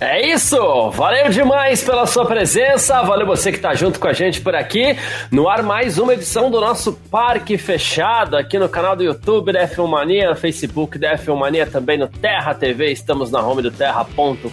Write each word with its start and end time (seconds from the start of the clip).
É 0.00 0.32
isso! 0.32 0.90
Valeu 0.92 1.28
demais 1.28 1.84
pela 1.84 2.06
sua 2.06 2.24
presença, 2.24 3.02
valeu 3.02 3.26
você 3.26 3.50
que 3.50 3.58
está 3.58 3.74
junto 3.74 4.00
com 4.00 4.08
a 4.08 4.14
gente 4.14 4.40
por 4.40 4.54
aqui. 4.54 4.96
No 5.30 5.46
ar, 5.46 5.62
mais 5.62 5.98
uma 5.98 6.14
edição 6.14 6.50
do 6.50 6.58
nosso 6.58 6.94
Parque 7.10 7.58
Fechado 7.58 8.34
aqui 8.34 8.58
no 8.58 8.66
canal 8.66 8.96
do 8.96 9.02
YouTube 9.02 9.52
da 9.52 9.68
F1 9.68 9.86
Mania, 9.86 10.30
no 10.30 10.36
Facebook 10.36 10.98
da 10.98 11.18
F1 11.18 11.36
Mania, 11.36 11.66
também 11.66 11.98
no 11.98 12.08
Terra 12.08 12.54
TV. 12.54 12.90
Estamos 12.90 13.30
na 13.30 13.42
home 13.42 13.60
do 13.60 13.70
terra.com.br. 13.70 14.48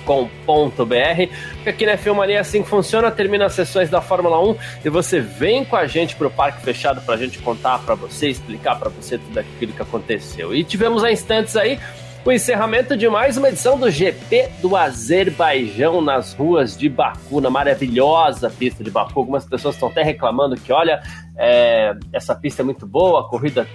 Aqui 1.66 1.86
na 1.86 1.98
F1 1.98 2.14
Mania 2.14 2.41
assim 2.41 2.62
que 2.62 2.68
funciona, 2.68 3.10
termina 3.10 3.46
as 3.46 3.54
sessões 3.54 3.90
da 3.90 4.02
Fórmula 4.02 4.46
1 4.50 4.55
e 4.84 4.90
você 4.90 5.22
vem 5.22 5.64
com 5.64 5.77
a 5.77 5.88
gente 5.88 6.14
para 6.18 6.27
o 6.27 6.32
Parque 6.32 6.62
Fechado 6.62 7.00
para 7.00 7.16
a 7.16 7.18
gente 7.18 7.40
contar 7.40 7.80
para 7.80 7.96
você, 7.96 8.27
explicar 8.27 8.76
para 8.76 8.90
você 8.90 9.18
tudo 9.18 9.38
aquilo 9.38 9.72
que 9.72 9.82
aconteceu. 9.82 10.54
E 10.54 10.66
tivemos 10.66 11.05
há 11.05 11.12
instantes 11.12 11.55
aí 11.55 11.80
o 12.27 12.31
encerramento 12.34 12.98
de 12.98 13.08
mais 13.08 13.38
uma 13.38 13.48
edição 13.48 13.80
do 13.80 13.90
GP 13.90 14.49
do 14.62 14.76
Azerbaijão 14.76 16.02
nas 16.02 16.34
ruas 16.34 16.76
de 16.76 16.90
Baku, 16.90 17.40
na 17.40 17.49
maravilhosa 17.49 18.49
pista 18.49 18.84
de 18.84 18.91
Baku. 18.91 19.18
Algumas 19.18 19.45
pessoas 19.45 19.76
estão 19.76 19.88
até 19.88 20.04
reclamando 20.04 20.58
que, 20.58 20.73
olha, 20.73 21.02
é, 21.38 21.95
essa 22.12 22.35
pista 22.35 22.62
é 22.62 22.66
muito 22.66 22.85
boa, 22.85 23.21
a 23.21 23.30
corrida 23.30 23.66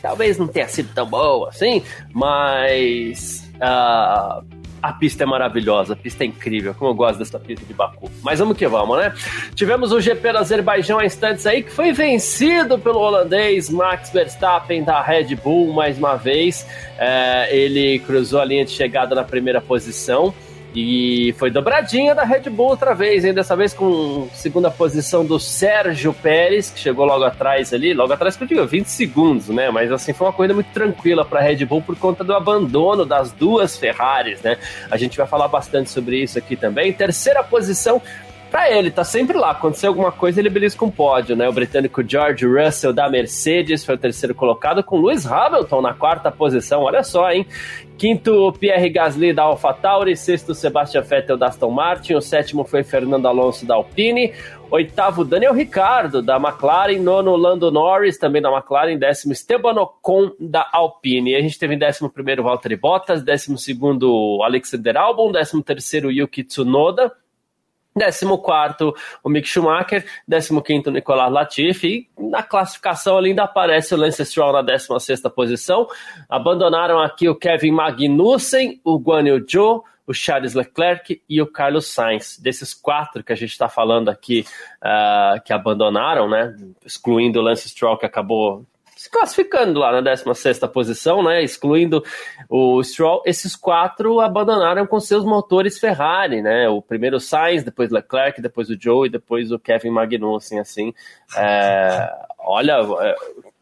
talvez 0.00 0.38
não 0.38 0.46
tenha 0.46 0.68
sido 0.68 0.94
tão 0.94 1.04
boa 1.04 1.48
assim, 1.48 1.82
mas. 2.14 3.50
Uh, 3.56 4.57
a 4.82 4.92
pista 4.92 5.24
é 5.24 5.26
maravilhosa, 5.26 5.92
a 5.92 5.96
pista 5.96 6.24
é 6.24 6.26
incrível, 6.26 6.74
como 6.74 6.90
eu 6.90 6.94
gosto 6.94 7.18
dessa 7.18 7.38
pista 7.38 7.64
de 7.64 7.74
Baku. 7.74 8.10
Mas 8.22 8.38
vamos 8.38 8.56
que 8.56 8.66
vamos, 8.66 8.98
né? 8.98 9.12
Tivemos 9.54 9.92
o 9.92 10.00
GP 10.00 10.32
do 10.32 10.38
Azerbaijão 10.38 10.98
há 10.98 11.04
instantes 11.04 11.46
aí, 11.46 11.62
que 11.62 11.70
foi 11.70 11.92
vencido 11.92 12.78
pelo 12.78 12.98
holandês 12.98 13.68
Max 13.70 14.10
Verstappen 14.10 14.84
da 14.84 15.02
Red 15.02 15.34
Bull 15.36 15.72
mais 15.72 15.98
uma 15.98 16.16
vez. 16.16 16.66
É, 16.98 17.48
ele 17.54 17.98
cruzou 18.00 18.40
a 18.40 18.44
linha 18.44 18.64
de 18.64 18.70
chegada 18.70 19.14
na 19.14 19.24
primeira 19.24 19.60
posição. 19.60 20.34
E 20.74 21.34
foi 21.38 21.50
dobradinha 21.50 22.14
da 22.14 22.24
Red 22.24 22.50
Bull 22.50 22.68
outra 22.68 22.94
vez, 22.94 23.24
hein? 23.24 23.32
Dessa 23.32 23.56
vez 23.56 23.72
com 23.72 24.28
segunda 24.34 24.70
posição 24.70 25.24
do 25.24 25.38
Sérgio 25.40 26.12
Pérez, 26.12 26.70
que 26.70 26.78
chegou 26.78 27.06
logo 27.06 27.24
atrás 27.24 27.72
ali, 27.72 27.94
logo 27.94 28.12
atrás 28.12 28.36
que 28.36 28.44
eu 28.44 28.48
digo, 28.48 28.66
20 28.66 28.86
segundos, 28.86 29.48
né? 29.48 29.70
Mas 29.70 29.90
assim, 29.90 30.12
foi 30.12 30.26
uma 30.26 30.32
corrida 30.32 30.54
muito 30.54 30.70
tranquila 30.70 31.24
para 31.24 31.40
a 31.40 31.42
Red 31.42 31.64
Bull 31.64 31.80
por 31.80 31.96
conta 31.96 32.22
do 32.22 32.34
abandono 32.34 33.06
das 33.06 33.32
duas 33.32 33.76
Ferraris, 33.78 34.42
né? 34.42 34.58
A 34.90 34.96
gente 34.96 35.16
vai 35.16 35.26
falar 35.26 35.48
bastante 35.48 35.90
sobre 35.90 36.22
isso 36.22 36.38
aqui 36.38 36.54
também. 36.54 36.92
Terceira 36.92 37.42
posição 37.42 38.00
para 38.50 38.70
ele, 38.70 38.90
tá 38.90 39.04
sempre 39.04 39.36
lá. 39.36 39.50
Aconteceu 39.50 39.90
alguma 39.90 40.10
coisa, 40.10 40.40
ele 40.40 40.50
belisca 40.50 40.84
um 40.84 40.90
pódio, 40.90 41.36
né? 41.36 41.48
O 41.48 41.52
britânico 41.52 42.02
George 42.06 42.46
Russell 42.46 42.92
da 42.92 43.08
Mercedes 43.08 43.84
foi 43.84 43.94
o 43.94 43.98
terceiro 43.98 44.34
colocado, 44.34 44.82
com 44.82 45.00
Lewis 45.00 45.26
Hamilton 45.26 45.80
na 45.80 45.94
quarta 45.94 46.30
posição. 46.30 46.82
Olha 46.82 47.02
só, 47.02 47.30
hein? 47.30 47.46
Quinto, 47.98 48.52
Pierre 48.60 48.88
Gasly 48.90 49.32
da 49.32 49.42
AlphaTauri. 49.42 50.16
Sexto, 50.16 50.54
Sebastian 50.54 51.02
Vettel 51.02 51.36
da 51.36 51.46
Aston 51.46 51.70
Martin. 51.70 52.14
O 52.14 52.20
sétimo 52.20 52.64
foi 52.64 52.84
Fernando 52.84 53.26
Alonso 53.26 53.66
da 53.66 53.74
Alpine. 53.74 54.32
Oitavo, 54.70 55.24
Daniel 55.24 55.52
Ricardo 55.52 56.22
da 56.22 56.36
McLaren. 56.36 57.00
Nono, 57.00 57.34
Lando 57.34 57.72
Norris 57.72 58.16
também 58.16 58.40
da 58.40 58.52
McLaren. 58.52 58.96
Décimo, 58.96 59.32
Esteban 59.32 59.74
Ocon 59.80 60.30
da 60.38 60.68
Alpine. 60.72 61.32
E 61.32 61.36
a 61.36 61.40
gente 61.40 61.58
teve 61.58 61.74
em 61.74 61.78
décimo 61.78 62.08
primeiro 62.08 62.44
Valtteri 62.44 62.76
Bottas. 62.76 63.22
Décimo 63.22 63.58
segundo, 63.58 64.40
Alexander 64.44 64.96
Albon. 64.96 65.32
Décimo 65.32 65.62
terceiro, 65.62 66.12
Yuki 66.12 66.44
Tsunoda. 66.44 67.12
14 67.98 68.92
o 69.22 69.28
Mick 69.28 69.48
Schumacher, 69.48 70.04
15 70.28 70.88
o 70.88 70.90
Nicolas 70.90 71.32
Latifi, 71.32 72.08
e 72.18 72.22
na 72.22 72.42
classificação 72.42 73.18
ainda 73.18 73.44
aparece 73.44 73.94
o 73.94 73.98
Lance 73.98 74.24
Stroll 74.24 74.52
na 74.52 74.62
16 74.62 75.22
posição. 75.34 75.86
Abandonaram 76.28 77.00
aqui 77.00 77.28
o 77.28 77.34
Kevin 77.34 77.72
Magnussen, 77.72 78.80
o 78.84 78.98
Guan 78.98 79.28
Yu 79.28 79.44
Zhou, 79.48 79.84
o 80.06 80.14
Charles 80.14 80.54
Leclerc 80.54 81.22
e 81.28 81.42
o 81.42 81.46
Carlos 81.46 81.86
Sainz. 81.86 82.38
Desses 82.38 82.72
quatro 82.72 83.22
que 83.22 83.32
a 83.32 83.36
gente 83.36 83.50
está 83.50 83.68
falando 83.68 84.08
aqui, 84.08 84.44
uh, 84.82 85.42
que 85.44 85.52
abandonaram, 85.52 86.28
né, 86.28 86.56
excluindo 86.84 87.38
o 87.38 87.42
Lance 87.42 87.68
Stroll, 87.68 87.98
que 87.98 88.06
acabou 88.06 88.64
se 89.08 89.10
classificando 89.10 89.80
lá 89.80 89.90
na 89.90 90.00
16 90.00 90.58
posição, 90.72 91.22
né? 91.22 91.42
Excluindo 91.42 92.04
o 92.48 92.82
Stroll, 92.82 93.22
esses 93.24 93.56
quatro 93.56 94.20
abandonaram 94.20 94.86
com 94.86 95.00
seus 95.00 95.24
motores 95.24 95.78
Ferrari, 95.78 96.42
né? 96.42 96.68
O 96.68 96.82
primeiro 96.82 97.18
Sainz, 97.18 97.64
depois 97.64 97.90
Leclerc, 97.90 98.40
depois 98.40 98.68
o 98.68 98.76
Joe 98.78 99.08
e 99.08 99.10
depois 99.10 99.50
o 99.50 99.58
Kevin 99.58 99.90
Magnussen, 99.90 100.60
assim. 100.60 100.92
É, 101.36 102.10
olha, 102.38 102.74
é, 103.00 103.14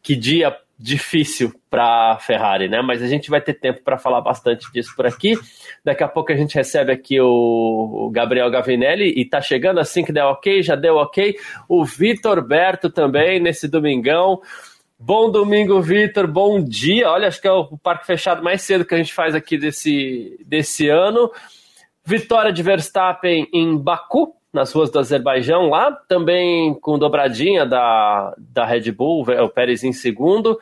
que 0.03 0.15
dia 0.15 0.55
difícil 0.79 1.51
para 1.71 2.19
Ferrari, 2.19 2.69
né? 2.69 2.81
Mas 2.81 3.01
a 3.01 3.07
gente 3.07 3.29
vai 3.29 3.41
ter 3.41 3.55
tempo 3.55 3.81
para 3.83 3.97
falar 3.97 4.21
bastante 4.21 4.71
disso 4.71 4.93
por 4.95 5.07
aqui. 5.07 5.33
Daqui 5.83 6.03
a 6.03 6.07
pouco 6.07 6.31
a 6.31 6.35
gente 6.35 6.53
recebe 6.53 6.91
aqui 6.91 7.19
o 7.19 8.11
Gabriel 8.13 8.49
Gavinelli 8.51 9.11
e 9.17 9.25
tá 9.25 9.41
chegando 9.41 9.79
assim 9.79 10.03
que 10.03 10.11
der 10.11 10.25
ok, 10.25 10.61
já 10.61 10.75
deu 10.75 10.95
ok. 10.97 11.35
O 11.67 11.83
Vitor 11.83 12.45
Berto 12.45 12.89
também 12.91 13.39
nesse 13.39 13.67
domingão. 13.67 14.39
Bom 14.99 15.29
domingo, 15.29 15.79
Vitor. 15.79 16.25
Bom 16.25 16.59
dia. 16.59 17.07
Olha, 17.11 17.27
acho 17.27 17.39
que 17.39 17.47
é 17.47 17.51
o 17.51 17.77
parque 17.77 18.07
fechado 18.07 18.43
mais 18.43 18.63
cedo 18.63 18.83
que 18.83 18.95
a 18.95 18.97
gente 18.97 19.13
faz 19.13 19.35
aqui 19.35 19.55
desse, 19.55 20.43
desse 20.43 20.89
ano. 20.89 21.31
Vitória 22.03 22.51
de 22.51 22.63
Verstappen 22.63 23.47
em 23.53 23.77
Baku, 23.77 24.33
nas 24.51 24.71
ruas 24.73 24.89
do 24.89 24.97
Azerbaijão, 24.97 25.69
lá 25.69 25.91
também 25.91 26.73
com 26.73 26.97
dobradinha 26.97 27.63
da, 27.63 28.33
da 28.39 28.65
Red 28.65 28.91
Bull, 28.91 29.21
o 29.21 29.49
Pérez 29.49 29.83
em 29.83 29.93
segundo. 29.93 30.59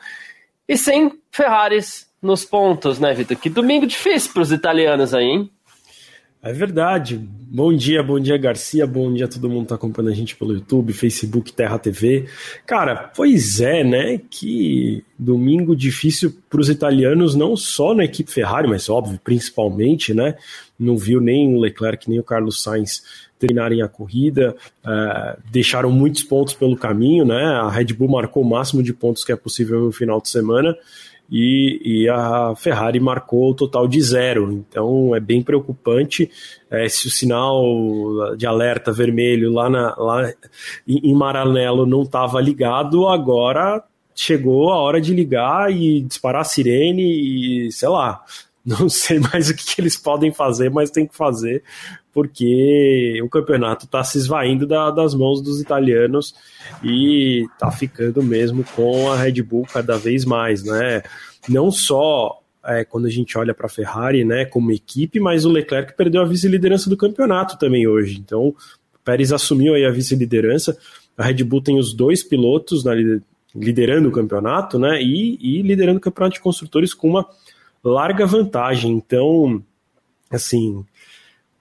E 0.68 0.76
sem 0.76 1.18
Ferraris 1.30 2.12
nos 2.20 2.44
pontos, 2.44 3.00
né, 3.00 3.14
Vitor? 3.14 3.38
Que 3.38 3.48
domingo 3.48 3.86
difícil 3.86 4.34
para 4.34 4.42
os 4.42 4.52
italianos 4.52 5.14
aí, 5.14 5.24
hein? 5.24 5.50
É 6.42 6.52
verdade. 6.52 7.18
Bom 7.18 7.74
dia, 7.74 8.02
bom 8.02 8.20
dia, 8.20 8.36
Garcia. 8.36 8.86
Bom 8.86 9.12
dia 9.12 9.24
a 9.24 9.28
todo 9.28 9.48
mundo 9.48 9.62
que 9.62 9.68
tá 9.70 9.74
acompanhando 9.74 10.12
a 10.12 10.14
gente 10.14 10.36
pelo 10.36 10.52
YouTube, 10.52 10.92
Facebook, 10.92 11.52
Terra 11.52 11.78
TV. 11.78 12.26
Cara, 12.66 12.94
pois 12.94 13.60
é, 13.60 13.82
né? 13.82 14.20
Que 14.30 15.02
domingo 15.18 15.74
difícil 15.74 16.32
para 16.48 16.60
os 16.60 16.68
italianos, 16.68 17.34
não 17.34 17.56
só 17.56 17.94
na 17.94 18.04
equipe 18.04 18.30
Ferrari, 18.30 18.68
mas 18.68 18.88
óbvio, 18.88 19.18
principalmente, 19.24 20.14
né? 20.14 20.36
Não 20.78 20.96
viu 20.96 21.20
nem 21.20 21.54
o 21.54 21.58
Leclerc 21.58 22.08
nem 22.08 22.20
o 22.20 22.24
Carlos 22.24 22.62
Sainz 22.62 23.26
terminarem 23.38 23.82
a 23.82 23.88
corrida, 23.88 24.54
uh, 24.84 25.40
deixaram 25.50 25.90
muitos 25.90 26.22
pontos 26.22 26.54
pelo 26.54 26.76
caminho, 26.76 27.24
né? 27.24 27.44
A 27.44 27.70
Red 27.70 27.86
Bull 27.86 28.08
marcou 28.08 28.42
o 28.42 28.48
máximo 28.48 28.82
de 28.82 28.92
pontos 28.92 29.24
que 29.24 29.32
é 29.32 29.36
possível 29.36 29.80
no 29.80 29.92
final 29.92 30.20
de 30.20 30.28
semana 30.28 30.76
e, 31.30 31.80
e 31.84 32.08
a 32.08 32.54
Ferrari 32.56 33.00
marcou 33.00 33.50
o 33.50 33.54
total 33.54 33.86
de 33.88 34.00
zero. 34.00 34.52
Então 34.52 35.14
é 35.14 35.20
bem 35.20 35.42
preocupante. 35.42 36.30
É, 36.70 36.88
se 36.88 37.06
o 37.06 37.10
sinal 37.10 38.36
de 38.36 38.46
alerta 38.46 38.92
vermelho 38.92 39.52
lá, 39.52 39.68
na, 39.68 39.94
lá 39.96 40.32
em 40.86 41.14
Maranello 41.14 41.86
não 41.86 42.02
estava 42.02 42.40
ligado, 42.40 43.08
agora 43.08 43.82
chegou 44.14 44.70
a 44.70 44.76
hora 44.76 45.00
de 45.00 45.12
ligar 45.12 45.70
e 45.70 46.00
disparar 46.00 46.40
a 46.40 46.44
sirene 46.44 47.66
e 47.66 47.72
sei 47.72 47.88
lá. 47.88 48.22
Não 48.66 48.88
sei 48.88 49.20
mais 49.20 49.48
o 49.48 49.54
que, 49.54 49.64
que 49.64 49.80
eles 49.80 49.96
podem 49.96 50.32
fazer, 50.32 50.72
mas 50.72 50.90
tem 50.90 51.06
que 51.06 51.14
fazer, 51.14 51.62
porque 52.16 53.20
o 53.22 53.28
campeonato 53.28 53.84
está 53.84 54.02
se 54.02 54.16
esvaindo 54.16 54.66
da, 54.66 54.90
das 54.90 55.14
mãos 55.14 55.42
dos 55.42 55.60
italianos 55.60 56.34
e 56.82 57.44
está 57.44 57.70
ficando 57.70 58.22
mesmo 58.22 58.64
com 58.74 59.12
a 59.12 59.18
Red 59.18 59.42
Bull 59.42 59.66
cada 59.70 59.98
vez 59.98 60.24
mais, 60.24 60.64
né? 60.64 61.02
Não 61.46 61.70
só 61.70 62.40
é, 62.64 62.86
quando 62.86 63.04
a 63.04 63.10
gente 63.10 63.36
olha 63.36 63.52
para 63.52 63.66
a 63.66 63.68
Ferrari, 63.68 64.24
né, 64.24 64.46
como 64.46 64.72
equipe, 64.72 65.20
mas 65.20 65.44
o 65.44 65.50
Leclerc 65.50 65.94
perdeu 65.94 66.22
a 66.22 66.24
vice-liderança 66.24 66.88
do 66.88 66.96
campeonato 66.96 67.58
também 67.58 67.86
hoje. 67.86 68.18
Então, 68.18 68.46
o 68.48 68.56
Pérez 69.04 69.30
assumiu 69.30 69.74
aí 69.74 69.84
a 69.84 69.90
vice-liderança. 69.90 70.74
A 71.18 71.24
Red 71.24 71.44
Bull 71.44 71.60
tem 71.60 71.78
os 71.78 71.92
dois 71.92 72.22
pilotos 72.22 72.82
na, 72.82 72.94
liderando 73.54 74.08
o 74.08 74.12
campeonato, 74.12 74.78
né, 74.78 75.02
e, 75.02 75.36
e 75.38 75.60
liderando 75.60 75.98
o 75.98 76.00
campeonato 76.00 76.36
de 76.36 76.40
construtores 76.40 76.94
com 76.94 77.10
uma 77.10 77.28
larga 77.84 78.24
vantagem. 78.24 78.90
Então, 78.92 79.62
assim, 80.30 80.82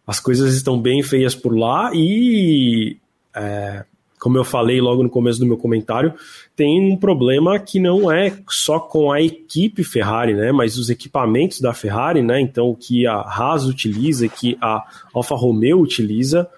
as 0.06 0.20
coisas 0.20 0.54
estão 0.54 0.80
bem 0.80 1.02
feias 1.02 1.34
por 1.34 1.56
lá 1.58 1.92
e, 1.94 2.98
é, 3.36 3.84
como 4.20 4.38
eu 4.38 4.44
falei 4.44 4.80
logo 4.80 5.04
no 5.04 5.10
começo 5.10 5.40
do 5.40 5.46
meu 5.46 5.58
comentário, 5.58 6.14
tem 6.56 6.80
um 6.82 6.98
problema 6.98 7.60
que 7.60 7.80
não 7.80 8.12
é 8.12 8.38
só 8.50 8.80
com 8.80 9.12
a 9.12 9.22
equipe 9.22 9.84
Ferrari, 9.84 10.34
né, 10.34 10.52
mas 10.52 10.78
os 10.78 10.90
equipamentos 10.90 11.60
da 11.60 11.74
Ferrari, 11.74 12.22
né, 12.22 12.40
então 12.40 12.70
o 12.70 12.76
que 12.76 13.06
a 13.08 13.16
Haas 13.16 13.66
utiliza, 13.66 14.28
que 14.28 14.58
a 14.62 14.84
Alfa 15.14 15.36
Romeo 15.36 15.80
utiliza, 15.82 16.50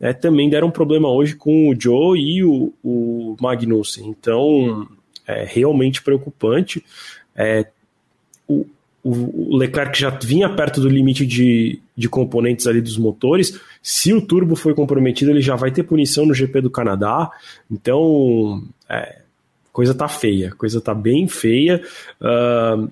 é, 0.00 0.12
também 0.12 0.50
deram 0.50 0.68
um 0.68 0.72
problema 0.72 1.08
hoje 1.08 1.34
com 1.34 1.70
o 1.70 1.80
Joe 1.80 2.18
e 2.18 2.44
o, 2.44 2.72
o 2.82 3.36
Magnussen. 3.40 4.06
Então, 4.06 4.86
é 5.26 5.44
realmente 5.44 6.02
preocupante. 6.02 6.84
É, 7.34 7.66
o, 8.46 8.66
o 9.04 9.54
Leclerc 9.58 10.00
já 10.00 10.08
vinha 10.08 10.48
perto 10.48 10.80
do 10.80 10.88
limite 10.88 11.26
de, 11.26 11.78
de 11.94 12.08
componentes 12.08 12.66
ali 12.66 12.80
dos 12.80 12.96
motores. 12.96 13.60
Se 13.82 14.14
o 14.14 14.22
turbo 14.22 14.56
foi 14.56 14.74
comprometido, 14.74 15.30
ele 15.30 15.42
já 15.42 15.54
vai 15.54 15.70
ter 15.70 15.82
punição 15.82 16.24
no 16.24 16.32
GP 16.32 16.62
do 16.62 16.70
Canadá. 16.70 17.30
Então, 17.70 18.62
é, 18.88 19.20
coisa 19.70 19.94
tá 19.94 20.08
feia, 20.08 20.52
coisa 20.52 20.80
tá 20.80 20.94
bem 20.94 21.28
feia. 21.28 21.82
Uh, 22.18 22.90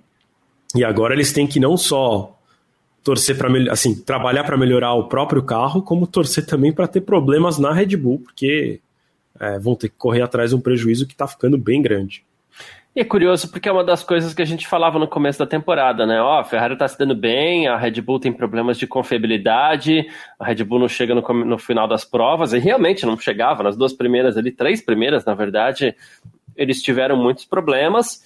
e 0.77 0.85
agora 0.85 1.15
eles 1.15 1.33
têm 1.33 1.47
que 1.47 1.59
não 1.59 1.79
só 1.79 2.39
torcer 3.03 3.37
para 3.39 3.49
assim 3.73 3.95
trabalhar 3.95 4.45
para 4.45 4.59
melhorar 4.59 4.93
o 4.93 5.09
próprio 5.09 5.43
carro, 5.43 5.81
como 5.81 6.07
torcer 6.07 6.45
também 6.45 6.73
para 6.73 6.87
ter 6.87 7.01
problemas 7.01 7.59
na 7.59 7.73
Red 7.73 7.97
Bull, 7.97 8.19
porque 8.19 8.81
é, 9.41 9.59
vão 9.59 9.75
ter 9.75 9.89
que 9.89 9.97
correr 9.97 10.21
atrás 10.21 10.51
de 10.51 10.57
um 10.57 10.61
prejuízo 10.61 11.07
que 11.07 11.15
está 11.15 11.27
ficando 11.27 11.57
bem 11.57 11.81
grande. 11.81 12.23
E 12.95 13.01
é 13.01 13.05
curioso 13.05 13.51
porque 13.51 13.71
é 13.71 13.73
uma 13.73 13.83
das 13.83 14.05
coisas 14.05 14.35
que 14.35 14.43
a 14.43 14.45
gente 14.45 14.69
falava 14.69 14.99
no 14.99 15.09
começo 15.09 15.39
da 15.39 15.47
temporada, 15.47 16.05
né? 16.05 16.21
Ó, 16.21 16.37
oh, 16.37 16.41
a 16.41 16.45
Ferrari 16.45 16.77
tá 16.77 16.87
se 16.87 16.99
dando 16.99 17.15
bem, 17.15 17.67
a 17.67 17.75
Red 17.75 18.03
Bull 18.03 18.21
tem 18.21 18.31
problemas 18.31 18.77
de 18.77 18.87
confiabilidade, 18.87 20.07
a 20.39 20.45
Red 20.45 20.63
Bull 20.63 20.79
não 20.79 20.89
chega 20.89 21.15
no, 21.15 21.23
no 21.23 21.59
final 21.59 21.89
das 21.89 22.05
provas, 22.05 22.53
e 22.53 22.59
realmente 22.59 23.07
não 23.07 23.19
chegava, 23.19 23.63
nas 23.63 23.79
duas 23.79 23.95
primeiras 23.95 24.37
ali, 24.37 24.53
três 24.53 24.83
primeiras, 24.83 25.25
na 25.25 25.33
verdade, 25.33 25.97
eles 26.55 26.83
tiveram 26.83 27.17
muitos 27.17 27.47
problemas. 27.47 28.23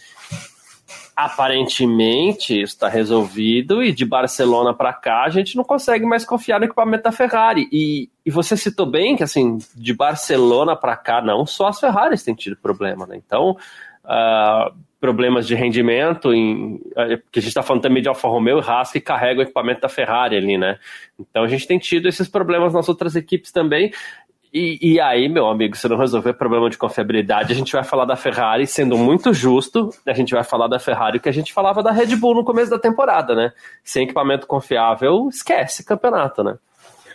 Aparentemente 1.14 2.60
está 2.60 2.88
resolvido 2.88 3.82
e 3.82 3.90
de 3.90 4.04
Barcelona 4.04 4.74
para 4.74 4.92
cá 4.92 5.22
a 5.24 5.30
gente 5.30 5.56
não 5.56 5.64
consegue 5.64 6.04
mais 6.04 6.26
confiar 6.26 6.58
no 6.58 6.66
equipamento 6.66 7.04
da 7.04 7.12
Ferrari. 7.12 7.66
E, 7.72 8.10
e 8.24 8.30
você 8.30 8.54
citou 8.54 8.84
bem 8.84 9.16
que 9.16 9.22
assim 9.22 9.56
de 9.74 9.94
Barcelona 9.94 10.76
para 10.76 10.94
cá 10.94 11.22
não 11.22 11.46
só 11.46 11.68
as 11.68 11.80
Ferraris 11.80 12.22
têm 12.22 12.34
tido 12.34 12.56
problema, 12.56 13.06
né? 13.06 13.16
Então 13.16 13.56
uh, 14.06 14.74
problemas 15.00 15.46
de 15.46 15.54
rendimento, 15.54 16.32
em, 16.32 16.76
uh, 16.76 17.20
que 17.30 17.38
a 17.38 17.42
gente 17.42 17.48
está 17.48 17.62
falando 17.62 17.82
também 17.82 18.02
de 18.02 18.08
Alfa 18.08 18.28
Romeo 18.28 18.58
e 18.58 18.62
Haas 18.62 18.92
que 18.92 19.00
carrega 19.00 19.40
o 19.40 19.42
equipamento 19.42 19.80
da 19.82 19.88
Ferrari 19.88 20.36
ali, 20.36 20.56
né? 20.56 20.78
Então 21.18 21.44
a 21.44 21.48
gente 21.48 21.66
tem 21.66 21.78
tido 21.78 22.08
esses 22.08 22.28
problemas 22.28 22.72
nas 22.72 22.88
outras 22.88 23.14
equipes 23.14 23.52
também. 23.52 23.92
E, 24.58 24.78
e, 24.94 25.00
aí, 25.00 25.28
meu 25.28 25.46
amigo, 25.48 25.76
se 25.76 25.86
não 25.86 25.98
resolver 25.98 26.32
problema 26.32 26.70
de 26.70 26.78
confiabilidade, 26.78 27.52
a 27.52 27.54
gente 27.54 27.72
vai 27.72 27.84
falar 27.84 28.06
da 28.06 28.16
Ferrari 28.16 28.66
sendo 28.66 28.96
muito 28.96 29.34
justo, 29.34 29.90
a 30.06 30.14
gente 30.14 30.32
vai 30.32 30.42
falar 30.42 30.66
da 30.66 30.78
Ferrari 30.78 31.20
que 31.20 31.28
a 31.28 31.32
gente 31.32 31.52
falava 31.52 31.82
da 31.82 31.90
Red 31.90 32.16
Bull 32.16 32.36
no 32.36 32.44
começo 32.44 32.70
da 32.70 32.78
temporada, 32.78 33.34
né? 33.34 33.52
Sem 33.84 34.04
equipamento 34.04 34.46
confiável, 34.46 35.28
esquece 35.28 35.84
campeonato, 35.84 36.42
né? 36.42 36.56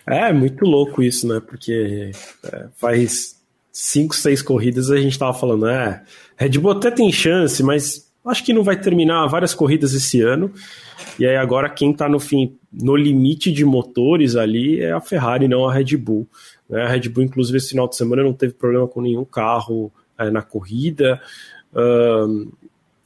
É, 0.06 0.32
muito 0.32 0.66
louco 0.66 1.02
isso, 1.02 1.28
né? 1.28 1.40
Porque 1.40 2.12
é, 2.44 2.68
faz 2.76 3.42
cinco, 3.72 4.14
seis 4.14 4.42
corridas 4.42 4.92
a 4.92 4.98
gente 4.98 5.18
tava 5.18 5.34
falando, 5.34 5.68
é, 5.68 6.04
Red 6.42 6.58
Bull 6.58 6.72
até 6.72 6.90
tem 6.90 7.12
chance, 7.12 7.62
mas 7.62 8.12
acho 8.26 8.44
que 8.44 8.52
não 8.52 8.64
vai 8.64 8.76
terminar 8.76 9.28
várias 9.28 9.54
corridas 9.54 9.94
esse 9.94 10.22
ano. 10.24 10.52
E 11.20 11.26
aí 11.28 11.36
agora 11.36 11.70
quem 11.70 11.92
está 11.92 12.10
no 12.10 12.20
fim, 12.20 12.56
no 12.74 12.96
limite 12.96 13.52
de 13.52 13.64
motores 13.64 14.36
ali 14.36 14.80
é 14.80 14.92
a 14.92 15.00
Ferrari, 15.00 15.48
não 15.48 15.70
a 15.70 15.74
Red 15.74 15.96
Bull. 15.98 16.28
Né? 16.68 16.82
A 16.82 16.88
Red 16.88 17.10
Bull, 17.10 17.26
inclusive, 17.26 17.60
esse 17.60 17.70
final 17.70 17.88
de 17.88 17.96
semana 17.96 18.24
não 18.24 18.34
teve 18.34 18.54
problema 18.54 18.88
com 18.88 19.02
nenhum 19.02 19.24
carro 19.24 19.92
é, 20.18 20.32
na 20.32 20.42
corrida. 20.42 21.22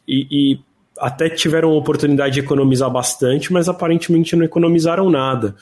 E, 0.07 0.57
até 0.97 1.27
tiveram 1.27 1.71
a 1.71 1.75
oportunidade 1.75 2.35
de 2.35 2.39
economizar 2.39 2.89
bastante, 2.89 3.51
mas 3.51 3.67
aparentemente 3.67 4.33
não 4.33 4.45
economizaram 4.45 5.09
nada. 5.09 5.57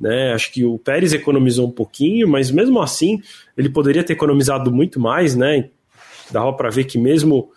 Né? 0.00 0.32
Acho 0.32 0.50
que 0.50 0.64
o 0.64 0.78
Pérez 0.78 1.12
economizou 1.12 1.68
um 1.68 1.70
pouquinho, 1.70 2.26
mas 2.26 2.50
mesmo 2.50 2.80
assim 2.80 3.20
ele 3.54 3.68
poderia 3.68 4.02
ter 4.02 4.14
economizado 4.14 4.72
muito 4.72 4.98
mais, 4.98 5.36
né? 5.36 5.68
Dava 6.30 6.52
para 6.52 6.70
ver 6.70 6.84
que 6.84 6.98
mesmo 6.98 7.50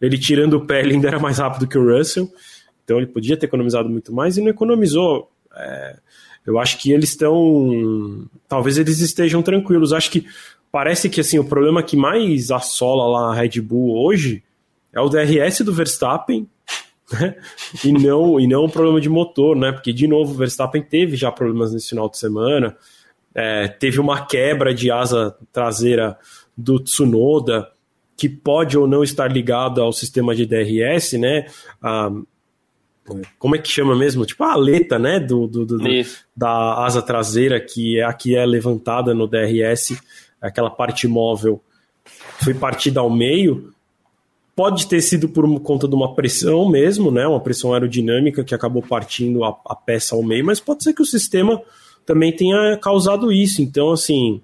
ele 0.00 0.18
tirando 0.18 0.54
o 0.54 0.66
pé, 0.66 0.80
ele 0.80 0.94
ainda 0.94 1.08
era 1.08 1.18
mais 1.18 1.38
rápido 1.38 1.66
que 1.66 1.78
o 1.78 1.96
Russell. 1.96 2.30
Então 2.84 2.98
ele 2.98 3.06
podia 3.06 3.36
ter 3.36 3.46
economizado 3.46 3.88
muito 3.88 4.12
mais 4.12 4.36
e 4.36 4.40
não 4.40 4.48
economizou. 4.48 5.30
É, 5.54 5.96
eu 6.46 6.58
acho 6.58 6.78
que 6.78 6.92
eles 6.92 7.10
estão. 7.10 8.26
Talvez 8.48 8.78
eles 8.78 9.00
estejam 9.00 9.42
tranquilos. 9.42 9.92
Acho 9.92 10.10
que 10.10 10.26
parece 10.72 11.10
que 11.10 11.20
assim 11.20 11.38
o 11.38 11.44
problema 11.44 11.82
que 11.82 11.96
mais 11.96 12.50
assola 12.50 13.06
lá 13.06 13.30
a 13.30 13.34
Red 13.34 13.60
Bull 13.60 13.94
hoje 13.94 14.42
é 14.92 15.00
o 15.00 15.08
DRS 15.08 15.60
do 15.60 15.72
Verstappen. 15.72 16.48
Né? 17.12 17.36
E 17.84 17.90
não 17.90 18.38
e 18.38 18.46
não 18.46 18.64
o 18.64 18.70
problema 18.70 19.00
de 19.00 19.08
motor, 19.08 19.56
né? 19.56 19.72
Porque 19.72 19.92
de 19.92 20.06
novo 20.06 20.32
o 20.32 20.36
Verstappen 20.36 20.82
teve 20.82 21.16
já 21.16 21.32
problemas 21.32 21.72
nesse 21.72 21.88
final 21.88 22.08
de 22.08 22.18
semana, 22.18 22.76
é, 23.34 23.66
teve 23.66 23.98
uma 23.98 24.26
quebra 24.26 24.74
de 24.74 24.90
asa 24.90 25.34
traseira 25.50 26.18
do 26.56 26.78
Tsunoda, 26.78 27.70
que 28.18 28.28
pode 28.28 28.76
ou 28.76 28.88
não 28.88 29.04
estar 29.04 29.30
ligado 29.30 29.80
ao 29.80 29.92
sistema 29.92 30.34
de 30.34 30.44
DRS, 30.44 31.12
né? 31.12 31.46
A, 31.80 32.10
como 33.38 33.54
é 33.54 33.58
que 33.58 33.70
chama 33.70 33.94
mesmo? 33.94 34.26
Tipo 34.26 34.42
a 34.42 34.54
aleta, 34.54 34.98
né? 34.98 35.20
Do, 35.20 35.46
do, 35.46 35.64
do 35.64 35.78
da 36.36 36.84
asa 36.84 37.00
traseira 37.00 37.60
que 37.60 38.00
é 38.00 38.02
a 38.02 38.12
que 38.12 38.36
é 38.36 38.44
levantada 38.44 39.14
no 39.14 39.28
DRS, 39.28 39.96
aquela 40.42 40.68
parte 40.68 41.06
móvel 41.06 41.62
foi 42.42 42.54
partida 42.54 42.98
ao 42.98 43.08
meio. 43.08 43.72
Pode 44.56 44.88
ter 44.88 45.00
sido 45.00 45.28
por 45.28 45.60
conta 45.60 45.86
de 45.86 45.94
uma 45.94 46.16
pressão 46.16 46.68
mesmo, 46.68 47.12
né? 47.12 47.24
Uma 47.24 47.40
pressão 47.40 47.72
aerodinâmica 47.72 48.42
que 48.42 48.54
acabou 48.54 48.82
partindo 48.82 49.44
a, 49.44 49.56
a 49.64 49.76
peça 49.76 50.16
ao 50.16 50.24
meio, 50.24 50.44
mas 50.44 50.58
pode 50.58 50.82
ser 50.82 50.92
que 50.92 51.02
o 51.02 51.06
sistema 51.06 51.62
também 52.04 52.34
tenha 52.34 52.76
causado 52.78 53.30
isso. 53.30 53.62
Então, 53.62 53.92
assim, 53.92 54.42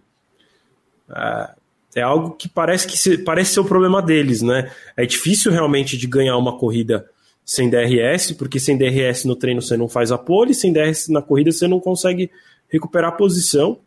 é, 1.10 1.50
é 1.94 2.02
algo 2.02 2.32
que 2.32 2.48
parece 2.48 2.86
que 2.86 2.96
se, 2.96 3.18
parece 3.18 3.54
ser 3.54 3.60
o 3.60 3.64
problema 3.64 4.02
deles, 4.02 4.42
né? 4.42 4.70
É 4.96 5.06
difícil 5.06 5.52
realmente 5.52 5.96
de 5.96 6.06
ganhar 6.06 6.36
uma 6.36 6.58
corrida 6.58 7.08
sem 7.44 7.68
DRS, 7.68 8.32
porque 8.32 8.58
sem 8.58 8.76
DRS 8.76 9.24
no 9.24 9.36
treino 9.36 9.60
você 9.60 9.76
não 9.76 9.88
faz 9.88 10.10
a 10.10 10.18
pole, 10.18 10.54
sem 10.54 10.72
DRS 10.72 11.08
na 11.08 11.22
corrida 11.22 11.52
você 11.52 11.68
não 11.68 11.78
consegue 11.78 12.30
recuperar 12.68 13.10
a 13.10 13.16
posição. 13.16 13.78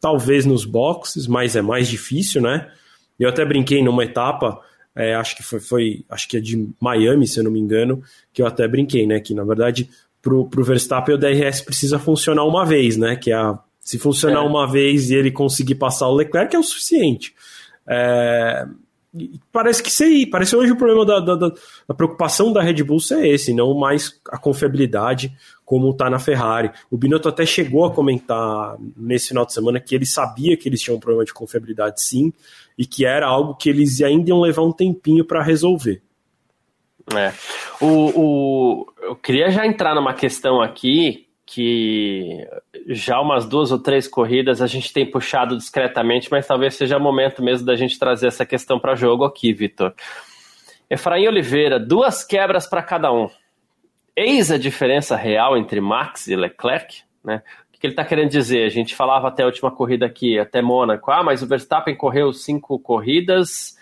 Talvez 0.00 0.44
nos 0.44 0.64
boxes, 0.64 1.26
mas 1.26 1.56
é 1.56 1.62
mais 1.62 1.88
difícil, 1.88 2.42
né? 2.42 2.70
Eu 3.18 3.28
até 3.28 3.44
brinquei 3.44 3.82
numa 3.82 4.04
etapa, 4.04 4.60
é, 4.94 5.14
acho 5.14 5.36
que 5.36 5.42
foi, 5.42 5.60
foi, 5.60 6.04
acho 6.10 6.28
que 6.28 6.36
é 6.36 6.40
de 6.40 6.68
Miami, 6.78 7.26
se 7.26 7.40
eu 7.40 7.44
não 7.44 7.50
me 7.50 7.58
engano, 7.58 8.02
que 8.32 8.42
eu 8.42 8.46
até 8.46 8.68
brinquei, 8.68 9.06
né? 9.06 9.18
Que 9.18 9.34
na 9.34 9.44
verdade 9.44 9.88
pro, 10.20 10.48
pro 10.48 10.64
Verstappen 10.64 11.14
o 11.14 11.18
DRS 11.18 11.60
precisa 11.60 11.98
funcionar 11.98 12.44
uma 12.44 12.64
vez, 12.64 12.96
né? 12.96 13.16
Que 13.16 13.30
é 13.30 13.34
a 13.34 13.58
se 13.84 13.98
funcionar 13.98 14.42
é. 14.42 14.46
uma 14.46 14.66
vez 14.66 15.10
e 15.10 15.14
ele 15.14 15.30
conseguir 15.30 15.74
passar 15.74 16.08
o 16.08 16.14
Leclerc, 16.14 16.56
é 16.56 16.58
o 16.58 16.62
suficiente. 16.62 17.34
É, 17.86 18.66
parece 19.52 19.82
que 19.82 19.90
sei, 19.90 20.26
parece 20.26 20.56
hoje 20.56 20.72
o 20.72 20.76
problema 20.76 21.04
da, 21.04 21.20
da, 21.20 21.34
da, 21.88 21.94
preocupação 21.94 22.52
da 22.52 22.62
Red 22.62 22.82
Bull 22.82 22.98
ser 22.98 23.26
esse, 23.26 23.52
não 23.52 23.74
mais 23.74 24.20
a 24.30 24.38
confiabilidade 24.38 25.36
como 25.64 25.90
está 25.90 26.08
na 26.08 26.18
Ferrari. 26.18 26.70
O 26.90 26.96
Binotto 26.96 27.28
até 27.28 27.44
chegou 27.44 27.84
a 27.84 27.92
comentar 27.92 28.76
nesse 28.96 29.28
final 29.28 29.44
de 29.44 29.52
semana 29.52 29.78
que 29.78 29.94
ele 29.94 30.06
sabia 30.06 30.56
que 30.56 30.68
eles 30.68 30.80
tinham 30.80 30.96
um 30.96 31.00
problema 31.00 31.24
de 31.24 31.32
confiabilidade 31.32 32.02
sim, 32.02 32.32
e 32.76 32.86
que 32.86 33.04
era 33.04 33.26
algo 33.26 33.54
que 33.54 33.68
eles 33.68 34.00
ainda 34.00 34.30
iam 34.30 34.40
levar 34.40 34.62
um 34.62 34.72
tempinho 34.72 35.24
para 35.24 35.42
resolver. 35.42 36.02
É. 37.14 37.32
O, 37.80 37.86
o, 37.86 38.92
eu 39.02 39.16
queria 39.16 39.50
já 39.50 39.66
entrar 39.66 39.94
numa 39.94 40.14
questão 40.14 40.62
aqui 40.62 41.23
que 41.46 42.46
já 42.86 43.20
umas 43.20 43.46
duas 43.46 43.70
ou 43.70 43.78
três 43.78 44.08
corridas 44.08 44.62
a 44.62 44.66
gente 44.66 44.92
tem 44.92 45.08
puxado 45.10 45.56
discretamente, 45.56 46.30
mas 46.30 46.46
talvez 46.46 46.74
seja 46.74 46.96
o 46.96 47.00
momento 47.00 47.42
mesmo 47.42 47.66
da 47.66 47.76
gente 47.76 47.98
trazer 47.98 48.28
essa 48.28 48.46
questão 48.46 48.78
para 48.78 48.94
jogo 48.94 49.24
aqui, 49.24 49.52
Vitor. 49.52 49.94
Efraim 50.88 51.26
Oliveira, 51.26 51.78
duas 51.78 52.24
quebras 52.24 52.66
para 52.66 52.82
cada 52.82 53.12
um. 53.12 53.28
Eis 54.16 54.50
a 54.50 54.58
diferença 54.58 55.16
real 55.16 55.56
entre 55.56 55.80
Max 55.80 56.28
e 56.28 56.36
Leclerc, 56.36 57.02
né? 57.22 57.42
O 57.68 57.78
que 57.78 57.86
ele 57.86 57.92
está 57.92 58.04
querendo 58.04 58.30
dizer? 58.30 58.64
A 58.64 58.70
gente 58.70 58.94
falava 58.94 59.28
até 59.28 59.42
a 59.42 59.46
última 59.46 59.70
corrida 59.70 60.06
aqui, 60.06 60.38
até 60.38 60.62
Mônaco. 60.62 61.10
Ah, 61.10 61.22
mas 61.22 61.42
o 61.42 61.46
Verstappen 61.46 61.96
correu 61.96 62.32
cinco 62.32 62.78
corridas 62.78 63.73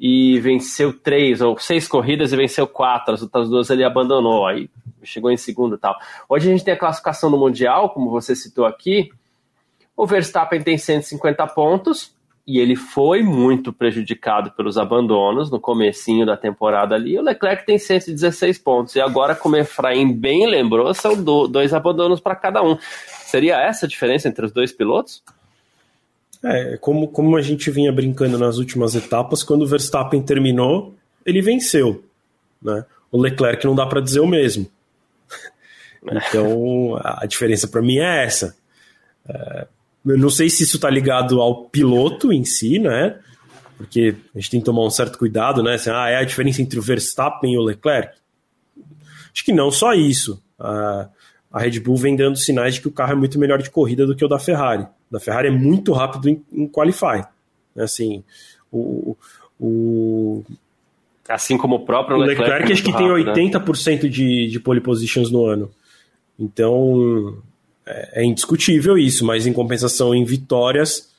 e 0.00 0.40
venceu 0.40 0.98
três 0.98 1.42
ou 1.42 1.58
seis 1.58 1.86
corridas 1.86 2.32
e 2.32 2.36
venceu 2.36 2.66
quatro, 2.66 3.12
as 3.12 3.20
outras 3.20 3.50
duas 3.50 3.68
ele 3.68 3.84
abandonou, 3.84 4.46
aí 4.46 4.70
chegou 5.02 5.30
em 5.30 5.36
segundo 5.36 5.76
e 5.76 5.78
tal. 5.78 5.94
Hoje 6.26 6.48
a 6.48 6.52
gente 6.52 6.64
tem 6.64 6.72
a 6.72 6.78
classificação 6.78 7.28
no 7.28 7.36
Mundial, 7.36 7.90
como 7.90 8.08
você 8.08 8.34
citou 8.34 8.64
aqui, 8.64 9.10
o 9.94 10.06
Verstappen 10.06 10.62
tem 10.62 10.78
150 10.78 11.46
pontos 11.48 12.14
e 12.46 12.58
ele 12.58 12.76
foi 12.76 13.22
muito 13.22 13.74
prejudicado 13.74 14.50
pelos 14.52 14.78
abandonos 14.78 15.50
no 15.50 15.60
comecinho 15.60 16.24
da 16.24 16.36
temporada 16.36 16.94
ali, 16.94 17.18
o 17.18 17.22
Leclerc 17.22 17.66
tem 17.66 17.78
116 17.78 18.58
pontos, 18.58 18.96
e 18.96 19.00
agora, 19.00 19.34
como 19.34 19.56
Efraim 19.56 20.12
bem 20.14 20.46
lembrou, 20.46 20.92
são 20.94 21.22
dois 21.22 21.74
abandonos 21.74 22.20
para 22.20 22.34
cada 22.34 22.62
um. 22.62 22.78
Seria 23.06 23.60
essa 23.60 23.84
a 23.84 23.88
diferença 23.88 24.28
entre 24.28 24.46
os 24.46 24.52
dois 24.52 24.72
pilotos? 24.72 25.22
É, 26.42 26.76
como, 26.78 27.08
como 27.08 27.36
a 27.36 27.42
gente 27.42 27.70
vinha 27.70 27.92
brincando 27.92 28.38
nas 28.38 28.56
últimas 28.56 28.94
etapas, 28.94 29.42
quando 29.42 29.62
o 29.62 29.66
Verstappen 29.66 30.22
terminou, 30.22 30.94
ele 31.24 31.42
venceu. 31.42 32.02
Né? 32.62 32.84
O 33.10 33.20
Leclerc 33.20 33.64
não 33.66 33.74
dá 33.74 33.86
para 33.86 34.00
dizer 34.00 34.20
o 34.20 34.26
mesmo. 34.26 34.66
Então, 36.02 36.98
a 37.02 37.26
diferença 37.26 37.68
para 37.68 37.82
mim 37.82 37.98
é 37.98 38.24
essa. 38.24 38.56
É, 39.28 39.66
eu 40.06 40.18
não 40.18 40.30
sei 40.30 40.48
se 40.48 40.62
isso 40.62 40.76
está 40.76 40.88
ligado 40.88 41.40
ao 41.40 41.66
piloto 41.66 42.32
em 42.32 42.44
si, 42.44 42.78
né? 42.78 43.18
Porque 43.76 44.14
a 44.34 44.38
gente 44.38 44.50
tem 44.50 44.60
que 44.60 44.66
tomar 44.66 44.84
um 44.84 44.90
certo 44.90 45.18
cuidado, 45.18 45.62
né? 45.62 45.74
Assim, 45.74 45.90
ah, 45.90 46.08
é 46.08 46.16
a 46.16 46.24
diferença 46.24 46.62
entre 46.62 46.78
o 46.78 46.82
Verstappen 46.82 47.52
e 47.52 47.58
o 47.58 47.62
Leclerc. 47.62 48.14
Acho 49.32 49.44
que 49.44 49.52
não 49.52 49.70
só 49.70 49.92
isso. 49.92 50.42
A, 50.58 51.08
a 51.52 51.60
Red 51.60 51.80
Bull 51.80 51.96
vem 51.96 52.16
dando 52.16 52.36
sinais 52.36 52.74
de 52.74 52.80
que 52.80 52.88
o 52.88 52.92
carro 52.92 53.12
é 53.12 53.16
muito 53.16 53.38
melhor 53.38 53.60
de 53.60 53.70
corrida 53.70 54.06
do 54.06 54.16
que 54.16 54.24
o 54.24 54.28
da 54.28 54.38
Ferrari. 54.38 54.86
Da 55.10 55.18
Ferrari 55.18 55.48
é 55.48 55.50
muito 55.50 55.92
rápido 55.92 56.28
em, 56.28 56.42
em 56.52 56.68
Qualify. 56.68 57.24
Assim, 57.76 58.22
o, 58.70 59.16
o 59.58 60.44
Assim 61.28 61.56
como 61.56 61.76
o 61.76 61.80
próprio 61.86 62.16
o 62.16 62.20
Leclerc. 62.20 62.42
Leclerc 62.42 62.72
acho 62.72 62.82
que 62.82 62.90
rápido, 62.90 63.32
tem 63.32 63.50
80% 63.50 64.02
né? 64.02 64.08
de, 64.08 64.48
de 64.48 64.60
pole 64.60 64.80
positions 64.80 65.30
no 65.30 65.46
ano. 65.46 65.70
Então, 66.38 67.38
é, 67.86 68.22
é, 68.22 68.24
indiscutível 68.24 68.98
isso, 68.98 69.24
mas 69.24 69.46
em 69.46 69.52
compensação 69.52 70.12
em 70.12 70.24
vitórias, 70.24 71.12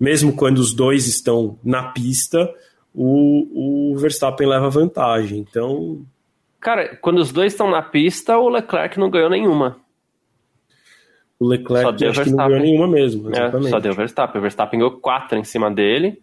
mesmo 0.00 0.34
quando 0.34 0.58
os 0.58 0.72
dois 0.72 1.06
estão 1.06 1.58
na 1.62 1.82
pista, 1.82 2.48
o, 2.94 3.92
o 3.92 3.98
Verstappen 3.98 4.48
leva 4.48 4.70
vantagem. 4.70 5.38
Então. 5.38 6.00
Cara, 6.60 6.96
quando 6.96 7.18
os 7.18 7.30
dois 7.30 7.52
estão 7.52 7.70
na 7.70 7.82
pista, 7.82 8.38
o 8.38 8.48
Leclerc 8.48 8.98
não 8.98 9.10
ganhou 9.10 9.28
nenhuma. 9.28 9.76
O 11.40 11.46
Leclerc 11.46 12.04
acho 12.04 12.24
que 12.24 12.30
não 12.30 12.48
ganhou 12.48 12.60
nenhuma 12.60 12.88
mesmo. 12.88 13.30
É, 13.34 13.50
só 13.68 13.78
deu 13.78 13.94
Verstappen. 13.94 14.38
O 14.38 14.42
Verstappen 14.42 14.80
ganhou 14.80 14.98
quatro 14.98 15.38
em 15.38 15.44
cima 15.44 15.70
dele. 15.70 16.18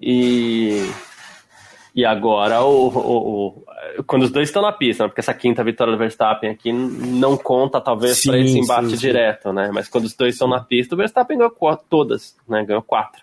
E 0.00 0.82
e 1.98 2.04
agora, 2.04 2.62
o, 2.62 2.88
o, 2.88 3.46
o, 3.98 4.04
quando 4.04 4.22
os 4.22 4.30
dois 4.30 4.48
estão 4.48 4.62
na 4.62 4.70
pista, 4.70 5.02
né? 5.02 5.08
porque 5.08 5.20
essa 5.20 5.34
quinta 5.34 5.64
vitória 5.64 5.92
do 5.92 5.98
Verstappen 5.98 6.48
aqui 6.48 6.72
não 6.72 7.36
conta, 7.36 7.80
talvez, 7.80 8.22
para 8.24 8.38
esse 8.38 8.56
embate 8.56 8.90
sim, 8.90 8.96
sim. 8.96 9.00
direto, 9.00 9.52
né? 9.52 9.70
Mas 9.72 9.88
quando 9.88 10.04
os 10.04 10.14
dois 10.14 10.34
estão 10.34 10.46
na 10.46 10.60
pista, 10.60 10.94
o 10.94 10.98
Verstappen 10.98 11.36
ganhou 11.36 11.52
todas, 11.90 12.36
né? 12.48 12.64
Ganhou 12.64 12.82
quatro. 12.82 13.20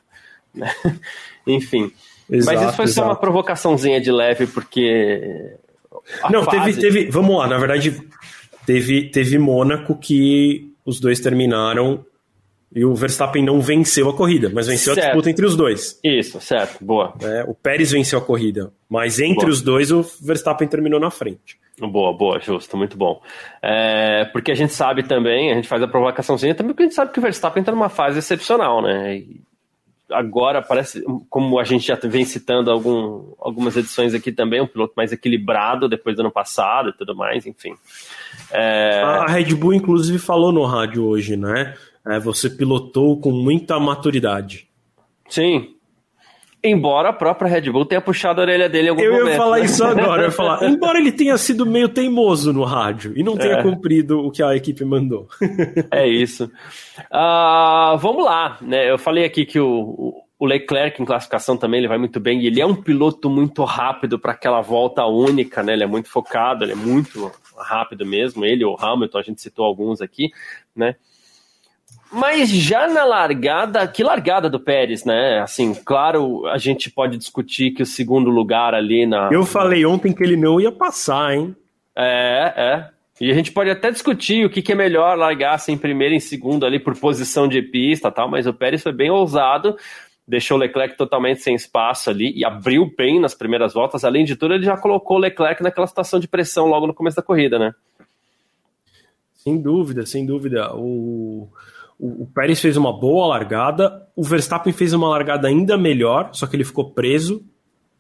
Né? 0.54 0.70
Enfim. 1.48 1.90
Exato, 2.30 2.58
Mas 2.58 2.68
isso 2.68 2.76
foi 2.76 2.86
exato. 2.86 3.06
só 3.06 3.12
uma 3.14 3.16
provocaçãozinha 3.16 4.02
de 4.02 4.12
leve, 4.12 4.46
porque. 4.46 5.56
Não, 6.30 6.44
fase... 6.44 6.74
teve, 6.74 6.82
teve. 6.82 7.12
Vamos 7.12 7.38
lá, 7.38 7.48
na 7.48 7.58
verdade, 7.58 7.98
teve, 8.66 9.10
teve 9.10 9.38
Mônaco 9.38 9.96
que 9.96 10.75
os 10.86 11.00
dois 11.00 11.20
terminaram 11.20 12.06
e 12.74 12.84
o 12.84 12.94
Verstappen 12.94 13.44
não 13.44 13.62
venceu 13.62 14.10
a 14.10 14.14
corrida, 14.14 14.52
mas 14.54 14.68
venceu 14.68 14.94
certo. 14.94 15.06
a 15.06 15.10
disputa 15.10 15.30
entre 15.30 15.46
os 15.46 15.56
dois. 15.56 16.00
Isso, 16.04 16.42
certo, 16.42 16.84
boa. 16.84 17.14
É, 17.22 17.44
o 17.48 17.54
Pérez 17.54 17.92
venceu 17.92 18.20
a 18.20 18.22
corrida, 18.22 18.72
mas 18.90 19.20
entre 19.20 19.46
boa. 19.46 19.50
os 19.50 19.62
dois 19.62 19.92
o 19.92 20.02
Verstappen 20.22 20.68
terminou 20.68 21.00
na 21.00 21.10
frente. 21.10 21.58
Boa, 21.80 22.14
boa, 22.14 22.40
justo, 22.40 22.78
muito 22.78 22.98
bom. 22.98 23.22
É, 23.62 24.26
porque 24.26 24.52
a 24.52 24.56
gente 24.56 24.74
sabe 24.74 25.04
também, 25.04 25.52
a 25.52 25.56
gente 25.56 25.68
faz 25.68 25.82
a 25.82 25.88
provocaçãozinha 25.88 26.56
também 26.56 26.74
porque 26.74 26.84
a 26.84 26.86
gente 26.86 26.96
sabe 26.96 27.12
que 27.12 27.20
o 27.20 27.22
Verstappen 27.22 27.62
está 27.62 27.72
numa 27.72 27.90
fase 27.90 28.20
excepcional, 28.20 28.82
né? 28.82 29.18
E 29.18 29.42
agora 30.12 30.62
parece, 30.62 31.04
como 31.30 31.60
a 31.60 31.64
gente 31.64 31.88
já 31.88 31.96
vem 31.96 32.26
citando 32.26 32.72
algum, 32.72 33.34
algumas 33.40 33.76
edições 33.76 34.14
aqui 34.14 34.32
também, 34.32 34.62
um 34.62 34.68
piloto 34.68 34.94
mais 34.96 35.12
equilibrado 35.12 35.90
depois 35.90 36.16
do 36.16 36.20
ano 36.20 36.32
passado 36.32 36.90
e 36.90 36.94
tudo 36.94 37.16
mais, 37.16 37.46
enfim. 37.46 37.74
É... 38.52 39.02
A 39.02 39.26
Red 39.26 39.56
Bull, 39.56 39.74
inclusive, 39.74 40.20
falou 40.20 40.52
no 40.52 40.66
rádio 40.66 41.06
hoje, 41.06 41.36
né? 41.36 41.76
É, 42.06 42.20
você 42.20 42.50
pilotou 42.50 43.20
com 43.20 43.32
muita 43.32 43.80
maturidade. 43.80 44.68
Sim. 45.28 45.75
Embora 46.66 47.10
a 47.10 47.14
própria 47.14 47.48
Red 47.48 47.72
Bull 47.72 47.86
tenha 47.86 48.02
puxado 48.02 48.42
a 48.42 48.44
orelha 48.44 48.68
dele 48.68 48.88
em 48.88 48.90
algum 48.90 49.02
eu 49.02 49.12
momento. 49.12 49.28
Eu 49.28 49.32
ia 49.32 49.38
falar 49.38 49.60
né? 49.60 49.66
isso 49.66 49.84
agora, 49.84 50.22
eu 50.22 50.26
ia 50.26 50.32
falar. 50.32 50.64
Embora 50.68 51.00
ele 51.00 51.12
tenha 51.12 51.38
sido 51.38 51.66
meio 51.66 51.90
teimoso 51.90 52.52
no 52.52 52.64
rádio 52.64 53.14
e 53.16 53.24
não 53.24 53.38
tenha 53.38 53.56
é. 53.56 53.62
cumprido 53.62 54.20
o 54.20 54.32
que 54.32 54.42
a 54.42 54.56
equipe 54.56 54.84
mandou. 54.84 55.28
é 55.92 56.08
isso. 56.08 56.46
Uh, 57.12 57.98
vamos 57.98 58.26
lá, 58.26 58.58
né? 58.62 58.90
Eu 58.90 58.98
falei 58.98 59.26
aqui 59.26 59.46
que 59.46 59.60
o, 59.60 60.24
o 60.38 60.46
Leclerc 60.46 61.02
em 61.02 61.06
classificação 61.06 61.56
também 61.56 61.80
ele 61.80 61.88
vai 61.88 61.98
muito 61.98 62.20
bem 62.20 62.42
e 62.42 62.48
ele 62.48 62.60
é 62.60 62.66
um 62.66 62.76
piloto 62.76 63.30
muito 63.30 63.64
rápido 63.64 64.20
para 64.20 64.34
aquela 64.34 64.62
volta 64.62 65.06
única, 65.06 65.64
né? 65.64 65.74
Ele 65.74 65.84
é 65.84 65.88
muito 65.88 66.10
focado, 66.10 66.64
ele 66.64 66.74
é 66.74 66.76
muito 66.76 67.32
rápido 67.58 68.06
mesmo. 68.06 68.44
Ele, 68.44 68.66
o 68.66 68.76
Hamilton, 68.76 69.18
a 69.18 69.22
gente 69.22 69.42
citou 69.42 69.66
alguns 69.66 70.02
aqui, 70.02 70.32
né? 70.76 70.96
Mas 72.12 72.50
já 72.50 72.88
na 72.88 73.04
largada, 73.04 73.88
que 73.88 74.04
largada 74.04 74.50
do 74.50 74.60
Pérez, 74.60 75.04
né? 75.04 75.40
Assim, 75.40 75.74
claro, 75.74 76.46
a 76.48 76.58
gente 76.58 76.90
pode 76.90 77.18
discutir 77.18 77.72
que 77.72 77.84
o 77.84 77.86
segundo 77.86 78.30
lugar 78.30 78.74
ali 78.74 79.06
na. 79.06 79.30
Eu 79.32 79.46
falei 79.46 79.86
ontem 79.86 80.14
que 80.14 80.24
ele 80.24 80.38
não 80.38 80.60
ia 80.60 80.72
passar, 80.72 81.36
hein? 81.36 81.56
É, 81.96 82.54
é. 82.56 82.90
E 83.20 83.32
a 83.32 83.34
gente 83.34 83.52
pode 83.52 83.70
até 83.70 83.92
discutir 83.92 84.46
o 84.46 84.50
que, 84.50 84.62
que 84.62 84.74
é 84.74 84.76
melhor 84.76 85.18
largar 85.18 85.56
assim, 85.56 85.74
em 85.74 85.78
primeiro 85.78 86.14
e 86.14 86.18
em 86.18 86.20
segundo 86.20 86.66
ali 86.66 86.80
por 86.80 86.98
posição 86.98 87.48
de 87.48 87.62
pista 87.62 88.12
tal, 88.12 88.30
mas 88.30 88.46
o 88.46 88.54
Pérez 88.54 88.84
foi 88.84 88.92
bem 88.92 89.10
ousado, 89.10 89.78
deixou 90.28 90.58
o 90.58 90.60
Leclerc 90.60 90.98
totalmente 90.98 91.42
sem 91.42 91.56
espaço 91.56 92.10
ali 92.10 92.34
e 92.38 92.44
abriu 92.44 92.92
bem 92.98 93.20
nas 93.20 93.34
primeiras 93.34 93.74
voltas. 93.74 94.04
Além 94.04 94.26
de 94.26 94.36
tudo, 94.36 94.54
ele 94.54 94.66
já 94.66 94.76
colocou 94.76 95.16
o 95.16 95.20
Leclerc 95.20 95.64
naquela 95.64 95.88
situação 95.88 96.20
de 96.20 96.28
pressão 96.28 96.68
logo 96.68 96.88
no 96.88 96.94
começo 96.94 97.16
da 97.16 97.24
corrida, 97.24 97.58
né? 97.58 97.74
Sem 99.34 99.62
dúvida, 99.62 100.06
sem 100.06 100.26
dúvida. 100.26 100.76
O 100.76 101.48
o, 102.00 102.26
Pérez 102.26 102.60
fez 102.60 102.78
uma 102.78 102.92
boa 102.92 103.28
largada, 103.28 104.08
o 104.16 104.24
Verstappen 104.24 104.74
fez 104.74 104.94
uma 104.94 105.08
largada 105.08 105.48
ainda 105.48 105.78
melhor, 105.78 106.30
só 106.34 106.46
que 106.46 106.56
ele 106.56 106.64
ficou 106.64 106.92
preso, 106.92 107.44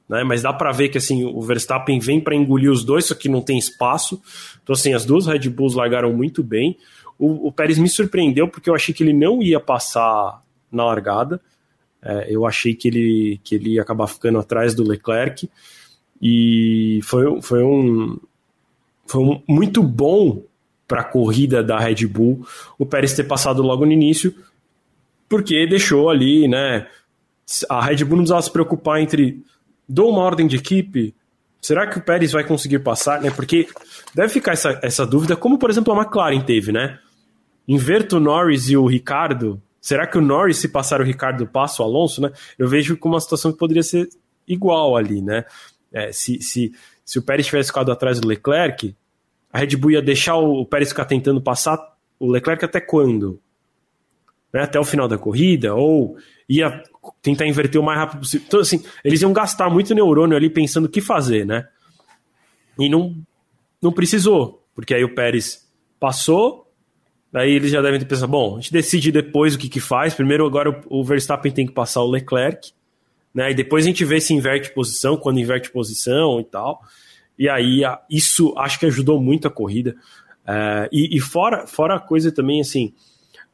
né? 0.07 0.23
Mas 0.23 0.41
dá 0.41 0.53
para 0.53 0.71
ver 0.71 0.89
que 0.89 0.97
assim 0.97 1.23
o 1.23 1.41
Verstappen 1.41 1.99
vem 1.99 2.21
para 2.21 2.35
engolir 2.35 2.71
os 2.71 2.83
dois, 2.83 3.05
só 3.05 3.15
que 3.15 3.29
não 3.29 3.41
tem 3.41 3.57
espaço. 3.57 4.21
Então 4.63 4.73
assim 4.73 4.93
as 4.93 5.05
duas 5.05 5.25
Red 5.25 5.49
Bulls 5.49 5.75
largaram 5.75 6.13
muito 6.13 6.43
bem. 6.43 6.77
O, 7.17 7.47
o 7.47 7.51
Pérez 7.51 7.77
me 7.77 7.89
surpreendeu 7.89 8.47
porque 8.47 8.69
eu 8.69 8.75
achei 8.75 8.93
que 8.93 9.03
ele 9.03 9.13
não 9.13 9.41
ia 9.41 9.59
passar 9.59 10.43
na 10.71 10.85
largada. 10.85 11.41
É, 12.03 12.27
eu 12.29 12.45
achei 12.45 12.75
que 12.75 12.87
ele 12.87 13.39
que 13.43 13.55
ele 13.55 13.73
ia 13.73 13.81
acabar 13.81 14.07
ficando 14.07 14.37
atrás 14.37 14.75
do 14.75 14.87
Leclerc 14.87 15.49
e 16.21 16.99
foi, 17.03 17.41
foi 17.41 17.63
um 17.63 18.19
foi 19.07 19.21
um, 19.23 19.41
muito 19.47 19.81
bom 19.81 20.43
para 20.87 21.01
a 21.01 21.05
corrida 21.05 21.63
da 21.63 21.79
Red 21.79 22.05
Bull, 22.07 22.45
o 22.77 22.85
Pérez 22.85 23.13
ter 23.13 23.23
passado 23.23 23.61
logo 23.61 23.85
no 23.85 23.91
início, 23.91 24.33
porque 25.27 25.65
deixou 25.67 26.09
ali, 26.09 26.47
né? 26.47 26.87
A 27.69 27.83
Red 27.83 28.03
Bull 28.03 28.17
não 28.17 28.23
precisava 28.23 28.41
se 28.41 28.51
preocupar 28.51 29.01
entre 29.01 29.43
dou 29.87 30.09
uma 30.09 30.21
ordem 30.21 30.47
de 30.47 30.57
equipe, 30.57 31.13
será 31.61 31.87
que 31.87 31.97
o 31.97 32.01
Pérez 32.01 32.31
vai 32.31 32.43
conseguir 32.43 32.79
passar, 32.79 33.21
né? 33.21 33.31
Porque 33.31 33.67
deve 34.13 34.29
ficar 34.29 34.53
essa, 34.53 34.79
essa 34.81 35.05
dúvida, 35.05 35.35
como 35.35 35.57
por 35.57 35.69
exemplo 35.69 35.93
a 35.93 36.01
McLaren 36.01 36.41
teve, 36.41 36.71
né? 36.71 36.99
Inverto 37.67 38.17
o 38.17 38.19
Norris 38.19 38.69
e 38.69 38.77
o 38.77 38.85
Ricardo, 38.85 39.61
será 39.81 40.05
que 40.05 40.17
o 40.17 40.21
Norris, 40.21 40.57
se 40.57 40.67
passar 40.67 41.01
o 41.01 41.03
Ricardo, 41.03 41.47
passa 41.47 41.81
o 41.81 41.85
Alonso, 41.85 42.21
né? 42.21 42.31
Eu 42.57 42.67
vejo 42.67 42.97
como 42.97 43.15
uma 43.15 43.21
situação 43.21 43.51
que 43.51 43.57
poderia 43.57 43.83
ser 43.83 44.07
igual 44.47 44.95
ali, 44.95 45.21
né? 45.21 45.45
É, 45.91 46.11
se, 46.11 46.41
se, 46.41 46.73
se 47.03 47.17
o 47.17 47.21
Pérez 47.21 47.45
tivesse 47.45 47.69
ficado 47.69 47.91
atrás 47.91 48.19
do 48.19 48.27
Leclerc, 48.27 48.95
a 49.55 49.57
Red 49.57 49.77
Bull 49.77 49.91
ia 49.91 50.01
deixar 50.01 50.35
o 50.35 50.65
Pérez 50.65 50.89
ficar 50.89 51.05
tentando 51.05 51.41
passar 51.41 51.79
o 52.19 52.29
Leclerc 52.29 52.65
até 52.65 52.81
quando? 52.81 53.39
Né? 54.51 54.63
Até 54.63 54.77
o 54.77 54.83
final 54.83 55.07
da 55.07 55.17
corrida? 55.17 55.73
Ou 55.73 56.17
ia 56.49 56.83
tentar 57.21 57.47
inverter 57.47 57.79
o 57.79 57.83
mais 57.83 57.97
rápido 57.97 58.19
possível? 58.19 58.45
Então, 58.45 58.59
assim, 58.59 58.83
eles 59.01 59.21
iam 59.21 59.31
gastar 59.31 59.69
muito 59.69 59.95
neurônio 59.95 60.35
ali 60.35 60.49
pensando 60.49 60.87
o 60.87 60.89
que 60.89 60.99
fazer, 60.99 61.45
né? 61.45 61.69
E 62.77 62.89
não, 62.89 63.15
não 63.81 63.93
precisou, 63.93 64.61
porque 64.75 64.93
aí 64.93 65.05
o 65.05 65.15
Pérez 65.15 65.65
passou, 65.97 66.69
Daí 67.31 67.51
eles 67.51 67.71
já 67.71 67.81
devem 67.81 67.99
ter 67.99 68.05
pensado, 68.05 68.31
bom, 68.31 68.57
a 68.57 68.59
gente 68.59 68.73
decide 68.73 69.09
depois 69.09 69.55
o 69.55 69.57
que, 69.57 69.69
que 69.69 69.79
faz. 69.79 70.13
Primeiro, 70.13 70.45
agora 70.45 70.81
o 70.89 71.01
Verstappen 71.01 71.51
tem 71.51 71.65
que 71.65 71.73
passar 71.73 72.01
o 72.01 72.09
Leclerc, 72.09 72.71
né? 73.33 73.51
E 73.51 73.53
depois 73.53 73.85
a 73.85 73.87
gente 73.87 74.03
vê 74.03 74.19
se 74.19 74.33
inverte 74.33 74.73
posição, 74.73 75.15
quando 75.15 75.39
inverte 75.39 75.71
posição 75.71 76.41
e 76.41 76.43
tal. 76.43 76.81
E 77.37 77.49
aí 77.49 77.81
isso 78.09 78.53
acho 78.57 78.79
que 78.79 78.85
ajudou 78.85 79.21
muito 79.21 79.47
a 79.47 79.51
corrida. 79.51 79.95
É, 80.47 80.89
e, 80.91 81.17
e, 81.17 81.19
fora, 81.19 81.65
fora 81.65 81.95
a 81.95 81.99
coisa 81.99 82.31
também, 82.31 82.61
assim, 82.61 82.93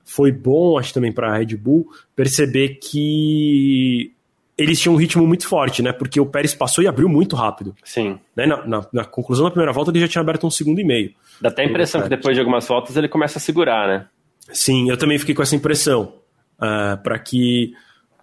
foi 0.04 0.32
bom, 0.32 0.78
acho 0.78 0.94
também 0.94 1.12
para 1.12 1.32
a 1.32 1.38
Red 1.38 1.56
Bull, 1.56 1.88
perceber 2.16 2.80
que 2.82 4.12
eles 4.58 4.80
tinham 4.80 4.94
um 4.94 4.98
ritmo 4.98 5.26
muito 5.26 5.48
forte, 5.48 5.82
né? 5.82 5.92
Porque 5.92 6.20
o 6.20 6.26
Pérez 6.26 6.54
passou 6.54 6.84
e 6.84 6.88
abriu 6.88 7.10
muito 7.10 7.36
rápido. 7.36 7.76
Sim. 7.84 8.20
Né? 8.36 8.46
Na, 8.46 8.66
na, 8.68 8.88
na 8.94 9.06
conclusão 9.06 9.46
da 9.46 9.52
primeira 9.52 9.72
volta, 9.72 9.90
ele 9.90 10.02
já 10.02 10.08
tinha 10.08 10.22
aberto 10.22 10.46
um 10.46 10.52
segundo 10.52 10.80
e 10.80 10.84
meio. 10.84 11.14
Dá 11.40 11.50
até 11.50 11.64
a 11.64 11.66
impressão 11.66 12.02
que 12.02 12.10
depois 12.10 12.36
de 12.36 12.40
algumas 12.40 12.68
voltas 12.68 12.96
ele 12.96 13.08
começa 13.08 13.40
a 13.40 13.42
segurar, 13.42 13.88
né? 13.88 14.08
Sim, 14.52 14.90
eu 14.90 14.98
também 14.98 15.18
fiquei 15.18 15.34
com 15.34 15.42
essa 15.42 15.56
impressão. 15.56 16.14
Uh, 16.62 16.94
é, 16.94 16.96
para 16.98 17.18
que 17.18 17.74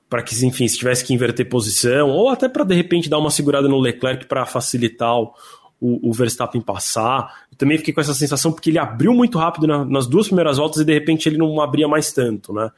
para 0.09 0.23
que, 0.23 0.35
enfim, 0.45 0.67
se 0.67 0.79
tivesse 0.79 1.05
que 1.05 1.13
inverter 1.13 1.49
posição, 1.49 2.11
ou 2.11 2.29
até 2.29 2.49
para 2.49 2.65
de 2.65 2.75
repente 2.75 3.11
dar 3.11 3.19
uma 3.19 3.31
segurada 3.31 3.69
no 3.69 3.79
Leclerc 3.79 4.27
para 4.27 4.47
facilitar 4.47 5.15
o, 5.15 5.33
o, 5.81 6.13
Verstappen 6.13 6.61
passar. 6.61 7.45
Eu 7.51 7.59
também 7.59 7.79
fiquei 7.79 7.93
com 7.93 8.01
essa 8.01 8.15
sensação 8.15 8.51
porque 8.51 8.71
ele 8.71 8.79
abriu 8.79 9.13
muito 9.13 9.39
rápido 9.39 9.67
na, 9.67 9.85
nas 9.85 10.07
duas 10.07 10.27
primeiras 10.27 10.57
voltas 10.57 10.81
e 10.81 10.85
de 10.85 10.93
repente 10.93 11.29
ele 11.29 11.37
não 11.37 11.61
abria 11.61 11.87
mais 11.87 12.13
tanto, 12.13 12.53
né? 12.53 12.71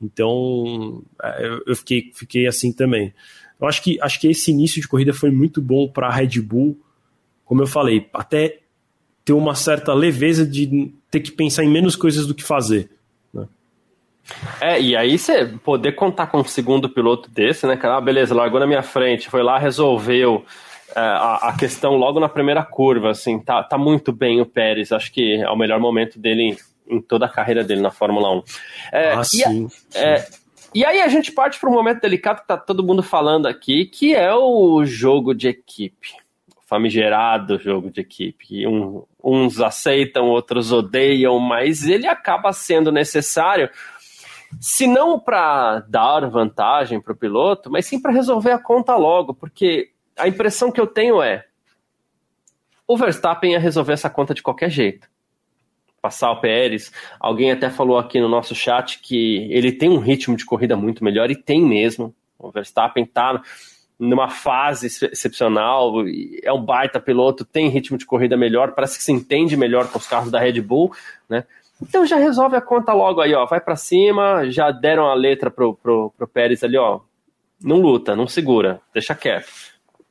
Então 0.00 1.02
é, 1.22 1.60
eu, 1.66 1.76
fiquei, 1.76 2.10
fiquei 2.14 2.46
assim 2.46 2.72
também. 2.72 3.14
Eu 3.60 3.66
acho 3.66 3.82
que, 3.82 3.98
acho 4.00 4.20
que 4.20 4.28
esse 4.28 4.50
início 4.50 4.80
de 4.80 4.88
corrida 4.88 5.14
foi 5.14 5.30
muito 5.30 5.62
bom 5.62 5.88
para 5.88 6.08
a 6.08 6.12
Red 6.12 6.40
Bull, 6.40 6.78
como 7.44 7.62
eu 7.62 7.66
falei, 7.66 8.08
até 8.12 8.60
ter 9.24 9.32
uma 9.32 9.54
certa 9.54 9.94
leveza 9.94 10.46
de 10.46 10.92
ter 11.10 11.20
que 11.20 11.32
pensar 11.32 11.64
em 11.64 11.70
menos 11.70 11.96
coisas 11.96 12.26
do 12.26 12.34
que 12.34 12.44
fazer. 12.44 12.90
É, 14.60 14.80
e 14.80 14.96
aí 14.96 15.18
você 15.18 15.46
poder 15.46 15.92
contar 15.92 16.28
com 16.28 16.38
um 16.38 16.44
segundo 16.44 16.88
piloto 16.88 17.30
desse, 17.30 17.66
né, 17.66 17.76
cara? 17.76 17.96
Ah, 17.96 18.00
beleza, 18.00 18.34
largou 18.34 18.60
na 18.60 18.66
minha 18.66 18.82
frente, 18.82 19.28
foi 19.28 19.42
lá, 19.42 19.58
resolveu. 19.58 20.44
é, 20.96 21.00
a, 21.00 21.48
a, 21.48 21.56
questão 21.56 21.96
logo 21.96 22.18
na 22.18 22.28
primeira 22.28 22.62
curva, 22.62 23.10
assim, 23.10 23.38
tá, 23.38 23.62
tá 23.62 23.76
muito 23.76 24.12
bem 24.12 24.40
o 24.40 24.46
Pérez, 24.46 24.92
acho 24.92 25.12
que 25.12 25.42
é 25.42 25.50
o 25.50 25.56
melhor 25.56 25.78
momento 25.78 26.18
dele 26.18 26.56
em 26.88 27.00
toda 27.00 27.26
a 27.26 27.28
carreira 27.28 27.64
dele 27.64 27.80
na 27.80 27.90
Fórmula 27.90 28.30
1. 28.30 28.42
É, 28.92 29.12
ah, 29.12 29.24
sim. 29.24 29.42
sim. 29.42 29.68
É, 29.94 30.24
e 30.74 30.84
aí 30.84 31.00
a 31.00 31.08
gente 31.08 31.30
parte 31.30 31.60
para 31.60 31.70
um 31.70 31.72
momento 31.72 32.00
delicado 32.00 32.40
que 32.40 32.48
tá 32.48 32.56
todo 32.56 32.84
mundo 32.84 33.02
falando 33.02 33.46
aqui, 33.46 33.86
que 33.86 34.12
é 34.14 34.34
o 34.34 34.84
jogo 34.84 35.32
de 35.32 35.48
equipe. 35.48 36.14
Famigerado 36.66 37.60
jogo 37.60 37.90
de 37.90 38.00
equipe. 38.00 38.66
Um, 38.66 39.04
uns 39.22 39.60
aceitam, 39.60 40.26
outros 40.26 40.72
odeiam, 40.72 41.38
mas 41.38 41.86
ele 41.86 42.08
acaba 42.08 42.52
sendo 42.52 42.90
necessário, 42.90 43.70
se 44.60 44.86
não 44.86 45.18
para 45.18 45.80
dar 45.80 46.28
vantagem 46.28 47.00
para 47.00 47.12
o 47.12 47.16
piloto, 47.16 47.70
mas 47.70 47.86
sim 47.86 48.00
para 48.00 48.12
resolver 48.12 48.52
a 48.52 48.58
conta 48.58 48.96
logo, 48.96 49.34
porque 49.34 49.90
a 50.16 50.28
impressão 50.28 50.70
que 50.70 50.80
eu 50.80 50.86
tenho 50.86 51.22
é 51.22 51.44
o 52.86 52.96
Verstappen 52.96 53.52
ia 53.52 53.58
resolver 53.58 53.94
essa 53.94 54.10
conta 54.10 54.34
de 54.34 54.42
qualquer 54.42 54.70
jeito. 54.70 55.08
Passar 56.02 56.30
o 56.30 56.40
Pérez. 56.40 56.92
Alguém 57.18 57.50
até 57.50 57.70
falou 57.70 57.96
aqui 57.96 58.20
no 58.20 58.28
nosso 58.28 58.54
chat 58.54 59.00
que 59.00 59.48
ele 59.50 59.72
tem 59.72 59.88
um 59.88 59.98
ritmo 59.98 60.36
de 60.36 60.44
corrida 60.44 60.76
muito 60.76 61.02
melhor, 61.02 61.30
e 61.30 61.36
tem 61.36 61.62
mesmo. 61.62 62.14
O 62.38 62.50
Verstappen 62.50 63.04
está 63.04 63.40
numa 63.98 64.28
fase 64.28 64.86
excepcional, 64.86 65.94
é 66.42 66.52
um 66.52 66.62
baita 66.62 67.00
piloto, 67.00 67.44
tem 67.44 67.68
ritmo 67.68 67.96
de 67.96 68.04
corrida 68.04 68.36
melhor, 68.36 68.72
parece 68.72 68.98
que 68.98 69.04
se 69.04 69.12
entende 69.12 69.56
melhor 69.56 69.90
com 69.90 69.98
os 69.98 70.06
carros 70.06 70.30
da 70.30 70.38
Red 70.38 70.60
Bull, 70.60 70.92
né? 71.28 71.44
Então 71.82 72.06
já 72.06 72.16
resolve 72.16 72.56
a 72.56 72.60
conta 72.60 72.92
logo 72.92 73.20
aí, 73.20 73.34
ó, 73.34 73.46
vai 73.46 73.60
para 73.60 73.76
cima, 73.76 74.50
já 74.50 74.70
deram 74.70 75.06
a 75.06 75.14
letra 75.14 75.50
pro, 75.50 75.74
pro, 75.74 76.12
pro 76.16 76.28
Pérez 76.28 76.62
ali, 76.62 76.76
ó, 76.76 77.00
não 77.62 77.80
luta, 77.80 78.14
não 78.14 78.26
segura, 78.26 78.80
deixa 78.92 79.14
quieto. 79.14 79.48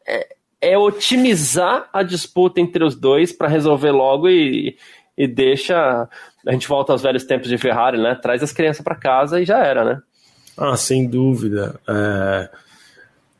É, 0.06 0.36
é 0.60 0.78
otimizar 0.78 1.90
a 1.92 2.04
disputa 2.04 2.62
entre 2.62 2.84
os 2.84 2.96
dois 2.96 3.32
para 3.32 3.48
resolver 3.48 3.92
logo 3.92 4.30
e, 4.30 4.78
e 5.18 5.28
deixa. 5.28 6.08
A 6.46 6.52
gente 6.52 6.68
volta 6.68 6.92
aos 6.92 7.02
velhos 7.02 7.24
tempos 7.26 7.50
de 7.50 7.58
Ferrari, 7.58 7.98
né? 7.98 8.16
Traz 8.16 8.42
as 8.42 8.52
crianças 8.52 8.82
para 8.84 8.96
casa 8.96 9.42
e 9.42 9.46
já 9.46 9.60
era, 9.60 9.84
né? 9.84 10.02
Ah, 10.58 10.78
sem 10.78 11.08
dúvida. 11.08 11.80
É... 11.88 12.50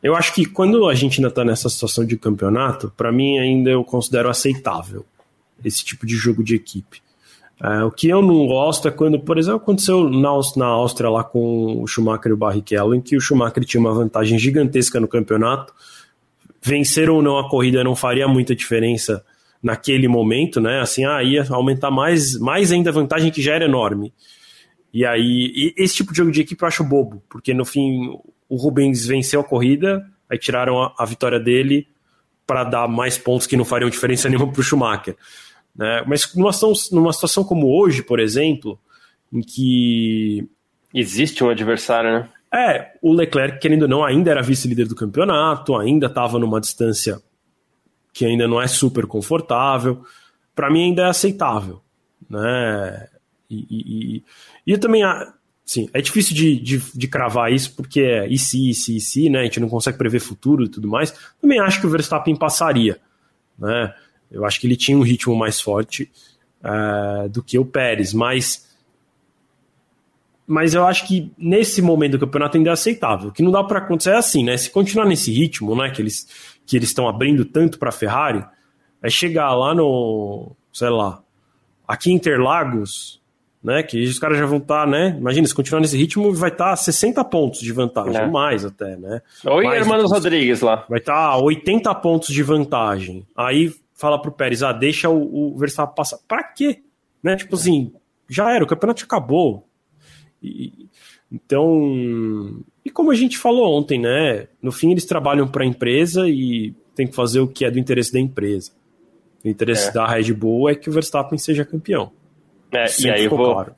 Eu 0.02 0.16
acho 0.16 0.34
que 0.34 0.46
quando 0.46 0.88
a 0.90 0.94
gente 0.94 1.20
ainda 1.20 1.30
está 1.30 1.46
nessa 1.46 1.70
situação 1.70 2.06
de 2.06 2.18
campeonato, 2.18 2.92
para 2.96 3.12
mim 3.12 3.40
ainda 3.40 3.70
eu 3.70 3.86
considero 3.86 4.30
aceitável 4.30 5.06
esse 5.64 5.84
tipo 5.84 6.06
de 6.06 6.16
jogo 6.16 6.44
de 6.44 6.56
equipe. 6.56 7.02
É, 7.62 7.84
o 7.84 7.92
que 7.92 8.10
eu 8.10 8.22
não 8.22 8.48
gosto 8.48 8.88
é 8.88 8.92
quando, 8.92 9.20
por 9.20 9.38
exemplo, 9.38 9.58
aconteceu 9.58 10.10
na, 10.10 10.30
na 10.58 10.66
Áustria 10.66 11.10
lá 11.10 11.24
com 11.24 11.82
o 11.82 11.88
Schumacher 11.88 12.32
e 12.32 12.34
o 12.34 12.38
Barrichello, 12.38 12.96
em 12.96 13.02
que 13.02 13.16
o 13.16 13.22
Schumacher 13.22 13.64
tinha 13.64 13.80
uma 13.80 13.94
vantagem 13.94 14.38
gigantesca 14.38 15.00
no 15.00 15.08
campeonato. 15.08 15.74
Vencer 16.62 17.10
ou 17.10 17.22
não 17.22 17.38
a 17.38 17.50
corrida 17.50 17.84
não 17.84 17.96
faria 17.96 18.28
muita 18.28 18.56
diferença 18.56 19.24
naquele 19.62 20.08
momento, 20.08 20.60
né? 20.60 20.82
Assim, 20.82 21.06
ah, 21.06 21.24
ia 21.24 21.46
aumentar 21.50 21.90
mais, 21.90 22.38
mais 22.38 22.72
ainda 22.72 22.90
a 22.90 22.94
vantagem 22.94 23.32
que 23.32 23.42
já 23.42 23.54
era 23.54 23.66
enorme. 23.66 24.14
E 24.94 25.06
aí, 25.06 25.52
e 25.56 25.74
esse 25.78 25.96
tipo 25.96 26.12
de 26.12 26.18
jogo 26.18 26.32
de 26.32 26.42
equipe 26.42 26.62
eu 26.62 26.68
acho 26.68 26.84
bobo, 26.84 27.24
porque 27.30 27.54
no 27.54 27.66
fim 27.66 28.10
o 28.50 28.56
Rubens 28.56 29.08
venceu 29.08 29.40
a 29.40 29.44
corrida, 29.44 30.06
aí 30.30 30.38
tiraram 30.38 30.82
a, 30.82 30.94
a 31.00 31.06
vitória 31.06 31.40
dele 31.40 31.88
para 32.46 32.64
dar 32.64 32.88
mais 32.88 33.18
pontos 33.18 33.48
que 33.48 33.58
não 33.58 33.66
fariam 33.66 33.90
diferença 33.90 34.28
nenhuma 34.30 34.52
para 34.52 34.60
o 34.60 34.64
Schumacher. 34.64 35.16
Né? 35.76 36.04
Mas 36.08 36.34
numa 36.36 36.54
situação, 36.54 36.98
numa 36.98 37.14
situação 37.14 37.44
como 37.44 37.68
hoje, 37.68 38.04
por 38.04 38.20
exemplo, 38.20 38.80
em 39.32 39.42
que. 39.42 40.48
Existe 40.94 41.44
um 41.44 41.50
adversário, 41.50 42.12
né? 42.12 42.30
É, 42.54 42.92
o 43.02 43.12
Leclerc, 43.12 43.60
querendo 43.60 43.84
ou 43.84 43.88
não, 43.88 44.06
ainda 44.06 44.30
era 44.30 44.44
vice-líder 44.44 44.88
do 44.88 44.96
campeonato, 44.96 45.76
ainda 45.76 46.06
estava 46.06 46.38
numa 46.38 46.62
distância 46.62 47.20
que 48.14 48.24
ainda 48.24 48.48
não 48.48 48.62
é 48.62 48.68
super 48.68 49.08
confortável. 49.08 50.04
Para 50.56 50.70
mim 50.70 50.84
ainda 50.84 51.02
é 51.02 51.06
aceitável, 51.06 51.82
né? 52.30 53.08
E, 53.50 53.66
e, 53.70 54.24
e 54.68 54.72
eu 54.72 54.80
também, 54.80 55.02
sim, 55.66 55.90
é 55.94 56.00
difícil 56.00 56.36
de, 56.36 56.60
de, 56.60 56.78
de, 56.94 57.08
cravar 57.08 57.52
isso 57.52 57.76
porque 57.76 58.02
é 58.02 58.28
e 58.28 58.38
se, 58.38 58.70
e 58.70 58.74
se, 58.76 58.98
e 58.98 59.02
se, 59.02 59.30
né? 59.32 59.40
A 59.40 59.44
gente 59.46 59.60
não 59.60 59.68
consegue 59.68 59.98
prever 59.98 60.20
futuro 60.20 60.64
e 60.64 60.70
tudo 60.70 60.88
mais. 60.88 61.12
Também 61.42 61.60
acho 61.60 61.82
que 61.82 61.88
o 61.88 61.90
Verstappen 61.90 62.36
passaria, 62.36 63.00
né? 63.58 63.96
Eu 64.34 64.46
acho 64.46 64.60
que 64.60 64.68
ele 64.68 64.76
tinha 64.76 64.98
um 64.98 65.04
ritmo 65.04 65.36
mais 65.36 65.62
forte 65.62 66.12
uh, 66.64 67.30
do 67.30 67.44
que 67.44 67.58
o 67.60 67.64
Pérez, 67.64 68.14
mas 68.14 68.74
mas 70.46 70.74
eu 70.74 70.86
acho 70.86 71.08
que 71.08 71.32
nesse 71.38 71.82
momento 71.82 72.14
do 72.14 72.20
campeonato 72.20 72.58
ainda 72.58 72.72
é 72.72 72.74
aceitável. 72.74 73.30
O 73.30 73.32
que 73.32 73.42
não 73.42 73.52
dá 73.52 73.64
para 73.64 73.80
acontecer 73.80 74.10
é 74.10 74.18
assim, 74.18 74.44
né? 74.44 74.58
Se 74.58 74.70
continuar 74.70 75.06
nesse 75.06 75.32
ritmo, 75.32 75.74
né, 75.76 75.90
que 75.90 76.02
eles 76.02 76.28
que 76.66 76.78
eles 76.78 76.90
estão 76.90 77.08
abrindo 77.08 77.46
tanto 77.46 77.78
para 77.78 77.90
a 77.90 77.94
Ferrari, 77.94 78.44
é 79.02 79.10
chegar 79.10 79.54
lá 79.54 79.76
no, 79.76 80.56
sei 80.72 80.90
lá, 80.90 81.22
aqui 81.86 82.10
em 82.10 82.16
Interlagos, 82.16 83.22
né, 83.62 83.84
que 83.84 84.02
os 84.02 84.18
caras 84.18 84.38
já 84.38 84.46
vão 84.46 84.60
estar, 84.60 84.86
tá, 84.86 84.90
né? 84.90 85.16
Imagina, 85.18 85.46
se 85.46 85.54
continuar 85.54 85.82
nesse 85.82 85.98
ritmo, 85.98 86.34
vai 86.34 86.50
estar 86.50 86.70
tá 86.70 86.76
60 86.76 87.24
pontos 87.26 87.60
de 87.60 87.72
vantagem, 87.74 88.16
é. 88.16 88.28
mais 88.28 88.64
até, 88.64 88.96
né? 88.96 89.22
Oi, 89.46 89.66
Hermanos 89.66 90.10
Rodrigues 90.10 90.62
lá. 90.62 90.86
Vai 90.90 91.00
estar 91.00 91.32
tá 91.32 91.38
80 91.38 91.94
pontos 91.96 92.30
de 92.30 92.44
vantagem. 92.44 93.26
Aí 93.36 93.74
fala 93.94 94.22
pro 94.22 94.32
Pérez, 94.32 94.64
ah, 94.64 94.72
deixa 94.72 95.10
o, 95.10 95.54
o 95.54 95.58
Verstappen 95.58 95.96
passar. 95.96 96.18
Para 96.28 96.44
quê? 96.44 96.82
Né? 97.22 97.36
Tipo 97.36 97.56
assim, 97.56 97.94
já 98.30 98.52
era, 98.54 98.64
o 98.64 98.68
campeonato 98.68 99.04
acabou. 99.04 99.68
E, 100.42 100.90
então, 101.32 102.64
e 102.84 102.90
como 102.90 103.12
a 103.12 103.16
gente 103.16 103.38
falou 103.38 103.78
ontem, 103.78 104.00
né? 104.00 104.48
No 104.62 104.72
fim 104.72 104.92
eles 104.92 105.06
trabalham 105.06 105.48
para 105.48 105.64
a 105.64 105.68
empresa 105.68 106.28
e 106.28 106.76
tem 106.96 107.08
que 107.08 107.16
fazer 107.16 107.40
o 107.40 107.48
que 107.48 107.66
é 107.66 107.72
do 107.72 107.80
interesse 107.80 108.12
da 108.14 108.20
empresa. 108.20 108.72
O 109.44 109.48
interesse 109.48 109.90
é. 109.90 109.92
da 109.92 110.08
Red 110.08 110.32
Bull 110.34 110.70
é 110.70 110.76
que 110.76 110.90
o 110.90 110.94
Verstappen 110.94 111.38
seja 111.38 111.66
campeão. 111.66 112.12
É, 112.72 112.86
e 113.00 113.10
aí 113.10 113.28
vou, 113.28 113.54
claro. 113.54 113.76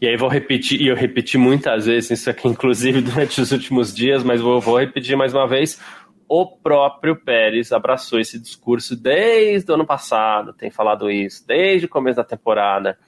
E 0.00 0.06
aí 0.06 0.16
vou 0.16 0.28
repetir, 0.28 0.80
e 0.80 0.88
eu 0.88 0.94
repeti 0.94 1.38
muitas 1.38 1.86
vezes 1.86 2.10
isso 2.10 2.30
aqui, 2.30 2.46
inclusive 2.48 3.00
durante 3.00 3.40
os 3.40 3.52
últimos 3.52 3.94
dias, 3.94 4.22
mas 4.22 4.40
vou, 4.40 4.60
vou 4.60 4.78
repetir 4.78 5.16
mais 5.16 5.32
uma 5.32 5.46
vez. 5.46 5.80
O 6.28 6.46
próprio 6.46 7.16
Pérez 7.16 7.72
abraçou 7.72 8.18
esse 8.18 8.38
discurso 8.38 8.96
desde 8.96 9.70
o 9.70 9.74
ano 9.74 9.86
passado, 9.86 10.52
tem 10.52 10.70
falado 10.70 11.10
isso, 11.10 11.46
desde 11.46 11.86
o 11.86 11.88
começo 11.88 12.16
da 12.16 12.24
temporada. 12.24 12.98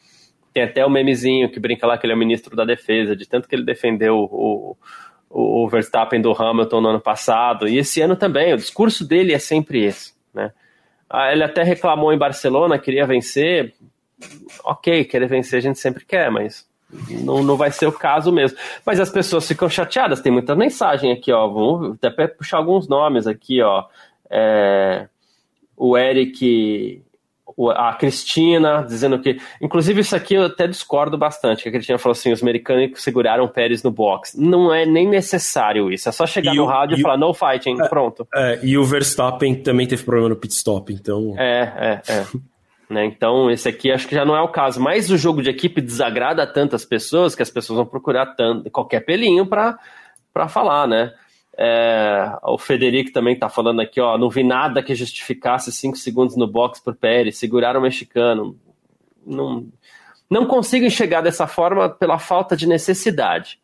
Tem 0.52 0.62
até 0.62 0.84
o 0.84 0.90
memezinho 0.90 1.50
que 1.50 1.60
brinca 1.60 1.86
lá 1.86 1.98
que 1.98 2.06
ele 2.06 2.12
é 2.12 2.16
o 2.16 2.18
ministro 2.18 2.54
da 2.56 2.64
defesa, 2.64 3.16
de 3.16 3.26
tanto 3.26 3.48
que 3.48 3.54
ele 3.54 3.64
defendeu 3.64 4.16
o, 4.16 4.76
o, 5.30 5.64
o 5.64 5.68
Verstappen 5.68 6.20
do 6.20 6.32
Hamilton 6.32 6.80
no 6.80 6.88
ano 6.88 7.00
passado, 7.00 7.68
e 7.68 7.78
esse 7.78 8.00
ano 8.00 8.16
também, 8.16 8.54
o 8.54 8.58
discurso 8.58 9.06
dele 9.06 9.32
é 9.32 9.38
sempre 9.38 9.84
esse, 9.84 10.14
né? 10.32 10.52
Ah, 11.08 11.32
ele 11.32 11.44
até 11.44 11.62
reclamou 11.62 12.12
em 12.12 12.18
Barcelona, 12.18 12.78
queria 12.78 13.06
vencer, 13.06 13.74
ok, 14.64 15.04
querer 15.04 15.28
vencer 15.28 15.58
a 15.58 15.62
gente 15.62 15.78
sempre 15.78 16.04
quer, 16.04 16.30
mas 16.30 16.66
não, 17.22 17.42
não 17.42 17.56
vai 17.56 17.70
ser 17.70 17.86
o 17.86 17.92
caso 17.92 18.32
mesmo. 18.32 18.56
Mas 18.84 19.00
as 19.00 19.10
pessoas 19.10 19.46
ficam 19.46 19.68
chateadas, 19.68 20.20
tem 20.20 20.32
muita 20.32 20.54
mensagem 20.54 21.12
aqui, 21.12 21.32
ó. 21.32 21.46
Vamos 21.48 21.98
até 22.02 22.26
puxar 22.26 22.58
alguns 22.58 22.88
nomes 22.88 23.26
aqui, 23.26 23.60
ó. 23.60 23.84
É, 24.30 25.08
o 25.76 25.96
Eric, 25.96 27.02
a 27.74 27.94
Cristina, 27.94 28.84
dizendo 28.86 29.18
que. 29.18 29.38
Inclusive, 29.60 30.00
isso 30.00 30.14
aqui 30.14 30.34
eu 30.34 30.44
até 30.44 30.66
discordo 30.66 31.18
bastante. 31.18 31.62
Que 31.62 31.68
a 31.68 31.72
Cristina 31.72 31.98
falou 31.98 32.12
assim: 32.12 32.32
os 32.32 32.42
americanos 32.42 33.02
seguraram 33.02 33.44
o 33.44 33.48
Pérez 33.48 33.82
no 33.82 33.90
box. 33.90 34.38
Não 34.38 34.72
é 34.72 34.86
nem 34.86 35.08
necessário 35.08 35.92
isso. 35.92 36.08
É 36.08 36.12
só 36.12 36.26
chegar 36.26 36.54
e 36.54 36.56
no 36.56 36.64
o, 36.64 36.66
rádio 36.66 36.98
e 36.98 37.02
falar 37.02 37.18
no 37.18 37.34
fighting, 37.34 37.76
é, 37.80 37.88
pronto. 37.88 38.26
É, 38.34 38.60
e 38.62 38.78
o 38.78 38.84
Verstappen 38.84 39.54
também 39.56 39.86
teve 39.86 40.04
problema 40.04 40.28
no 40.28 40.36
pit 40.36 40.54
stop, 40.54 40.92
então. 40.92 41.34
É, 41.36 42.00
é, 42.06 42.12
é. 42.12 42.26
Né? 42.88 43.04
Então, 43.04 43.50
esse 43.50 43.68
aqui 43.68 43.90
acho 43.90 44.06
que 44.06 44.14
já 44.14 44.24
não 44.24 44.36
é 44.36 44.40
o 44.40 44.48
caso. 44.48 44.80
Mas 44.80 45.10
o 45.10 45.16
jogo 45.16 45.42
de 45.42 45.50
equipe 45.50 45.80
desagrada 45.80 46.46
tantas 46.46 46.84
pessoas 46.84 47.34
que 47.34 47.42
as 47.42 47.50
pessoas 47.50 47.78
vão 47.78 47.86
procurar 47.86 48.26
tanto, 48.34 48.70
qualquer 48.70 49.00
pelinho 49.00 49.46
para 49.46 49.78
falar, 50.48 50.86
né? 50.86 51.12
É, 51.58 52.38
o 52.42 52.58
Federico 52.58 53.12
também 53.12 53.32
está 53.32 53.48
falando 53.48 53.80
aqui, 53.80 53.98
ó, 53.98 54.18
não 54.18 54.28
vi 54.28 54.44
nada 54.44 54.82
que 54.82 54.94
justificasse 54.94 55.72
cinco 55.72 55.96
segundos 55.96 56.36
no 56.36 56.46
box 56.46 56.82
por 56.82 56.94
Pérez, 56.94 57.38
seguraram 57.38 57.80
o 57.80 57.82
mexicano. 57.82 58.54
Não, 59.24 59.66
não 60.28 60.46
consigo 60.46 60.84
enxergar 60.84 61.22
dessa 61.22 61.46
forma 61.46 61.88
pela 61.88 62.18
falta 62.18 62.54
de 62.54 62.68
necessidade, 62.68 63.58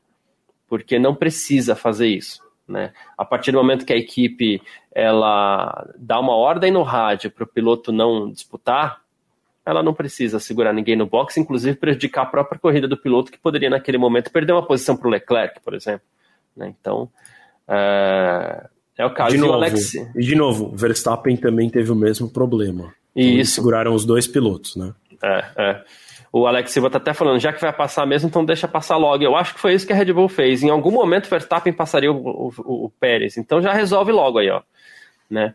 porque 0.67 0.99
não 0.99 1.15
precisa 1.15 1.77
fazer 1.77 2.09
isso. 2.09 2.41
Né? 2.67 2.93
A 3.19 3.25
partir 3.27 3.53
do 3.53 3.59
momento 3.59 3.85
que 3.85 3.93
a 3.93 3.99
equipe 3.99 4.63
ela 4.91 5.87
dá 5.99 6.19
uma 6.19 6.35
ordem 6.35 6.71
no 6.71 6.83
rádio 6.83 7.31
para 7.31 7.45
o 7.45 7.47
piloto 7.47 7.93
não 7.93 8.31
disputar, 8.31 9.03
ela 9.65 9.83
não 9.83 9.95
precisa 9.95 10.41
segurar 10.41 10.73
ninguém 10.73 10.97
no 10.97 11.07
box, 11.07 11.39
inclusive 11.39 11.77
prejudicar 11.77 12.23
a 12.23 12.27
própria 12.27 12.59
corrida 12.59 12.89
do 12.89 12.97
piloto, 12.97 13.31
que 13.31 13.39
poderia 13.39 13.71
naquele 13.71 13.99
momento 13.99 14.31
perder 14.31 14.53
uma 14.53 14.67
posição 14.67 14.97
para 14.97 15.09
o 15.09 15.11
Leclerc, 15.11 15.61
por 15.61 15.75
exemplo. 15.75 16.07
Né? 16.57 16.75
Então, 16.79 17.09
é, 17.69 18.67
é, 18.99 19.07
o 19.07 19.15
caso 19.15 19.31
de 19.31 19.39
novo, 19.39 19.55
Alex. 19.55 19.95
E 19.95 20.21
de 20.21 20.35
novo, 20.35 20.73
Verstappen 20.75 21.37
também 21.37 21.71
teve 21.71 21.91
o 21.91 21.97
mesmo 21.97 22.29
problema. 22.29 22.93
E 23.15 23.41
isso. 23.41 23.55
seguraram 23.55 23.95
os 23.95 24.05
dois 24.05 24.27
pilotos, 24.27 24.77
né? 24.77 24.93
É, 25.23 25.45
é. 25.57 25.85
O 26.33 26.47
Alex 26.47 26.71
Silva 26.71 26.89
tá 26.89 26.97
até 26.97 27.13
falando, 27.13 27.39
já 27.39 27.53
que 27.53 27.61
vai 27.61 27.73
passar 27.73 28.07
mesmo, 28.07 28.29
então 28.29 28.43
deixa 28.43 28.67
passar 28.67 28.97
logo. 28.97 29.23
Eu 29.23 29.37
acho 29.37 29.55
que 29.55 29.61
foi 29.61 29.75
isso 29.75 29.87
que 29.87 29.93
a 29.93 29.97
Red 29.97 30.13
Bull 30.15 30.31
fez. 30.31 30.63
Em 30.63 30.71
algum 30.71 30.91
momento, 30.91 31.29
Verstappen 31.29 31.75
passaria 31.75 32.11
o, 32.11 32.17
o, 32.17 32.87
o 32.87 32.91
Pérez. 32.99 33.37
Então 33.37 33.61
já 33.61 33.73
resolve 33.73 34.11
logo 34.13 34.39
aí, 34.39 34.49
ó. 34.49 34.63
Né? 35.31 35.55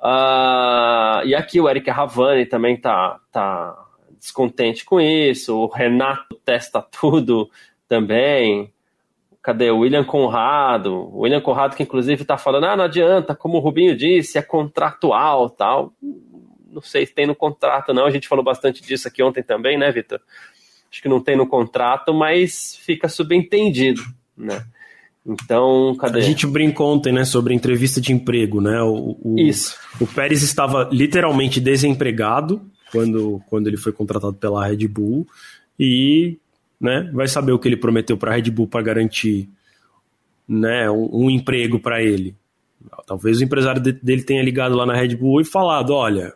Uh, 0.00 1.24
e 1.24 1.34
aqui 1.34 1.60
o 1.60 1.68
Eric 1.68 1.90
Ravani 1.90 2.46
também 2.46 2.76
tá, 2.76 3.18
tá 3.32 3.86
descontente 4.18 4.84
com 4.84 5.00
isso. 5.00 5.56
O 5.56 5.66
Renato 5.66 6.36
testa 6.44 6.80
tudo 6.82 7.50
também. 7.88 8.72
Cadê 9.42 9.70
o 9.70 9.78
William 9.78 10.04
Conrado? 10.04 10.92
O 10.92 11.20
William 11.20 11.40
Conrado 11.40 11.76
que 11.76 11.82
inclusive 11.82 12.22
está 12.22 12.36
falando, 12.36 12.64
ah, 12.64 12.76
não 12.76 12.84
adianta, 12.84 13.34
como 13.34 13.58
o 13.58 13.60
Rubinho 13.60 13.96
disse, 13.96 14.38
é 14.38 14.42
contratual 14.42 15.48
tal. 15.48 15.92
Não 16.68 16.82
sei 16.82 17.06
se 17.06 17.14
tem 17.14 17.26
no 17.26 17.34
contrato, 17.34 17.94
não. 17.94 18.04
A 18.04 18.10
gente 18.10 18.28
falou 18.28 18.44
bastante 18.44 18.82
disso 18.82 19.08
aqui 19.08 19.22
ontem 19.22 19.42
também, 19.42 19.78
né, 19.78 19.90
Vitor? 19.90 20.20
Acho 20.90 21.00
que 21.00 21.08
não 21.08 21.22
tem 21.22 21.36
no 21.36 21.46
contrato, 21.46 22.12
mas 22.12 22.76
fica 22.84 23.08
subentendido, 23.08 24.02
né? 24.36 24.64
Então, 25.26 25.96
cadê? 25.96 26.20
A 26.20 26.22
gente 26.22 26.46
brincou 26.46 26.94
ontem, 26.94 27.12
né, 27.12 27.24
sobre 27.24 27.52
entrevista 27.52 28.00
de 28.00 28.12
emprego, 28.12 28.60
né? 28.60 28.80
O, 28.82 29.18
o, 29.22 29.34
Isso. 29.38 29.76
O 30.00 30.06
Pérez 30.06 30.42
estava 30.42 30.88
literalmente 30.92 31.60
desempregado 31.60 32.62
quando, 32.92 33.42
quando 33.48 33.66
ele 33.66 33.76
foi 33.76 33.92
contratado 33.92 34.34
pela 34.34 34.64
Red 34.64 34.86
Bull 34.86 35.26
e, 35.78 36.38
né, 36.80 37.10
vai 37.12 37.26
saber 37.26 37.52
o 37.52 37.58
que 37.58 37.66
ele 37.66 37.76
prometeu 37.76 38.16
para 38.16 38.30
a 38.30 38.34
Red 38.36 38.50
Bull 38.50 38.68
para 38.68 38.82
garantir, 38.82 39.48
né, 40.48 40.88
um, 40.88 41.24
um 41.24 41.30
emprego 41.30 41.80
para 41.80 42.00
ele. 42.00 42.36
Talvez 43.04 43.40
o 43.40 43.44
empresário 43.44 43.82
dele 43.82 44.22
tenha 44.22 44.42
ligado 44.42 44.76
lá 44.76 44.86
na 44.86 44.94
Red 44.94 45.16
Bull 45.16 45.40
e 45.40 45.44
falado, 45.44 45.92
olha, 45.92 46.34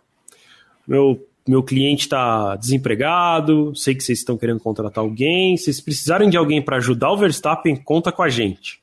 meu 0.86 1.24
meu 1.48 1.62
cliente 1.62 2.02
está 2.02 2.56
desempregado, 2.56 3.74
sei 3.74 3.94
que 3.94 4.02
vocês 4.02 4.18
estão 4.18 4.36
querendo 4.36 4.60
contratar 4.60 5.02
alguém, 5.02 5.56
vocês 5.56 5.80
precisarem 5.80 6.28
de 6.28 6.36
alguém 6.36 6.62
para 6.62 6.76
ajudar 6.76 7.10
o 7.10 7.16
Verstappen, 7.16 7.76
conta 7.76 8.12
com 8.12 8.22
a 8.22 8.28
gente. 8.28 8.80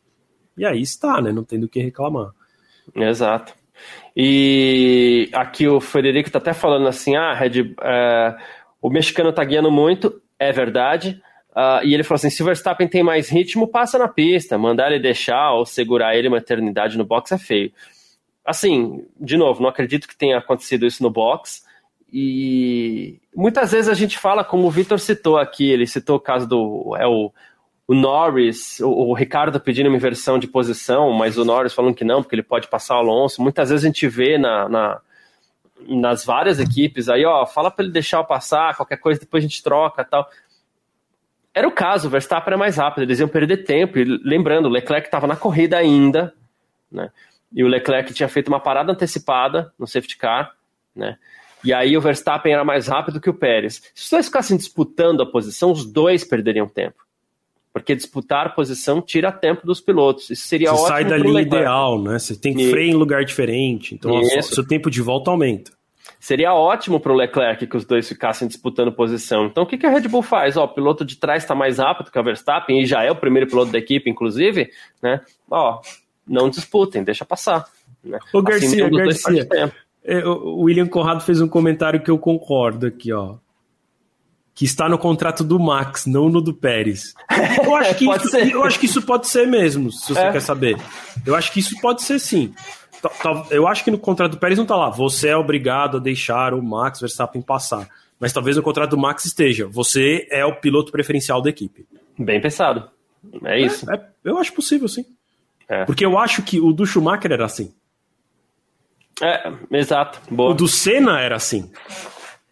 E 0.57 0.65
aí 0.65 0.81
está, 0.81 1.21
né? 1.21 1.31
Não 1.31 1.43
tem 1.43 1.59
do 1.59 1.69
que 1.69 1.79
reclamar. 1.79 2.31
Exato. 2.95 3.53
E 4.15 5.29
aqui 5.33 5.67
o 5.67 5.79
Frederico 5.79 6.29
está 6.29 6.39
até 6.39 6.53
falando 6.53 6.87
assim: 6.87 7.15
ah, 7.15 7.33
Red, 7.33 7.75
é, 7.81 8.35
o 8.81 8.89
mexicano 8.89 9.29
está 9.29 9.43
guiando 9.43 9.71
muito, 9.71 10.19
é 10.39 10.51
verdade. 10.51 11.21
Uh, 11.51 11.83
e 11.83 11.93
ele 11.93 12.03
falou 12.03 12.17
assim: 12.17 12.29
se 12.29 12.41
o 12.41 12.45
Verstappen 12.45 12.87
tem 12.87 13.03
mais 13.03 13.29
ritmo, 13.29 13.67
passa 13.67 13.97
na 13.97 14.07
pista, 14.07 14.57
mandar 14.57 14.91
ele 14.91 15.01
deixar 15.01 15.53
ou 15.53 15.65
segurar 15.65 16.15
ele 16.15 16.27
uma 16.27 16.37
eternidade 16.37 16.97
no 16.97 17.05
box 17.05 17.31
é 17.31 17.37
feio. 17.37 17.71
Assim, 18.45 19.05
de 19.19 19.37
novo, 19.37 19.61
não 19.61 19.69
acredito 19.69 20.07
que 20.07 20.17
tenha 20.17 20.37
acontecido 20.37 20.85
isso 20.85 21.03
no 21.03 21.09
box. 21.09 21.63
E 22.11 23.19
muitas 23.35 23.71
vezes 23.71 23.89
a 23.89 23.93
gente 23.93 24.17
fala, 24.17 24.43
como 24.43 24.65
o 24.65 24.71
Vitor 24.71 24.99
citou 24.99 25.37
aqui, 25.37 25.69
ele 25.69 25.85
citou 25.85 26.15
o 26.17 26.21
caso 26.21 26.47
do. 26.47 26.95
É 26.97 27.05
o, 27.05 27.31
o 27.87 27.93
Norris, 27.93 28.79
o, 28.79 28.89
o, 28.89 29.13
Ricardo 29.13 29.59
pedindo 29.59 29.87
uma 29.87 29.95
inversão 29.95 30.39
de 30.39 30.47
posição, 30.47 31.11
mas 31.11 31.37
o 31.37 31.45
Norris 31.45 31.73
falando 31.73 31.95
que 31.95 32.05
não, 32.05 32.21
porque 32.21 32.35
ele 32.35 32.43
pode 32.43 32.67
passar 32.69 32.95
o 32.95 32.99
Alonso. 32.99 33.41
Muitas 33.41 33.69
vezes 33.69 33.83
a 33.83 33.87
gente 33.87 34.07
vê 34.07 34.37
na, 34.37 34.69
na 34.69 35.01
nas 35.87 36.25
várias 36.25 36.59
equipes 36.59 37.07
aí, 37.07 37.23
ó, 37.23 37.45
fala 37.45 37.69
para 37.69 37.85
ele 37.85 37.93
deixar 37.93 38.17
eu 38.17 38.25
passar, 38.25 38.75
qualquer 38.75 38.97
coisa 38.97 39.19
depois 39.19 39.43
a 39.43 39.47
gente 39.47 39.61
troca 39.61 40.03
tal. 40.03 40.27
Era 41.53 41.67
o 41.67 41.71
caso, 41.71 42.07
o 42.07 42.11
Verstappen 42.11 42.47
era 42.47 42.57
mais 42.57 42.77
rápido, 42.77 43.03
eles 43.03 43.19
iam 43.19 43.27
perder 43.27 43.57
tempo. 43.57 43.97
E 43.97 44.03
lembrando, 44.03 44.67
o 44.67 44.69
Leclerc 44.71 45.07
estava 45.07 45.27
na 45.27 45.35
corrida 45.35 45.77
ainda, 45.77 46.33
né? 46.91 47.09
E 47.51 47.63
o 47.63 47.67
Leclerc 47.67 48.13
tinha 48.13 48.27
feito 48.27 48.47
uma 48.47 48.59
parada 48.59 48.91
antecipada 48.91 49.71
no 49.79 49.87
safety 49.87 50.17
car, 50.17 50.53
né? 50.95 51.17
E 51.63 51.73
aí 51.73 51.97
o 51.97 52.01
Verstappen 52.01 52.53
era 52.53 52.63
mais 52.63 52.87
rápido 52.87 53.19
que 53.19 53.29
o 53.29 53.33
Pérez. 53.33 53.81
Se 53.93 54.03
os 54.03 54.09
dois 54.09 54.25
ficassem 54.27 54.57
disputando 54.57 55.21
a 55.21 55.25
posição, 55.25 55.71
os 55.71 55.85
dois 55.85 56.23
perderiam 56.23 56.67
tempo 56.67 57.07
porque 57.77 57.95
disputar 57.95 58.55
posição 58.55 59.01
tira 59.01 59.31
tempo 59.31 59.65
dos 59.65 59.79
pilotos. 59.79 60.31
Isso 60.31 60.47
seria 60.47 60.71
Você 60.71 60.81
ótimo. 60.81 60.87
sai 60.87 61.05
da 61.05 61.15
linha 61.15 61.41
ideal, 61.41 62.01
né? 62.01 62.17
Você 62.17 62.35
tem 62.35 62.55
que 62.55 62.71
freio 62.71 62.89
em 62.89 62.95
lugar 62.95 63.23
diferente, 63.23 63.93
então 63.93 64.11
o 64.19 64.41
seu 64.41 64.67
tempo 64.67 64.89
de 64.89 64.99
volta 64.99 65.29
aumenta. 65.29 65.71
Seria 66.19 66.53
ótimo 66.53 66.99
para 66.99 67.13
o 67.13 67.15
Leclerc 67.15 67.67
que 67.67 67.77
os 67.77 67.85
dois 67.85 68.07
ficassem 68.07 68.47
disputando 68.47 68.91
posição. 68.91 69.45
Então 69.45 69.63
o 69.63 69.67
que, 69.67 69.77
que 69.77 69.85
a 69.85 69.91
Red 69.91 70.07
Bull 70.07 70.23
faz? 70.23 70.57
Ó, 70.57 70.63
o 70.63 70.67
piloto 70.67 71.05
de 71.05 71.17
trás 71.17 71.43
está 71.43 71.53
mais 71.53 71.77
rápido 71.77 72.09
que 72.09 72.17
o 72.17 72.23
Verstappen 72.23 72.81
e 72.81 72.85
já 72.85 73.03
é 73.03 73.11
o 73.11 73.15
primeiro 73.15 73.47
piloto 73.47 73.71
da 73.71 73.77
equipe, 73.77 74.09
inclusive, 74.09 74.71
né? 75.01 75.21
Ó, 75.49 75.79
não 76.27 76.49
disputem, 76.49 77.03
deixa 77.03 77.23
passar. 77.23 77.65
Né? 78.03 78.17
Ô, 78.33 78.41
Garcia, 78.41 78.87
assim, 78.87 78.95
Garcia, 78.95 79.47
é, 79.53 79.71
o 80.07 80.63
William 80.63 80.87
Conrado 80.87 81.21
fez 81.21 81.41
um 81.41 81.47
comentário 81.47 82.01
que 82.01 82.09
eu 82.09 82.17
concordo 82.17 82.87
aqui, 82.87 83.11
ó 83.11 83.35
que 84.57 84.65
está 84.65 84.89
no 84.89 84.97
contrato 84.97 85.43
do 85.43 85.59
Max, 85.59 86.07
não 86.07 86.29
no 86.29 86.41
do 86.41 86.51
Pérez. 86.51 87.13
Eu 87.63 87.75
acho 87.75 87.93
que, 87.93 88.09
isso, 88.09 88.37
eu 88.37 88.63
acho 88.63 88.79
que 88.79 88.87
isso 88.87 89.03
pode 89.03 89.27
ser 89.27 89.45
mesmo, 89.45 89.91
se 89.91 90.15
você 90.15 90.19
é. 90.19 90.31
quer 90.31 90.39
saber. 90.39 90.75
Eu 91.23 91.35
acho 91.35 91.51
que 91.51 91.59
isso 91.59 91.79
pode 91.79 92.01
ser 92.01 92.17
sim. 92.17 92.51
Eu 93.51 93.67
acho 93.67 93.83
que 93.83 93.91
no 93.91 93.99
contrato 93.99 94.31
do 94.31 94.39
Pérez 94.39 94.57
não 94.57 94.63
está 94.63 94.75
lá, 94.75 94.89
você 94.89 95.27
é 95.27 95.37
obrigado 95.37 95.97
a 95.97 95.99
deixar 95.99 96.55
o 96.55 96.63
Max 96.63 96.99
Verstappen 96.99 97.39
passar. 97.39 97.87
Mas 98.19 98.33
talvez 98.33 98.57
no 98.57 98.63
contrato 98.63 98.89
do 98.89 98.97
Max 98.97 99.25
esteja, 99.25 99.67
você 99.67 100.27
é 100.31 100.43
o 100.43 100.55
piloto 100.55 100.91
preferencial 100.91 101.39
da 101.39 101.51
equipe. 101.51 101.85
Bem 102.17 102.41
pensado. 102.41 102.89
É 103.45 103.61
isso. 103.61 103.87
É, 103.91 103.93
é, 103.93 104.01
eu 104.23 104.39
acho 104.39 104.53
possível, 104.53 104.87
sim. 104.87 105.05
É. 105.69 105.85
Porque 105.85 106.03
eu 106.03 106.17
acho 106.17 106.41
que 106.41 106.59
o 106.59 106.73
do 106.73 106.83
Schumacher 106.83 107.31
era 107.31 107.45
assim. 107.45 107.71
É, 109.21 109.51
exato. 109.71 110.21
Boa. 110.33 110.51
O 110.51 110.53
do 110.53 110.67
Senna 110.67 111.19
era 111.19 111.35
assim. 111.35 111.69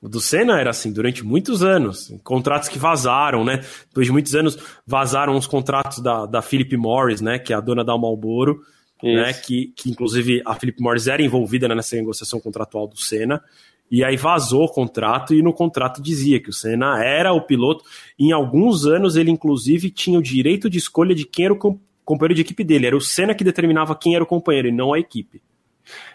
O 0.02 0.10
do 0.10 0.20
Senna 0.20 0.60
era 0.60 0.70
assim 0.70 0.92
durante 0.92 1.24
muitos 1.24 1.64
anos. 1.64 2.14
Contratos 2.24 2.70
que 2.70 2.78
vazaram, 2.78 3.44
né? 3.44 3.62
Depois 3.88 4.08
de 4.08 4.12
muitos 4.12 4.36
anos, 4.36 4.58
vazaram 4.86 5.36
os 5.36 5.48
contratos 5.48 6.00
da, 6.00 6.26
da 6.26 6.42
Philip 6.42 6.76
Morris, 6.78 7.22
né? 7.22 7.40
Que 7.40 7.54
é 7.54 7.56
a 7.56 7.62
dona 7.62 7.84
da 7.84 7.98
Marlboro, 7.98 8.62
né? 9.02 9.34
Que, 9.34 9.74
que 9.76 9.90
inclusive 9.90 10.42
a 10.46 10.56
Philip 10.56 10.82
Morris 10.82 11.08
era 11.08 11.22
envolvida 11.22 11.68
nessa 11.68 11.96
negociação 11.96 12.40
contratual 12.40 12.88
do 12.88 12.98
Senna. 12.98 13.42
E 13.90 14.04
aí 14.04 14.18
vazou 14.18 14.64
o 14.64 14.72
contrato 14.72 15.34
e 15.34 15.44
no 15.44 15.54
contrato 15.54 16.02
dizia 16.02 16.40
que 16.42 16.50
o 16.50 16.54
Senna 16.54 17.04
era 17.04 17.32
o 17.34 17.42
piloto. 17.42 17.84
Em 18.18 18.32
alguns 18.32 18.86
anos 18.86 19.16
ele 19.16 19.30
inclusive 19.30 19.92
tinha 19.92 20.18
o 20.18 20.24
direito 20.24 20.70
de 20.70 20.80
escolha 20.80 21.14
de 21.14 21.26
quem 21.26 21.46
era 21.46 21.54
o 21.54 21.80
companheiro 22.04 22.34
de 22.34 22.42
equipe 22.42 22.64
dele. 22.64 22.88
Era 22.88 22.98
o 22.98 23.02
Senna 23.02 23.36
que 23.36 23.44
determinava 23.44 23.96
quem 23.96 24.16
era 24.16 24.24
o 24.24 24.28
companheiro 24.28 24.68
e 24.68 24.72
não 24.72 24.92
a 24.92 25.00
equipe. 25.00 25.42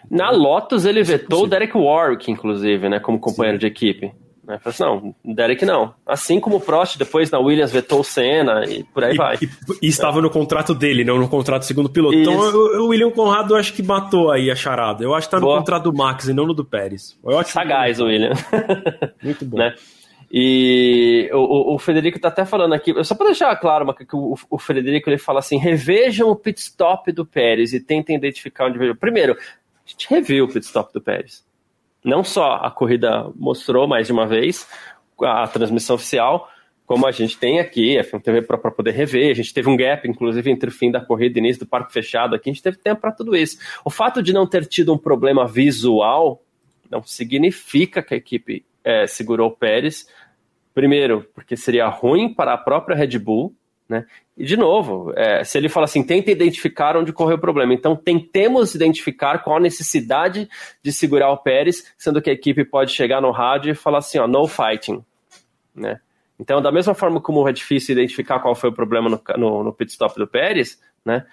Na 0.09 0.29
Lotus 0.29 0.85
ele 0.85 1.03
vetou 1.03 1.43
o 1.43 1.47
Derek 1.47 1.77
Warwick, 1.77 2.31
inclusive, 2.31 2.89
né, 2.89 2.99
como 2.99 3.19
companheiro 3.19 3.57
Sim. 3.57 3.61
de 3.61 3.67
equipe. 3.67 4.11
Né? 4.51 4.59
Falei 4.59 4.73
assim, 4.73 4.83
não, 4.83 5.15
Derek 5.33 5.65
não. 5.65 5.93
Assim 6.05 6.39
como 6.39 6.57
o 6.57 6.59
Prost 6.59 6.97
depois 6.97 7.29
na 7.29 7.39
Williams 7.39 7.71
vetou 7.71 7.99
o 8.01 8.03
Senna 8.03 8.65
e 8.65 8.83
por 8.83 9.03
aí 9.03 9.13
e, 9.13 9.17
vai. 9.17 9.37
E, 9.41 9.49
e 9.81 9.87
estava 9.87 10.19
é. 10.19 10.21
no 10.21 10.29
contrato 10.29 10.73
dele, 10.73 11.03
não 11.03 11.17
no 11.17 11.29
contrato 11.29 11.61
do 11.61 11.65
segundo 11.65 11.89
piloto. 11.89 12.15
Então, 12.15 12.33
Isso. 12.33 12.49
Então 12.49 12.81
o, 12.81 12.87
William 12.87 13.11
Conrado 13.11 13.53
eu 13.53 13.57
acho 13.57 13.73
que 13.73 13.83
matou 13.83 14.31
aí 14.31 14.49
a 14.51 14.55
charada. 14.55 15.03
Eu 15.03 15.13
acho 15.13 15.29
que 15.29 15.35
está 15.35 15.45
no 15.45 15.53
contrato 15.53 15.83
do 15.83 15.93
Max 15.93 16.27
e 16.27 16.33
não 16.33 16.45
no 16.45 16.53
do 16.53 16.65
Pérez. 16.65 17.17
Sagaz 17.45 17.99
o 17.99 18.05
William. 18.05 18.33
Muito 19.23 19.45
bom. 19.45 19.57
né? 19.57 19.73
E 20.33 21.29
o, 21.33 21.75
o, 21.75 21.77
Frederico 21.77 22.17
está 22.17 22.29
até 22.29 22.45
falando 22.45 22.73
aqui, 22.73 22.93
só 23.03 23.13
para 23.13 23.25
deixar 23.25 23.53
claro, 23.57 23.93
que 23.93 24.15
o, 24.15 24.35
o, 24.49 24.57
Frederico 24.57 25.09
ele 25.09 25.17
fala 25.17 25.39
assim: 25.39 25.57
revejam 25.57 26.29
o 26.29 26.35
pit 26.37 26.57
stop 26.61 27.11
do 27.11 27.25
Pérez 27.25 27.73
e 27.73 27.81
tentem 27.81 28.15
identificar 28.15 28.67
onde 28.67 28.79
veio. 28.79 28.95
Primeiro, 28.95 29.35
a 29.91 29.93
gente 29.93 30.09
reviu 30.09 30.45
o 30.45 30.47
pit 30.47 30.65
stop 30.65 30.93
do 30.93 31.01
Pérez. 31.01 31.45
Não 32.03 32.23
só 32.23 32.53
a 32.55 32.71
corrida 32.71 33.29
mostrou 33.35 33.87
mais 33.87 34.07
de 34.07 34.13
uma 34.13 34.25
vez 34.25 34.67
a, 35.21 35.47
transmissão 35.47 35.95
oficial, 35.97 36.49
como 36.85 37.05
a 37.05 37.11
gente 37.11 37.37
tem 37.37 37.59
aqui, 37.59 37.97
a 37.97 38.03
FMTV 38.03 38.41
para 38.43 38.57
poder 38.57 38.91
rever. 38.91 39.31
A 39.31 39.33
gente 39.33 39.53
teve 39.53 39.69
um 39.69 39.77
gap, 39.77 40.07
inclusive, 40.07 40.49
entre 40.49 40.69
o 40.69 40.73
fim 40.73 40.91
da 40.91 40.99
corrida 40.99 41.37
e 41.37 41.41
início 41.41 41.65
do 41.65 41.69
parque 41.69 41.93
fechado 41.93 42.35
aqui. 42.35 42.49
A 42.49 42.53
gente 42.53 42.63
teve 42.63 42.77
tempo 42.77 43.01
para 43.01 43.11
tudo 43.11 43.35
isso. 43.35 43.57
O 43.85 43.89
fato 43.89 44.21
de 44.21 44.33
não 44.33 44.47
ter 44.47 44.65
tido 44.65 44.93
um 44.93 44.97
problema 44.97 45.47
visual 45.47 46.41
não 46.89 47.03
significa 47.03 48.01
que 48.01 48.13
a 48.13 48.17
equipe 48.17 48.65
é, 48.83 49.07
segurou 49.07 49.49
o 49.49 49.55
Pérez. 49.55 50.07
Primeiro, 50.73 51.25
porque 51.33 51.55
seria 51.55 51.87
ruim 51.87 52.33
para 52.33 52.53
a 52.53 52.57
própria 52.57 52.95
Red 52.95 53.19
Bull, 53.19 53.53
né? 53.91 54.05
E, 54.37 54.45
de 54.45 54.55
novo, 54.55 55.11
é, 55.17 55.43
se 55.43 55.57
ele 55.57 55.67
fala 55.67 55.83
assim, 55.83 56.01
tenta 56.01 56.31
identificar 56.31 56.95
onde 56.95 57.11
correu 57.11 57.35
o 57.35 57.41
problema. 57.41 57.73
Então, 57.73 57.93
tentemos 57.93 58.73
identificar 58.73 59.39
qual 59.39 59.57
a 59.57 59.59
necessidade 59.59 60.47
de 60.81 60.93
segurar 60.93 61.29
o 61.29 61.37
Pérez, 61.37 61.93
sendo 61.97 62.21
que 62.21 62.29
a 62.29 62.33
equipe 62.33 62.63
pode 62.63 62.91
chegar 62.91 63.21
no 63.21 63.31
rádio 63.31 63.71
e 63.71 63.75
falar 63.75 63.97
assim, 63.97 64.17
ó, 64.17 64.25
no 64.25 64.47
fighting. 64.47 65.03
Né? 65.75 65.99
Então, 66.39 66.61
da 66.61 66.71
mesma 66.71 66.93
forma 66.93 67.19
como 67.19 67.45
é 67.47 67.51
difícil 67.51 67.91
identificar 67.91 68.39
qual 68.39 68.55
foi 68.55 68.69
o 68.69 68.73
problema 68.73 69.09
no, 69.09 69.21
no, 69.37 69.63
no 69.65 69.73
pit 69.73 69.91
stop 69.91 70.17
do 70.17 70.25
Pérez, 70.25 70.79
né? 71.05 71.25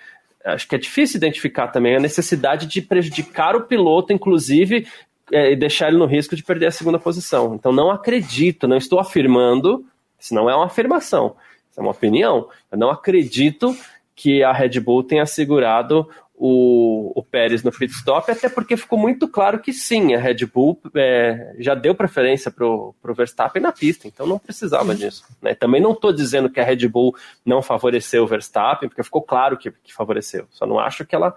acho 0.44 0.66
que 0.66 0.74
é 0.74 0.78
difícil 0.78 1.18
identificar 1.18 1.68
também 1.68 1.94
a 1.94 2.00
necessidade 2.00 2.66
de 2.66 2.82
prejudicar 2.82 3.54
o 3.54 3.62
piloto, 3.62 4.12
inclusive, 4.12 4.88
é, 5.32 5.52
e 5.52 5.56
deixar 5.56 5.88
ele 5.88 5.98
no 5.98 6.06
risco 6.06 6.34
de 6.34 6.42
perder 6.42 6.66
a 6.66 6.72
segunda 6.72 6.98
posição. 6.98 7.54
Então, 7.54 7.70
não 7.70 7.88
acredito, 7.88 8.66
não 8.66 8.76
estou 8.76 8.98
afirmando, 8.98 9.86
isso 10.18 10.34
não 10.34 10.50
é 10.50 10.56
uma 10.56 10.66
afirmação, 10.66 11.36
é 11.78 11.80
uma 11.80 11.92
opinião. 11.92 12.48
Eu 12.70 12.76
não 12.76 12.90
acredito 12.90 13.74
que 14.14 14.42
a 14.42 14.52
Red 14.52 14.80
Bull 14.80 15.04
tenha 15.04 15.24
segurado 15.24 16.08
o, 16.34 17.12
o 17.14 17.22
Pérez 17.22 17.62
no 17.62 17.72
pit 17.72 17.92
stop, 17.92 18.30
até 18.30 18.48
porque 18.48 18.76
ficou 18.76 18.98
muito 18.98 19.26
claro 19.28 19.60
que 19.60 19.72
sim, 19.72 20.14
a 20.14 20.20
Red 20.20 20.46
Bull 20.46 20.80
é, 20.94 21.54
já 21.58 21.74
deu 21.74 21.94
preferência 21.94 22.50
para 22.50 22.64
o 22.66 22.94
Verstappen 23.14 23.62
na 23.62 23.72
pista, 23.72 24.06
então 24.06 24.26
não 24.26 24.38
precisava 24.38 24.94
disso. 24.94 25.24
Né? 25.42 25.54
Também 25.54 25.80
não 25.80 25.92
estou 25.92 26.12
dizendo 26.12 26.50
que 26.50 26.60
a 26.60 26.64
Red 26.64 26.86
Bull 26.88 27.14
não 27.44 27.62
favoreceu 27.62 28.22
o 28.22 28.26
Verstappen, 28.26 28.88
porque 28.88 29.02
ficou 29.02 29.22
claro 29.22 29.56
que, 29.56 29.70
que 29.70 29.92
favoreceu. 29.92 30.46
Só 30.50 30.66
não 30.66 30.78
acho 30.78 31.04
que 31.04 31.14
ela 31.14 31.36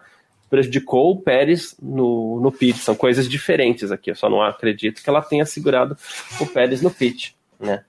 prejudicou 0.49 1.11
o 1.11 1.21
Pérez 1.21 1.75
no, 1.81 2.39
no 2.41 2.51
pit. 2.51 2.77
São 2.79 2.93
coisas 2.93 3.27
diferentes 3.27 3.91
aqui. 3.91 4.11
Eu 4.11 4.15
só 4.15 4.29
não 4.29 4.41
acredito 4.41 5.01
que 5.01 5.09
ela 5.09 5.21
tenha 5.21 5.45
segurado 5.45 5.95
o 6.39 6.45
Pérez 6.45 6.81
no 6.81 6.91
pit, 6.91 7.35
né? 7.59 7.85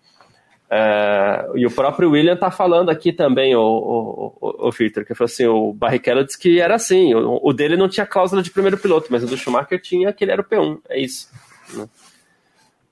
Uh, 0.72 1.58
e 1.58 1.66
o 1.66 1.70
próprio 1.70 2.10
William 2.10 2.34
tá 2.34 2.50
falando 2.50 2.88
aqui 2.88 3.12
também, 3.12 3.54
o, 3.54 3.60
o, 3.60 4.36
o, 4.40 4.68
o 4.68 4.70
Victor, 4.70 5.04
que 5.04 5.14
falou 5.14 5.30
assim: 5.30 5.44
o 5.44 5.70
Barrichello 5.70 6.24
disse 6.24 6.38
que 6.38 6.62
era 6.62 6.74
assim, 6.74 7.12
o, 7.14 7.38
o, 7.42 7.52
dele 7.52 7.76
não 7.76 7.90
tinha 7.90 8.06
cláusula 8.06 8.42
de 8.42 8.50
primeiro 8.50 8.78
piloto, 8.78 9.08
mas 9.10 9.22
o 9.22 9.26
do 9.26 9.36
Schumacher 9.36 9.78
tinha 9.82 10.10
que 10.14 10.24
ele 10.24 10.32
era 10.32 10.40
o 10.40 10.44
P1, 10.44 10.78
é 10.88 10.98
isso. 10.98 11.28
Né? 11.74 11.86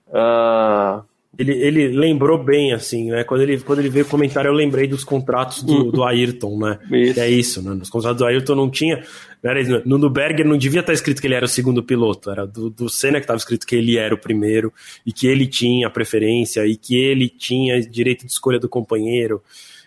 Uh, 0.08 1.02
ele, 1.38 1.52
ele 1.52 1.88
lembrou 1.88 2.42
bem, 2.42 2.72
assim, 2.72 3.10
né? 3.10 3.24
Quando 3.24 3.42
ele, 3.42 3.58
quando 3.60 3.78
ele 3.78 3.88
veio 3.88 4.04
comentar, 4.04 4.44
eu 4.44 4.52
lembrei 4.52 4.86
dos 4.88 5.04
contratos 5.04 5.62
do, 5.62 5.72
uhum. 5.72 5.90
do 5.90 6.04
Ayrton, 6.04 6.58
né? 6.58 6.78
Isso. 6.90 7.20
É 7.20 7.30
isso, 7.30 7.62
né? 7.62 7.74
Nos 7.74 7.88
contratos 7.88 8.18
do 8.18 8.26
Ayrton 8.26 8.54
não 8.56 8.68
tinha. 8.68 9.02
Era, 9.42 9.82
no 9.86 9.98
do 9.98 10.10
Berger 10.10 10.44
não 10.44 10.58
devia 10.58 10.80
estar 10.80 10.92
escrito 10.92 11.20
que 11.20 11.26
ele 11.26 11.34
era 11.34 11.44
o 11.44 11.48
segundo 11.48 11.82
piloto, 11.82 12.30
era 12.30 12.46
do, 12.46 12.68
do 12.68 12.88
Senna 12.90 13.18
que 13.18 13.24
estava 13.24 13.38
escrito 13.38 13.66
que 13.66 13.76
ele 13.76 13.96
era 13.96 14.14
o 14.14 14.18
primeiro, 14.18 14.72
e 15.06 15.12
que 15.12 15.26
ele 15.26 15.46
tinha 15.46 15.88
preferência, 15.88 16.66
e 16.66 16.76
que 16.76 16.96
ele 16.96 17.28
tinha 17.28 17.80
direito 17.80 18.26
de 18.26 18.32
escolha 18.32 18.58
do 18.58 18.68
companheiro, 18.68 19.42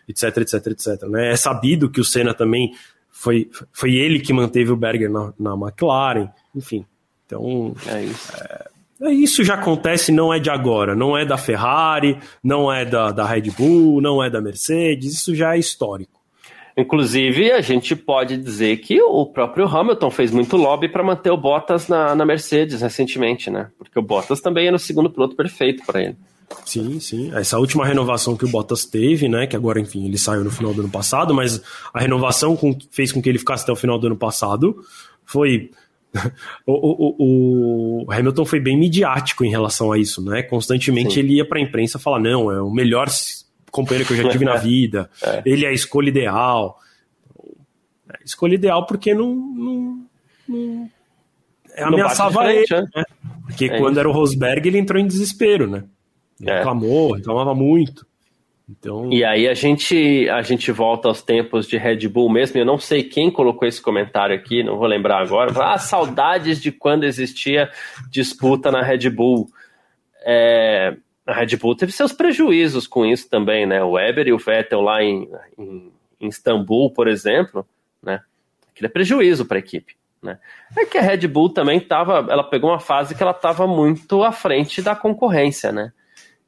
etc, 0.07 0.37
etc, 0.37 0.67
etc. 0.67 1.03
Né? 1.03 1.33
É 1.33 1.35
sabido 1.35 1.89
que 1.89 2.01
o 2.01 2.05
Senna 2.05 2.33
também 2.33 2.71
foi, 3.11 3.49
foi 3.71 3.93
ele 3.95 4.19
que 4.19 4.33
manteve 4.33 4.71
o 4.71 4.75
Berger 4.75 5.11
na, 5.11 5.33
na 5.39 5.53
McLaren, 5.53 6.29
enfim. 6.55 6.83
Então. 7.25 7.75
É 7.85 8.03
isso. 8.03 8.33
É, 8.37 8.72
isso 9.11 9.43
já 9.43 9.55
acontece, 9.55 10.11
não 10.11 10.33
é 10.33 10.39
de 10.39 10.49
agora, 10.49 10.95
não 10.95 11.17
é 11.17 11.25
da 11.25 11.37
Ferrari, 11.37 12.17
não 12.43 12.71
é 12.71 12.85
da, 12.85 13.11
da 13.11 13.25
Red 13.25 13.51
Bull, 13.51 14.01
não 14.01 14.23
é 14.23 14.29
da 14.29 14.41
Mercedes, 14.41 15.13
isso 15.13 15.35
já 15.35 15.55
é 15.55 15.59
histórico. 15.59 16.23
Inclusive, 16.75 17.51
a 17.51 17.61
gente 17.61 17.95
pode 17.95 18.35
dizer 18.35 18.77
que 18.77 18.99
o 18.99 19.27
próprio 19.27 19.67
Hamilton 19.67 20.09
fez 20.09 20.31
muito 20.31 20.57
lobby 20.57 20.89
para 20.89 21.03
manter 21.03 21.29
o 21.29 21.37
Bottas 21.37 21.87
na, 21.87 22.15
na, 22.15 22.25
Mercedes 22.25 22.81
recentemente, 22.81 23.51
né? 23.51 23.69
Porque 23.77 23.97
o 23.97 24.01
Bottas 24.01 24.41
também 24.41 24.67
era 24.67 24.75
o 24.75 24.79
segundo 24.79 25.09
piloto 25.09 25.35
perfeito 25.35 25.85
para 25.85 26.01
ele. 26.01 26.17
Sim, 26.65 26.99
sim. 26.99 27.31
Essa 27.35 27.59
última 27.59 27.85
renovação 27.85 28.35
que 28.35 28.45
o 28.45 28.47
Bottas 28.47 28.85
teve, 28.85 29.29
né? 29.29 29.45
Que 29.45 29.55
agora, 29.55 29.79
enfim, 29.79 30.05
ele 30.05 30.17
saiu 30.17 30.43
no 30.43 30.49
final 30.49 30.73
do 30.73 30.81
ano 30.81 30.89
passado, 30.89 31.33
mas 31.33 31.61
a 31.93 31.99
renovação 31.99 32.55
com, 32.55 32.75
fez 32.91 33.11
com 33.11 33.21
que 33.21 33.29
ele 33.29 33.39
ficasse 33.39 33.63
até 33.63 33.71
o 33.71 33.75
final 33.75 33.99
do 33.99 34.07
ano 34.07 34.17
passado 34.17 34.83
foi 35.25 35.69
o, 36.65 36.73
o, 36.73 38.03
o, 38.05 38.11
Hamilton 38.11 38.45
foi 38.45 38.59
bem 38.59 38.77
midiático 38.77 39.43
em 39.43 39.49
relação 39.49 39.91
a 39.91 39.97
isso, 39.97 40.23
né? 40.23 40.43
Constantemente 40.43 41.15
Sim. 41.15 41.19
ele 41.21 41.33
ia 41.35 41.45
para 41.45 41.59
a 41.59 41.61
imprensa 41.61 41.97
falar: 41.97 42.19
não, 42.19 42.51
é 42.51 42.61
o 42.61 42.69
melhor 42.69 43.07
companheiro 43.71 44.07
que 44.07 44.13
eu 44.13 44.17
já 44.17 44.29
tive 44.29 44.45
na 44.45 44.55
vida, 44.57 45.09
é. 45.23 45.41
ele 45.45 45.65
é 45.65 45.69
a 45.69 45.73
escolha 45.73 46.09
ideal. 46.09 46.77
É, 48.09 48.19
escolha 48.23 48.55
ideal 48.55 48.85
porque 48.85 49.13
não, 49.13 49.33
não, 49.33 50.05
não 50.47 50.89
ameaçava 51.81 52.53
ele, 52.53 52.65
né? 52.69 53.03
Porque 53.47 53.65
é 53.65 53.77
quando 53.77 53.91
isso. 53.91 53.99
era 53.99 54.09
o 54.09 54.11
Rosberg 54.11 54.67
ele 54.67 54.77
entrou 54.77 55.01
em 55.01 55.07
desespero, 55.07 55.67
né? 55.67 55.83
Ele 56.39 56.51
é. 56.51 56.57
reclamou, 56.57 57.13
reclamava 57.13 57.55
muito. 57.55 58.05
Então... 58.69 59.11
E 59.11 59.23
aí 59.23 59.47
a 59.47 59.53
gente, 59.53 60.29
a 60.29 60.41
gente 60.41 60.71
volta 60.71 61.07
aos 61.07 61.21
tempos 61.21 61.67
de 61.67 61.77
Red 61.77 62.07
Bull 62.07 62.31
mesmo. 62.31 62.57
Eu 62.59 62.65
não 62.65 62.77
sei 62.77 63.03
quem 63.03 63.29
colocou 63.29 63.67
esse 63.67 63.81
comentário 63.81 64.35
aqui, 64.35 64.63
não 64.63 64.77
vou 64.77 64.87
lembrar 64.87 65.21
agora. 65.21 65.51
Ah, 65.61 65.77
saudades 65.77 66.61
de 66.61 66.71
quando 66.71 67.03
existia 67.03 67.69
disputa 68.09 68.71
na 68.71 68.81
Red 68.81 69.09
Bull. 69.09 69.47
É, 70.25 70.95
a 71.27 71.33
Red 71.33 71.57
Bull 71.57 71.75
teve 71.75 71.91
seus 71.91 72.13
prejuízos 72.13 72.87
com 72.87 73.05
isso 73.05 73.29
também, 73.29 73.65
né? 73.65 73.83
O 73.83 73.91
Weber 73.91 74.27
e 74.27 74.33
o 74.33 74.37
Vettel 74.37 74.81
lá 74.81 75.03
em, 75.03 75.29
em, 75.57 75.91
em 76.21 76.27
Istambul, 76.27 76.91
por 76.91 77.07
exemplo, 77.07 77.65
né? 78.01 78.21
Aquilo 78.71 78.87
é 78.87 78.89
prejuízo 78.89 79.45
para 79.45 79.57
a 79.57 79.59
equipe. 79.59 79.95
Né? 80.21 80.39
É 80.77 80.85
que 80.85 80.97
a 80.97 81.01
Red 81.01 81.27
Bull 81.27 81.49
também 81.49 81.77
estava, 81.77 82.25
ela 82.31 82.43
pegou 82.43 82.69
uma 82.69 82.79
fase 82.79 83.13
que 83.13 83.21
ela 83.21 83.33
estava 83.33 83.67
muito 83.67 84.23
à 84.23 84.31
frente 84.31 84.81
da 84.81 84.95
concorrência, 84.95 85.71
né? 85.71 85.91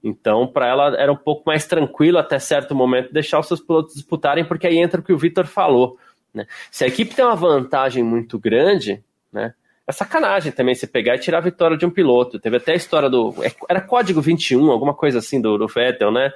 Então, 0.06 0.46
para 0.46 0.68
ela 0.68 0.96
era 1.02 1.12
um 1.12 1.18
pouco 1.18 1.42
mais 1.48 1.66
tranquilo 1.66 2.20
até 2.20 2.38
certo 2.38 2.76
momento 2.76 3.12
deixar 3.12 3.40
os 3.40 3.48
seus 3.48 3.60
pilotos 3.60 3.96
disputarem, 3.96 4.46
porque 4.46 4.68
aí 4.68 4.78
entra 4.78 5.02
o 5.02 5.04
que 5.04 5.12
o 5.12 5.18
Vitor 5.18 5.48
falou. 5.48 5.98
Né? 6.32 6.46
Se 6.70 6.84
a 6.84 6.88
equipe 6.88 7.16
tem 7.16 7.26
uma 7.26 7.36
vantagem 7.36 8.04
muito 8.04 8.38
grande, 8.38 9.04
né? 9.34 9.56
É 9.88 9.92
sacanagem 9.92 10.52
também 10.52 10.74
você 10.74 10.88
pegar 10.88 11.16
e 11.16 11.20
tirar 11.20 11.40
a 11.40 11.42
vitória 11.42 11.78
de 11.78 11.86
um 11.86 11.92
piloto. 11.92 12.40
Teve 12.40 12.58
até 12.58 12.74
a 12.74 12.76
história 12.76 13.10
do. 13.10 13.36
É, 13.44 13.52
era 13.70 13.82
código 13.82 14.22
21, 14.22 14.72
alguma 14.72 14.94
coisa 14.94 15.20
assim 15.20 15.42
do, 15.42 15.58
do 15.58 15.68
Vettel, 15.68 16.12
né? 16.12 16.32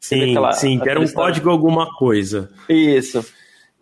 Sim, 0.00 0.30
aquela, 0.30 0.52
sim, 0.52 0.80
era 0.84 1.00
um 1.00 1.08
código 1.08 1.50
alguma 1.50 1.92
coisa. 1.96 2.50
Isso. 2.68 3.24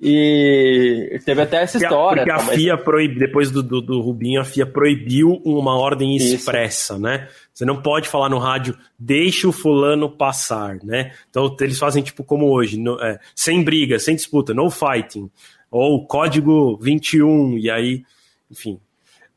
E 0.05 1.21
teve 1.25 1.43
até 1.43 1.63
essa 1.63 1.79
história. 1.79 2.25
Porque 2.25 2.31
a, 2.33 2.45
porque 2.45 2.51
a 2.51 2.57
FIA 2.57 2.77
proib... 2.77 3.19
depois 3.21 3.53
do, 3.53 3.63
do, 3.63 3.81
do, 3.81 4.01
Rubinho, 4.01 4.41
a 4.41 4.45
FIA 4.45 4.67
proibiu 4.67 5.41
uma 5.45 5.79
ordem 5.79 6.17
expressa, 6.17 6.95
Isso. 6.95 7.03
né? 7.03 7.29
Você 7.55 7.65
não 7.65 7.81
pode 7.81 8.09
falar 8.09 8.29
no 8.29 8.39
rádio, 8.39 8.77
deixa 8.99 9.47
o 9.47 9.53
fulano 9.53 10.11
passar, 10.11 10.75
né? 10.83 11.13
Então 11.31 11.55
eles 11.61 11.79
fazem 11.79 12.03
tipo 12.03 12.25
como 12.25 12.51
hoje, 12.51 12.81
no, 12.81 13.01
é, 13.01 13.21
sem 13.33 13.63
briga, 13.63 13.97
sem 14.01 14.17
disputa, 14.17 14.53
no 14.53 14.69
fighting. 14.71 15.31
Ou 15.71 16.05
código 16.05 16.77
21, 16.79 17.59
e 17.59 17.71
aí, 17.71 18.03
enfim, 18.51 18.81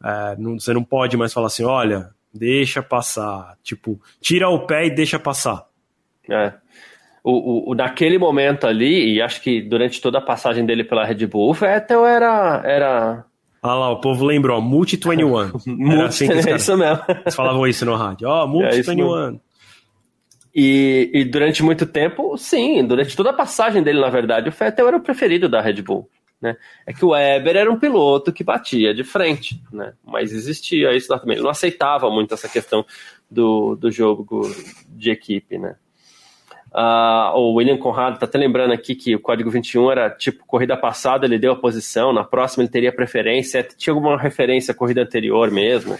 é, 0.03 0.35
não, 0.39 0.59
você 0.59 0.73
não 0.73 0.83
pode 0.83 1.15
mais 1.15 1.31
falar 1.31 1.45
assim, 1.45 1.63
olha, 1.63 2.09
deixa 2.33 2.81
passar. 2.81 3.55
Tipo, 3.61 4.01
tira 4.19 4.49
o 4.49 4.65
pé 4.65 4.87
e 4.87 4.95
deixa 4.95 5.19
passar. 5.19 5.67
É 6.27 6.53
o, 7.27 7.71
o, 7.71 7.75
naquele 7.75 8.19
momento 8.19 8.67
ali, 8.67 9.15
e 9.15 9.21
acho 9.21 9.41
que 9.41 9.59
durante 9.59 9.99
toda 9.99 10.19
a 10.19 10.21
passagem 10.21 10.63
dele 10.63 10.83
pela 10.83 11.03
Red 11.03 11.25
Bull, 11.25 11.49
o 11.49 11.53
Vettel 11.53 12.05
era. 12.05 12.61
era... 12.63 13.25
Ah 13.63 13.73
lá, 13.73 13.89
o 13.89 13.99
povo 13.99 14.23
lembrou, 14.23 14.61
Multi 14.61 14.95
21. 14.95 15.51
Multi, 15.65 16.03
assim 16.03 16.29
é 16.47 16.55
isso 16.55 16.77
mesmo. 16.77 17.03
Eles 17.07 17.33
falavam 17.33 17.65
isso 17.65 17.83
no 17.83 17.95
rádio, 17.95 18.27
ó, 18.27 18.43
oh, 18.43 18.47
Multi 18.47 18.75
é 18.75 18.81
21. 18.83 19.39
E, 20.53 21.09
e, 21.13 21.25
durante 21.25 21.63
muito 21.63 21.87
tempo, 21.87 22.37
sim, 22.37 22.85
durante 22.85 23.17
toda 23.17 23.31
a 23.31 23.33
passagem 23.33 23.81
dele, 23.81 23.99
na 23.99 24.09
verdade, 24.09 24.47
o 24.47 24.51
Vettel 24.51 24.87
era 24.87 24.97
o 24.97 25.01
preferido 25.01 25.49
da 25.49 25.59
Red 25.61 25.81
Bull. 25.81 26.07
Né? 26.39 26.55
É 26.85 26.93
que 26.93 27.03
o 27.03 27.09
Weber 27.09 27.57
era 27.57 27.71
um 27.71 27.79
piloto 27.79 28.31
que 28.31 28.43
batia 28.43 28.93
de 28.93 29.03
frente, 29.03 29.59
né? 29.73 29.93
mas 30.05 30.31
existia 30.31 30.95
isso 30.95 31.11
lá 31.11 31.17
também. 31.17 31.37
Ele 31.37 31.43
não 31.43 31.49
aceitava 31.49 32.09
muito 32.09 32.33
essa 32.35 32.47
questão 32.47 32.85
do, 33.29 33.75
do 33.75 33.89
jogo 33.89 34.41
de 34.89 35.09
equipe. 35.09 35.57
Né? 35.57 35.75
Uh, 36.75 37.31
o 37.37 37.53
William 37.53 37.77
Conrado 37.77 38.15
está 38.15 38.25
até 38.25 38.37
lembrando 38.37 38.73
aqui 38.73 38.95
que 38.95 39.15
o 39.15 39.19
código 39.19 39.49
21 39.49 39.91
era 39.91 40.09
tipo 40.09 40.45
corrida 40.45 40.75
passada, 40.75 41.25
ele 41.25 41.39
deu 41.39 41.53
a 41.53 41.55
posição, 41.55 42.11
na 42.11 42.25
próxima 42.25 42.63
ele 42.63 42.69
teria 42.69 42.91
preferência, 42.91 43.63
tinha 43.63 43.93
alguma 43.93 44.17
referência 44.17 44.73
à 44.73 44.75
corrida 44.75 45.01
anterior 45.01 45.49
mesmo, 45.49 45.97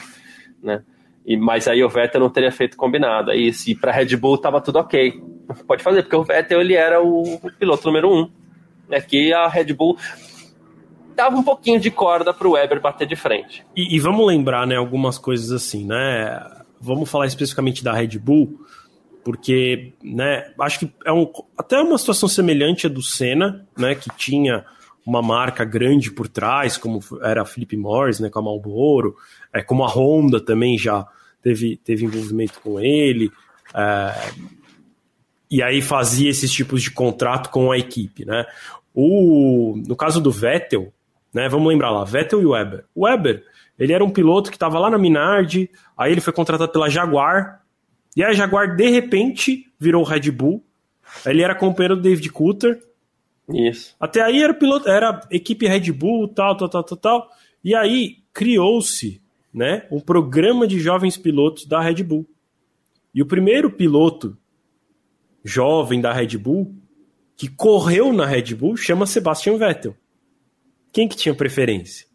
né? 0.62 0.84
E, 1.26 1.38
mas 1.38 1.70
aí 1.70 1.82
o 1.82 1.88
Vettel 1.88 2.20
não 2.20 2.30
teria 2.30 2.52
feito 2.52 2.76
combinado. 2.76 3.32
Aí, 3.32 3.54
se 3.54 3.74
para 3.74 3.92
Red 3.92 4.18
Bull 4.18 4.36
estava 4.36 4.60
tudo 4.60 4.78
ok. 4.78 5.24
Pode 5.66 5.82
fazer, 5.82 6.04
porque 6.04 6.16
o 6.16 6.24
Vettel 6.24 6.60
ele 6.60 6.76
era 6.76 7.02
o, 7.02 7.40
piloto 7.58 7.88
número 7.88 8.14
um. 8.14 8.30
Aqui 8.92 9.34
a 9.34 9.48
Red 9.48 9.74
Bull 9.74 9.98
dava 11.16 11.38
um 11.38 11.44
pouquinho 11.44 11.80
de 11.80 11.90
corda 11.90 12.34
para 12.34 12.48
o 12.48 12.52
Weber 12.52 12.82
bater 12.82 13.08
de 13.08 13.16
frente. 13.16 13.66
E, 13.76 13.96
e, 13.96 14.00
vamos 14.00 14.28
lembrar, 14.28 14.68
né, 14.68 14.76
algumas 14.76 15.18
coisas 15.18 15.52
assim, 15.52 15.86
né? 15.86 16.46
Vamos 16.80 17.10
falar 17.10 17.26
especificamente 17.26 17.84
da 17.84 17.94
Red 17.94 18.20
Bull 18.20 18.60
porque, 19.26 19.92
né, 20.04 20.52
acho 20.60 20.78
que 20.78 20.94
é 21.04 21.12
um, 21.12 21.28
até 21.58 21.80
uma 21.80 21.98
situação 21.98 22.30
semelhante 22.30 22.86
à 22.86 22.90
do 22.92 23.02
Senna, 23.02 23.68
né, 23.76 23.96
que 23.96 24.08
tinha 24.16 24.64
uma 25.04 25.20
marca 25.20 25.66
grande 25.66 26.12
por 26.12 26.28
trás, 26.28 26.78
como 26.78 27.00
era 27.24 27.42
a 27.42 27.46
Philip 27.46 27.76
Morris, 27.76 28.20
né, 28.20 28.30
com 28.30 28.38
a 28.38 28.42
Marlboro, 28.44 29.16
é, 29.52 29.64
como 29.64 29.84
a 29.84 29.88
Honda 29.88 30.40
também 30.40 30.78
já 30.78 31.08
teve, 31.42 31.76
teve 31.78 32.06
envolvimento 32.06 32.62
com 32.62 32.80
ele, 32.80 33.32
é, 33.74 34.32
e 35.50 35.64
aí 35.64 35.82
fazia 35.82 36.30
esses 36.30 36.52
tipos 36.52 36.84
de 36.84 36.92
contrato 36.92 37.50
com 37.50 37.72
a 37.72 37.80
equipe, 37.80 38.26
né. 38.26 38.46
O, 38.94 39.82
no 39.88 39.96
caso 39.96 40.22
do 40.22 40.30
Vettel, 40.30 40.94
né, 41.34 41.50
vamos 41.50 41.68
lembrar 41.68 41.90
lá, 41.90 42.04
Vettel 42.04 42.44
e 42.44 42.46
Weber. 42.46 42.86
O 42.94 43.06
Weber, 43.06 43.44
ele 43.80 43.92
era 43.92 44.04
um 44.04 44.12
piloto 44.12 44.52
que 44.52 44.56
estava 44.56 44.78
lá 44.78 44.92
na 44.92 45.00
Minardi, 45.00 45.68
aí 45.98 46.12
ele 46.12 46.22
foi 46.22 46.32
contratado 46.32 46.72
pela 46.72 46.92
Jaguar, 46.92 47.65
e 48.16 48.24
a 48.24 48.34
Jaguar, 48.34 48.76
de 48.76 48.90
repente, 48.90 49.68
virou 49.80 50.04
Red 50.04 50.32
Bull. 50.32 50.64
Ele 51.26 51.42
era 51.42 51.54
companheiro 51.54 51.96
do 51.96 52.02
David 52.02 52.30
Coulter. 52.30 52.82
Isso. 53.50 53.96
Até 54.00 54.22
aí 54.22 54.42
era 54.42 54.54
piloto, 54.54 54.90
era 54.90 55.22
equipe 55.30 55.68
Red 55.68 55.92
Bull, 55.92 56.28
tal, 56.28 56.56
tal, 56.56 56.70
tal, 56.70 56.84
tal, 56.84 56.98
tal. 56.98 57.30
E 57.64 57.76
aí 57.76 58.18
criou-se, 58.34 59.22
né, 59.54 59.86
um 59.92 60.00
programa 60.00 60.66
de 60.68 60.80
jovens 60.80 61.18
pilotos 61.18 61.66
da 61.66 61.82
Red 61.82 62.04
Bull. 62.04 62.28
E 63.14 63.22
o 63.22 63.26
primeiro 63.26 63.70
piloto 63.70 64.38
jovem 65.44 66.02
da 66.02 66.12
Red 66.12 66.38
Bull 66.38 66.76
que 67.38 67.50
correu 67.50 68.14
na 68.14 68.26
Red 68.26 68.56
Bull 68.56 68.78
chama 68.78 69.06
Sebastian 69.06 69.58
Vettel. 69.58 69.96
Quem 70.92 71.08
que 71.08 71.16
tinha 71.16 71.36
preferência? 71.36 72.08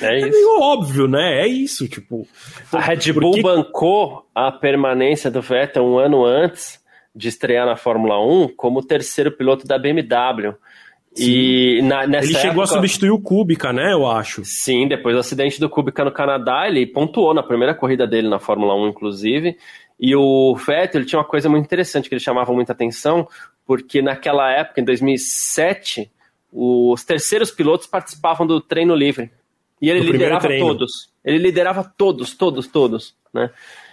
É, 0.00 0.20
é 0.20 0.30
meio 0.30 0.60
óbvio, 0.60 1.08
né? 1.08 1.42
É 1.42 1.46
isso, 1.46 1.88
tipo. 1.88 2.26
A 2.72 2.80
Red 2.80 3.12
Bull 3.12 3.32
porque... 3.32 3.42
bancou 3.42 4.26
a 4.34 4.52
permanência 4.52 5.30
do 5.30 5.42
Vettel 5.42 5.84
um 5.84 5.98
ano 5.98 6.24
antes 6.24 6.80
de 7.14 7.28
estrear 7.28 7.66
na 7.66 7.76
Fórmula 7.76 8.18
1 8.24 8.48
como 8.56 8.82
terceiro 8.82 9.32
piloto 9.32 9.66
da 9.66 9.78
BMW. 9.78 10.54
E 11.16 11.80
na, 11.82 12.06
nessa 12.06 12.28
ele 12.28 12.34
chegou 12.34 12.62
época, 12.62 12.64
a 12.64 12.66
substituir 12.66 13.10
o 13.10 13.20
Kubica, 13.20 13.72
né? 13.72 13.92
Eu 13.92 14.06
acho. 14.06 14.44
Sim, 14.44 14.86
depois 14.86 15.16
do 15.16 15.20
acidente 15.20 15.58
do 15.58 15.68
Kubica 15.68 16.04
no 16.04 16.12
Canadá, 16.12 16.68
ele 16.68 16.86
pontuou 16.86 17.34
na 17.34 17.42
primeira 17.42 17.74
corrida 17.74 18.06
dele 18.06 18.28
na 18.28 18.38
Fórmula 18.38 18.74
1, 18.74 18.88
inclusive. 18.88 19.56
E 19.98 20.14
o 20.14 20.54
Vettel 20.54 21.00
ele 21.00 21.08
tinha 21.08 21.18
uma 21.18 21.26
coisa 21.26 21.48
muito 21.48 21.64
interessante 21.64 22.08
que 22.08 22.14
ele 22.14 22.22
chamava 22.22 22.52
muita 22.52 22.72
atenção, 22.72 23.26
porque 23.66 24.00
naquela 24.00 24.48
época, 24.52 24.80
em 24.80 24.84
2007, 24.84 26.08
os 26.52 27.04
terceiros 27.04 27.50
pilotos 27.50 27.86
participavam 27.86 28.46
do 28.46 28.60
treino 28.60 28.94
livre. 28.94 29.30
E 29.80 29.90
ele 29.90 30.00
liderava 30.00 30.48
todos. 30.58 31.08
Ele 31.24 31.38
liderava 31.38 31.92
todos, 31.96 32.34
todos, 32.34 32.66
todos, 32.66 33.14
né? 33.32 33.50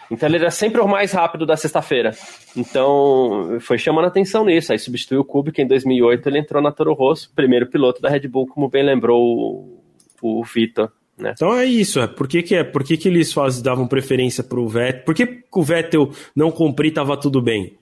Então 0.10 0.30
ele 0.30 0.38
era 0.38 0.52
sempre 0.52 0.80
o 0.82 0.88
mais 0.88 1.12
rápido 1.12 1.46
da 1.46 1.58
sexta-feira. 1.58 2.12
Então 2.56 3.58
foi 3.60 3.78
chamando 3.78 4.06
atenção 4.06 4.46
nisso. 4.46 4.72
Aí 4.72 4.80
substituiu 4.80 5.22
o 5.22 5.26
Kubica 5.26 5.62
em 5.62 5.68
2008, 5.68 6.30
ele 6.30 6.40
entrou 6.40 6.62
na 6.62 6.72
Toro 6.72 6.94
Rosso, 6.94 7.32
primeiro 7.36 7.68
piloto 7.68 8.02
da 8.02 8.10
Red 8.10 8.28
Bull, 8.28 8.48
como 8.48 8.70
bem 8.70 8.84
lembrou 8.84 9.22
o, 9.22 9.84
o 10.22 10.44
Vitor. 10.44 10.92
Né? 11.18 11.32
Então 11.36 11.54
é 11.54 11.66
isso, 11.66 12.00
é. 12.00 12.08
Por 12.08 12.28
que, 12.28 12.44
que, 12.44 12.56
é? 12.56 12.64
Por 12.64 12.84
que, 12.84 12.98
que 12.98 13.08
eles 13.08 13.32
faz, 13.32 13.62
davam 13.62 13.88
preferência 13.88 14.44
para 14.44 14.60
o 14.60 14.68
Vettel? 14.68 15.04
Por 15.06 15.16
que 15.16 15.44
o 15.52 15.64
Vettel 15.64 16.12
não 16.36 16.52
cumprir 16.52 16.90
estava 16.90 17.18
tudo 17.18 17.42
bem? 17.42 17.78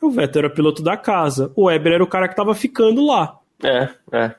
O 0.00 0.10
Vettel 0.10 0.40
era 0.40 0.50
piloto 0.50 0.82
da 0.82 0.96
casa, 0.96 1.52
o 1.54 1.66
Weber 1.66 1.92
era 1.92 2.02
o 2.02 2.08
cara 2.08 2.26
que 2.26 2.32
estava 2.32 2.54
ficando 2.54 3.06
lá. 3.06 3.38
É, 3.62 3.88
é. 4.12 4.34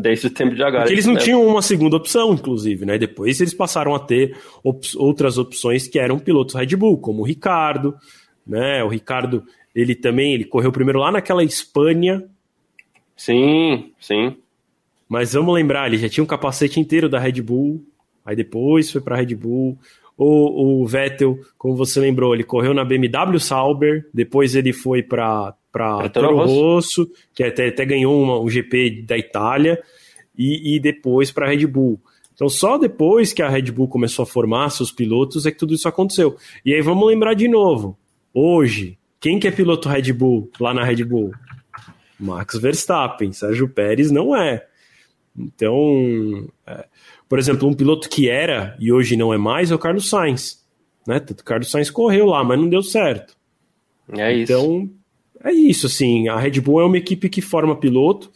Desde 0.00 0.26
o 0.26 0.30
tempo 0.30 0.56
de 0.56 0.62
agora. 0.62 0.82
Porque 0.82 0.94
eles 0.94 1.06
não 1.06 1.14
né? 1.14 1.20
tinham 1.20 1.46
uma 1.46 1.62
segunda 1.62 1.96
opção, 1.96 2.34
inclusive, 2.34 2.84
né? 2.84 2.98
Depois 2.98 3.40
eles 3.40 3.54
passaram 3.54 3.94
a 3.94 4.00
ter 4.00 4.36
op 4.62 4.84
outras 4.96 5.38
opções 5.38 5.86
que 5.86 6.00
eram 6.00 6.18
pilotos 6.18 6.54
Red 6.54 6.74
Bull, 6.74 6.98
como 6.98 7.22
o 7.22 7.24
Ricardo, 7.24 7.94
né? 8.44 8.82
O 8.82 8.88
Ricardo, 8.88 9.44
ele 9.72 9.94
também, 9.94 10.34
ele 10.34 10.44
correu 10.44 10.72
primeiro 10.72 10.98
lá 10.98 11.12
naquela 11.12 11.44
Espanha. 11.44 12.24
Sim, 13.16 13.92
sim. 14.00 14.36
Mas 15.08 15.34
vamos 15.34 15.54
lembrar, 15.54 15.86
ele 15.86 15.98
já 15.98 16.08
tinha 16.08 16.24
um 16.24 16.26
capacete 16.26 16.80
inteiro 16.80 17.08
da 17.08 17.20
Red 17.20 17.40
Bull, 17.40 17.84
aí 18.24 18.34
depois 18.34 18.90
foi 18.90 19.00
para 19.00 19.16
Red 19.16 19.36
Bull. 19.36 19.78
O, 20.16 20.82
o 20.82 20.86
Vettel, 20.86 21.38
como 21.56 21.76
você 21.76 22.00
lembrou, 22.00 22.34
ele 22.34 22.42
correu 22.42 22.74
na 22.74 22.84
BMW 22.84 23.38
Sauber, 23.38 24.08
depois 24.12 24.56
ele 24.56 24.72
foi 24.72 25.02
para 25.02 25.54
para 25.74 26.08
Toro 26.08 26.36
Rosso, 26.36 27.10
que 27.34 27.42
até, 27.42 27.66
até 27.66 27.84
ganhou 27.84 28.22
uma, 28.22 28.38
um 28.38 28.48
GP 28.48 29.02
da 29.02 29.18
Itália, 29.18 29.82
e, 30.38 30.76
e 30.76 30.80
depois 30.80 31.32
para 31.32 31.46
a 31.46 31.50
Red 31.50 31.66
Bull. 31.66 32.00
Então, 32.32 32.48
só 32.48 32.78
depois 32.78 33.32
que 33.32 33.42
a 33.42 33.48
Red 33.48 33.72
Bull 33.72 33.88
começou 33.88 34.22
a 34.22 34.26
formar 34.26 34.70
seus 34.70 34.92
pilotos 34.92 35.46
é 35.46 35.50
que 35.50 35.58
tudo 35.58 35.74
isso 35.74 35.88
aconteceu. 35.88 36.36
E 36.64 36.72
aí 36.72 36.80
vamos 36.80 37.06
lembrar 37.08 37.34
de 37.34 37.48
novo. 37.48 37.98
Hoje, 38.32 38.96
quem 39.20 39.38
que 39.38 39.48
é 39.48 39.50
piloto 39.50 39.88
Red 39.88 40.12
Bull 40.12 40.48
lá 40.60 40.72
na 40.72 40.84
Red 40.84 41.04
Bull? 41.04 41.32
Max 42.18 42.56
Verstappen. 42.56 43.32
Sérgio 43.32 43.68
Pérez 43.68 44.10
não 44.10 44.36
é. 44.36 44.64
Então, 45.36 46.48
é, 46.66 46.86
por 47.28 47.38
exemplo, 47.38 47.68
um 47.68 47.74
piloto 47.74 48.08
que 48.08 48.28
era 48.28 48.76
e 48.78 48.92
hoje 48.92 49.16
não 49.16 49.34
é 49.34 49.38
mais 49.38 49.70
é 49.70 49.74
o 49.74 49.78
Carlos 49.78 50.08
Sainz. 50.08 50.64
Né? 51.06 51.20
O 51.28 51.44
Carlos 51.44 51.70
Sainz 51.70 51.90
correu 51.90 52.26
lá, 52.26 52.44
mas 52.44 52.58
não 52.58 52.68
deu 52.68 52.82
certo. 52.82 53.36
É 54.16 54.32
isso. 54.32 54.88
É 55.44 55.52
isso, 55.52 55.86
assim. 55.86 56.28
A 56.28 56.38
Red 56.38 56.60
Bull 56.60 56.80
é 56.80 56.84
uma 56.86 56.96
equipe 56.96 57.28
que 57.28 57.42
forma 57.42 57.76
piloto, 57.76 58.30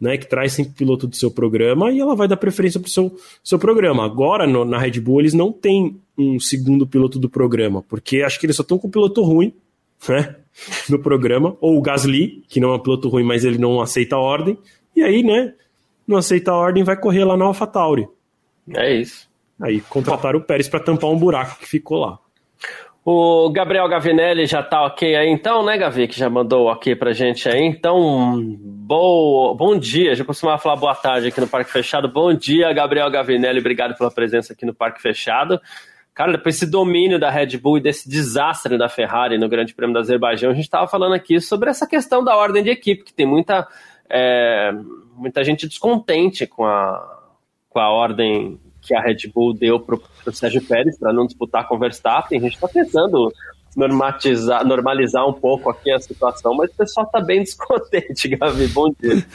né? 0.00 0.16
Que 0.16 0.28
traz 0.28 0.52
sempre 0.52 0.72
piloto 0.72 1.08
do 1.08 1.16
seu 1.16 1.30
programa 1.30 1.90
e 1.90 1.98
ela 1.98 2.14
vai 2.14 2.28
dar 2.28 2.36
preferência 2.36 2.78
para 2.78 2.86
o 2.88 2.90
seu, 2.90 3.16
seu 3.42 3.58
programa. 3.58 4.04
Agora, 4.04 4.46
no, 4.46 4.64
na 4.64 4.78
Red 4.78 5.00
Bull, 5.00 5.20
eles 5.20 5.34
não 5.34 5.52
têm 5.52 6.00
um 6.16 6.38
segundo 6.38 6.86
piloto 6.86 7.18
do 7.18 7.28
programa, 7.28 7.82
porque 7.82 8.22
acho 8.22 8.38
que 8.38 8.46
eles 8.46 8.54
só 8.54 8.62
estão 8.62 8.78
com 8.78 8.86
um 8.86 8.90
piloto 8.90 9.22
ruim, 9.22 9.52
né? 10.08 10.36
No 10.88 10.98
programa. 10.98 11.56
Ou 11.60 11.78
o 11.78 11.82
Gasly, 11.82 12.44
que 12.48 12.60
não 12.60 12.70
é 12.70 12.76
um 12.76 12.78
piloto 12.78 13.08
ruim, 13.08 13.24
mas 13.24 13.44
ele 13.44 13.58
não 13.58 13.80
aceita 13.80 14.16
a 14.16 14.20
ordem. 14.20 14.56
E 14.94 15.02
aí, 15.02 15.22
né? 15.22 15.54
Não 16.06 16.16
aceita 16.16 16.52
a 16.52 16.56
ordem, 16.56 16.84
vai 16.84 16.96
correr 16.96 17.24
lá 17.24 17.36
na 17.36 17.46
AlphaTauri. 17.46 18.06
É 18.72 18.94
isso. 19.00 19.28
Aí 19.60 19.80
contrataram 19.80 20.38
o 20.38 20.42
Pérez 20.42 20.68
para 20.68 20.80
tampar 20.80 21.10
um 21.10 21.18
buraco 21.18 21.58
que 21.58 21.66
ficou 21.66 21.98
lá. 21.98 22.18
O 23.04 23.50
Gabriel 23.50 23.88
Gavinelli 23.88 24.46
já 24.46 24.62
tá 24.62 24.84
ok 24.84 25.16
aí 25.16 25.28
então, 25.28 25.64
né, 25.64 25.76
Gavi? 25.76 26.06
Que 26.06 26.16
já 26.16 26.30
mandou 26.30 26.66
ok 26.68 26.94
pra 26.94 27.12
gente 27.12 27.48
aí. 27.48 27.60
Então, 27.60 28.56
bo... 28.60 29.56
bom 29.56 29.76
dia. 29.76 30.14
Já 30.14 30.24
costumava 30.24 30.58
falar 30.58 30.76
boa 30.76 30.94
tarde 30.94 31.26
aqui 31.26 31.40
no 31.40 31.48
Parque 31.48 31.72
Fechado. 31.72 32.08
Bom 32.08 32.32
dia, 32.32 32.72
Gabriel 32.72 33.10
Gavinelli. 33.10 33.58
Obrigado 33.58 33.96
pela 33.98 34.08
presença 34.08 34.52
aqui 34.52 34.64
no 34.64 34.72
Parque 34.72 35.02
Fechado. 35.02 35.60
Cara, 36.14 36.30
depois 36.30 36.54
desse 36.54 36.70
domínio 36.70 37.18
da 37.18 37.28
Red 37.28 37.58
Bull 37.58 37.78
e 37.78 37.82
desse 37.82 38.08
desastre 38.08 38.78
da 38.78 38.88
Ferrari 38.88 39.36
no 39.36 39.48
Grande 39.48 39.74
Prêmio 39.74 39.94
do 39.94 39.98
Azerbaijão, 39.98 40.52
a 40.52 40.54
gente 40.54 40.64
estava 40.64 40.86
falando 40.86 41.14
aqui 41.14 41.40
sobre 41.40 41.70
essa 41.70 41.88
questão 41.88 42.22
da 42.22 42.36
ordem 42.36 42.62
de 42.62 42.70
equipe, 42.70 43.02
que 43.02 43.14
tem 43.14 43.26
muita, 43.26 43.66
é, 44.08 44.70
muita 45.16 45.42
gente 45.42 45.66
descontente 45.66 46.46
com 46.46 46.64
a, 46.64 47.18
com 47.68 47.80
a 47.80 47.90
ordem 47.90 48.60
que 48.82 48.94
a 48.94 49.00
Red 49.00 49.28
Bull 49.32 49.54
deu 49.54 49.78
para 49.78 49.96
o 50.26 50.32
Sérgio 50.32 50.60
Pérez 50.62 50.98
para 50.98 51.12
não 51.12 51.26
disputar 51.26 51.66
com 51.66 51.76
o 51.76 51.78
Verstappen. 51.78 52.38
A 52.38 52.42
gente 52.42 52.54
está 52.54 52.68
tentando 52.68 53.32
normatizar, 53.76 54.66
normalizar 54.66 55.26
um 55.26 55.32
pouco 55.32 55.70
aqui 55.70 55.90
a 55.90 55.98
situação, 55.98 56.54
mas 56.54 56.70
o 56.70 56.74
pessoal 56.74 57.06
tá 57.06 57.20
bem 57.20 57.42
descontente, 57.44 58.28
Gavi. 58.28 58.68
Bom 58.68 58.92
dia. 59.00 59.26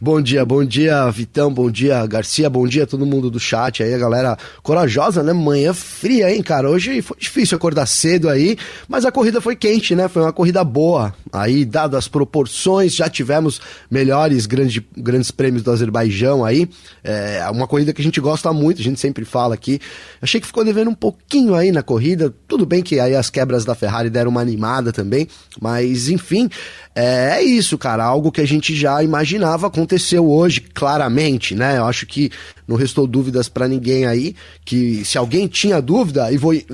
bom 0.00 0.20
dia, 0.20 0.44
bom 0.44 0.64
dia, 0.64 1.10
Vitão, 1.10 1.52
bom 1.52 1.70
dia, 1.70 2.06
Garcia, 2.06 2.48
bom 2.48 2.66
dia 2.66 2.84
a 2.84 2.86
todo 2.86 3.04
mundo 3.04 3.30
do 3.30 3.40
chat 3.40 3.82
aí, 3.82 3.92
a 3.92 3.98
galera 3.98 4.36
corajosa, 4.62 5.22
né? 5.22 5.32
Manhã 5.32 5.74
fria, 5.74 6.32
hein, 6.32 6.42
cara? 6.42 6.70
Hoje 6.70 7.02
foi 7.02 7.16
difícil 7.18 7.56
acordar 7.56 7.86
cedo 7.86 8.28
aí, 8.28 8.56
mas 8.88 9.04
a 9.04 9.12
corrida 9.12 9.40
foi 9.40 9.56
quente, 9.56 9.94
né? 9.94 10.08
Foi 10.08 10.22
uma 10.22 10.32
corrida 10.32 10.62
boa. 10.62 11.12
Aí, 11.32 11.64
dadas 11.64 11.98
as 11.98 12.08
proporções, 12.08 12.94
já 12.94 13.08
tivemos 13.08 13.60
melhores 13.90 14.46
grande, 14.46 14.86
grandes 14.96 15.30
prêmios 15.30 15.62
do 15.62 15.70
Azerbaijão 15.70 16.44
aí. 16.44 16.68
É 17.02 17.48
uma 17.50 17.66
corrida 17.66 17.92
que 17.92 18.00
a 18.00 18.04
gente 18.04 18.20
gosta 18.20 18.52
muito, 18.52 18.80
a 18.80 18.84
gente 18.84 19.00
sempre 19.00 19.24
fala 19.24 19.54
aqui. 19.54 19.80
Achei 20.22 20.40
que 20.40 20.46
ficou 20.46 20.64
devendo 20.64 20.90
um 20.90 20.94
pouquinho 20.94 21.54
aí 21.54 21.72
na 21.72 21.82
corrida. 21.82 22.32
Tudo 22.46 22.64
bem 22.64 22.82
que 22.82 23.00
aí 23.00 23.14
as 23.14 23.30
quebras 23.30 23.64
da 23.64 23.74
Ferrari 23.80 24.10
deram 24.10 24.30
uma 24.30 24.42
animada 24.42 24.92
também, 24.92 25.26
mas 25.58 26.08
enfim, 26.10 26.50
é, 26.94 27.38
é 27.38 27.42
isso, 27.42 27.78
cara. 27.78 28.04
Algo 28.04 28.32
que 28.32 28.40
a 28.40 28.46
gente 28.46 28.74
já 28.74 29.02
imaginava 29.02 29.68
aconteceu 29.68 30.28
hoje, 30.28 30.60
claramente, 30.60 31.54
né? 31.54 31.78
Eu 31.78 31.84
acho 31.84 32.06
que 32.06 32.30
não 32.70 32.76
restou 32.76 33.04
dúvidas 33.04 33.48
para 33.48 33.66
ninguém 33.66 34.06
aí, 34.06 34.36
que 34.64 35.04
se 35.04 35.18
alguém 35.18 35.48
tinha 35.48 35.80
dúvida, 35.82 36.30
e 36.30 36.36
vou. 36.36 36.54
E 36.54 36.64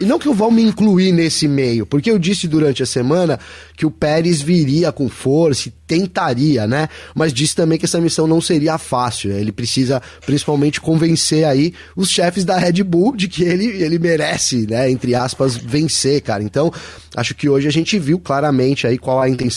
não 0.00 0.18
que 0.18 0.26
eu 0.26 0.32
vou 0.32 0.50
me 0.50 0.62
incluir 0.62 1.12
nesse 1.12 1.46
meio, 1.46 1.84
porque 1.84 2.10
eu 2.10 2.18
disse 2.18 2.48
durante 2.48 2.82
a 2.82 2.86
semana 2.86 3.38
que 3.76 3.84
o 3.84 3.90
Pérez 3.90 4.40
viria 4.40 4.90
com 4.90 5.10
força 5.10 5.68
e 5.68 5.72
tentaria, 5.86 6.66
né? 6.66 6.88
Mas 7.14 7.34
disse 7.34 7.54
também 7.54 7.78
que 7.78 7.84
essa 7.84 8.00
missão 8.00 8.26
não 8.26 8.40
seria 8.40 8.78
fácil. 8.78 9.30
Ele 9.30 9.52
precisa 9.52 10.02
principalmente 10.24 10.80
convencer 10.80 11.44
aí 11.44 11.74
os 11.94 12.08
chefes 12.08 12.44
da 12.44 12.56
Red 12.56 12.82
Bull 12.82 13.14
de 13.14 13.28
que 13.28 13.44
ele, 13.44 13.66
ele 13.66 13.98
merece, 13.98 14.66
né? 14.66 14.90
Entre 14.90 15.14
aspas, 15.14 15.54
vencer, 15.54 16.22
cara. 16.22 16.42
Então, 16.42 16.72
acho 17.14 17.34
que 17.34 17.48
hoje 17.48 17.68
a 17.68 17.72
gente 17.72 17.98
viu 17.98 18.18
claramente 18.18 18.86
aí 18.86 18.96
qual 18.96 19.20
a 19.20 19.28
intenção 19.28 19.55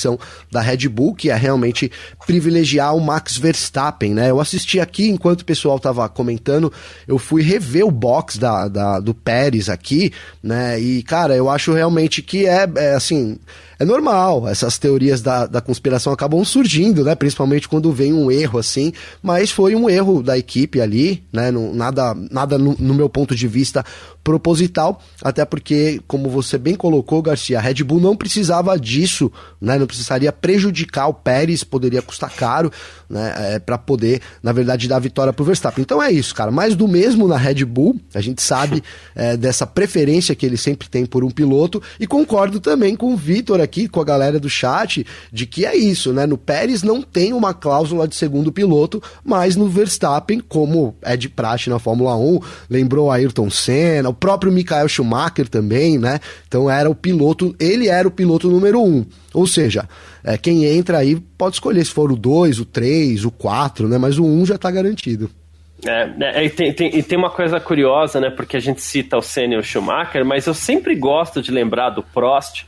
da 0.51 0.62
Red 0.62 0.88
Bull, 0.88 1.15
que 1.15 1.29
é 1.29 1.35
realmente 1.35 1.91
privilegiar 2.25 2.95
o 2.95 3.01
Max 3.01 3.38
Verstappen, 3.38 4.13
né? 4.13 4.29
Eu 4.29 4.39
assisti 4.39 4.79
aqui 4.79 5.09
enquanto 5.09 5.41
o 5.41 5.45
pessoal 5.45 5.79
tava 5.79 6.07
comentando, 6.07 6.71
eu 7.07 7.17
fui 7.17 7.41
rever 7.41 7.85
o 7.85 7.91
box 7.91 8.38
da, 8.38 8.67
da 8.67 8.99
do 8.99 9.13
Pérez 9.13 9.69
aqui, 9.69 10.12
né? 10.41 10.79
E, 10.79 11.03
cara, 11.03 11.35
eu 11.35 11.49
acho 11.49 11.73
realmente 11.73 12.21
que 12.21 12.45
é, 12.45 12.69
é 12.75 12.93
assim 12.93 13.38
é 13.79 13.85
normal, 13.85 14.45
essas 14.45 14.77
teorias 14.77 15.21
da, 15.21 15.47
da 15.47 15.61
conspiração 15.61 16.11
acabam 16.11 16.43
surgindo, 16.43 17.01
né? 17.01 17.15
Principalmente 17.15 17.69
quando 17.69 17.93
vem 17.93 18.11
um 18.11 18.29
erro 18.29 18.59
assim, 18.59 18.91
mas 19.23 19.51
foi 19.51 19.73
um 19.73 19.89
erro 19.89 20.21
da 20.21 20.37
equipe 20.37 20.81
ali, 20.81 21.23
né? 21.31 21.49
Nada 21.49 22.13
nada 22.29 22.57
no, 22.57 22.75
no 22.77 22.93
meu 22.93 23.07
ponto 23.07 23.33
de 23.33 23.47
vista 23.47 23.85
proposital, 24.21 25.01
até 25.23 25.45
porque, 25.45 26.01
como 26.05 26.29
você 26.29 26.57
bem 26.57 26.75
colocou, 26.75 27.21
Garcia, 27.21 27.57
a 27.57 27.61
Red 27.61 27.83
Bull 27.85 28.01
não 28.01 28.17
precisava 28.17 28.77
disso, 28.77 29.31
né? 29.61 29.79
Não 29.79 29.87
precisaria 29.87 30.31
prejudicar 30.33 31.07
o 31.07 31.13
Pérez, 31.13 31.63
poderia 31.63 32.01
custar 32.01 32.31
caro, 32.35 32.69
né? 33.09 33.55
É, 33.55 33.59
para 33.59 33.77
poder, 33.77 34.21
na 34.43 34.51
verdade, 34.51 34.89
dar 34.89 34.99
vitória 34.99 35.32
pro 35.32 35.45
Verstappen. 35.45 35.82
Então 35.82 36.03
é 36.03 36.11
isso, 36.11 36.36
cara. 36.36 36.51
Mais 36.51 36.75
do 36.75 36.86
mesmo 36.86 37.30
na 37.30 37.38
Red 37.38 37.63
Bull, 37.63 37.97
a 38.13 38.19
gente 38.19 38.41
sabe 38.41 38.84
é, 39.15 39.38
dessa 39.38 39.65
preferência 39.65 40.36
que 40.36 40.45
ele 40.45 40.57
sempre 40.57 40.89
tem 40.89 41.05
por 41.05 41.23
um 41.23 41.32
piloto, 41.32 41.82
e 41.97 42.05
concordo 42.05 42.59
também 42.59 42.93
com 42.93 43.13
o 43.13 43.17
Vitor 43.17 43.61
aqui 43.61 43.68
com 43.88 44.01
a 44.01 44.03
galera 44.03 44.39
do 44.39 44.49
chat 44.49 45.05
de 45.32 45.45
que 45.45 45.65
é 45.65 45.76
isso, 45.76 46.11
né? 46.11 46.26
No 46.26 46.38
Pérez 46.38 46.84
não 46.84 47.01
tem 47.01 47.34
uma 47.34 47.53
cláusula 47.53 48.07
de 48.07 48.15
segundo 48.15 48.51
piloto, 48.51 49.01
mas 49.24 49.55
no 49.55 49.67
Verstappen, 49.67 50.39
como 50.39 50.95
é 51.01 51.15
de 51.15 51.30
praxe 51.30 51.70
na 51.70 51.80
Fórmula 51.80 52.15
1, 52.15 52.39
lembrou 52.70 53.11
Ayrton 53.11 53.49
Senna, 53.49 54.09
o 54.09 54.13
próprio 54.13 54.51
Michael 54.51 54.88
Schumacher 54.88 55.47
também, 55.47 55.97
né? 55.97 56.20
Então 56.47 56.70
era 56.70 56.89
o 56.89 56.95
piloto, 56.95 57.55
ele 57.59 57.88
era 57.88 58.07
o 58.07 58.11
piloto 58.11 58.49
número 58.49 58.82
um. 58.82 59.05
Ou 59.34 59.45
seja, 59.45 59.88
é, 60.24 60.38
quem 60.38 60.65
entra 60.65 60.97
aí 60.97 61.15
pode 61.38 61.55
escolher 61.55 61.86
se 61.86 61.91
for 61.91 62.11
o 62.11 62.15
2, 62.15 62.59
o 62.59 62.65
3, 62.65 63.26
o 63.26 63.32
4, 63.32 63.88
né? 63.88 63.97
Mas 63.97 64.17
o 64.17 64.24
1 64.24 64.41
um 64.41 64.45
já 64.45 64.55
está 64.55 64.70
garantido. 64.72 65.30
É, 65.86 66.39
é, 66.39 66.45
e, 66.45 66.49
tem, 66.49 66.73
tem, 66.73 66.97
e 66.97 67.01
tem 67.01 67.17
uma 67.17 67.30
coisa 67.30 67.59
curiosa, 67.59 68.19
né? 68.19 68.30
Porque 68.30 68.57
a 68.57 68.59
gente 68.59 68.82
cita 68.82 69.17
o 69.17 69.21
Senna 69.21 69.55
e 69.55 69.57
o 69.57 69.63
Schumacher, 69.63 70.25
mas 70.25 70.45
eu 70.45 70.53
sempre 70.53 70.95
gosto 70.95 71.41
de 71.41 71.51
lembrar 71.51 71.91
do 71.91 72.03
Prost, 72.03 72.65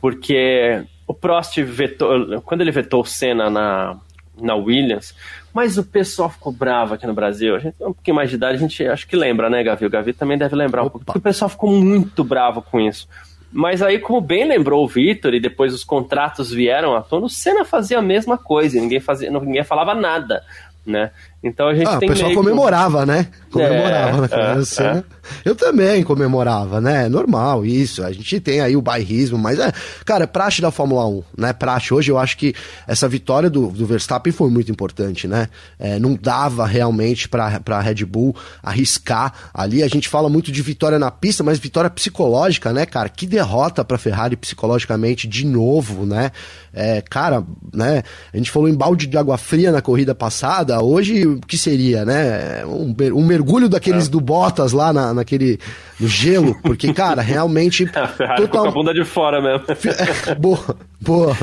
porque 0.00 0.82
o 1.06 1.14
Prost 1.14 1.56
vetou, 1.62 2.42
quando 2.42 2.60
ele 2.60 2.70
vetou 2.70 3.00
o 3.00 3.06
Senna 3.06 3.48
na 3.48 3.96
na 4.40 4.54
Williams, 4.54 5.14
mas 5.52 5.76
o 5.76 5.84
pessoal 5.84 6.28
ficou 6.28 6.52
bravo 6.52 6.94
aqui 6.94 7.06
no 7.06 7.12
Brasil. 7.12 7.54
A 7.54 7.58
gente 7.58 7.74
tem 7.74 7.86
um 7.86 7.92
pouquinho 7.92 8.16
mais 8.16 8.30
de 8.30 8.36
idade, 8.36 8.56
a 8.56 8.60
gente 8.60 8.84
acho 8.84 9.06
que 9.06 9.14
lembra, 9.14 9.50
né, 9.50 9.62
Gavi? 9.62 9.84
O 9.84 9.90
Gavi 9.90 10.12
também 10.12 10.38
deve 10.38 10.56
lembrar 10.56 10.82
um 10.82 10.88
pouco, 10.88 11.04
porque 11.04 11.18
o 11.18 11.22
pessoal 11.22 11.48
ficou 11.50 11.70
muito 11.70 12.24
bravo 12.24 12.62
com 12.62 12.80
isso. 12.80 13.06
Mas 13.52 13.82
aí, 13.82 13.98
como 13.98 14.20
bem 14.20 14.48
lembrou 14.48 14.82
o 14.82 14.88
Vitor, 14.88 15.34
e 15.34 15.40
depois 15.40 15.74
os 15.74 15.84
contratos 15.84 16.50
vieram 16.50 16.96
à 16.96 17.02
tona, 17.02 17.26
o 17.26 17.28
Senna 17.28 17.64
fazia 17.64 17.98
a 17.98 18.02
mesma 18.02 18.38
coisa, 18.38 18.80
ninguém, 18.80 18.98
fazia, 18.98 19.30
ninguém 19.30 19.62
falava 19.62 19.94
nada 19.94 20.42
né? 20.86 21.10
Então 21.42 21.66
a 21.66 21.74
gente 21.74 21.88
ah, 21.88 21.98
tem 21.98 22.08
o 22.08 22.12
pessoal 22.12 22.30
meio... 22.30 22.40
comemorava, 22.40 23.04
né? 23.04 23.26
Comemorava 23.50 24.26
é, 24.26 24.38
na 24.38 24.84
é, 24.84 24.98
É. 24.98 25.04
Eu 25.44 25.56
também 25.56 26.02
comemorava, 26.04 26.80
né? 26.80 27.08
Normal 27.08 27.64
isso. 27.66 28.04
A 28.04 28.12
gente 28.12 28.38
tem 28.40 28.60
aí 28.60 28.76
o 28.76 28.82
bairrismo, 28.82 29.36
mas 29.36 29.58
é, 29.58 29.72
cara, 30.04 30.24
é 30.24 30.26
praxe 30.26 30.62
da 30.62 30.70
Fórmula 30.70 31.06
1, 31.06 31.22
né? 31.36 31.52
Praxe. 31.52 31.92
Hoje 31.92 32.12
eu 32.12 32.18
acho 32.18 32.36
que 32.36 32.54
essa 32.86 33.08
vitória 33.08 33.50
do, 33.50 33.68
do 33.68 33.84
Verstappen 33.84 34.32
foi 34.32 34.50
muito 34.50 34.70
importante, 34.70 35.26
né? 35.26 35.48
É, 35.78 35.98
não 35.98 36.14
dava 36.14 36.64
realmente 36.64 37.28
para 37.28 37.60
a 37.66 37.80
Red 37.80 38.04
Bull 38.04 38.36
arriscar 38.62 39.32
ali. 39.52 39.82
A 39.82 39.88
gente 39.88 40.08
fala 40.08 40.28
muito 40.28 40.52
de 40.52 40.62
vitória 40.62 40.98
na 40.98 41.10
pista, 41.10 41.42
mas 41.42 41.58
vitória 41.58 41.90
psicológica, 41.90 42.72
né, 42.72 42.86
cara? 42.86 43.08
Que 43.08 43.26
derrota 43.26 43.84
para 43.84 43.98
Ferrari 43.98 44.36
psicologicamente 44.36 45.26
de 45.26 45.44
novo, 45.44 46.06
né? 46.06 46.30
É, 46.72 47.00
cara, 47.02 47.44
né? 47.72 48.02
A 48.32 48.36
gente 48.36 48.50
falou 48.50 48.68
em 48.68 48.74
balde 48.74 49.06
de 49.06 49.18
água 49.18 49.36
fria 49.36 49.72
na 49.72 49.82
corrida 49.82 50.14
passada. 50.14 50.80
Hoje 50.82 51.31
que 51.40 51.58
seria, 51.58 52.04
né? 52.04 52.64
Um, 52.64 52.94
um 53.14 53.24
mergulho 53.24 53.68
daqueles 53.68 54.06
é. 54.06 54.10
do 54.10 54.20
Bottas 54.20 54.72
lá 54.72 54.92
na, 54.92 55.14
naquele 55.14 55.58
no 55.98 56.08
gelo, 56.08 56.54
porque, 56.62 56.92
cara, 56.92 57.22
realmente. 57.22 57.88
A 57.94 58.36
total... 58.36 58.62
com 58.64 58.68
a 58.68 58.70
bunda 58.72 58.94
de 58.94 59.04
fora 59.04 59.40
mesmo. 59.40 59.66
boa, 60.38 60.76
boa. 61.00 61.36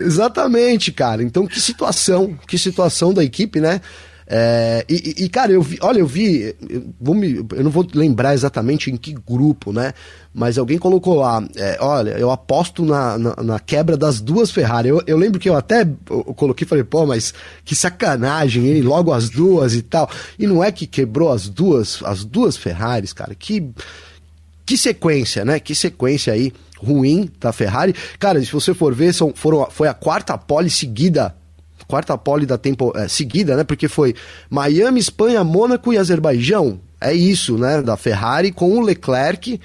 Exatamente, 0.00 0.92
cara. 0.92 1.22
Então, 1.22 1.46
que 1.46 1.60
situação, 1.60 2.38
que 2.46 2.58
situação 2.58 3.12
da 3.12 3.22
equipe, 3.22 3.60
né? 3.60 3.80
É, 4.28 4.84
e, 4.88 5.24
e, 5.24 5.28
cara, 5.28 5.52
eu 5.52 5.62
vi, 5.62 5.78
olha, 5.80 6.00
eu 6.00 6.06
vi, 6.06 6.56
eu, 6.68 6.84
vou 7.00 7.14
me, 7.14 7.46
eu 7.52 7.62
não 7.62 7.70
vou 7.70 7.86
lembrar 7.94 8.34
exatamente 8.34 8.90
em 8.90 8.96
que 8.96 9.12
grupo, 9.12 9.72
né? 9.72 9.94
Mas 10.34 10.58
alguém 10.58 10.78
colocou 10.78 11.14
lá, 11.14 11.46
é, 11.54 11.78
olha, 11.80 12.10
eu 12.18 12.30
aposto 12.30 12.84
na, 12.84 13.16
na, 13.16 13.36
na, 13.36 13.60
quebra 13.60 13.96
das 13.96 14.20
duas 14.20 14.50
Ferrari. 14.50 14.88
Eu, 14.88 15.00
eu 15.06 15.16
lembro 15.16 15.38
que 15.38 15.48
eu 15.48 15.56
até 15.56 15.88
eu 16.10 16.34
coloquei 16.34 16.64
e 16.64 16.68
falei, 16.68 16.82
pô, 16.82 17.06
mas 17.06 17.32
que 17.64 17.76
sacanagem, 17.76 18.66
hein? 18.66 18.82
Logo 18.82 19.12
as 19.12 19.30
duas 19.30 19.74
e 19.74 19.82
tal. 19.82 20.10
E 20.38 20.46
não 20.46 20.62
é 20.62 20.72
que 20.72 20.86
quebrou 20.86 21.30
as 21.30 21.48
duas, 21.48 22.02
as 22.04 22.24
duas 22.24 22.56
Ferraris, 22.56 23.12
cara. 23.12 23.34
Que, 23.34 23.70
que 24.66 24.76
sequência, 24.76 25.44
né? 25.44 25.60
Que 25.60 25.74
sequência 25.74 26.32
aí 26.32 26.52
ruim 26.78 27.30
da 27.40 27.52
Ferrari. 27.52 27.94
Cara, 28.18 28.40
se 28.40 28.52
você 28.52 28.74
for 28.74 28.92
ver, 28.92 29.14
são, 29.14 29.32
foram, 29.34 29.68
foi 29.70 29.86
a 29.86 29.94
quarta 29.94 30.36
pole 30.36 30.68
seguida 30.68 31.34
quarta 31.86 32.16
pole 32.16 32.46
da 32.46 32.58
tempo 32.58 32.92
é, 32.96 33.08
seguida, 33.08 33.56
né? 33.56 33.64
Porque 33.64 33.88
foi 33.88 34.14
Miami, 34.50 35.00
Espanha, 35.00 35.42
Mônaco 35.44 35.92
e 35.92 35.98
Azerbaijão. 35.98 36.80
É 37.00 37.12
isso, 37.12 37.58
né? 37.58 37.82
Da 37.82 37.96
Ferrari 37.96 38.52
com 38.52 38.78
o 38.78 38.80
Leclerc. 38.80 39.60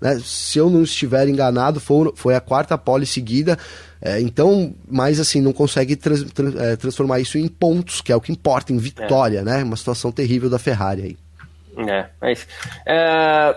Né, 0.00 0.20
se 0.22 0.58
eu 0.58 0.68
não 0.68 0.82
estiver 0.82 1.28
enganado, 1.28 1.80
foi, 1.80 2.12
foi 2.14 2.34
a 2.34 2.40
quarta 2.40 2.76
pole 2.76 3.06
seguida. 3.06 3.58
É, 4.02 4.20
então, 4.20 4.74
mas 4.86 5.18
assim, 5.18 5.40
não 5.40 5.52
consegue 5.52 5.96
trans, 5.96 6.22
trans, 6.24 6.54
é, 6.56 6.76
transformar 6.76 7.20
isso 7.20 7.38
em 7.38 7.48
pontos, 7.48 8.02
que 8.02 8.12
é 8.12 8.16
o 8.16 8.20
que 8.20 8.30
importa, 8.30 8.72
em 8.72 8.76
vitória, 8.76 9.38
é. 9.38 9.42
né? 9.42 9.62
Uma 9.62 9.76
situação 9.76 10.12
terrível 10.12 10.50
da 10.50 10.58
Ferrari 10.58 11.02
aí. 11.02 11.88
É, 11.88 12.06
é 12.20 12.32
isso. 12.32 12.46
É, 12.86 13.56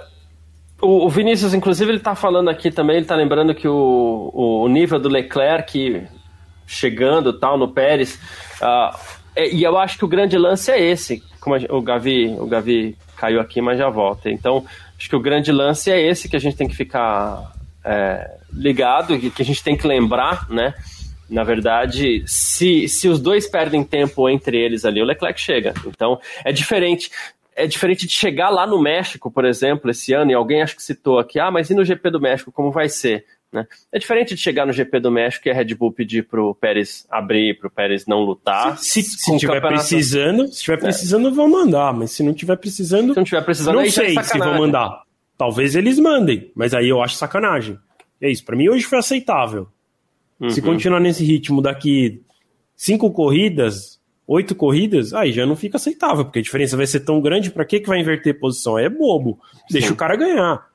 o, 0.81 1.05
o, 1.05 1.09
Vinícius, 1.09 1.53
inclusive, 1.53 1.91
ele 1.91 1.97
está 1.97 2.15
falando 2.15 2.49
aqui 2.49 2.71
também, 2.71 2.95
ele 2.95 3.05
está 3.05 3.15
lembrando 3.15 3.53
que 3.53 3.67
o, 3.67 4.31
o 4.33 4.67
nível 4.69 4.99
do 4.99 5.09
Leclerc 5.09 6.07
chegando 6.67 7.33
tal 7.33 7.57
no 7.57 7.69
Pérez. 7.69 8.19
Uh, 8.61 9.17
e 9.51 9.63
eu 9.63 9.77
acho 9.77 9.97
que 9.97 10.05
o 10.05 10.07
grande 10.07 10.37
lance 10.37 10.69
é 10.69 10.79
esse. 10.79 11.23
Como 11.39 11.55
a, 11.55 11.59
o 11.69 11.81
Gavi, 11.81 12.35
o 12.37 12.45
Gavi 12.45 12.97
caiu 13.15 13.39
aqui, 13.39 13.61
mas 13.61 13.77
já 13.79 13.89
volta. 13.89 14.29
Então, 14.29 14.65
acho 14.97 15.09
que 15.09 15.15
o 15.15 15.21
grande 15.21 15.51
lance 15.51 15.89
é 15.89 15.99
esse 15.99 16.27
que 16.27 16.35
a 16.35 16.39
gente 16.39 16.57
tem 16.57 16.67
que 16.67 16.75
ficar 16.75 17.53
é, 17.83 18.37
ligado, 18.51 19.17
que 19.17 19.41
a 19.41 19.45
gente 19.45 19.63
tem 19.63 19.77
que 19.77 19.87
lembrar, 19.87 20.49
né? 20.49 20.73
Na 21.29 21.43
verdade, 21.43 22.23
se, 22.25 22.87
se 22.87 23.07
os 23.07 23.19
dois 23.19 23.47
perdem 23.47 23.83
tempo 23.83 24.29
entre 24.29 24.57
eles 24.57 24.85
ali, 24.85 25.01
o 25.01 25.05
Leclerc 25.05 25.39
chega. 25.39 25.73
Então, 25.85 26.19
é 26.43 26.51
diferente 26.51 27.11
é 27.57 27.65
diferente 27.65 28.05
de 28.05 28.13
chegar 28.13 28.51
lá 28.51 28.67
no 28.67 28.79
México, 28.79 29.31
por 29.31 29.43
exemplo, 29.43 29.89
esse 29.89 30.13
ano, 30.13 30.29
e 30.29 30.33
alguém 30.35 30.61
acho 30.61 30.75
que 30.75 30.83
citou 30.83 31.17
aqui, 31.17 31.39
ah, 31.39 31.49
mas 31.49 31.71
e 31.71 31.73
no 31.73 31.83
GP 31.83 32.11
do 32.11 32.21
México, 32.21 32.51
como 32.51 32.71
vai 32.71 32.87
ser? 32.87 33.25
Né? 33.51 33.65
É 33.91 33.97
diferente 33.97 34.35
de 34.35 34.41
chegar 34.41 34.65
no 34.65 34.73
GP 34.73 34.99
do 34.99 35.09
México 35.09 35.47
e 35.47 35.51
a 35.51 35.53
Red 35.53 35.73
Bull 35.75 35.91
pedir 35.91 36.27
pro 36.27 36.53
Pérez 36.55 37.07
abrir, 37.09 37.57
pro 37.57 37.69
Pérez 37.69 38.05
não 38.05 38.19
lutar. 38.19 38.77
Se, 38.77 39.01
se, 39.01 39.17
se 39.17 39.37
tiver 39.37 39.53
campeonato... 39.53 39.87
precisando, 39.87 40.47
se 40.47 40.61
tiver 40.61 40.77
é. 40.77 40.81
precisando, 40.81 41.27
é. 41.29 41.31
vão 41.31 41.49
mandar, 41.49 41.93
mas 41.93 42.11
se 42.11 42.23
não 42.23 42.33
tiver 42.33 42.57
precisando. 42.57 43.13
Se 43.13 43.17
não 43.17 43.23
tiver 43.23 43.41
precisando, 43.43 43.75
não 43.75 43.89
sei 43.89 44.21
se 44.21 44.37
vão 44.37 44.57
mandar. 44.57 45.03
Talvez 45.37 45.75
eles 45.75 45.99
mandem, 45.99 46.51
mas 46.55 46.73
aí 46.73 46.89
eu 46.89 47.01
acho 47.01 47.15
sacanagem. 47.15 47.77
É 48.19 48.29
isso, 48.29 48.43
para 48.43 48.55
mim 48.55 48.67
hoje 48.67 48.85
foi 48.85 48.97
aceitável. 48.97 49.67
Uhum. 50.39 50.49
Se 50.49 50.61
continuar 50.61 50.99
nesse 50.99 51.23
ritmo 51.23 51.61
daqui 51.61 52.21
cinco 52.75 53.11
corridas, 53.11 53.99
oito 54.27 54.53
corridas, 54.55 55.13
aí 55.13 55.31
já 55.31 55.45
não 55.45 55.55
fica 55.55 55.77
aceitável, 55.77 56.25
porque 56.25 56.39
a 56.39 56.41
diferença 56.41 56.75
vai 56.75 56.85
ser 56.85 57.01
tão 57.01 57.21
grande, 57.21 57.49
para 57.49 57.65
que 57.65 57.79
que 57.79 57.87
vai 57.87 57.99
inverter 57.99 58.39
posição? 58.39 58.77
É 58.77 58.89
bobo. 58.89 59.39
Deixa 59.69 59.87
Sim. 59.87 59.93
o 59.93 59.95
cara 59.97 60.15
ganhar. 60.15 60.67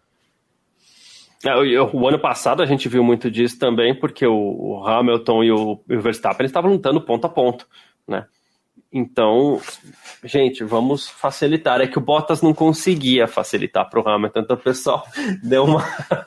É, 1.45 1.81
o 1.83 2.07
ano 2.07 2.19
passado 2.19 2.63
a 2.63 2.67
gente 2.67 2.89
viu 2.89 3.03
muito 3.03 3.31
disso 3.31 3.59
também, 3.59 3.95
porque 3.95 4.27
o, 4.27 4.85
Hamilton 4.87 5.45
e 5.45 5.51
o, 5.51 5.81
Verstappen 5.87 6.47
estavam 6.47 6.73
lutando 6.73 7.01
ponto 7.01 7.27
a 7.27 7.29
ponto, 7.29 7.67
né? 8.07 8.27
Então, 8.95 9.59
gente, 10.23 10.63
vamos 10.63 11.09
facilitar. 11.09 11.81
É 11.81 11.87
que 11.87 11.97
o 11.97 12.01
Bottas 12.01 12.43
não 12.43 12.53
conseguia 12.53 13.27
facilitar 13.27 13.89
para 13.89 13.99
o 13.99 14.07
Hamilton, 14.07 14.41
então 14.41 14.57
o 14.57 14.61
pessoal 14.61 15.03
deu 15.43 15.65
uma, 15.65 15.83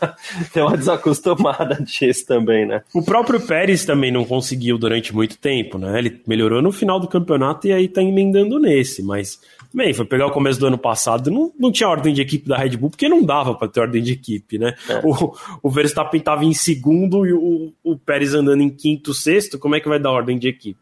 deu 0.52 0.66
uma 0.66 0.76
desacostumada 0.76 1.76
disso 1.86 2.26
também, 2.26 2.66
né? 2.66 2.82
O 2.94 3.04
próprio 3.04 3.40
Pérez 3.40 3.86
também 3.86 4.12
não 4.12 4.26
conseguiu 4.26 4.80
durante 4.80 5.14
muito 5.14 5.38
tempo, 5.38 5.78
né? 5.78 5.98
Ele 6.00 6.22
melhorou 6.26 6.62
no 6.62 6.72
final 6.72 7.00
do 7.00 7.08
campeonato 7.08 7.68
e 7.68 7.72
aí 7.72 7.88
tá 7.88 8.02
emendando 8.02 8.60
nesse, 8.60 9.04
mas 9.04 9.40
Bem, 9.76 9.94
foi 9.94 10.06
pegar 10.06 10.28
o 10.28 10.32
começo 10.32 10.58
do 10.58 10.68
ano 10.68 10.78
passado, 10.78 11.30
não, 11.30 11.52
não 11.60 11.70
tinha 11.70 11.90
ordem 11.90 12.14
de 12.14 12.22
equipe 12.22 12.48
da 12.48 12.56
Red 12.56 12.78
Bull, 12.78 12.90
porque 12.90 13.10
não 13.10 13.22
dava 13.22 13.54
para 13.54 13.68
ter 13.68 13.82
ordem 13.82 14.02
de 14.02 14.14
equipe, 14.14 14.58
né? 14.58 14.74
É. 14.88 15.02
O, 15.04 15.36
o 15.62 15.70
Verstappen 15.70 16.18
estava 16.18 16.46
em 16.46 16.54
segundo 16.54 17.26
e 17.26 17.34
o, 17.34 17.74
o 17.84 17.98
Pérez 17.98 18.34
andando 18.34 18.62
em 18.62 18.70
quinto, 18.70 19.14
sexto, 19.14 19.60
como 19.60 19.76
é 19.76 19.82
que 19.82 19.90
vai 19.90 20.00
dar 20.00 20.12
ordem 20.12 20.40
de 20.40 20.48
equipe? 20.48 20.80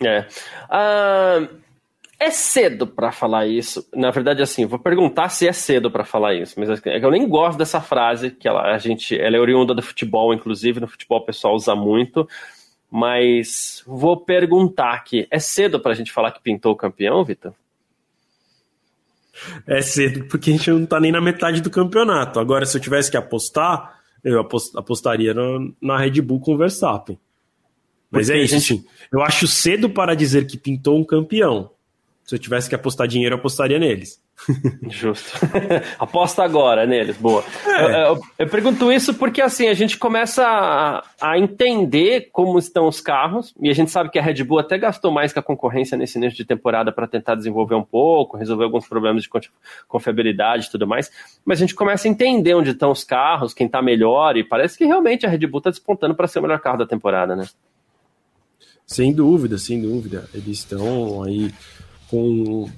É. 0.00 0.20
Uh, 0.70 1.56
é 2.20 2.30
cedo 2.30 2.86
para 2.86 3.10
falar 3.10 3.48
isso. 3.48 3.84
Na 3.92 4.12
verdade, 4.12 4.40
assim, 4.42 4.64
vou 4.64 4.78
perguntar 4.78 5.28
se 5.28 5.48
é 5.48 5.52
cedo 5.52 5.90
para 5.90 6.04
falar 6.04 6.32
isso, 6.34 6.54
mas 6.56 6.70
é 6.86 7.04
eu 7.04 7.10
nem 7.10 7.28
gosto 7.28 7.58
dessa 7.58 7.80
frase, 7.80 8.30
que 8.30 8.46
ela, 8.46 8.72
a 8.72 8.78
gente, 8.78 9.20
ela 9.20 9.36
é 9.36 9.40
oriunda 9.40 9.74
do 9.74 9.82
futebol, 9.82 10.32
inclusive, 10.32 10.78
no 10.78 10.86
futebol 10.86 11.18
o 11.18 11.26
pessoal 11.26 11.56
usa 11.56 11.74
muito. 11.74 12.28
Mas 12.88 13.82
vou 13.84 14.16
perguntar 14.16 14.92
aqui: 14.92 15.26
é 15.32 15.40
cedo 15.40 15.80
para 15.80 15.90
a 15.90 15.94
gente 15.96 16.12
falar 16.12 16.30
que 16.30 16.40
pintou 16.40 16.72
o 16.72 16.76
campeão, 16.76 17.24
Vitor? 17.24 17.52
É 19.66 19.82
cedo, 19.82 20.24
porque 20.26 20.50
a 20.50 20.52
gente 20.54 20.70
não 20.70 20.86
tá 20.86 21.00
nem 21.00 21.12
na 21.12 21.20
metade 21.20 21.60
do 21.60 21.70
campeonato. 21.70 22.38
Agora, 22.40 22.66
se 22.66 22.76
eu 22.76 22.80
tivesse 22.80 23.10
que 23.10 23.16
apostar, 23.16 24.00
eu 24.22 24.40
apostaria 24.76 25.34
na 25.80 25.98
Red 25.98 26.20
Bull 26.20 26.40
com 26.40 26.54
o 26.54 26.58
Verstappen. 26.58 27.18
Mas 28.10 28.26
porque 28.26 28.38
é 28.38 28.44
isso, 28.44 28.58
gente... 28.58 28.86
Eu 29.12 29.22
acho 29.22 29.46
cedo 29.46 29.88
para 29.88 30.14
dizer 30.14 30.46
que 30.46 30.58
pintou 30.58 30.98
um 30.98 31.04
campeão. 31.04 31.70
Se 32.24 32.34
eu 32.34 32.38
tivesse 32.38 32.68
que 32.68 32.74
apostar 32.74 33.08
dinheiro, 33.08 33.34
eu 33.34 33.38
apostaria 33.38 33.78
neles. 33.78 34.20
Justo. 34.88 35.32
Aposta 35.98 36.42
agora 36.42 36.86
neles, 36.86 37.16
boa. 37.16 37.44
É. 37.66 37.84
Eu, 37.84 37.88
eu, 37.88 38.20
eu, 38.38 38.48
pergunto 38.48 38.90
isso 38.90 39.14
porque 39.14 39.40
assim, 39.40 39.68
a 39.68 39.74
gente 39.74 39.98
começa 39.98 40.44
a, 40.44 41.04
a, 41.20 41.38
entender 41.38 42.28
como 42.32 42.58
estão 42.58 42.88
os 42.88 43.00
carros, 43.00 43.54
e 43.60 43.68
a 43.68 43.74
gente 43.74 43.90
sabe 43.90 44.10
que 44.10 44.18
a 44.18 44.22
Red 44.22 44.42
Bull 44.44 44.58
até 44.58 44.78
gastou 44.78 45.10
mais 45.10 45.32
que 45.32 45.38
a 45.38 45.42
concorrência 45.42 45.96
nesse 45.96 46.18
início 46.18 46.36
de 46.36 46.44
temporada 46.44 46.90
para 46.90 47.06
tentar 47.06 47.34
desenvolver 47.34 47.74
um 47.74 47.82
pouco, 47.82 48.36
resolver 48.36 48.64
alguns 48.64 48.88
problemas 48.88 49.22
de 49.22 49.30
confiabilidade 49.86 50.66
e 50.66 50.70
tudo 50.70 50.86
mais, 50.86 51.10
mas 51.44 51.58
a 51.58 51.60
gente 51.60 51.74
começa 51.74 52.08
a 52.08 52.10
entender 52.10 52.54
onde 52.54 52.70
estão 52.70 52.90
os 52.90 53.04
carros, 53.04 53.54
quem 53.54 53.66
está 53.66 53.82
melhor, 53.82 54.36
e 54.36 54.44
parece 54.44 54.76
que 54.76 54.84
realmente 54.84 55.26
a 55.26 55.28
Red 55.28 55.46
Bull 55.46 55.58
está 55.58 55.70
despontando 55.70 56.14
para 56.14 56.26
ser 56.26 56.38
o 56.38 56.42
melhor 56.42 56.60
carro 56.60 56.78
da 56.78 56.86
temporada, 56.86 57.36
né? 57.36 57.46
Sem 58.86 59.12
dúvida, 59.12 59.56
sem 59.56 59.80
dúvida. 59.80 60.28
Eles 60.34 60.58
estão 60.58 61.22
aí 61.22 61.52
com 62.10 62.68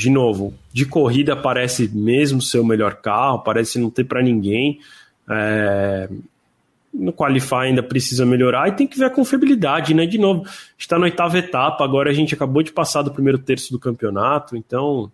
de 0.00 0.08
novo, 0.08 0.54
de 0.72 0.86
corrida 0.86 1.36
parece 1.36 1.86
mesmo 1.86 2.40
ser 2.40 2.58
o 2.58 2.64
melhor 2.64 2.94
carro, 3.02 3.40
parece 3.40 3.78
não 3.78 3.90
ter 3.90 4.04
para 4.04 4.22
ninguém. 4.22 4.80
É, 5.28 6.08
no 6.92 7.12
Qualify 7.12 7.66
ainda 7.66 7.82
precisa 7.82 8.24
melhorar 8.24 8.66
e 8.68 8.72
tem 8.72 8.86
que 8.86 8.98
ver 8.98 9.04
a 9.04 9.10
confiabilidade, 9.10 9.92
né? 9.92 10.06
De 10.06 10.16
novo, 10.16 10.46
está 10.78 10.98
na 10.98 11.04
oitava 11.04 11.36
etapa, 11.36 11.84
agora 11.84 12.08
a 12.08 12.14
gente 12.14 12.32
acabou 12.32 12.62
de 12.62 12.72
passar 12.72 13.02
do 13.02 13.10
primeiro 13.10 13.38
terço 13.38 13.70
do 13.72 13.78
campeonato, 13.78 14.56
então, 14.56 15.12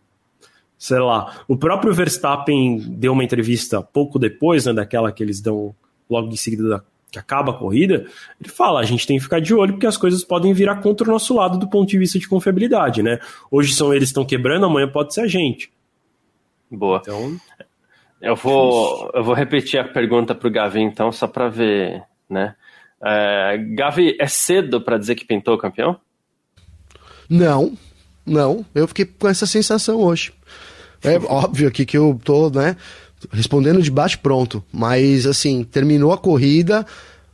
sei 0.78 1.00
lá. 1.00 1.36
O 1.48 1.56
próprio 1.56 1.92
Verstappen 1.92 2.78
deu 2.78 3.12
uma 3.12 3.24
entrevista 3.24 3.82
pouco 3.82 4.20
depois, 4.20 4.66
né? 4.66 4.72
Daquela 4.72 5.10
que 5.10 5.20
eles 5.20 5.40
dão 5.40 5.74
logo 6.08 6.28
em 6.28 6.36
seguida 6.36 6.68
da 6.68 6.82
que 7.16 7.18
acaba 7.18 7.52
a 7.52 7.54
corrida, 7.54 8.06
ele 8.40 8.50
fala: 8.50 8.80
a 8.80 8.84
gente 8.84 9.06
tem 9.06 9.16
que 9.16 9.22
ficar 9.22 9.40
de 9.40 9.54
olho 9.54 9.72
porque 9.72 9.86
as 9.86 9.96
coisas 9.96 10.22
podem 10.22 10.52
virar 10.52 10.76
contra 10.76 11.08
o 11.08 11.12
nosso 11.12 11.34
lado 11.34 11.58
do 11.58 11.68
ponto 11.68 11.88
de 11.88 11.98
vista 11.98 12.18
de 12.18 12.28
confiabilidade, 12.28 13.02
né? 13.02 13.18
Hoje 13.50 13.74
são 13.74 13.92
eles 13.92 14.08
que 14.08 14.10
estão 14.10 14.24
quebrando, 14.24 14.66
amanhã 14.66 14.88
pode 14.88 15.14
ser 15.14 15.22
a 15.22 15.26
gente. 15.26 15.72
Boa. 16.70 17.00
Então, 17.02 17.36
eu 18.20 18.36
vou, 18.36 19.10
eu 19.14 19.24
vou 19.24 19.34
repetir 19.34 19.80
a 19.80 19.84
pergunta 19.84 20.34
para 20.34 20.48
o 20.48 20.50
Gavi, 20.50 20.80
então, 20.80 21.10
só 21.10 21.26
para 21.26 21.48
ver, 21.48 22.02
né? 22.28 22.54
É, 23.02 23.58
Gavi, 23.74 24.16
é 24.20 24.26
cedo 24.26 24.80
para 24.80 24.98
dizer 24.98 25.14
que 25.14 25.24
pintou 25.24 25.54
o 25.54 25.58
campeão? 25.58 25.98
Não, 27.28 27.76
não. 28.24 28.64
Eu 28.74 28.86
fiquei 28.88 29.04
com 29.04 29.28
essa 29.28 29.46
sensação 29.46 29.98
hoje. 29.98 30.32
É 31.02 31.18
óbvio 31.18 31.68
aqui 31.68 31.84
que 31.84 31.96
eu 31.96 32.18
tô, 32.24 32.50
né, 32.50 32.76
respondendo 33.32 33.82
de 33.82 33.90
bate 33.90 34.18
pronto, 34.18 34.64
mas 34.72 35.26
assim, 35.26 35.64
terminou 35.64 36.12
a 36.12 36.18
corrida, 36.18 36.86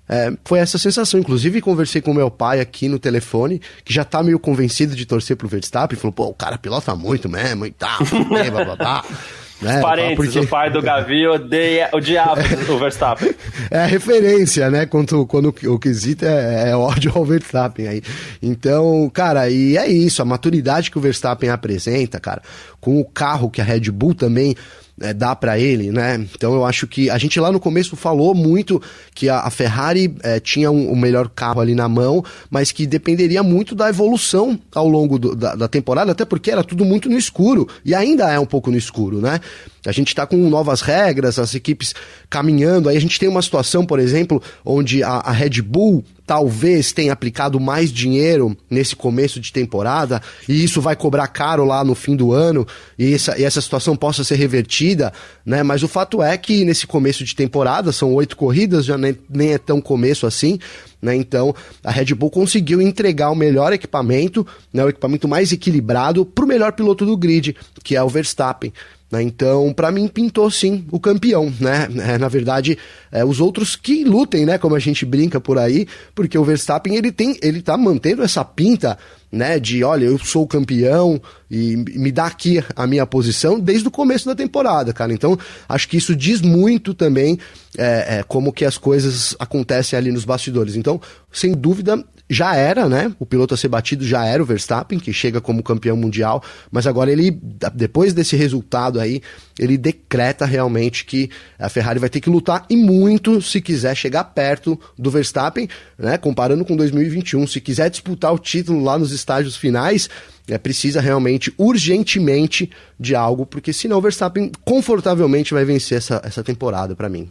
é, 0.09 0.33
foi 0.45 0.59
essa 0.59 0.79
sensação. 0.79 1.19
Inclusive, 1.19 1.61
conversei 1.61 2.03
com 2.03 2.13
meu 2.13 2.31
pai 2.31 2.61
aqui 2.61 2.89
no 2.89 2.99
telefone, 2.99 3.61
que 3.85 3.93
já 3.93 4.05
tá 4.05 4.23
meio 4.23 4.39
convencido 4.39 4.95
de 4.95 5.07
torcer 5.07 5.37
pro 5.37 5.49
Verstappen, 5.49 5.99
falou, 5.99 6.13
pô, 6.13 6.27
o 6.27 6.35
cara 6.35 6.59
pilota 6.59 6.95
muito 6.95 7.29
mesmo 7.29 7.67
e 7.67 7.71
tal, 7.71 7.99
blá, 8.29 8.65
blá, 8.65 8.77
blá. 8.77 9.05
Né? 9.63 9.81
Parentes, 9.81 10.17
porque... 10.17 10.41
o 10.41 10.49
pai 10.49 10.71
do 10.71 10.83
Gavi 10.83 11.25
odeia, 11.25 11.89
odiava 11.93 12.43
o 12.69 12.79
Verstappen. 12.81 13.33
É 13.71 13.79
a 13.79 13.87
referência, 13.87 14.69
né? 14.69 14.87
Quando, 14.87 15.25
quando 15.25 15.55
o 15.67 15.79
quesito 15.79 16.25
é, 16.25 16.71
é 16.71 16.77
ódio 16.77 17.13
ao 17.15 17.25
Verstappen 17.25 17.87
aí. 17.87 18.03
Então, 18.43 19.09
cara, 19.15 19.49
e 19.49 19.77
é 19.77 19.87
isso, 19.87 20.21
a 20.21 20.25
maturidade 20.25 20.91
que 20.91 20.99
o 20.99 21.01
Verstappen 21.01 21.49
apresenta, 21.49 22.19
cara, 22.19 22.43
com 22.81 23.01
o 23.01 23.05
carro 23.05 23.49
que 23.49 23.61
a 23.61 23.65
Red 23.65 23.89
Bull 23.93 24.15
também 24.15 24.57
é, 25.03 25.13
dá 25.13 25.35
para 25.37 25.59
ele, 25.59 25.91
né? 25.91 26.25
Então 26.35 26.55
eu 26.55 26.65
acho 26.65 26.87
que 26.87 27.11
a 27.11 27.19
gente 27.19 27.39
lá 27.39 27.51
no 27.51 27.61
começo 27.61 27.97
falou 27.97 28.35
muito 28.35 28.81
que 29.15 29.29
a, 29.29 29.41
a 29.41 29.51
Ferrari 29.51 30.15
é, 30.23 30.41
tinha 30.41 30.71
um, 30.71 30.91
o 30.91 30.97
melhor 30.97 31.29
carro 31.29 31.61
ali 31.61 31.75
na 31.75 31.89
mão, 31.89 32.25
mas 32.51 32.73
que 32.73 32.87
dependeria 32.87 33.43
muito 33.43 33.75
da 33.75 33.89
evolução 33.89 34.59
ao 34.75 34.89
longo 34.89 35.19
do, 35.19 35.35
da, 35.35 35.55
da 35.55 35.69
temporada, 35.69 36.13
até 36.13 36.25
porque 36.25 36.51
era 36.51 36.65
tudo 36.65 36.85
muito 36.85 37.09
no 37.09 37.19
escuro 37.19 37.69
e 37.85 37.95
ainda 37.95 38.31
é 38.31 38.39
um 38.39 38.47
pouco 38.47 38.71
no 38.71 38.77
escuro, 38.77 39.21
né? 39.21 39.41
A 39.85 39.93
gente 39.93 40.09
está 40.09 40.27
com 40.27 40.37
novas 40.49 40.81
regras, 40.81 41.39
as 41.39 41.55
equipes 41.55 41.95
caminhando. 42.31 42.89
Aí 42.89 42.97
a 42.97 43.01
gente 43.01 43.19
tem 43.19 43.29
uma 43.29 43.43
situação, 43.43 43.85
por 43.85 43.99
exemplo, 43.99 44.43
onde 44.65 45.03
a, 45.03 45.09
a 45.09 45.33
Red 45.33 45.61
Bull 45.63 46.05
talvez 46.25 46.93
tenha 46.93 47.13
aplicado 47.13 47.59
mais 47.59 47.93
dinheiro 47.93 48.57
nesse 48.71 48.95
começo 48.95 49.41
de 49.41 49.53
temporada 49.53 50.23
e 50.49 50.63
isso 50.63 50.81
vai 50.81 50.95
cobrar 50.95 51.27
caro 51.27 51.65
lá 51.65 51.85
no 51.85 51.95
fim 51.95 52.15
do 52.15 52.33
ano 52.33 52.67
e 52.99 53.13
essa, 53.13 53.39
e 53.39 53.45
essa 53.45 53.61
situação 53.61 53.97
possa 53.97 54.23
ser 54.23 54.37
revertida, 54.37 55.13
né? 55.45 55.63
Mas 55.63 55.83
o 55.83 55.89
fato 55.89 56.23
é 56.23 56.37
que 56.39 56.65
nesse 56.65 56.87
começo 56.87 57.25
de 57.25 57.35
temporada, 57.35 57.93
são 57.93 58.15
oito 58.15 58.37
corridas, 58.37 58.85
já 58.85 58.97
nem, 58.97 59.19
nem 59.29 59.53
é 59.53 59.59
tão 59.59 59.81
começo 59.81 60.27
assim. 60.27 60.59
Né? 61.01 61.17
Então, 61.17 61.53
a 61.83 61.91
Red 61.91 62.15
Bull 62.15 62.31
conseguiu 62.31 62.81
entregar 62.81 63.31
o 63.31 63.35
melhor 63.35 63.73
equipamento, 63.73 64.47
né, 64.73 64.85
o 64.85 64.89
equipamento 64.89 65.27
mais 65.27 65.51
equilibrado, 65.51 66.25
para 66.25 66.45
o 66.45 66.49
melhor 66.49 66.73
piloto 66.73 67.05
do 67.05 67.17
grid, 67.17 67.57
que 67.83 67.97
é 67.97 68.03
o 68.03 68.09
Verstappen. 68.09 68.73
Né? 69.13 69.23
Então, 69.23 69.75
para 69.75 69.93
mim, 69.93 70.09
pintou 70.09 70.51
sim 70.51 70.87
o 70.91 70.99
campeão, 70.99 71.53
né? 71.61 71.87
É, 72.01 72.17
na 72.17 72.29
verdade, 72.29 72.79
é, 73.13 73.23
os 73.23 73.41
outros 73.41 73.77
que 73.77 74.05
lutem, 74.05 74.47
né? 74.47 74.57
Como 74.57 74.75
a 74.75 74.79
gente 74.79 75.05
brinca 75.05 75.39
por 75.39 75.59
aí, 75.59 75.87
porque 76.15 76.39
o 76.39 76.45
Verstappen 76.45 76.97
ele 76.97 77.13
tem, 77.13 77.37
ele 77.43 77.61
tá 77.61 77.77
mantendo 77.77 78.23
essa 78.23 78.43
pinta, 78.43 78.97
né? 79.31 79.61
De 79.61 79.85
olha, 79.85 80.07
eu 80.07 80.19
sou 80.19 80.45
o 80.45 80.47
campeão 80.47 81.21
e 81.51 81.77
me 81.77 82.11
dá 82.11 82.25
aqui 82.25 82.65
a 82.75 82.87
minha 82.87 83.05
posição 83.05 83.61
desde 83.61 83.87
o 83.87 83.91
começo 83.91 84.25
da 84.25 84.35
temporada, 84.35 84.95
cara. 84.95 85.13
Então, 85.13 85.39
acho 85.69 85.87
que 85.89 85.99
isso 85.99 86.17
diz 86.17 86.41
muito 86.41 86.95
também 86.95 87.39
é, 87.77 88.19
é, 88.19 88.23
como 88.23 88.51
que 88.51 88.65
as 88.65 88.79
coisas 88.79 89.37
acontecem 89.39 89.99
ali 89.99 90.11
nos 90.11 90.25
bastidores. 90.25 90.75
Então, 90.75 90.99
sem 91.31 91.53
dúvida, 91.53 92.03
já 92.33 92.57
era, 92.57 92.89
né? 92.89 93.15
O 93.19 93.27
piloto 93.27 93.53
a 93.53 93.57
ser 93.59 93.69
batido 93.69 94.07
já 94.07 94.25
era 94.25 94.43
o 94.43 94.47
Verstappen, 94.47 94.99
que 94.99 95.13
chega 95.13 95.39
como 95.39 95.63
campeão 95.63 95.95
mundial, 95.95 96.43
mas 96.71 96.87
agora 96.87 97.13
ele, 97.13 97.39
depois 97.75 98.15
desse 98.15 98.37
resultado 98.37 98.99
aí, 98.99 99.21
ele 99.59 99.77
decreta 99.77 100.47
realmente 100.47 101.05
que 101.05 101.29
a 101.59 101.69
Ferrari 101.69 101.99
vai 101.99 102.09
ter 102.09 102.21
que 102.21 102.31
lutar 102.31 102.65
e 102.71 102.77
muito 102.77 103.43
se 103.43 103.61
quiser 103.61 103.95
chegar 103.95 104.25
perto 104.25 104.81
do 104.99 105.11
Verstappen, 105.11 105.69
né? 105.99 106.17
Comparando 106.17 106.65
com 106.65 106.75
2021, 106.75 107.47
se 107.47 107.61
quiser 107.61 107.91
disputar 107.91 108.33
o 108.33 108.39
título 108.39 108.83
lá 108.83 108.99
nos 108.99 109.13
estágios 109.13 109.55
finais, 109.55 110.09
é 110.49 110.57
precisa 110.57 111.03
realmente 111.03 111.53
urgentemente 111.59 112.71
de 112.99 113.15
algo, 113.15 113.45
porque 113.45 113.75
senão 113.75 113.99
o 113.99 114.01
Verstappen 114.01 114.51
confortavelmente 114.65 115.53
vai 115.53 115.67
vencer 115.67 115.99
essa, 115.99 116.23
essa 116.25 116.43
temporada 116.43 116.97
para 116.97 117.11
mim. 117.11 117.29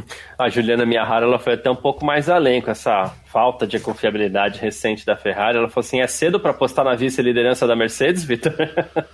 A 0.38 0.48
Juliana 0.48 0.84
Miyahara 0.84 1.26
ela 1.26 1.38
foi 1.38 1.54
até 1.54 1.70
um 1.70 1.76
pouco 1.76 2.04
mais 2.04 2.28
além 2.28 2.60
com 2.60 2.70
essa 2.70 3.14
falta 3.26 3.66
de 3.66 3.78
confiabilidade 3.78 4.60
recente 4.60 5.04
da 5.04 5.16
Ferrari. 5.16 5.58
Ela 5.58 5.68
falou 5.68 5.86
assim: 5.86 6.00
é 6.00 6.06
cedo 6.06 6.40
para 6.40 6.50
apostar 6.50 6.84
na 6.84 6.94
vice-liderança 6.94 7.66
da 7.66 7.76
Mercedes, 7.76 8.24
Vitor? 8.24 8.52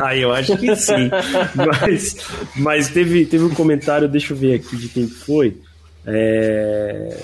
ah, 0.00 0.16
eu 0.16 0.32
acho 0.32 0.56
que 0.56 0.74
sim. 0.76 1.10
mas 1.54 2.16
mas 2.56 2.88
teve, 2.88 3.24
teve 3.26 3.44
um 3.44 3.54
comentário, 3.54 4.08
deixa 4.08 4.32
eu 4.32 4.36
ver 4.36 4.54
aqui 4.54 4.76
de 4.76 4.88
quem 4.88 5.06
foi. 5.06 5.56
É... 6.06 7.16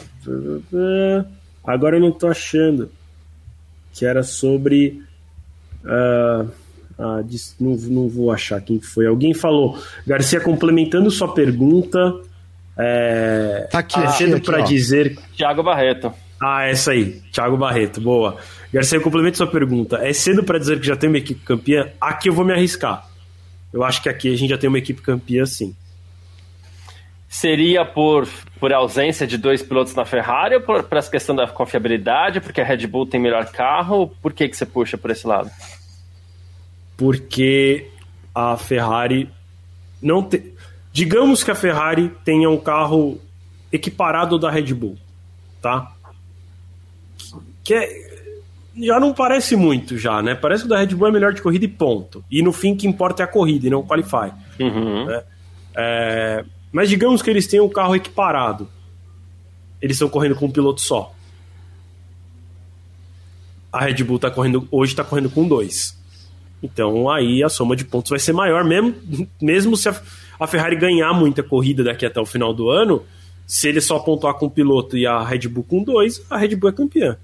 Agora 1.65 1.97
eu 1.97 2.01
não 2.01 2.11
estou 2.11 2.31
achando. 2.31 2.91
Que 3.93 4.07
era 4.07 4.23
sobre. 4.23 5.03
Uh, 5.85 6.49
ah, 7.01 7.25
não, 7.59 7.77
não 7.77 8.09
vou 8.09 8.31
achar 8.31 8.61
quem 8.61 8.81
foi. 8.81 9.07
Alguém 9.07 9.33
falou. 9.33 9.79
Garcia, 10.07 10.41
complementando 10.41 11.11
sua 11.11 11.33
pergunta. 11.33 11.99
É, 12.79 13.69
tá 13.71 13.79
aqui, 13.79 13.99
é 13.99 14.09
cedo 14.09 14.41
para 14.41 14.61
dizer. 14.61 15.19
Tiago 15.35 15.63
Barreto. 15.63 16.13
Ah, 16.41 16.65
essa 16.65 16.93
aí, 16.93 17.21
Thiago 17.33 17.57
Barreto, 17.57 18.01
boa. 18.01 18.39
Garcia, 18.73 19.01
complemento 19.01 19.37
sua 19.37 19.47
pergunta. 19.47 19.97
É 19.97 20.13
cedo 20.13 20.43
para 20.43 20.59
dizer 20.59 20.81
que 20.81 20.87
já 20.87 20.97
tem 20.97 21.09
uma 21.09 21.19
equipe 21.19 21.45
campeã? 21.45 21.91
Aqui 22.01 22.29
eu 22.29 22.33
vou 22.33 22.45
me 22.45 22.53
arriscar. 22.53 23.07
Eu 23.73 23.85
acho 23.85 24.03
que 24.03 24.09
aqui 24.09 24.33
a 24.33 24.37
gente 24.37 24.49
já 24.51 24.59
tem 24.59 24.69
uma 24.69 24.79
equipe 24.79 25.03
campeã, 25.03 25.45
sim. 25.45 25.75
Seria 27.29 27.85
por, 27.85 28.27
por 28.59 28.73
ausência 28.73 29.27
de 29.27 29.37
dois 29.37 29.63
pilotos 29.63 29.95
na 29.95 30.05
Ferrari 30.05 30.57
ou 30.57 30.61
por, 30.63 30.83
por 30.83 30.99
essa 30.99 31.11
questão 31.11 31.37
da 31.37 31.47
confiabilidade, 31.47 32.41
porque 32.41 32.61
a 32.61 32.65
Red 32.65 32.87
Bull 32.87 33.07
tem 33.07 33.21
melhor 33.21 33.47
carro? 33.53 34.09
Por 34.23 34.33
que, 34.33 34.49
que 34.49 34.57
você 34.57 34.67
puxa 34.67 34.97
por 34.97 35.11
esse 35.11 35.27
lado? 35.27 35.51
Porque 37.01 37.87
a 38.35 38.59
Ferrari 38.59 39.31
não 40.03 40.23
tem. 40.23 40.53
Digamos 40.93 41.43
que 41.43 41.51
a 41.51 41.55
Ferrari 41.55 42.13
tenha 42.27 42.51
um 42.51 42.59
carro 42.59 43.19
equiparado 43.73 44.39
da 44.39 44.51
Red 44.51 44.75
Bull, 44.75 44.99
tá? 45.63 45.93
Que 47.65 47.73
é, 47.73 48.27
já 48.77 49.01
não 49.01 49.15
parece 49.15 49.57
muito 49.57 49.97
já, 49.97 50.21
né? 50.21 50.35
Parece 50.35 50.65
que 50.65 50.67
o 50.67 50.69
da 50.69 50.79
Red 50.79 50.89
Bull 50.89 51.09
é 51.09 51.11
melhor 51.11 51.33
de 51.33 51.41
corrida 51.41 51.65
e 51.65 51.69
ponto. 51.69 52.23
E 52.31 52.43
no 52.43 52.53
fim 52.53 52.77
que 52.77 52.87
importa 52.87 53.23
é 53.23 53.25
a 53.25 53.27
corrida 53.27 53.67
e 53.67 53.71
não 53.71 53.81
o 53.81 53.87
qualify. 53.87 54.31
Uhum. 54.61 55.07
Né? 55.07 55.23
É, 55.75 56.45
mas 56.71 56.91
digamos 56.91 57.23
que 57.23 57.31
eles 57.31 57.47
tenham 57.47 57.65
um 57.65 57.71
carro 57.71 57.97
equiparado. 57.97 58.69
Eles 59.81 59.97
estão 59.97 60.11
correndo 60.11 60.35
com 60.35 60.45
um 60.45 60.51
piloto 60.51 60.83
só. 60.83 61.15
A 63.73 63.87
Red 63.87 64.05
Bull 64.05 64.19
tá 64.19 64.31
correndo 64.31 64.69
hoje 64.71 64.93
está 64.93 65.03
correndo 65.03 65.31
com 65.31 65.49
dois. 65.49 65.99
Então 66.63 67.11
aí 67.11 67.43
a 67.43 67.49
soma 67.49 67.75
de 67.75 67.85
pontos 67.85 68.11
vai 68.11 68.19
ser 68.19 68.33
maior, 68.33 68.65
mesmo, 68.65 68.95
mesmo 69.41 69.77
se 69.77 69.89
a, 69.89 70.01
a 70.39 70.47
Ferrari 70.47 70.77
ganhar 70.77 71.13
muita 71.13 71.43
corrida 71.43 71.83
daqui 71.83 72.05
até 72.05 72.21
o 72.21 72.27
final 72.27 72.53
do 72.53 72.71
ano, 72.71 73.03
se 73.47 73.69
ele 73.69 73.81
só 73.81 73.99
pontuar 73.99 74.35
com 74.35 74.47
o 74.47 74.51
piloto 74.51 74.97
e 74.97 75.07
a 75.07 75.23
Red 75.23 75.49
Bull 75.49 75.65
com 75.65 75.83
dois, 75.83 76.25
a 76.31 76.37
Red 76.37 76.57
Bull 76.57 76.71
é 76.71 76.73
campeã. 76.73 77.17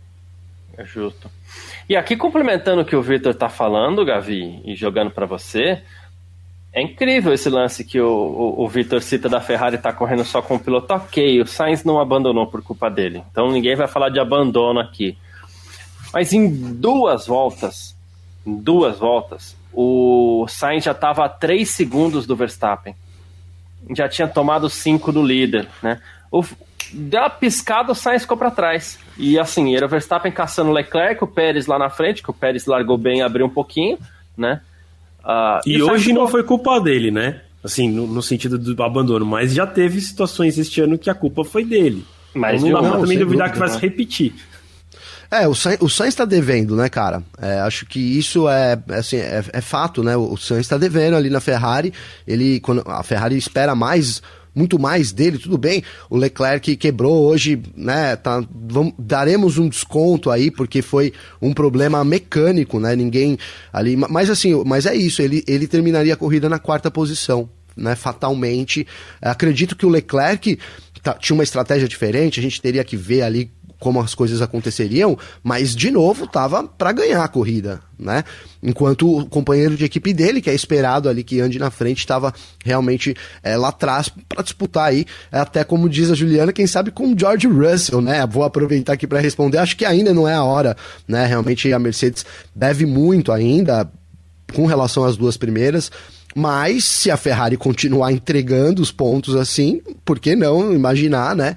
É 0.76 0.84
justo. 0.84 1.30
E 1.88 1.96
aqui 1.96 2.16
complementando 2.16 2.82
o 2.82 2.84
que 2.84 2.96
o 2.96 3.02
Victor 3.02 3.32
está 3.32 3.48
falando, 3.48 4.04
Gavi, 4.04 4.60
e 4.64 4.74
jogando 4.74 5.10
para 5.10 5.24
você, 5.24 5.82
é 6.76 6.82
incrível 6.82 7.32
esse 7.32 7.48
lance 7.48 7.82
que 7.82 7.98
o, 7.98 8.06
o, 8.06 8.64
o 8.64 8.68
Victor 8.68 9.00
cita 9.00 9.30
da 9.30 9.40
Ferrari 9.40 9.78
tá 9.78 9.94
correndo 9.94 10.24
só 10.24 10.42
com 10.42 10.56
o 10.56 10.60
piloto. 10.60 10.92
Ok, 10.92 11.40
o 11.40 11.46
Sainz 11.46 11.84
não 11.84 11.98
abandonou 11.98 12.46
por 12.48 12.62
culpa 12.62 12.90
dele. 12.90 13.22
Então 13.30 13.50
ninguém 13.50 13.74
vai 13.74 13.88
falar 13.88 14.10
de 14.10 14.20
abandono 14.20 14.78
aqui. 14.78 15.16
Mas 16.12 16.34
em 16.34 16.74
duas 16.74 17.26
voltas, 17.26 17.95
duas 18.46 18.98
voltas, 18.98 19.56
o 19.72 20.46
Sainz 20.48 20.84
já 20.84 20.92
estava 20.92 21.24
a 21.24 21.28
3 21.28 21.68
segundos 21.68 22.26
do 22.26 22.36
Verstappen. 22.36 22.94
Já 23.94 24.08
tinha 24.08 24.28
tomado 24.28 24.70
5 24.70 25.12
do 25.12 25.22
líder, 25.22 25.68
né? 25.82 26.00
O, 26.30 26.42
deu 26.92 27.20
uma 27.20 27.30
piscada, 27.30 27.92
o 27.92 27.94
Sainz 27.94 28.22
ficou 28.22 28.36
para 28.36 28.50
trás. 28.50 28.98
E 29.18 29.38
assim, 29.38 29.74
era 29.74 29.86
o 29.86 29.88
Verstappen 29.88 30.30
caçando 30.30 30.70
o 30.70 30.72
Leclerc, 30.72 31.22
o 31.22 31.26
Pérez 31.26 31.66
lá 31.66 31.78
na 31.78 31.90
frente, 31.90 32.22
que 32.22 32.30
o 32.30 32.34
Pérez 32.34 32.66
largou 32.66 32.96
bem, 32.96 33.22
abriu 33.22 33.46
um 33.46 33.50
pouquinho, 33.50 33.98
né? 34.36 34.60
Uh, 35.24 35.60
e, 35.66 35.72
e 35.74 35.82
hoje 35.82 36.04
ficou... 36.04 36.22
não 36.22 36.28
foi 36.28 36.44
culpa 36.44 36.80
dele, 36.80 37.10
né? 37.10 37.40
Assim, 37.64 37.90
no, 37.90 38.06
no, 38.06 38.22
sentido 38.22 38.56
do 38.58 38.80
abandono, 38.82 39.26
mas 39.26 39.52
já 39.52 39.66
teve 39.66 40.00
situações 40.00 40.56
este 40.56 40.80
ano 40.80 40.96
que 40.96 41.10
a 41.10 41.14
culpa 41.14 41.44
foi 41.44 41.64
dele. 41.64 42.04
Mas 42.32 42.62
então, 42.62 42.80
não 42.80 42.82
dá 42.82 42.90
pra 42.90 43.00
também 43.00 43.18
duvidar 43.18 43.48
dúvida, 43.48 43.52
que 43.52 43.58
vai 43.58 43.68
se 43.68 43.78
repetir. 43.78 44.34
É, 45.42 45.48
o 45.48 45.54
Sainz, 45.54 45.80
está 46.08 46.24
devendo, 46.24 46.76
né, 46.76 46.88
cara? 46.88 47.22
É, 47.40 47.60
acho 47.60 47.86
que 47.86 47.98
isso 47.98 48.48
é, 48.48 48.78
assim, 48.90 49.16
é, 49.16 49.44
é 49.52 49.60
fato, 49.60 50.02
né? 50.02 50.16
O 50.16 50.36
Sainz 50.36 50.62
está 50.62 50.78
devendo 50.78 51.16
ali 51.16 51.30
na 51.30 51.40
Ferrari. 51.40 51.92
Ele, 52.26 52.60
quando 52.60 52.82
a 52.86 53.02
Ferrari 53.02 53.36
espera 53.36 53.74
mais 53.74 54.22
muito 54.56 54.78
mais 54.78 55.12
dele, 55.12 55.36
tudo 55.36 55.58
bem. 55.58 55.84
O 56.08 56.16
Leclerc 56.16 56.76
quebrou 56.76 57.26
hoje, 57.26 57.60
né? 57.76 58.16
Tá, 58.16 58.42
vamos, 58.50 58.94
daremos 58.98 59.58
um 59.58 59.68
desconto 59.68 60.30
aí, 60.30 60.50
porque 60.50 60.80
foi 60.80 61.12
um 61.42 61.52
problema 61.52 62.02
mecânico, 62.02 62.80
né? 62.80 62.96
Ninguém 62.96 63.38
ali. 63.70 63.96
Mas 63.96 64.30
assim, 64.30 64.62
mas 64.64 64.86
é 64.86 64.96
isso, 64.96 65.20
ele, 65.20 65.44
ele 65.46 65.66
terminaria 65.66 66.14
a 66.14 66.16
corrida 66.16 66.48
na 66.48 66.58
quarta 66.58 66.90
posição. 66.90 67.50
Né, 67.76 67.94
fatalmente. 67.94 68.86
Acredito 69.20 69.76
que 69.76 69.84
o 69.84 69.90
Leclerc 69.90 70.58
tá, 71.02 71.12
tinha 71.12 71.34
uma 71.34 71.44
estratégia 71.44 71.86
diferente, 71.86 72.40
a 72.40 72.42
gente 72.42 72.58
teria 72.58 72.82
que 72.82 72.96
ver 72.96 73.20
ali 73.20 73.50
como 73.78 74.00
as 74.00 74.14
coisas 74.14 74.40
aconteceriam, 74.40 75.18
mas 75.42 75.74
de 75.74 75.90
novo 75.90 76.26
tava 76.26 76.64
para 76.64 76.92
ganhar 76.92 77.22
a 77.22 77.28
corrida, 77.28 77.80
né? 77.98 78.24
Enquanto 78.62 79.18
o 79.18 79.26
companheiro 79.26 79.76
de 79.76 79.84
equipe 79.84 80.12
dele, 80.12 80.40
que 80.40 80.48
é 80.48 80.54
esperado 80.54 81.08
ali 81.08 81.22
que 81.22 81.40
ande 81.40 81.58
na 81.58 81.70
frente, 81.70 81.98
estava 81.98 82.32
realmente 82.64 83.14
é, 83.42 83.56
lá 83.56 83.68
atrás 83.68 84.10
para 84.28 84.42
disputar 84.42 84.88
aí, 84.88 85.04
é, 85.30 85.38
até 85.38 85.62
como 85.62 85.88
diz 85.88 86.10
a 86.10 86.14
Juliana, 86.14 86.52
quem 86.52 86.66
sabe 86.66 86.90
com 86.90 87.12
o 87.12 87.18
George 87.18 87.46
Russell, 87.46 88.00
né? 88.00 88.26
Vou 88.26 88.44
aproveitar 88.44 88.94
aqui 88.94 89.06
para 89.06 89.20
responder. 89.20 89.58
Acho 89.58 89.76
que 89.76 89.84
ainda 89.84 90.14
não 90.14 90.26
é 90.26 90.34
a 90.34 90.42
hora, 90.42 90.76
né? 91.06 91.26
Realmente 91.26 91.72
a 91.72 91.78
Mercedes 91.78 92.24
deve 92.54 92.86
muito 92.86 93.30
ainda 93.30 93.90
com 94.54 94.66
relação 94.66 95.04
às 95.04 95.16
duas 95.16 95.36
primeiras. 95.36 95.90
Mas 96.38 96.84
se 96.84 97.10
a 97.10 97.16
Ferrari 97.16 97.56
continuar 97.56 98.12
entregando 98.12 98.82
os 98.82 98.92
pontos 98.92 99.34
assim, 99.34 99.80
por 100.04 100.18
que 100.18 100.36
não 100.36 100.70
imaginar, 100.70 101.34
né? 101.34 101.56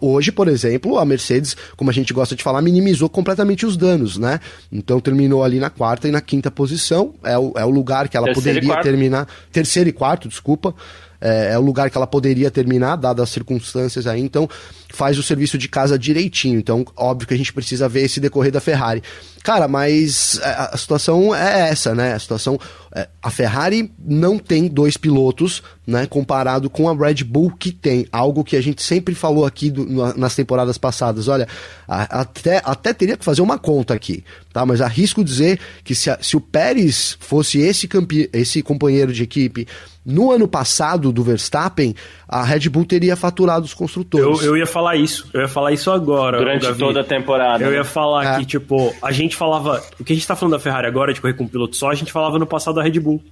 Hoje, 0.00 0.30
por 0.30 0.46
exemplo, 0.46 0.96
a 0.96 1.04
Mercedes, 1.04 1.56
como 1.76 1.90
a 1.90 1.92
gente 1.92 2.14
gosta 2.14 2.36
de 2.36 2.42
falar, 2.44 2.62
minimizou 2.62 3.08
completamente 3.08 3.66
os 3.66 3.76
danos, 3.76 4.18
né? 4.18 4.38
Então 4.70 5.00
terminou 5.00 5.42
ali 5.42 5.58
na 5.58 5.70
quarta 5.70 6.06
e 6.06 6.12
na 6.12 6.20
quinta 6.20 6.52
posição. 6.52 7.14
É 7.24 7.36
o, 7.36 7.52
é 7.56 7.64
o 7.64 7.70
lugar 7.70 8.08
que 8.08 8.16
ela 8.16 8.26
terceiro 8.26 8.60
poderia 8.60 8.80
terminar. 8.80 9.26
Terceiro 9.50 9.88
e 9.90 9.92
quarto, 9.92 10.28
desculpa. 10.28 10.72
É, 11.20 11.52
é, 11.52 11.58
o 11.58 11.60
lugar 11.60 11.88
que 11.88 11.96
ela 11.96 12.06
poderia 12.06 12.50
terminar, 12.50 12.96
dadas 12.96 13.22
as 13.22 13.30
circunstâncias 13.30 14.08
aí. 14.08 14.20
Então, 14.20 14.48
faz 14.92 15.18
o 15.18 15.22
serviço 15.22 15.56
de 15.56 15.68
casa 15.68 15.98
direitinho. 15.98 16.58
Então, 16.58 16.84
óbvio 16.96 17.26
que 17.26 17.34
a 17.34 17.36
gente 17.36 17.52
precisa 17.52 17.88
ver 17.88 18.02
esse 18.02 18.20
decorrer 18.20 18.52
da 18.52 18.60
Ferrari. 18.60 19.02
Cara, 19.42 19.66
mas 19.66 20.38
é, 20.40 20.68
a, 20.72 20.76
situação 20.76 21.34
é 21.34 21.70
essa, 21.70 21.94
né? 21.94 22.12
A 22.12 22.18
situação. 22.18 22.58
É, 22.94 23.08
a 23.22 23.30
Ferrari 23.30 23.90
não 23.98 24.38
tem 24.38 24.68
dois 24.68 24.96
pilotos, 24.96 25.62
né? 25.86 26.06
Comparado 26.06 26.70
com 26.70 26.88
a 26.88 26.94
Red 26.94 27.24
Bull 27.24 27.50
que 27.58 27.72
tem. 27.72 28.06
Algo 28.12 28.44
que 28.44 28.56
a 28.56 28.60
gente 28.60 28.82
sempre 28.82 29.14
falou 29.14 29.44
aqui 29.44 29.70
do, 29.70 29.84
nas 30.16 30.36
temporadas 30.36 30.78
passadas. 30.78 31.26
Olha, 31.26 31.48
a, 31.88 32.20
até, 32.20 32.60
até 32.64 32.92
teria 32.92 33.16
que 33.16 33.24
fazer 33.24 33.42
uma 33.42 33.58
conta 33.58 33.94
aqui, 33.94 34.22
tá? 34.52 34.64
Mas 34.64 34.80
arrisco 34.80 35.24
dizer 35.24 35.58
que 35.82 35.94
se, 35.94 36.14
se 36.20 36.36
o 36.36 36.40
Pérez 36.40 37.16
fosse 37.18 37.58
esse, 37.58 37.88
campe, 37.88 38.28
esse 38.32 38.62
companheiro 38.62 39.12
de 39.12 39.22
equipe 39.22 39.66
no 40.04 40.32
ano 40.32 40.48
passado 40.48 41.12
do 41.12 41.22
Verstappen, 41.22 41.94
a 42.28 42.42
Red 42.42 42.68
Bull 42.68 42.84
teria 42.84 43.14
faturado 43.14 43.64
os 43.64 43.74
construtores. 43.74 44.42
Eu, 44.42 44.48
eu 44.48 44.56
ia 44.56 44.66
falar 44.66 44.81
isso, 44.96 45.28
eu 45.32 45.42
ia 45.42 45.48
falar 45.48 45.72
isso 45.72 45.90
agora. 45.90 46.38
Durante 46.38 46.74
toda 46.74 47.00
a 47.00 47.04
temporada. 47.04 47.64
Eu 47.64 47.70
né? 47.70 47.76
ia 47.76 47.84
falar 47.84 48.34
é. 48.34 48.38
que, 48.38 48.46
tipo, 48.46 48.94
a 49.02 49.12
gente 49.12 49.36
falava. 49.36 49.82
O 49.98 50.04
que 50.04 50.12
a 50.12 50.16
gente 50.16 50.26
tá 50.26 50.36
falando 50.36 50.52
da 50.52 50.58
Ferrari 50.58 50.86
agora, 50.86 51.12
de 51.12 51.20
correr 51.20 51.34
com 51.34 51.44
um 51.44 51.48
piloto 51.48 51.76
só, 51.76 51.90
a 51.90 51.94
gente 51.94 52.12
falava 52.12 52.38
no 52.38 52.46
passado 52.46 52.74
da 52.74 52.82
Red 52.82 52.98
Bull. 53.00 53.22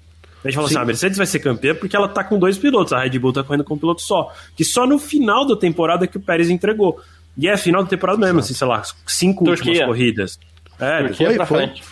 A 0.45 0.49
gente 0.49 0.55
falou 0.55 0.69
Sim. 0.69 0.77
assim: 0.77 0.83
a 0.83 0.87
Mercedes 0.87 1.19
vai 1.19 1.27
ser 1.27 1.41
campeã 1.41 1.75
porque 1.75 1.95
ela 1.95 2.09
tá 2.09 2.25
com 2.25 2.39
dois 2.39 2.57
pilotos, 2.57 2.93
a 2.93 3.01
Red 3.01 3.19
Bull 3.19 3.33
tá 3.33 3.43
correndo 3.43 3.65
com 3.65 3.75
um 3.75 3.79
piloto 3.79 4.03
só. 4.03 4.33
Que 4.57 4.65
só 4.65 4.87
no 4.87 4.99
final 4.99 5.47
da 5.47 5.57
temporada 5.57 6.07
que 6.07 6.17
o 6.17 6.21
Pérez 6.21 6.49
entregou. 6.51 7.01
E 7.37 7.49
é 7.49 7.57
final 7.57 7.83
da 7.83 7.89
temporada 7.89 8.19
mesmo, 8.19 8.41
assim, 8.41 8.55
sei 8.55 8.67
lá, 8.67 8.83
cinco 9.07 9.45
Turquia. 9.45 9.71
últimas 9.71 9.87
corridas. 9.87 10.39
É, 10.79 11.03
Turquia 11.05 11.27
foi, 11.27 11.37
pra 11.37 11.47
foi. 11.47 11.59
frente. 11.59 11.83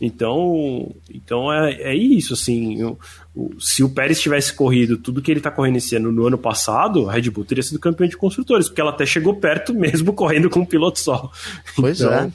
Então, 0.00 0.94
então 1.12 1.52
é, 1.52 1.72
é 1.74 1.94
isso, 1.94 2.34
assim. 2.34 2.80
Eu, 2.80 2.98
se 3.60 3.84
o 3.84 3.88
Pérez 3.88 4.20
tivesse 4.20 4.52
corrido 4.52 4.96
tudo 4.96 5.22
que 5.22 5.30
ele 5.30 5.40
está 5.40 5.50
correndo 5.50 5.76
esse 5.76 5.94
ano 5.94 6.10
no 6.10 6.26
ano 6.26 6.38
passado, 6.38 7.08
a 7.08 7.12
Red 7.12 7.30
Bull 7.30 7.44
teria 7.44 7.62
sido 7.62 7.78
campeão 7.78 8.08
de 8.08 8.16
construtores, 8.16 8.68
porque 8.68 8.80
ela 8.80 8.90
até 8.90 9.06
chegou 9.06 9.36
perto 9.36 9.74
mesmo 9.74 10.12
correndo 10.14 10.50
com 10.50 10.60
um 10.60 10.66
piloto 10.66 10.98
só. 10.98 11.30
Pois 11.76 12.00
então, 12.00 12.12
é. 12.12 12.30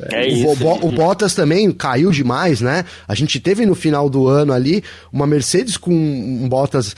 É 0.00 0.28
o, 0.44 0.50
o, 0.50 0.88
o, 0.88 0.92
Bottas 0.92 1.34
também 1.34 1.70
caiu 1.72 2.10
demais, 2.12 2.60
né? 2.60 2.84
A 3.06 3.14
gente 3.14 3.40
teve 3.40 3.66
no 3.66 3.74
final 3.74 4.08
do 4.08 4.28
ano 4.28 4.52
ali 4.52 4.82
uma 5.12 5.26
Mercedes 5.26 5.76
com 5.76 5.92
um 5.92 6.48
Bottas, 6.48 6.94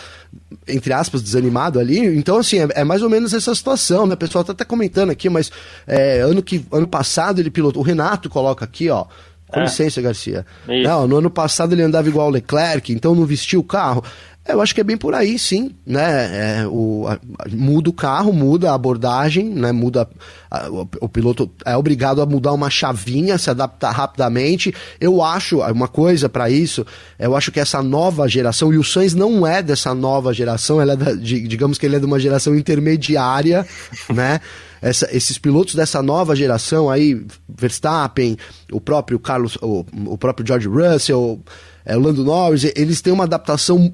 entre 0.68 0.92
aspas, 0.92 1.22
desanimado 1.22 1.78
ali. 1.78 1.98
Então, 1.98 2.36
assim, 2.36 2.58
é, 2.58 2.68
é 2.74 2.84
mais 2.84 3.02
ou 3.02 3.08
menos 3.08 3.32
essa 3.32 3.54
situação, 3.54 4.06
né? 4.06 4.14
O 4.14 4.18
pessoal 4.18 4.44
tá 4.44 4.52
até 4.52 4.64
comentando 4.64 5.08
aqui, 5.08 5.30
mas 5.30 5.50
é, 5.86 6.20
ano, 6.20 6.42
que, 6.42 6.64
ano 6.70 6.86
passado 6.86 7.40
ele 7.40 7.50
pilotou. 7.50 7.82
O 7.82 7.84
Renato 7.84 8.28
coloca 8.28 8.64
aqui, 8.66 8.90
ó. 8.90 9.06
Com 9.50 9.60
é. 9.60 9.64
licença, 9.64 10.00
Garcia. 10.00 10.46
Não, 10.66 11.06
no 11.06 11.16
ano 11.16 11.30
passado 11.30 11.72
ele 11.72 11.82
andava 11.82 12.08
igual 12.08 12.28
o 12.28 12.30
Leclerc, 12.30 12.92
então 12.92 13.14
não 13.14 13.24
vestiu 13.24 13.60
o 13.60 13.64
carro. 13.64 14.02
Eu 14.48 14.60
acho 14.60 14.74
que 14.74 14.80
é 14.80 14.84
bem 14.84 14.96
por 14.96 15.14
aí, 15.14 15.38
sim, 15.38 15.70
né? 15.86 16.60
É, 16.62 16.66
o, 16.66 17.06
a, 17.06 17.18
muda 17.52 17.90
o 17.90 17.92
carro, 17.92 18.32
muda 18.32 18.70
a 18.70 18.74
abordagem, 18.74 19.48
né? 19.50 19.70
Muda 19.70 20.08
a, 20.50 20.68
o, 20.68 20.88
o, 21.02 21.08
piloto 21.08 21.50
é 21.64 21.76
obrigado 21.76 22.22
a 22.22 22.26
mudar 22.26 22.52
uma 22.52 22.70
chavinha, 22.70 23.38
se 23.38 23.50
adaptar 23.50 23.92
rapidamente. 23.92 24.74
Eu 24.98 25.22
acho 25.22 25.60
uma 25.60 25.86
coisa 25.86 26.28
para 26.28 26.48
isso. 26.48 26.86
Eu 27.18 27.36
acho 27.36 27.52
que 27.52 27.60
essa 27.60 27.82
nova 27.82 28.26
geração 28.26 28.72
e 28.72 28.78
o 28.78 28.84
Sainz 28.84 29.14
não 29.14 29.46
é 29.46 29.62
dessa 29.62 29.94
nova 29.94 30.32
geração, 30.32 30.80
ela 30.80 30.94
é 30.94 30.96
da, 30.96 31.12
de, 31.12 31.46
digamos 31.46 31.76
que 31.76 31.84
ele 31.84 31.96
é 31.96 32.00
de 32.00 32.06
uma 32.06 32.18
geração 32.18 32.54
intermediária, 32.56 33.66
né? 34.12 34.40
Essa, 34.80 35.08
esses 35.14 35.38
pilotos 35.38 35.74
dessa 35.74 36.02
nova 36.02 36.34
geração 36.34 36.88
aí, 36.88 37.24
Verstappen, 37.48 38.36
o 38.72 38.80
próprio 38.80 39.18
Carlos, 39.18 39.56
o, 39.60 39.84
o 40.06 40.16
próprio 40.16 40.46
George 40.46 40.68
Russell, 40.68 41.40
é, 41.84 41.96
o 41.96 42.00
Lando 42.00 42.24
Norris, 42.24 42.64
eles 42.74 43.00
têm 43.00 43.12
uma 43.12 43.24
adaptação 43.24 43.92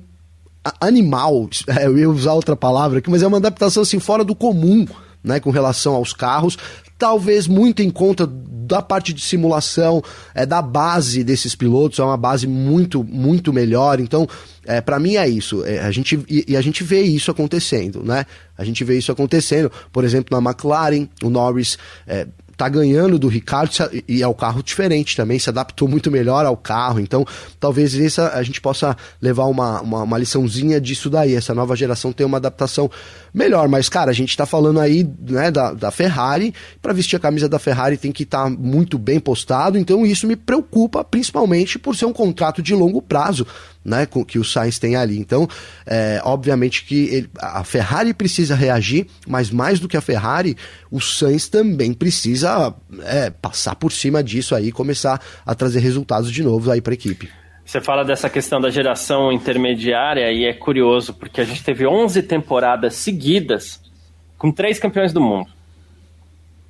animal, 0.81 1.49
é, 1.69 1.87
eu 1.87 1.99
ia 1.99 2.11
usar 2.11 2.35
outra 2.35 2.57
palavra 2.57 2.99
aqui, 2.99 3.11
mas 3.11 3.23
é 3.23 3.27
uma 3.27 3.39
adaptação 3.39 3.83
assim 3.83 3.99
fora 3.99 4.25
do 4.25 4.35
comum, 4.35 4.87
né, 5.23 5.41
com 5.41 5.51
relação 5.51 5.95
aos 5.95 6.13
carros, 6.13 6.57
talvez 6.99 7.47
muito 7.47 7.83
em 7.83 7.91
conta 7.91 8.27
da 8.67 8.83
parte 8.83 9.13
de 9.13 9.21
simulação, 9.21 10.03
é 10.35 10.45
da 10.45 10.61
base 10.61 11.23
desses 11.23 11.55
pilotos, 11.55 11.99
é 11.99 12.03
uma 12.03 12.17
base 12.17 12.47
muito, 12.47 13.05
muito 13.05 13.53
melhor. 13.53 14.01
Então, 14.01 14.29
é, 14.65 14.81
para 14.81 14.99
mim 14.99 15.17
é 15.17 15.29
isso. 15.29 15.65
É, 15.65 15.79
a 15.81 15.91
gente, 15.91 16.19
e, 16.29 16.45
e, 16.49 16.57
a 16.57 16.61
gente 16.61 16.83
vê 16.83 17.03
isso 17.03 17.31
acontecendo, 17.31 18.03
né? 18.03 18.27
A 18.59 18.65
gente 18.65 18.83
vê 18.85 18.99
isso 18.99 19.13
acontecendo, 19.13 19.71
por 19.93 20.05
exemplo, 20.05 20.39
na 20.39 20.51
McLaren, 20.51 21.09
o 21.23 21.31
Norris. 21.31 21.79
É, 22.07 22.27
tá 22.57 22.69
ganhando 22.69 23.19
do 23.19 23.29
Ricardo 23.29 23.71
e 24.09 24.23
é 24.23 24.27
o 24.27 24.35
carro 24.35 24.63
diferente 24.63 25.15
também, 25.15 25.39
se 25.39 25.51
adaptou 25.51 25.87
muito 25.87 26.11
melhor 26.11 26.47
ao 26.47 26.57
carro. 26.57 26.99
Então, 26.99 27.25
talvez 27.61 27.95
essa, 27.95 28.31
a 28.31 28.43
gente 28.43 28.61
possa 28.61 28.97
levar 29.21 29.45
uma, 29.45 29.83
uma, 29.83 30.03
uma 30.03 30.19
liçãozinha 30.19 30.81
disso 30.81 31.11
daí. 31.11 31.35
Essa 31.35 31.55
nova 31.55 31.77
geração 31.77 32.13
tem 32.13 32.27
uma 32.27 32.39
adaptação 32.39 32.91
melhor. 33.37 33.69
Mas, 33.69 33.91
cara, 33.91 34.11
a 34.11 34.15
gente 34.15 34.35
tá 34.35 34.47
falando 34.47 34.81
aí 34.81 35.07
né, 35.29 35.51
da, 35.51 35.75
da 35.75 35.91
Ferrari. 35.91 36.55
Para 36.81 36.95
vestir 36.95 37.17
a 37.17 37.21
camisa 37.21 37.47
da 37.47 37.59
Ferrari 37.59 37.99
tem 37.99 38.11
que 38.11 38.23
estar 38.23 38.45
tá 38.45 38.51
muito 38.51 38.99
bem 38.99 39.21
postado. 39.21 39.77
Então, 39.77 40.07
isso 40.07 40.27
me 40.27 40.35
preocupa, 40.35 41.05
principalmente 41.05 41.79
por 41.79 41.95
ser 41.95 42.07
um 42.07 42.13
contrato 42.13 42.63
de 42.63 42.75
longo 42.75 43.03
prazo 43.03 43.47
né, 43.85 44.09
que 44.27 44.39
o 44.39 44.45
Sainz 44.45 44.79
tem 44.79 44.97
ali. 44.97 45.19
Então, 45.19 45.47
é, 45.85 46.21
obviamente 46.25 46.85
que 46.85 47.05
ele, 47.09 47.31
a 47.39 47.63
Ferrari 47.63 48.15
precisa 48.15 48.55
reagir, 48.55 49.07
mas 49.29 49.51
mais 49.51 49.79
do 49.79 49.87
que 49.87 49.97
a 49.97 50.01
Ferrari, 50.01 50.57
o 50.91 51.01
Sainz 51.01 51.47
também 51.49 51.93
precisa 51.93 52.75
é, 53.05 53.31
passar 53.31 53.77
por 53.77 53.93
cima 53.93 54.25
disso 54.25 54.55
aí 54.55 54.73
começar 54.73 55.21
a 55.45 55.55
trazer 55.55 55.81
resultados 55.81 56.33
de 56.33 56.43
novo 56.43 56.71
aí 56.71 56.81
para 56.81 56.93
a 56.93 56.95
equipe. 56.95 57.29
Você 57.67 57.81
fala 57.81 58.05
dessa 58.05 58.31
questão 58.31 58.61
da 58.61 58.71
geração 58.71 59.33
intermediária 59.33 60.31
e 60.31 60.45
é 60.45 60.53
curioso, 60.53 61.13
porque 61.13 61.41
a 61.41 61.45
gente 61.45 61.65
teve 61.65 61.85
11 61.85 62.23
temporadas 62.23 62.95
seguidas 62.95 63.83
com 64.39 64.53
três 64.53 64.79
campeões 64.79 65.13
do 65.13 65.21
mundo. 65.21 65.51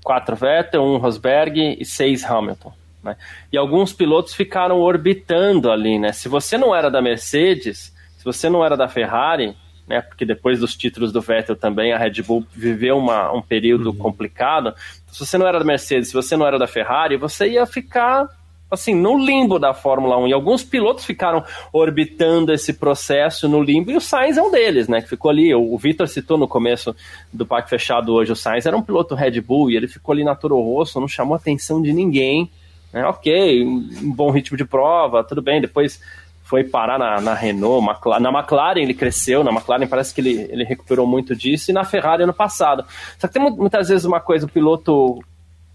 Quatro 0.03 0.35
Vettel, 0.35 0.83
um 0.83 0.97
Rosberg 0.97 1.77
e 1.79 1.85
seis 1.85 2.25
Hamilton. 2.25 2.73
Né? 3.05 3.15
E 3.53 3.59
alguns 3.59 3.93
pilotos 3.93 4.33
ficaram 4.33 4.81
orbitando 4.81 5.71
ali, 5.71 5.99
né? 5.99 6.13
Se 6.13 6.31
você 6.31 6.57
não 6.57 6.75
era 6.75 6.91
da 6.91 7.03
Mercedes, 7.03 7.93
se 8.17 8.25
você 8.25 8.49
não 8.49 8.65
era 8.65 8.75
da 8.75 8.89
Ferrari, 8.89 9.55
né? 9.87 10.01
Porque 10.01 10.25
depois 10.25 10.61
dos 10.61 10.75
títulos 10.75 11.13
do 11.13 11.21
Vettel 11.21 11.57
também 11.57 11.93
a 11.93 11.99
Red 11.99 12.23
Bull 12.23 12.47
viveu 12.55 12.97
uma, 12.97 13.31
um 13.33 13.43
período 13.43 13.91
uhum. 13.91 13.99
complicado. 13.99 14.75
Se 15.13 15.21
você 15.21 15.37
não 15.37 15.47
era 15.47 15.59
da 15.59 15.65
Mercedes, 15.65 16.09
se 16.09 16.15
você 16.15 16.39
não 16.39 16.47
era 16.47 16.59
da 16.59 16.67
Ferrari, 16.67 17.19
você 17.19 17.51
ia 17.51 17.67
ficar 17.67 18.31
assim, 18.71 18.95
no 18.95 19.19
limbo 19.19 19.59
da 19.59 19.73
Fórmula 19.73 20.19
1. 20.19 20.29
E 20.29 20.33
alguns 20.33 20.63
pilotos 20.63 21.05
ficaram 21.05 21.45
orbitando 21.73 22.53
esse 22.53 22.73
processo 22.73 23.49
no 23.49 23.63
limbo, 23.63 23.91
e 23.91 23.97
o 23.97 24.01
Sainz 24.01 24.37
é 24.37 24.43
um 24.43 24.51
deles, 24.51 24.89
né? 24.89 25.01
Que 25.01 25.09
ficou 25.09 25.31
ali. 25.31 25.55
O 25.55 25.77
Vitor 25.79 26.09
citou 26.09 26.37
no 26.37 26.49
começo 26.49 26.95
do 27.33 27.47
parque 27.47 27.71
fechado 27.71 28.13
hoje, 28.13 28.33
o 28.33 28.37
Sainz 28.37 28.67
era 28.67 28.77
um 28.77 28.83
piloto 28.83 29.15
Red 29.15 29.41
Bull 29.41 29.71
e 29.71 29.77
ele 29.77 29.89
ficou 29.89 30.13
ali 30.13 30.25
na 30.25 30.35
Toro 30.35 30.61
Rosso, 30.61 31.01
não 31.01 31.09
chamou 31.09 31.35
a 31.35 31.39
atenção 31.39 31.81
de 31.81 31.93
ninguém. 31.93 32.51
Né? 32.93 33.05
Ok, 33.07 33.65
um 33.65 34.13
bom 34.13 34.31
ritmo 34.31 34.57
de 34.57 34.65
prova, 34.65 35.23
tudo 35.23 35.43
bem. 35.43 35.61
Depois 35.61 36.01
foi 36.43 36.63
parar 36.63 36.97
na, 36.97 37.21
na 37.21 37.35
Renault, 37.35 37.85
na 38.21 38.31
McLaren 38.31 38.81
ele 38.81 38.95
cresceu, 38.95 39.43
na 39.43 39.51
McLaren 39.51 39.89
parece 39.89 40.15
que 40.15 40.21
ele, 40.21 40.47
ele 40.49 40.63
recuperou 40.63 41.05
muito 41.05 41.35
disso, 41.35 41.73
e 41.73 41.75
na 41.75 41.85
Ferrari 41.85 42.23
ano 42.23 42.33
passado. 42.33 42.85
Só 43.19 43.27
que 43.27 43.35
tem 43.35 43.43
muitas 43.51 43.89
vezes 43.89 44.05
uma 44.05 44.21
coisa, 44.21 44.47
o 44.47 44.49
piloto 44.49 45.21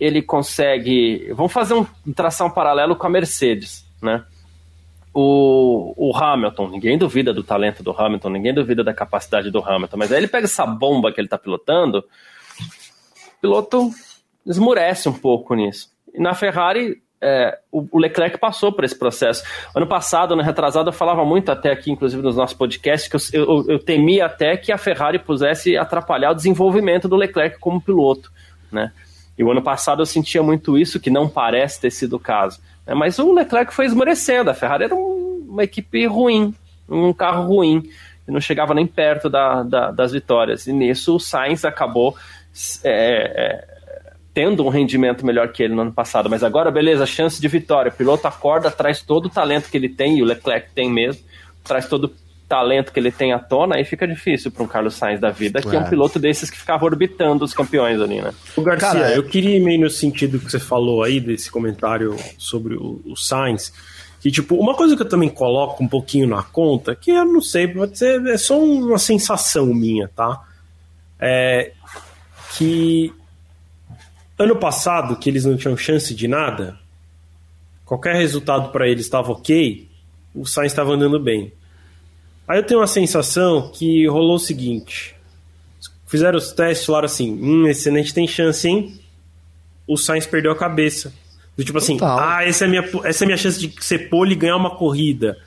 ele 0.02 0.22
consegue. 0.22 1.32
Vamos 1.34 1.54
fazer 1.54 1.76
um 1.76 1.86
tração 2.14 2.50
paralelo 2.50 2.96
com 2.96 3.08
a 3.08 3.10
Mercedes, 3.10 3.86
né? 4.02 4.26
o, 5.14 5.94
o 5.98 6.16
Hamilton, 6.16 6.70
ninguém 6.70 6.98
duvida 6.98 7.34
do 7.34 7.44
talento 7.44 7.84
do 7.84 7.92
Hamilton, 7.92 8.30
ninguém 8.30 8.54
duvida 8.54 8.84
da 8.84 8.94
capacidade 8.94 9.52
do 9.52 9.60
Hamilton, 9.60 9.98
mas 9.98 10.12
aí 10.12 10.20
ele 10.20 10.28
pega 10.28 10.46
essa 10.46 10.66
bomba 10.66 11.12
que 11.12 11.20
ele 11.20 11.28
está 11.28 11.38
pilotando, 11.38 12.00
o 12.00 13.42
piloto 13.42 13.90
esmurece 14.46 15.10
um 15.10 15.14
pouco 15.14 15.54
nisso. 15.54 15.90
E 16.14 16.22
na 16.22 16.34
Ferrari, 16.34 17.02
é, 17.22 17.60
o, 17.72 18.00
Leclerc 18.00 18.38
passou 18.40 18.72
por 18.72 18.84
esse 18.84 18.98
processo. 18.98 19.44
Ano 19.76 19.86
passado, 19.86 20.34
ano 20.34 20.42
retrasado, 20.42 20.90
eu 20.90 20.94
falava 20.94 21.26
muito 21.26 21.52
até 21.52 21.72
aqui, 21.72 21.92
inclusive 21.92 22.22
nos 22.24 22.38
nossos 22.38 22.56
podcasts, 22.56 23.10
que 23.10 23.38
eu, 23.38 23.44
eu, 23.44 23.66
eu 23.74 23.80
temia 23.80 24.26
até 24.26 24.56
que 24.56 24.72
a 24.72 24.78
Ferrari 24.78 25.20
pusesse 25.20 25.78
atrapalhar 25.78 26.32
o 26.32 26.36
desenvolvimento 26.36 27.08
do 27.08 27.18
Leclerc 27.18 27.60
como 27.60 27.82
piloto, 27.82 28.32
né? 28.72 28.92
E 29.38 29.44
o 29.44 29.52
ano 29.52 29.62
passado 29.62 30.02
eu 30.02 30.06
sentia 30.06 30.44
muito 30.44 30.78
isso, 30.78 31.00
que 31.00 31.10
não 31.10 31.28
parece 31.28 31.82
ter 31.82 31.92
sido 31.92 32.16
o 32.16 32.20
caso. 32.20 32.60
Né? 32.86 32.94
Mas 32.94 33.18
o 33.20 33.34
Leclerc 33.34 33.74
foi 33.74 33.86
esmorecendo, 33.86 34.50
a 34.50 34.54
Ferrari 34.54 34.86
era 34.86 34.96
um, 34.96 35.48
uma 35.50 35.64
equipe 35.64 36.06
ruim, 36.06 36.54
um 36.88 37.14
carro 37.14 37.48
ruim, 37.48 37.90
não 38.28 38.40
chegava 38.40 38.74
nem 38.74 38.88
perto 38.88 39.30
da, 39.30 39.64
da, 39.64 39.92
das 39.92 40.12
vitórias. 40.12 40.68
E 40.68 40.74
nisso 40.74 41.16
o 41.16 41.20
Sainz 41.20 41.66
acabou 41.66 42.16
é, 42.84 42.92
é, 42.94 43.68
tendo 44.34 44.66
um 44.66 44.70
rendimento 44.70 45.26
melhor 45.26 45.50
que 45.50 45.64
ele 45.64 45.74
no 45.74 45.82
ano 45.82 45.92
passado. 45.92 46.30
Mas 46.30 46.44
agora, 46.44 46.72
beleza, 46.72 47.06
chance 47.06 47.42
de 47.42 47.48
vitória. 47.48 47.92
O 47.92 47.96
piloto 47.96 48.28
acorda, 48.28 48.72
traz 48.72 49.02
todo 49.02 49.26
o 49.26 49.30
talento 49.30 49.70
que 49.70 49.78
ele 49.78 49.90
tem, 49.90 50.18
e 50.18 50.22
o 50.22 50.26
Leclerc 50.26 50.70
tem 50.74 50.90
mesmo, 50.90 51.22
traz 51.64 51.88
todo 51.88 52.14
talento 52.52 52.92
que 52.92 53.00
ele 53.00 53.14
tem 53.14 53.32
à 53.32 53.40
tona, 53.40 53.78
aí 53.78 53.86
fica 53.86 54.06
difícil 54.06 54.52
para 54.52 54.62
um 54.62 54.68
Carlos 54.68 54.96
Sainz 54.96 55.22
da 55.22 55.30
vida, 55.30 55.62
que 55.62 55.70
é. 55.70 55.76
é 55.76 55.80
um 55.80 55.90
piloto 55.90 56.20
desses 56.20 56.50
que 56.50 56.58
ficava 56.58 56.84
orbitando 56.84 57.46
os 57.46 57.54
campeões 57.54 58.02
ali, 58.02 58.22
né? 58.22 58.34
O 58.58 58.62
Garcia, 58.62 58.90
Cara, 58.90 59.16
eu 59.16 59.24
queria 59.24 59.56
ir 59.56 59.62
meio 59.62 59.80
no 59.80 59.90
sentido 59.90 60.38
que 60.38 60.52
você 60.52 60.60
falou 60.60 61.02
aí, 61.02 61.22
desse 61.22 61.50
comentário 61.50 62.18
sobre 62.38 62.76
o, 62.76 63.02
o 63.06 63.16
Sainz, 63.16 63.72
que, 64.20 64.30
tipo, 64.30 64.56
uma 64.56 64.76
coisa 64.76 64.98
que 64.98 65.02
eu 65.02 65.08
também 65.08 65.30
coloco 65.30 65.82
um 65.82 65.88
pouquinho 65.88 66.28
na 66.28 66.44
conta, 66.44 66.94
que 66.94 67.12
eu 67.12 67.24
não 67.24 67.42
sei, 67.42 67.70
pode 67.70 67.98
ser, 67.98 68.22
é 68.28 68.38
só 68.38 68.60
uma 68.60 69.00
sensação 69.00 69.68
minha, 69.68 70.10
tá? 70.10 70.44
É 71.18 71.72
que 72.58 73.14
Ano 74.42 74.56
passado, 74.56 75.18
que 75.18 75.30
eles 75.30 75.46
não 75.46 75.56
tinham 75.56 75.78
chance 75.78 76.16
de 76.16 76.28
nada, 76.28 76.76
qualquer 77.86 78.16
resultado 78.16 78.72
para 78.72 78.90
eles 78.90 79.06
estava 79.06 79.32
ok, 79.32 79.88
o 80.34 80.48
Sainz 80.48 80.72
estava 80.72 80.94
andando 80.94 81.20
bem. 81.20 81.54
Aí 82.52 82.58
eu 82.58 82.64
tenho 82.64 82.82
uma 82.82 82.88
sensação 82.88 83.72
que 83.74 84.06
rolou 84.08 84.36
o 84.36 84.40
seguinte: 84.40 85.16
fizeram 86.06 86.38
os 86.38 86.52
testes, 86.52 86.86
falaram 86.86 87.06
assim: 87.06 87.32
hum, 87.42 87.66
esse 87.66 87.88
a 87.88 87.94
gente 87.94 88.14
tem 88.14 88.28
chance, 88.28 88.68
hein? 88.68 89.00
O 89.88 89.96
Sainz 89.96 90.26
perdeu 90.26 90.52
a 90.52 90.56
cabeça. 90.56 91.14
Do 91.56 91.64
tipo 91.64 91.78
assim, 91.78 91.96
Total. 91.96 92.20
ah, 92.20 92.44
essa 92.46 92.66
é, 92.66 92.68
minha, 92.68 92.84
essa 93.06 93.24
é 93.24 93.26
a 93.26 93.28
minha 93.28 93.38
chance 93.38 93.58
de 93.58 93.74
ser 93.82 94.10
pole 94.10 94.34
e 94.34 94.36
ganhar 94.36 94.58
uma 94.58 94.76
corrida. 94.76 95.38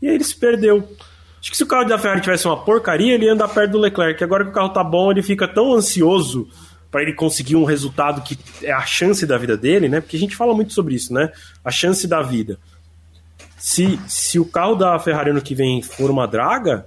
E 0.00 0.06
aí 0.06 0.14
ele 0.14 0.22
se 0.22 0.36
perdeu. 0.36 0.88
Acho 1.40 1.50
que 1.50 1.56
se 1.56 1.64
o 1.64 1.66
carro 1.66 1.84
da 1.84 1.98
Ferrari 1.98 2.20
tivesse 2.20 2.46
uma 2.46 2.56
porcaria, 2.56 3.14
ele 3.14 3.24
ia 3.24 3.32
andar 3.32 3.48
perto 3.48 3.72
do 3.72 3.78
Leclerc. 3.78 4.22
Agora 4.22 4.44
que 4.44 4.50
o 4.50 4.54
carro 4.54 4.68
tá 4.68 4.84
bom, 4.84 5.10
ele 5.10 5.22
fica 5.22 5.48
tão 5.48 5.74
ansioso 5.74 6.48
para 6.92 7.02
ele 7.02 7.12
conseguir 7.12 7.56
um 7.56 7.64
resultado 7.64 8.22
que 8.22 8.38
é 8.62 8.70
a 8.70 8.86
chance 8.86 9.26
da 9.26 9.36
vida 9.36 9.56
dele, 9.56 9.88
né? 9.88 10.00
Porque 10.00 10.16
a 10.16 10.20
gente 10.20 10.36
fala 10.36 10.54
muito 10.54 10.72
sobre 10.72 10.94
isso, 10.94 11.12
né? 11.12 11.32
A 11.64 11.72
chance 11.72 12.06
da 12.06 12.22
vida. 12.22 12.60
Se, 13.62 13.96
se 14.08 14.40
o 14.40 14.44
carro 14.44 14.74
da 14.74 14.98
Ferrari 14.98 15.30
ano 15.30 15.40
que 15.40 15.54
vem 15.54 15.80
for 15.80 16.10
uma 16.10 16.26
draga, 16.26 16.84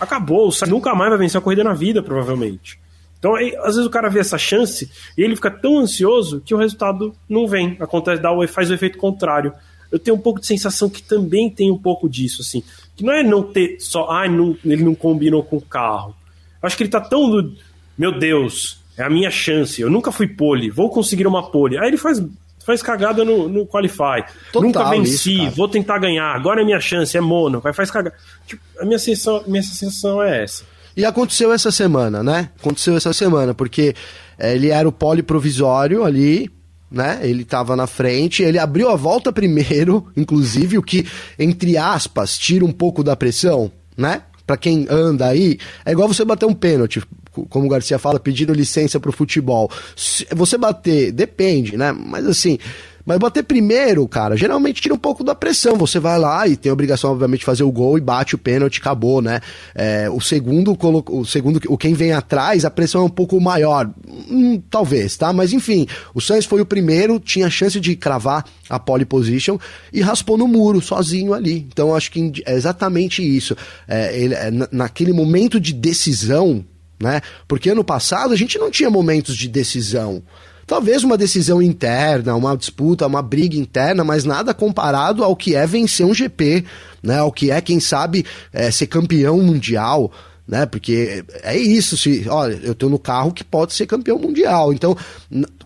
acabou. 0.00 0.50
Você 0.50 0.64
nunca 0.64 0.94
mais 0.94 1.10
vai 1.10 1.18
vencer 1.18 1.38
a 1.38 1.42
corrida 1.42 1.62
na 1.62 1.74
vida, 1.74 2.02
provavelmente. 2.02 2.80
Então, 3.18 3.34
aí, 3.34 3.54
às 3.58 3.74
vezes 3.74 3.84
o 3.84 3.90
cara 3.90 4.08
vê 4.08 4.20
essa 4.20 4.38
chance 4.38 4.90
e 5.16 5.20
ele 5.20 5.36
fica 5.36 5.50
tão 5.50 5.78
ansioso 5.78 6.40
que 6.40 6.54
o 6.54 6.56
resultado 6.56 7.14
não 7.28 7.46
vem. 7.46 7.76
Acontece, 7.78 8.22
dá 8.22 8.32
o, 8.32 8.48
faz 8.48 8.70
o 8.70 8.72
efeito 8.72 8.96
contrário. 8.96 9.52
Eu 9.92 9.98
tenho 9.98 10.16
um 10.16 10.20
pouco 10.20 10.40
de 10.40 10.46
sensação 10.46 10.88
que 10.88 11.02
também 11.02 11.50
tem 11.50 11.70
um 11.70 11.76
pouco 11.76 12.08
disso, 12.08 12.40
assim. 12.40 12.62
Que 12.96 13.04
não 13.04 13.12
é 13.12 13.22
não 13.22 13.42
ter 13.42 13.76
só, 13.78 14.10
ah, 14.10 14.24
ele 14.24 14.82
não 14.82 14.94
combinou 14.94 15.44
com 15.44 15.58
o 15.58 15.62
carro. 15.62 16.16
Acho 16.62 16.78
que 16.78 16.82
ele 16.82 16.90
tá 16.90 17.00
tão. 17.00 17.52
Meu 17.98 18.18
Deus, 18.18 18.82
é 18.96 19.02
a 19.02 19.10
minha 19.10 19.30
chance. 19.30 19.82
Eu 19.82 19.90
nunca 19.90 20.10
fui 20.10 20.26
pole, 20.26 20.70
vou 20.70 20.88
conseguir 20.88 21.26
uma 21.26 21.50
pole. 21.50 21.76
Aí 21.76 21.88
ele 21.88 21.98
faz, 21.98 22.24
faz 22.66 22.82
cagada 22.82 23.24
no, 23.24 23.48
no 23.48 23.64
Qualify. 23.64 24.24
Total, 24.52 24.62
nunca 24.62 24.90
venci, 24.90 25.46
isso, 25.46 25.56
vou 25.56 25.68
tentar 25.68 25.98
ganhar. 25.98 26.34
Agora 26.34 26.60
é 26.60 26.64
minha 26.64 26.80
chance, 26.80 27.16
é 27.16 27.20
mono. 27.20 27.60
Vai 27.60 27.72
faz 27.72 27.92
cagada. 27.92 28.16
Tipo, 28.44 28.60
a 28.80 28.84
minha 28.84 28.98
sensação, 28.98 29.44
minha 29.46 29.62
sensação 29.62 30.20
é 30.20 30.42
essa. 30.42 30.64
E 30.96 31.04
aconteceu 31.04 31.52
essa 31.52 31.70
semana, 31.70 32.24
né? 32.24 32.50
Aconteceu 32.58 32.96
essa 32.96 33.12
semana, 33.12 33.54
porque 33.54 33.94
é, 34.36 34.54
ele 34.54 34.70
era 34.70 34.88
o 34.88 34.92
pole 34.92 35.22
provisório 35.22 36.04
ali, 36.04 36.50
né? 36.90 37.20
Ele 37.22 37.42
estava 37.42 37.76
na 37.76 37.86
frente, 37.86 38.42
ele 38.42 38.58
abriu 38.58 38.90
a 38.90 38.96
volta 38.96 39.32
primeiro, 39.32 40.08
inclusive, 40.16 40.76
o 40.76 40.82
que, 40.82 41.06
entre 41.38 41.78
aspas, 41.78 42.36
tira 42.36 42.64
um 42.64 42.72
pouco 42.72 43.04
da 43.04 43.14
pressão, 43.14 43.70
né? 43.96 44.22
Para 44.44 44.56
quem 44.56 44.86
anda 44.90 45.26
aí, 45.26 45.58
é 45.84 45.92
igual 45.92 46.08
você 46.08 46.24
bater 46.24 46.46
um 46.46 46.54
pênalti 46.54 47.02
como 47.48 47.66
o 47.66 47.68
Garcia 47.68 47.98
fala, 47.98 48.20
pedindo 48.20 48.52
licença 48.52 48.98
pro 48.98 49.12
futebol. 49.12 49.70
Se 49.94 50.26
você 50.34 50.56
bater, 50.56 51.12
depende, 51.12 51.76
né? 51.76 51.92
Mas 51.92 52.26
assim, 52.26 52.58
mas 53.06 53.18
bater 53.18 53.44
primeiro, 53.44 54.06
cara, 54.08 54.36
geralmente 54.36 54.82
tira 54.82 54.92
um 54.92 54.98
pouco 54.98 55.22
da 55.22 55.32
pressão. 55.32 55.76
Você 55.76 56.00
vai 56.00 56.18
lá 56.18 56.48
e 56.48 56.56
tem 56.56 56.70
a 56.70 56.72
obrigação, 56.72 57.12
obviamente, 57.12 57.40
de 57.40 57.46
fazer 57.46 57.62
o 57.62 57.70
gol 57.70 57.96
e 57.96 58.00
bate 58.00 58.34
o 58.34 58.38
pênalti, 58.38 58.80
acabou, 58.80 59.22
né? 59.22 59.40
É, 59.76 60.10
o 60.10 60.20
segundo, 60.20 60.76
o 61.08 61.24
segundo, 61.24 61.60
o 61.68 61.78
quem 61.78 61.94
vem 61.94 62.12
atrás, 62.12 62.64
a 62.64 62.70
pressão 62.70 63.02
é 63.02 63.04
um 63.04 63.08
pouco 63.08 63.40
maior. 63.40 63.88
Hum, 64.28 64.60
talvez, 64.68 65.16
tá? 65.16 65.32
Mas 65.32 65.52
enfim, 65.52 65.86
o 66.12 66.20
Sainz 66.20 66.46
foi 66.46 66.60
o 66.60 66.66
primeiro, 66.66 67.20
tinha 67.20 67.48
chance 67.48 67.78
de 67.78 67.94
cravar 67.94 68.44
a 68.68 68.80
pole 68.80 69.04
position 69.04 69.56
e 69.92 70.00
raspou 70.00 70.36
no 70.36 70.48
muro, 70.48 70.80
sozinho 70.80 71.32
ali. 71.32 71.64
Então 71.72 71.94
acho 71.94 72.10
que 72.10 72.42
é 72.44 72.54
exatamente 72.54 73.22
isso. 73.22 73.56
É, 73.86 74.18
ele, 74.18 74.34
é, 74.34 74.50
naquele 74.72 75.12
momento 75.12 75.60
de 75.60 75.72
decisão, 75.72 76.64
né? 77.00 77.20
Porque 77.46 77.70
ano 77.70 77.84
passado 77.84 78.32
a 78.32 78.36
gente 78.36 78.58
não 78.58 78.70
tinha 78.70 78.90
momentos 78.90 79.36
de 79.36 79.48
decisão. 79.48 80.22
Talvez 80.66 81.04
uma 81.04 81.16
decisão 81.16 81.62
interna, 81.62 82.34
uma 82.34 82.56
disputa, 82.56 83.06
uma 83.06 83.22
briga 83.22 83.56
interna, 83.56 84.02
mas 84.02 84.24
nada 84.24 84.52
comparado 84.52 85.22
ao 85.22 85.36
que 85.36 85.54
é 85.54 85.64
vencer 85.64 86.04
um 86.04 86.12
GP, 86.12 86.64
né? 87.02 87.18
Ao 87.18 87.30
que 87.30 87.50
é, 87.50 87.60
quem 87.60 87.78
sabe, 87.78 88.26
é, 88.52 88.70
ser 88.70 88.88
campeão 88.88 89.40
mundial 89.40 90.10
né? 90.46 90.64
Porque 90.64 91.24
é 91.42 91.56
isso, 91.56 91.96
se, 91.96 92.26
olha, 92.28 92.58
eu 92.62 92.74
tenho 92.74 92.90
no 92.90 92.98
carro 92.98 93.32
que 93.32 93.42
pode 93.42 93.74
ser 93.74 93.86
campeão 93.86 94.18
mundial. 94.18 94.72
Então, 94.72 94.96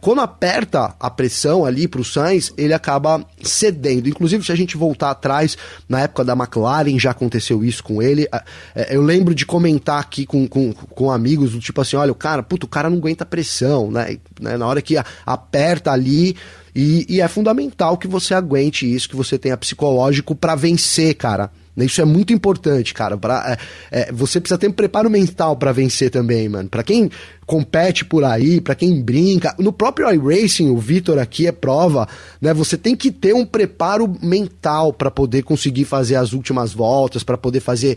quando 0.00 0.20
aperta 0.20 0.94
a 0.98 1.10
pressão 1.10 1.64
ali 1.64 1.86
para 1.86 2.00
o 2.00 2.04
Sainz, 2.04 2.52
ele 2.56 2.72
acaba 2.72 3.24
cedendo. 3.42 4.08
Inclusive, 4.08 4.44
se 4.44 4.52
a 4.52 4.56
gente 4.56 4.76
voltar 4.76 5.10
atrás, 5.10 5.56
na 5.88 6.00
época 6.00 6.24
da 6.24 6.32
McLaren 6.32 6.98
já 6.98 7.10
aconteceu 7.10 7.62
isso 7.62 7.84
com 7.84 8.00
ele. 8.00 8.26
É, 8.74 8.96
eu 8.96 9.02
lembro 9.02 9.34
de 9.34 9.44
comentar 9.44 10.00
aqui 10.00 10.24
com, 10.24 10.48
com, 10.48 10.72
com 10.72 11.10
amigos 11.10 11.52
do 11.52 11.60
tipo 11.60 11.80
assim, 11.80 11.96
olha, 11.96 12.12
o 12.12 12.14
cara, 12.14 12.42
puto, 12.42 12.66
o 12.66 12.68
cara 12.68 12.88
não 12.88 12.96
aguenta 12.96 13.26
pressão, 13.26 13.90
né? 13.90 14.16
né? 14.40 14.56
Na 14.56 14.66
hora 14.66 14.80
que 14.80 14.96
aperta 15.26 15.92
ali, 15.92 16.36
e, 16.74 17.04
e, 17.08 17.20
é 17.20 17.28
fundamental 17.28 17.98
que 17.98 18.06
você 18.06 18.32
aguente 18.32 18.92
isso, 18.92 19.08
que 19.08 19.16
você 19.16 19.36
tenha 19.36 19.56
psicológico 19.56 20.34
para 20.34 20.54
vencer, 20.54 21.14
cara. 21.14 21.50
Isso 21.84 22.00
é 22.00 22.04
muito 22.04 22.32
importante, 22.32 22.92
cara. 22.94 23.16
Pra, 23.16 23.58
é, 23.90 24.00
é, 24.00 24.12
você 24.12 24.40
precisa 24.40 24.58
ter 24.58 24.68
um 24.68 24.72
preparo 24.72 25.10
mental 25.10 25.56
para 25.56 25.72
vencer 25.72 26.10
também, 26.10 26.48
mano. 26.48 26.68
Para 26.68 26.82
quem 26.82 27.10
compete 27.46 28.04
por 28.04 28.24
aí, 28.24 28.60
para 28.60 28.74
quem 28.74 29.02
brinca, 29.02 29.54
no 29.58 29.72
próprio 29.72 30.08
iRacing, 30.12 30.70
o 30.70 30.78
Vitor 30.78 31.18
aqui 31.18 31.46
é 31.46 31.52
prova, 31.52 32.08
né? 32.40 32.54
Você 32.54 32.76
tem 32.76 32.94
que 32.94 33.10
ter 33.10 33.34
um 33.34 33.44
preparo 33.44 34.12
mental 34.22 34.92
para 34.92 35.10
poder 35.10 35.42
conseguir 35.42 35.84
fazer 35.84 36.16
as 36.16 36.32
últimas 36.32 36.72
voltas, 36.72 37.22
para 37.24 37.36
poder 37.36 37.60
fazer 37.60 37.96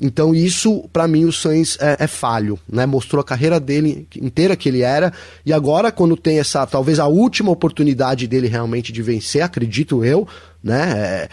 então 0.00 0.34
isso, 0.34 0.88
para 0.92 1.08
mim, 1.08 1.24
o 1.24 1.32
Sainz 1.32 1.78
é, 1.80 1.96
é, 2.00 2.06
falho, 2.06 2.58
né? 2.70 2.84
Mostrou 2.84 3.20
a 3.20 3.24
carreira 3.24 3.58
dele 3.58 4.06
inteira 4.20 4.54
que 4.54 4.68
ele 4.68 4.82
era 4.82 5.12
e 5.44 5.52
agora 5.52 5.90
quando 5.90 6.16
tem 6.16 6.38
essa, 6.38 6.66
talvez 6.66 6.98
a 6.98 7.06
última 7.06 7.50
oportunidade 7.50 8.26
dele 8.26 8.46
realmente 8.46 8.92
de 8.92 9.02
vencer, 9.02 9.42
acredito 9.42 10.04
eu, 10.04 10.28
né? 10.62 10.92
É, 10.96 11.28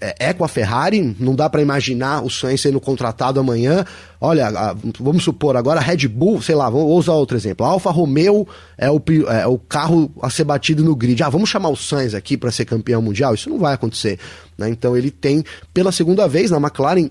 é, 0.00 0.28
é 0.30 0.32
com 0.32 0.44
a 0.44 0.48
Ferrari, 0.48 1.14
não 1.18 1.34
dá 1.34 1.48
para 1.48 1.60
imaginar 1.60 2.24
o 2.24 2.30
Sainz 2.30 2.60
sendo 2.60 2.80
contratado 2.80 3.38
amanhã. 3.38 3.84
Olha, 4.20 4.74
vamos 4.98 5.22
supor, 5.22 5.56
agora 5.56 5.80
Red 5.80 6.08
Bull, 6.08 6.40
sei 6.40 6.54
lá, 6.54 6.70
vamos 6.70 6.90
usar 6.90 7.12
outro 7.12 7.36
exemplo. 7.36 7.66
A 7.66 7.70
Alfa 7.70 7.90
Romeo 7.90 8.46
é 8.78 8.90
o, 8.90 9.02
é 9.28 9.46
o 9.46 9.58
carro 9.58 10.10
a 10.22 10.30
ser 10.30 10.44
batido 10.44 10.82
no 10.82 10.96
grid. 10.96 11.22
Ah, 11.22 11.28
vamos 11.28 11.50
chamar 11.50 11.68
o 11.68 11.76
Sainz 11.76 12.14
aqui 12.14 12.36
para 12.36 12.50
ser 12.50 12.64
campeão 12.64 13.02
mundial? 13.02 13.34
Isso 13.34 13.50
não 13.50 13.58
vai 13.58 13.74
acontecer. 13.74 14.18
Né? 14.56 14.70
Então 14.70 14.96
ele 14.96 15.10
tem, 15.10 15.44
pela 15.72 15.92
segunda 15.92 16.26
vez 16.26 16.50
na 16.50 16.56
McLaren, 16.56 17.10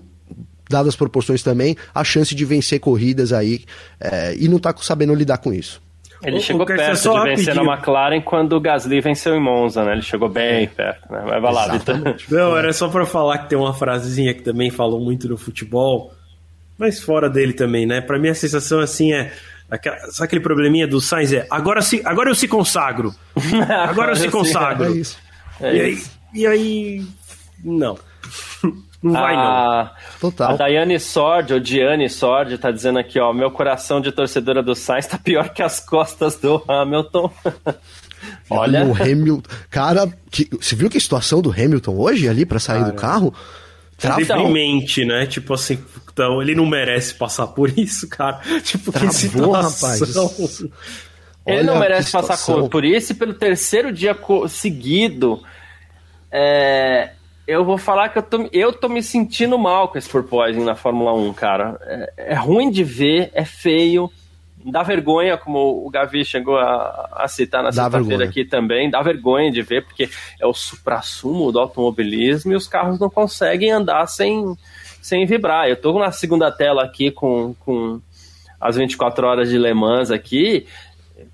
dadas 0.68 0.88
as 0.88 0.96
proporções 0.96 1.42
também, 1.42 1.76
a 1.94 2.02
chance 2.02 2.34
de 2.34 2.44
vencer 2.44 2.80
corridas 2.80 3.32
aí 3.32 3.64
é, 4.00 4.34
e 4.38 4.48
não 4.48 4.58
tá 4.58 4.74
sabendo 4.80 5.14
lidar 5.14 5.38
com 5.38 5.52
isso. 5.52 5.83
Ele 6.24 6.40
chegou 6.40 6.66
perto 6.66 7.12
de 7.12 7.20
vencer 7.24 7.54
na 7.54 7.62
McLaren 7.62 8.20
quando 8.20 8.54
o 8.54 8.60
Gasly 8.60 9.00
venceu 9.00 9.34
em 9.34 9.40
Monza, 9.40 9.84
né? 9.84 9.92
Ele 9.92 10.02
chegou 10.02 10.28
bem 10.28 10.66
perto, 10.68 11.12
né? 11.12 11.22
Vai 11.40 11.52
lá, 11.52 11.68
Vitor. 11.68 12.16
Não, 12.30 12.56
era 12.56 12.72
só 12.72 12.88
para 12.88 13.04
falar 13.06 13.38
que 13.38 13.50
tem 13.50 13.58
uma 13.58 13.74
frasezinha 13.74 14.34
que 14.34 14.42
também 14.42 14.70
falou 14.70 15.00
muito 15.00 15.28
no 15.28 15.36
futebol, 15.36 16.12
mas 16.78 17.00
fora 17.00 17.28
dele 17.28 17.52
também, 17.52 17.86
né? 17.86 18.00
Para 18.00 18.18
mim 18.18 18.28
a 18.28 18.34
sensação 18.34 18.80
assim 18.80 19.12
é 19.12 19.32
Aquela, 19.70 19.96
sabe 20.10 20.26
aquele 20.26 20.42
probleminha 20.42 20.86
do 20.86 21.00
Sainz 21.00 21.32
é 21.32 21.46
agora, 21.50 21.80
se, 21.80 22.02
agora 22.04 22.30
eu 22.30 22.34
se 22.34 22.46
consagro. 22.46 23.14
Agora 23.88 24.12
eu 24.12 24.16
se 24.16 24.28
consagro. 24.28 24.84
É 24.84 24.90
isso. 24.90 25.18
É 25.60 25.74
e, 25.74 25.80
aí, 25.80 26.02
e 26.34 26.46
aí. 26.46 27.06
Não. 27.64 27.98
Não 29.04 29.12
vai, 29.12 29.34
a, 29.34 29.38
não. 29.38 30.18
Total. 30.18 30.52
A 30.52 30.56
Daiane 30.56 30.98
Sord, 30.98 31.52
ou 31.52 31.60
Diane 31.60 32.08
Sord, 32.08 32.56
tá 32.56 32.70
dizendo 32.70 32.98
aqui, 32.98 33.20
ó, 33.20 33.34
meu 33.34 33.50
coração 33.50 34.00
de 34.00 34.10
torcedora 34.10 34.62
do 34.62 34.74
Sainz 34.74 35.06
tá 35.06 35.18
pior 35.18 35.50
que 35.50 35.62
as 35.62 35.78
costas 35.78 36.36
do 36.36 36.64
Hamilton. 36.66 37.30
Olha. 38.48 38.86
O 38.86 38.94
Hamilton. 38.94 39.42
Cara, 39.68 40.08
que, 40.30 40.48
você 40.58 40.74
viu 40.74 40.88
que 40.88 40.96
a 40.96 41.00
situação 41.00 41.42
do 41.42 41.50
Hamilton 41.50 41.94
hoje 41.98 42.26
ali 42.26 42.46
para 42.46 42.58
sair 42.58 42.80
cara, 42.80 42.92
do 42.92 42.96
carro? 42.96 43.34
Deprimente, 44.16 45.04
né? 45.04 45.26
Tipo 45.26 45.52
assim, 45.52 45.78
então 46.10 46.40
ele 46.40 46.54
não 46.54 46.64
merece 46.64 47.12
passar 47.12 47.48
por 47.48 47.78
isso, 47.78 48.08
cara. 48.08 48.40
Tipo, 48.64 48.90
Travou, 48.90 49.10
que 49.10 49.14
situação. 49.16 50.26
Rapaz. 50.26 50.64
Ele 51.46 51.62
não 51.62 51.78
merece 51.78 52.10
passar 52.10 52.38
por 52.70 52.86
isso 52.86 53.12
e 53.12 53.14
pelo 53.14 53.34
terceiro 53.34 53.92
dia 53.92 54.16
seguido. 54.48 55.42
É, 56.32 57.10
eu 57.46 57.64
vou 57.64 57.76
falar 57.76 58.08
que 58.08 58.18
eu 58.18 58.22
tô, 58.22 58.48
eu 58.52 58.72
tô 58.72 58.88
me 58.88 59.02
sentindo 59.02 59.58
mal 59.58 59.88
com 59.88 59.98
esse 59.98 60.08
porpoising 60.08 60.64
na 60.64 60.74
Fórmula 60.74 61.12
1, 61.12 61.32
cara. 61.34 61.78
É, 61.82 62.32
é, 62.32 62.34
ruim 62.34 62.70
de 62.70 62.82
ver, 62.82 63.30
é 63.34 63.44
feio, 63.44 64.10
dá 64.64 64.82
vergonha, 64.82 65.36
como 65.36 65.86
o 65.86 65.90
Gavi 65.90 66.24
chegou 66.24 66.56
a, 66.56 67.10
a 67.12 67.28
citar 67.28 67.62
na 67.62 67.70
sexta-feira 67.70 68.24
aqui 68.24 68.44
também, 68.44 68.90
dá 68.90 69.02
vergonha 69.02 69.50
de 69.50 69.60
ver, 69.60 69.84
porque 69.84 70.08
é 70.40 70.46
o 70.46 70.54
supra-sumo 70.54 71.52
do 71.52 71.58
automobilismo 71.58 72.52
e 72.52 72.56
os 72.56 72.66
carros 72.66 72.98
não 72.98 73.10
conseguem 73.10 73.70
andar 73.70 74.06
sem, 74.06 74.56
sem 75.02 75.26
vibrar. 75.26 75.68
Eu 75.68 75.76
tô 75.76 75.98
na 75.98 76.10
segunda 76.10 76.50
tela 76.50 76.82
aqui 76.82 77.10
com, 77.10 77.54
com 77.60 78.00
as 78.58 78.76
24 78.76 79.26
horas 79.26 79.50
de 79.50 79.58
Le 79.58 79.74
Mans 79.74 80.10
aqui, 80.10 80.66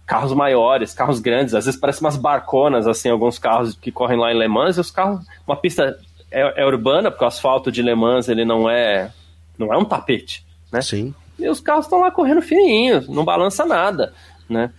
carros 0.06 0.32
maiores, 0.32 0.92
carros 0.92 1.20
grandes, 1.20 1.54
às 1.54 1.64
vezes 1.64 1.80
parecem 1.80 2.04
umas 2.04 2.16
barconas, 2.16 2.86
assim, 2.86 3.08
alguns 3.08 3.38
carros 3.38 3.74
que 3.74 3.90
correm 3.90 4.18
lá 4.18 4.32
em 4.32 4.38
Le 4.38 4.48
Mans, 4.48 4.76
e 4.76 4.80
os 4.80 4.90
carros, 4.90 5.24
uma 5.46 5.56
pista 5.56 5.98
é, 6.30 6.62
é, 6.62 6.66
urbana, 6.66 7.10
porque 7.10 7.24
o 7.24 7.28
asfalto 7.28 7.72
de 7.72 7.82
Le 7.82 7.94
Mans, 7.94 8.28
ele 8.28 8.44
não 8.44 8.68
é, 8.68 9.10
não 9.58 9.72
é 9.72 9.78
um 9.78 9.84
tapete, 9.84 10.44
né? 10.72 10.80
Sim. 10.80 11.14
E 11.38 11.48
os 11.48 11.60
carros 11.60 11.86
estão 11.86 12.00
lá 12.00 12.10
correndo 12.10 12.42
fininhos, 12.42 13.08
não 13.08 13.24
balança 13.24 13.64
nada, 13.64 14.12
né? 14.48 14.70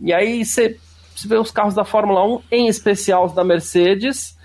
E 0.00 0.12
aí 0.12 0.44
você 0.44 0.76
vê 1.26 1.36
os 1.36 1.50
carros 1.50 1.74
da 1.74 1.84
Fórmula 1.84 2.24
1, 2.24 2.42
em 2.50 2.68
especial 2.68 3.26
os 3.26 3.32
da 3.32 3.44
Mercedes... 3.44 4.36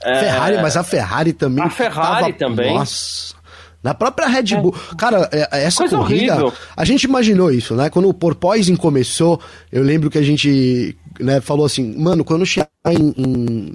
Ferrari, 0.00 0.56
é... 0.56 0.62
mas 0.62 0.76
a 0.76 0.84
Ferrari 0.84 1.32
também... 1.32 1.64
A 1.64 1.70
Ferrari 1.70 2.32
tava... 2.32 2.50
também. 2.50 2.74
Nossa... 2.74 3.34
Na 3.82 3.94
própria 3.94 4.26
Red 4.26 4.56
Bull. 4.60 4.74
É. 4.92 4.94
Cara, 4.96 5.28
é, 5.32 5.48
é, 5.52 5.64
essa 5.64 5.78
Coisa 5.78 5.96
corrida. 5.96 6.34
Horrível. 6.34 6.52
A 6.76 6.84
gente 6.84 7.04
imaginou 7.04 7.50
isso, 7.50 7.74
né? 7.74 7.88
Quando 7.88 8.08
o 8.08 8.14
Porpoising 8.14 8.76
começou, 8.76 9.40
eu 9.70 9.82
lembro 9.82 10.10
que 10.10 10.18
a 10.18 10.22
gente 10.22 10.96
né, 11.20 11.40
falou 11.40 11.64
assim, 11.64 11.94
mano, 11.96 12.24
quando 12.24 12.44
chegar 12.44 12.68
em, 12.86 13.14
em, 13.16 13.72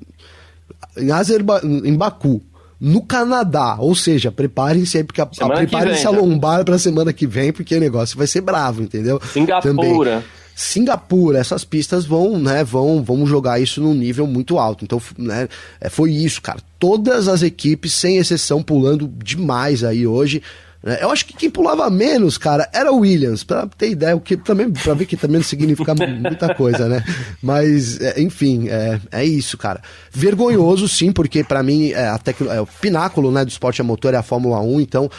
em, 0.97 1.12
Azerba, 1.12 1.62
em 1.64 1.95
Baku, 1.95 2.41
no 2.80 3.01
Canadá, 3.01 3.78
ou 3.80 3.95
seja, 3.95 4.30
preparem-se 4.30 4.97
aí, 4.97 5.04
porque 5.06 5.22
a, 5.22 5.26
preparem-se 5.26 6.06
a 6.06 6.10
lombar 6.10 6.66
pra 6.66 6.78
semana 6.78 7.14
que 7.14 7.26
vem, 7.26 7.54
porque 7.54 7.76
o 7.76 7.80
negócio 7.80 8.18
vai 8.18 8.28
ser 8.28 8.41
bravo, 8.41 8.82
entendeu? 8.82 9.22
Singapura. 9.32 9.72
Também. 9.72 10.24
Singapura, 10.56 11.39
essas 11.39 11.64
pistas 11.64 12.06
vão, 12.06 12.38
né, 12.38 12.64
vão, 12.64 13.04
vão 13.04 13.26
jogar 13.26 13.60
isso 13.60 13.82
num 13.82 13.93
nível 13.93 14.28
muito 14.28 14.58
alto. 14.58 14.86
Então, 14.86 15.01
né, 15.18 15.47
é, 15.82 15.89
foi 15.89 16.12
isso, 16.12 16.41
cara. 16.41 16.60
Todas 16.80 17.28
as 17.28 17.41
equipes, 17.41 17.93
sem 17.93 18.18
exceção, 18.18 18.62
pulando 18.62 19.08
demais 19.24 19.84
aí 19.84 20.06
hoje. 20.06 20.41
Né. 20.84 20.99
Eu 21.01 21.10
acho 21.10 21.26
que 21.26 21.34
quem 21.34 21.49
pulava 21.49 21.89
menos, 21.89 22.38
cara, 22.38 22.70
era 22.74 22.91
o 22.91 22.99
Williams, 22.99 23.43
pra 23.43 23.66
ter 23.66 23.89
ideia, 23.89 24.16
o 24.16 24.20
que 24.20 24.36
também, 24.36 24.70
pra 24.70 24.93
ver 24.93 25.06
que 25.06 25.16
também 25.16 25.38
não 25.38 25.43
significa 25.43 25.95
muita 25.95 26.54
coisa, 26.54 26.89
né? 26.89 27.04
Mas, 27.41 27.99
é, 28.01 28.22
enfim, 28.22 28.68
é, 28.68 28.99
é 29.12 29.26
isso, 29.26 29.58
cara. 29.58 29.82
Vergonhoso, 30.12 30.88
sim, 30.89 31.12
porque 31.12 31.43
para 31.43 31.64
mim 31.64 31.91
é, 31.91 32.08
a 32.08 32.18
tec... 32.18 32.41
é 32.41 32.60
o 32.60 32.68
pináculo 32.68 33.32
né, 33.32 33.45
do 33.45 33.49
esporte 33.49 33.82
a 33.82 33.84
motor 33.84 34.14
é 34.14 34.18
a 34.18 34.24
Fórmula 34.24 34.60
1, 34.60 34.82
então 34.82 35.10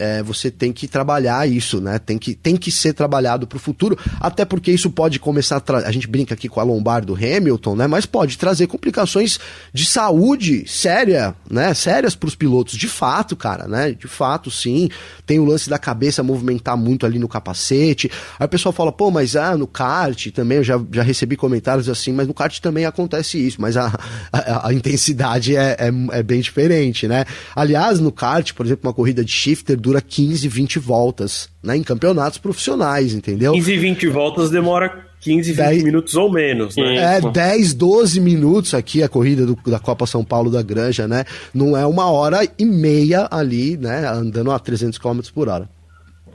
é, 0.00 0.22
você 0.22 0.50
tem 0.50 0.72
que 0.72 0.88
trabalhar 0.88 1.46
isso, 1.46 1.80
né? 1.80 1.98
Tem 1.98 2.18
que, 2.18 2.34
tem 2.34 2.56
que 2.56 2.72
ser 2.72 2.94
trabalhado 2.94 3.46
para 3.46 3.56
o 3.56 3.60
futuro, 3.60 3.98
até 4.18 4.44
porque 4.44 4.72
isso 4.72 4.90
pode 4.90 5.18
começar 5.20 5.56
a 5.56 5.60
a 5.86 5.92
gente 5.92 6.08
brinca 6.08 6.34
aqui 6.34 6.48
com 6.48 6.58
a 6.58 6.62
lombar 6.62 7.04
do 7.04 7.14
Hamilton, 7.14 7.76
né? 7.76 7.86
Mas 7.86 8.06
pode 8.06 8.38
trazer 8.38 8.66
complicações 8.66 9.38
de 9.72 9.84
saúde 9.84 10.64
séria, 10.66 11.34
né? 11.48 11.74
Sérias 11.74 12.14
para 12.14 12.28
os 12.28 12.34
pilotos, 12.34 12.76
de 12.76 12.88
fato, 12.88 13.36
cara, 13.36 13.68
né? 13.68 13.92
De 13.92 14.08
fato, 14.08 14.50
sim. 14.50 14.88
Tem 15.26 15.38
o 15.38 15.44
lance 15.44 15.68
da 15.68 15.78
cabeça 15.78 16.22
movimentar 16.22 16.76
muito 16.76 17.04
ali 17.04 17.18
no 17.18 17.28
capacete. 17.28 18.10
Aí 18.38 18.46
o 18.46 18.48
pessoal 18.48 18.72
fala, 18.72 18.90
pô, 18.90 19.10
mas 19.10 19.36
ah, 19.36 19.56
no 19.56 19.66
kart 19.66 20.28
também 20.32 20.58
eu 20.58 20.64
já, 20.64 20.80
já 20.92 21.02
recebi 21.02 21.36
comentários 21.36 21.88
assim, 21.88 22.12
mas 22.12 22.26
no 22.26 22.34
kart 22.34 22.58
também 22.60 22.86
acontece 22.86 23.38
isso, 23.38 23.60
mas 23.60 23.76
a, 23.76 23.92
a, 24.32 24.68
a 24.68 24.74
intensidade 24.74 25.54
é, 25.54 25.76
é, 25.78 26.18
é 26.18 26.22
bem 26.22 26.40
diferente, 26.40 27.06
né? 27.06 27.24
Aliás, 27.54 28.00
no 28.00 28.10
kart, 28.10 28.52
por 28.54 28.64
exemplo, 28.64 28.88
uma 28.88 28.94
corrida 28.94 29.24
de 29.24 29.30
shifter 29.30 29.78
do 29.78 29.89
dura 29.90 30.00
15, 30.00 30.46
20 30.46 30.78
voltas, 30.78 31.48
né? 31.62 31.76
Em 31.76 31.82
campeonatos 31.82 32.38
profissionais, 32.38 33.12
entendeu? 33.12 33.52
15, 33.52 33.76
20 33.76 34.08
voltas 34.08 34.50
demora 34.50 35.04
15, 35.20 35.52
20 35.52 35.56
10, 35.56 35.82
minutos 35.82 36.14
ou 36.14 36.30
menos, 36.30 36.76
né? 36.76 37.16
É, 37.16 37.20
10, 37.20 37.74
12 37.74 38.20
minutos 38.20 38.72
aqui 38.72 39.02
a 39.02 39.08
corrida 39.08 39.44
do, 39.44 39.58
da 39.66 39.78
Copa 39.78 40.06
São 40.06 40.24
Paulo 40.24 40.50
da 40.50 40.62
Granja, 40.62 41.08
né? 41.08 41.24
Não 41.52 41.76
é 41.76 41.84
uma 41.84 42.10
hora 42.10 42.38
e 42.58 42.64
meia 42.64 43.26
ali, 43.30 43.76
né? 43.76 44.06
Andando 44.06 44.52
a 44.52 44.58
300 44.58 44.98
km 44.98 45.20
por 45.34 45.48
hora. 45.48 45.68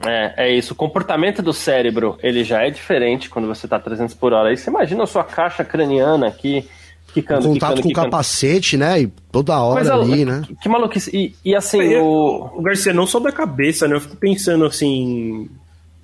É, 0.04 0.48
é 0.48 0.54
isso. 0.54 0.74
O 0.74 0.76
comportamento 0.76 1.40
do 1.40 1.54
cérebro, 1.54 2.18
ele 2.22 2.44
já 2.44 2.62
é 2.62 2.70
diferente 2.70 3.30
quando 3.30 3.48
você 3.48 3.66
está 3.66 3.78
300 3.78 4.14
por 4.14 4.34
hora. 4.34 4.50
Aí 4.50 4.56
você 4.56 4.68
imagina 4.68 5.04
a 5.04 5.06
sua 5.06 5.24
caixa 5.24 5.64
craniana 5.64 6.26
aqui 6.28 6.68
Quicando, 7.16 7.48
contato 7.48 7.76
quicando, 7.76 7.82
com 7.82 7.88
o 7.88 8.04
capacete, 8.04 8.76
né? 8.76 9.00
E 9.00 9.06
toda 9.32 9.58
hora 9.58 9.76
Coisa, 9.76 9.94
ali, 9.94 10.22
né? 10.26 10.42
Que, 10.46 10.54
que 10.54 10.68
maluquice. 10.68 11.10
E, 11.16 11.34
e 11.42 11.56
assim, 11.56 11.94
é, 11.94 11.98
o... 11.98 12.50
o... 12.54 12.60
Garcia, 12.60 12.92
não 12.92 13.06
só 13.06 13.18
da 13.18 13.32
cabeça, 13.32 13.88
né? 13.88 13.96
Eu 13.96 14.00
fico 14.02 14.16
pensando, 14.16 14.66
assim, 14.66 15.48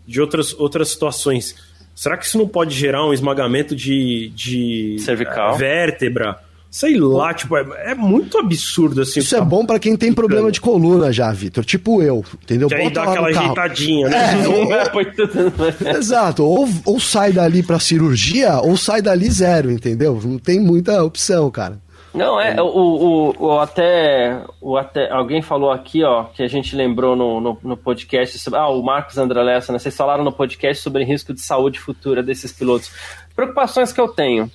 de 0.07 0.23
outras, 0.23 0.59
outras 0.59 0.89
situações. 0.89 1.55
Será 1.95 2.17
que 2.17 2.25
isso 2.25 2.39
não 2.39 2.49
pode 2.49 2.75
gerar 2.75 3.07
um 3.07 3.13
esmagamento 3.13 3.77
de, 3.77 4.33
de 4.35 4.97
Cervical. 5.01 5.55
vértebra? 5.59 6.41
Sei 6.73 6.97
lá, 6.97 7.35
tipo, 7.35 7.55
é, 7.55 7.91
é 7.91 7.95
muito 7.95 8.39
absurdo 8.39 9.03
assim. 9.03 9.20
Isso 9.20 9.37
é 9.37 9.43
bom 9.43 9.66
para 9.66 9.79
quem 9.79 9.95
tem 9.95 10.11
problema 10.11 10.51
de 10.51 10.59
coluna 10.59 11.12
já, 11.12 11.31
Vitor. 11.31 11.66
Tipo 11.66 12.03
eu, 12.03 12.25
entendeu? 12.43 12.66
Que 12.66 12.75
aí 12.75 12.91
dá 12.91 13.03
aquela 13.03 13.29
ajeitadinha, 13.29 14.09
né? 14.09 14.43
É, 14.43 14.49
ou, 14.49 15.93
exato. 15.95 16.43
Ou, 16.43 16.66
ou 16.87 16.99
sai 16.99 17.31
dali 17.31 17.62
pra 17.62 17.79
cirurgia, 17.79 18.59
ou 18.62 18.75
sai 18.79 19.03
dali 19.03 19.31
zero, 19.31 19.70
entendeu? 19.70 20.18
Não 20.25 20.39
tem 20.39 20.59
muita 20.59 21.05
opção, 21.05 21.51
cara. 21.51 21.79
Não, 22.14 22.41
é, 22.41 22.59
o, 22.62 22.66
o, 22.66 23.35
o, 23.39 23.59
até, 23.59 24.43
o 24.59 24.79
até. 24.79 25.11
Alguém 25.11 25.43
falou 25.43 25.70
aqui, 25.70 26.03
ó, 26.03 26.25
que 26.25 26.43
a 26.43 26.49
gente 26.49 26.75
lembrou 26.75 27.14
no, 27.14 27.39
no, 27.39 27.59
no 27.62 27.77
podcast. 27.77 28.39
Sobre, 28.39 28.59
ah, 28.59 28.68
o 28.68 28.83
Marcos 28.83 29.18
Andralessa, 29.18 29.75
né? 29.75 29.79
Vocês 29.79 29.95
falaram 29.95 30.25
no 30.25 30.33
podcast 30.33 30.83
sobre 30.83 31.05
risco 31.05 31.35
de 31.35 31.43
saúde 31.43 31.79
futura 31.79 32.23
desses 32.23 32.51
pilotos. 32.51 32.91
Preocupações 33.37 33.93
que 33.93 34.01
eu 34.01 34.09
tenho. 34.09 34.51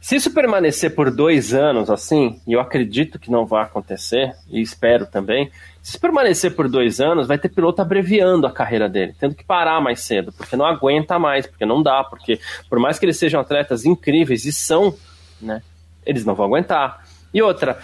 Se 0.00 0.16
isso 0.16 0.32
permanecer 0.32 0.94
por 0.94 1.10
dois 1.10 1.52
anos 1.52 1.90
assim, 1.90 2.40
e 2.46 2.52
eu 2.52 2.60
acredito 2.60 3.18
que 3.18 3.30
não 3.30 3.44
vai 3.44 3.64
acontecer, 3.64 4.32
e 4.48 4.60
espero 4.60 5.06
também, 5.06 5.50
se 5.82 5.98
permanecer 5.98 6.54
por 6.54 6.68
dois 6.68 7.00
anos, 7.00 7.26
vai 7.26 7.36
ter 7.36 7.48
piloto 7.48 7.82
abreviando 7.82 8.46
a 8.46 8.52
carreira 8.52 8.88
dele, 8.88 9.14
tendo 9.18 9.34
que 9.34 9.44
parar 9.44 9.80
mais 9.80 10.00
cedo, 10.00 10.32
porque 10.32 10.56
não 10.56 10.64
aguenta 10.64 11.18
mais, 11.18 11.46
porque 11.46 11.66
não 11.66 11.82
dá, 11.82 12.04
porque 12.04 12.38
por 12.70 12.78
mais 12.78 12.98
que 12.98 13.06
eles 13.06 13.18
sejam 13.18 13.40
atletas 13.40 13.84
incríveis, 13.84 14.44
e 14.44 14.52
são, 14.52 14.94
né, 15.40 15.62
eles 16.06 16.24
não 16.24 16.34
vão 16.34 16.46
aguentar. 16.46 17.04
E 17.34 17.42
outra, 17.42 17.78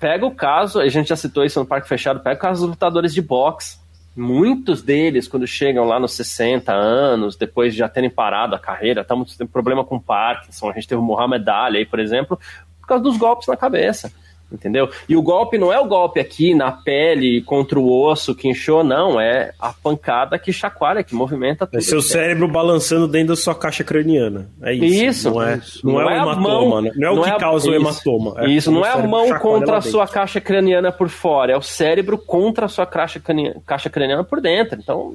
pega 0.00 0.24
o 0.24 0.34
caso, 0.34 0.80
a 0.80 0.88
gente 0.88 1.08
já 1.08 1.16
citou 1.16 1.44
isso 1.44 1.60
no 1.60 1.66
Parque 1.66 1.88
Fechado, 1.88 2.20
pega 2.20 2.36
o 2.36 2.40
caso 2.40 2.62
dos 2.62 2.70
lutadores 2.70 3.12
de 3.12 3.20
boxe 3.20 3.78
muitos 4.18 4.82
deles, 4.82 5.28
quando 5.28 5.46
chegam 5.46 5.84
lá 5.84 6.00
nos 6.00 6.12
60 6.12 6.72
anos, 6.72 7.36
depois 7.36 7.72
de 7.72 7.78
já 7.78 7.88
terem 7.88 8.10
parado 8.10 8.54
a 8.54 8.58
carreira, 8.58 9.02
estamos 9.02 9.36
tendo 9.36 9.48
problema 9.48 9.84
com 9.84 9.98
Parkinson. 9.98 10.70
A 10.70 10.72
gente 10.74 10.88
teve 10.88 11.00
o 11.00 11.04
Muhammad 11.04 11.46
Ali 11.48 11.78
aí, 11.78 11.86
por 11.86 12.00
exemplo, 12.00 12.38
por 12.80 12.86
causa 12.86 13.04
dos 13.04 13.16
golpes 13.16 13.46
na 13.46 13.56
cabeça 13.56 14.12
entendeu? 14.50 14.90
E 15.08 15.16
o 15.16 15.22
golpe 15.22 15.58
não 15.58 15.72
é 15.72 15.78
o 15.78 15.86
golpe 15.86 16.18
aqui 16.20 16.54
na 16.54 16.72
pele 16.72 17.42
contra 17.42 17.78
o 17.78 17.90
osso 17.90 18.34
que 18.34 18.48
inchou, 18.48 18.82
não, 18.82 19.20
é 19.20 19.52
a 19.58 19.72
pancada 19.72 20.38
que 20.38 20.52
chacoalha, 20.52 21.02
que 21.02 21.14
movimenta 21.14 21.66
tudo. 21.66 21.78
É 21.78 21.80
seu 21.80 22.00
cérebro 22.00 22.48
balançando 22.48 23.06
dentro 23.06 23.28
da 23.28 23.36
sua 23.36 23.54
caixa 23.54 23.84
craniana. 23.84 24.48
É 24.62 24.72
isso. 24.74 25.28
Isso. 25.28 25.30
Não 25.30 25.42
é, 25.42 25.60
não, 25.84 25.92
não 25.92 26.00
é, 26.00 26.02
é 26.02 26.06
o 26.06 26.22
hematoma, 26.22 26.40
mão, 26.40 26.82
né? 26.82 26.92
não 26.96 27.08
é 27.08 27.10
o 27.10 27.16
não 27.16 27.22
que 27.22 27.30
é 27.30 27.38
causa 27.38 27.70
o 27.70 27.74
hematoma. 27.74 28.34
É 28.38 28.48
isso, 28.48 28.70
não 28.70 28.84
é 28.84 28.90
a 28.90 28.98
mão 28.98 29.38
contra 29.38 29.78
a 29.78 29.80
sua 29.80 30.06
caixa 30.06 30.40
craniana 30.40 30.90
por 30.90 31.08
fora, 31.08 31.52
é 31.52 31.56
o 31.56 31.62
cérebro 31.62 32.16
contra 32.18 32.66
a 32.66 32.68
sua 32.68 32.86
caixa 32.86 33.20
craniana, 33.20 33.56
caixa 33.66 33.90
craniana 33.90 34.24
por 34.24 34.40
dentro. 34.40 34.78
Então, 34.80 35.14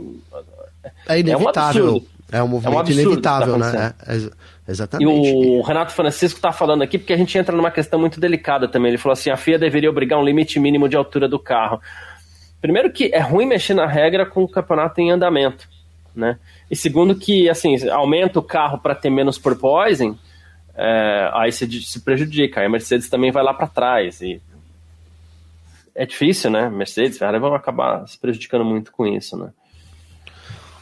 é 1.07 1.19
inevitável. 1.19 2.03
É 2.31 2.37
um, 2.37 2.39
é 2.39 2.43
um 2.43 2.47
movimento 2.47 2.73
é 2.73 2.75
um 2.75 2.79
absurdo 2.79 3.01
inevitável, 3.01 3.59
tá 3.59 3.71
né? 3.71 3.93
É, 4.07 4.29
Exatamente. 4.67 5.29
E 5.29 5.59
o 5.59 5.61
Renato 5.61 5.91
Francisco 5.91 6.37
está 6.37 6.51
falando 6.51 6.81
aqui 6.81 6.97
porque 6.97 7.13
a 7.13 7.17
gente 7.17 7.37
entra 7.37 7.55
numa 7.55 7.71
questão 7.71 7.99
muito 7.99 8.19
delicada 8.19 8.67
também. 8.67 8.89
Ele 8.89 8.97
falou 8.97 9.13
assim: 9.13 9.29
a 9.29 9.37
FIA 9.37 9.59
deveria 9.59 9.89
obrigar 9.89 10.19
um 10.19 10.23
limite 10.23 10.59
mínimo 10.59 10.87
de 10.87 10.95
altura 10.95 11.27
do 11.27 11.37
carro. 11.37 11.81
Primeiro 12.61 12.91
que 12.91 13.11
é 13.13 13.19
ruim 13.19 13.45
mexer 13.45 13.73
na 13.73 13.85
regra 13.85 14.25
com 14.25 14.43
o 14.43 14.47
campeonato 14.47 15.01
em 15.01 15.11
andamento, 15.11 15.67
né? 16.15 16.39
E 16.71 16.75
segundo 16.77 17.13
que, 17.13 17.49
assim, 17.49 17.75
aumenta 17.89 18.39
o 18.39 18.43
carro 18.43 18.77
para 18.77 18.95
ter 18.95 19.09
menos 19.09 19.37
porpoising, 19.37 20.17
é, 20.75 21.29
aí 21.33 21.51
se, 21.51 21.69
se 21.83 21.99
prejudica. 21.99 22.61
Aí 22.61 22.65
a 22.65 22.69
Mercedes 22.69 23.09
também 23.09 23.31
vai 23.31 23.43
lá 23.43 23.53
para 23.53 23.67
trás. 23.67 24.21
E 24.21 24.41
é 25.93 26.05
difícil, 26.05 26.49
né? 26.49 26.69
Mercedes, 26.69 27.17
Ferrari 27.17 27.37
vão 27.37 27.53
acabar 27.53 28.07
se 28.07 28.17
prejudicando 28.17 28.63
muito 28.63 28.93
com 28.93 29.05
isso, 29.05 29.37
né? 29.37 29.49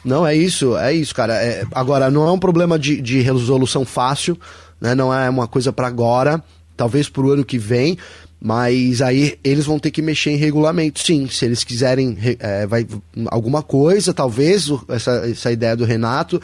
Não, 0.04 0.26
é 0.26 0.34
isso, 0.34 0.76
é 0.76 0.92
isso, 0.92 1.14
cara. 1.14 1.34
É, 1.34 1.64
agora, 1.72 2.10
não 2.10 2.26
é 2.26 2.32
um 2.32 2.38
problema 2.38 2.78
de, 2.78 3.00
de 3.00 3.20
resolução 3.20 3.84
fácil, 3.84 4.36
né? 4.80 4.94
Não 4.94 5.14
é 5.14 5.30
uma 5.30 5.46
coisa 5.46 5.72
para 5.72 5.86
agora, 5.86 6.42
talvez 6.76 7.08
pro 7.08 7.30
ano 7.30 7.44
que 7.44 7.58
vem, 7.58 7.96
mas 8.40 9.00
aí 9.00 9.38
eles 9.44 9.64
vão 9.64 9.78
ter 9.78 9.92
que 9.92 10.02
mexer 10.02 10.30
em 10.30 10.36
regulamento, 10.36 10.98
sim. 10.98 11.28
Se 11.28 11.44
eles 11.44 11.62
quiserem 11.62 12.18
é, 12.40 12.66
vai, 12.66 12.86
alguma 13.26 13.62
coisa, 13.62 14.12
talvez, 14.12 14.68
essa, 14.88 15.28
essa 15.28 15.52
ideia 15.52 15.76
do 15.76 15.84
Renato 15.84 16.42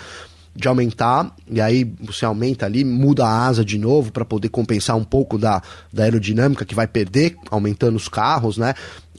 de 0.54 0.66
aumentar, 0.66 1.32
e 1.48 1.60
aí 1.60 1.88
você 2.00 2.24
aumenta 2.24 2.66
ali, 2.66 2.84
muda 2.84 3.24
a 3.24 3.46
asa 3.46 3.64
de 3.64 3.78
novo 3.78 4.10
para 4.10 4.24
poder 4.24 4.48
compensar 4.48 4.96
um 4.96 5.04
pouco 5.04 5.38
da, 5.38 5.62
da 5.92 6.02
aerodinâmica 6.02 6.64
que 6.64 6.74
vai 6.74 6.86
perder, 6.86 7.36
aumentando 7.48 7.94
os 7.94 8.08
carros, 8.08 8.58
né? 8.58 8.74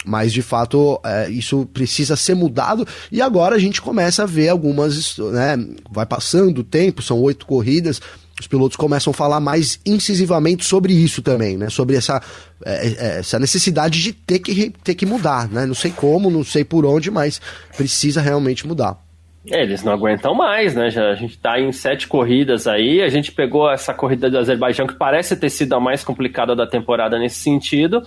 Mas 0.05 0.31
de 0.31 0.41
fato 0.41 0.99
é, 1.03 1.29
isso 1.29 1.65
precisa 1.73 2.15
ser 2.15 2.33
mudado 2.33 2.87
e 3.11 3.21
agora 3.21 3.55
a 3.55 3.59
gente 3.59 3.81
começa 3.81 4.23
a 4.23 4.25
ver 4.25 4.49
algumas, 4.49 5.17
né? 5.17 5.57
Vai 5.91 6.05
passando 6.05 6.59
o 6.59 6.63
tempo, 6.63 7.01
são 7.01 7.19
oito 7.19 7.45
corridas, 7.45 8.01
os 8.39 8.47
pilotos 8.47 8.77
começam 8.77 9.11
a 9.11 9.13
falar 9.13 9.41
mais 9.41 9.79
incisivamente 9.85 10.63
sobre 10.63 10.93
isso 10.93 11.21
também, 11.21 11.57
né? 11.57 11.69
Sobre 11.69 11.97
essa, 11.97 12.21
é, 12.65 12.87
é, 12.87 13.19
essa 13.19 13.37
necessidade 13.37 14.01
de 14.01 14.13
ter 14.13 14.39
que, 14.39 14.69
ter 14.83 14.95
que 14.95 15.05
mudar, 15.05 15.49
né? 15.49 15.65
Não 15.65 15.75
sei 15.75 15.91
como, 15.91 16.29
não 16.29 16.43
sei 16.43 16.63
por 16.63 16.85
onde, 16.85 17.11
mas 17.11 17.41
precisa 17.75 18.21
realmente 18.21 18.65
mudar. 18.65 18.97
É, 19.51 19.63
eles 19.63 19.83
não 19.83 19.91
aguentam 19.91 20.33
mais, 20.33 20.75
né? 20.75 20.89
Já, 20.89 21.09
a 21.09 21.15
gente 21.15 21.31
está 21.31 21.59
em 21.59 21.71
sete 21.71 22.07
corridas 22.07 22.67
aí. 22.67 23.01
A 23.01 23.09
gente 23.09 23.31
pegou 23.31 23.69
essa 23.69 23.93
corrida 23.93 24.29
do 24.29 24.37
Azerbaijão, 24.37 24.87
que 24.87 24.93
parece 24.93 25.35
ter 25.35 25.49
sido 25.49 25.73
a 25.73 25.79
mais 25.79 26.03
complicada 26.03 26.55
da 26.55 26.67
temporada 26.67 27.17
nesse 27.17 27.39
sentido. 27.39 28.03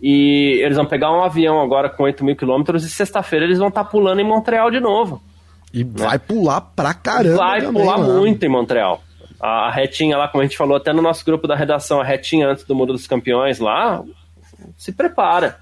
E 0.00 0.60
eles 0.62 0.76
vão 0.76 0.86
pegar 0.86 1.12
um 1.12 1.22
avião 1.22 1.60
agora 1.60 1.88
com 1.88 2.02
8 2.02 2.24
mil 2.24 2.36
quilômetros 2.36 2.84
e 2.84 2.90
sexta-feira 2.90 3.44
eles 3.44 3.58
vão 3.58 3.68
estar 3.68 3.84
tá 3.84 3.90
pulando 3.90 4.20
em 4.20 4.24
Montreal 4.24 4.70
de 4.70 4.80
novo. 4.80 5.22
E 5.72 5.82
né? 5.82 5.90
vai 5.96 6.18
pular 6.18 6.60
pra 6.60 6.92
caramba. 6.92 7.36
Vai 7.36 7.60
também, 7.62 7.82
pular 7.82 7.98
mano. 7.98 8.18
muito 8.18 8.44
em 8.44 8.48
Montreal. 8.48 9.02
A 9.40 9.70
retinha 9.70 10.16
lá, 10.16 10.28
como 10.28 10.42
a 10.42 10.46
gente 10.46 10.56
falou 10.56 10.76
até 10.76 10.92
no 10.92 11.02
nosso 11.02 11.24
grupo 11.24 11.46
da 11.46 11.56
redação, 11.56 12.00
a 12.00 12.04
retinha 12.04 12.48
antes 12.48 12.64
do 12.64 12.74
Muro 12.74 12.92
dos 12.92 13.06
Campeões 13.06 13.58
lá, 13.58 14.02
se 14.76 14.92
prepara 14.92 15.58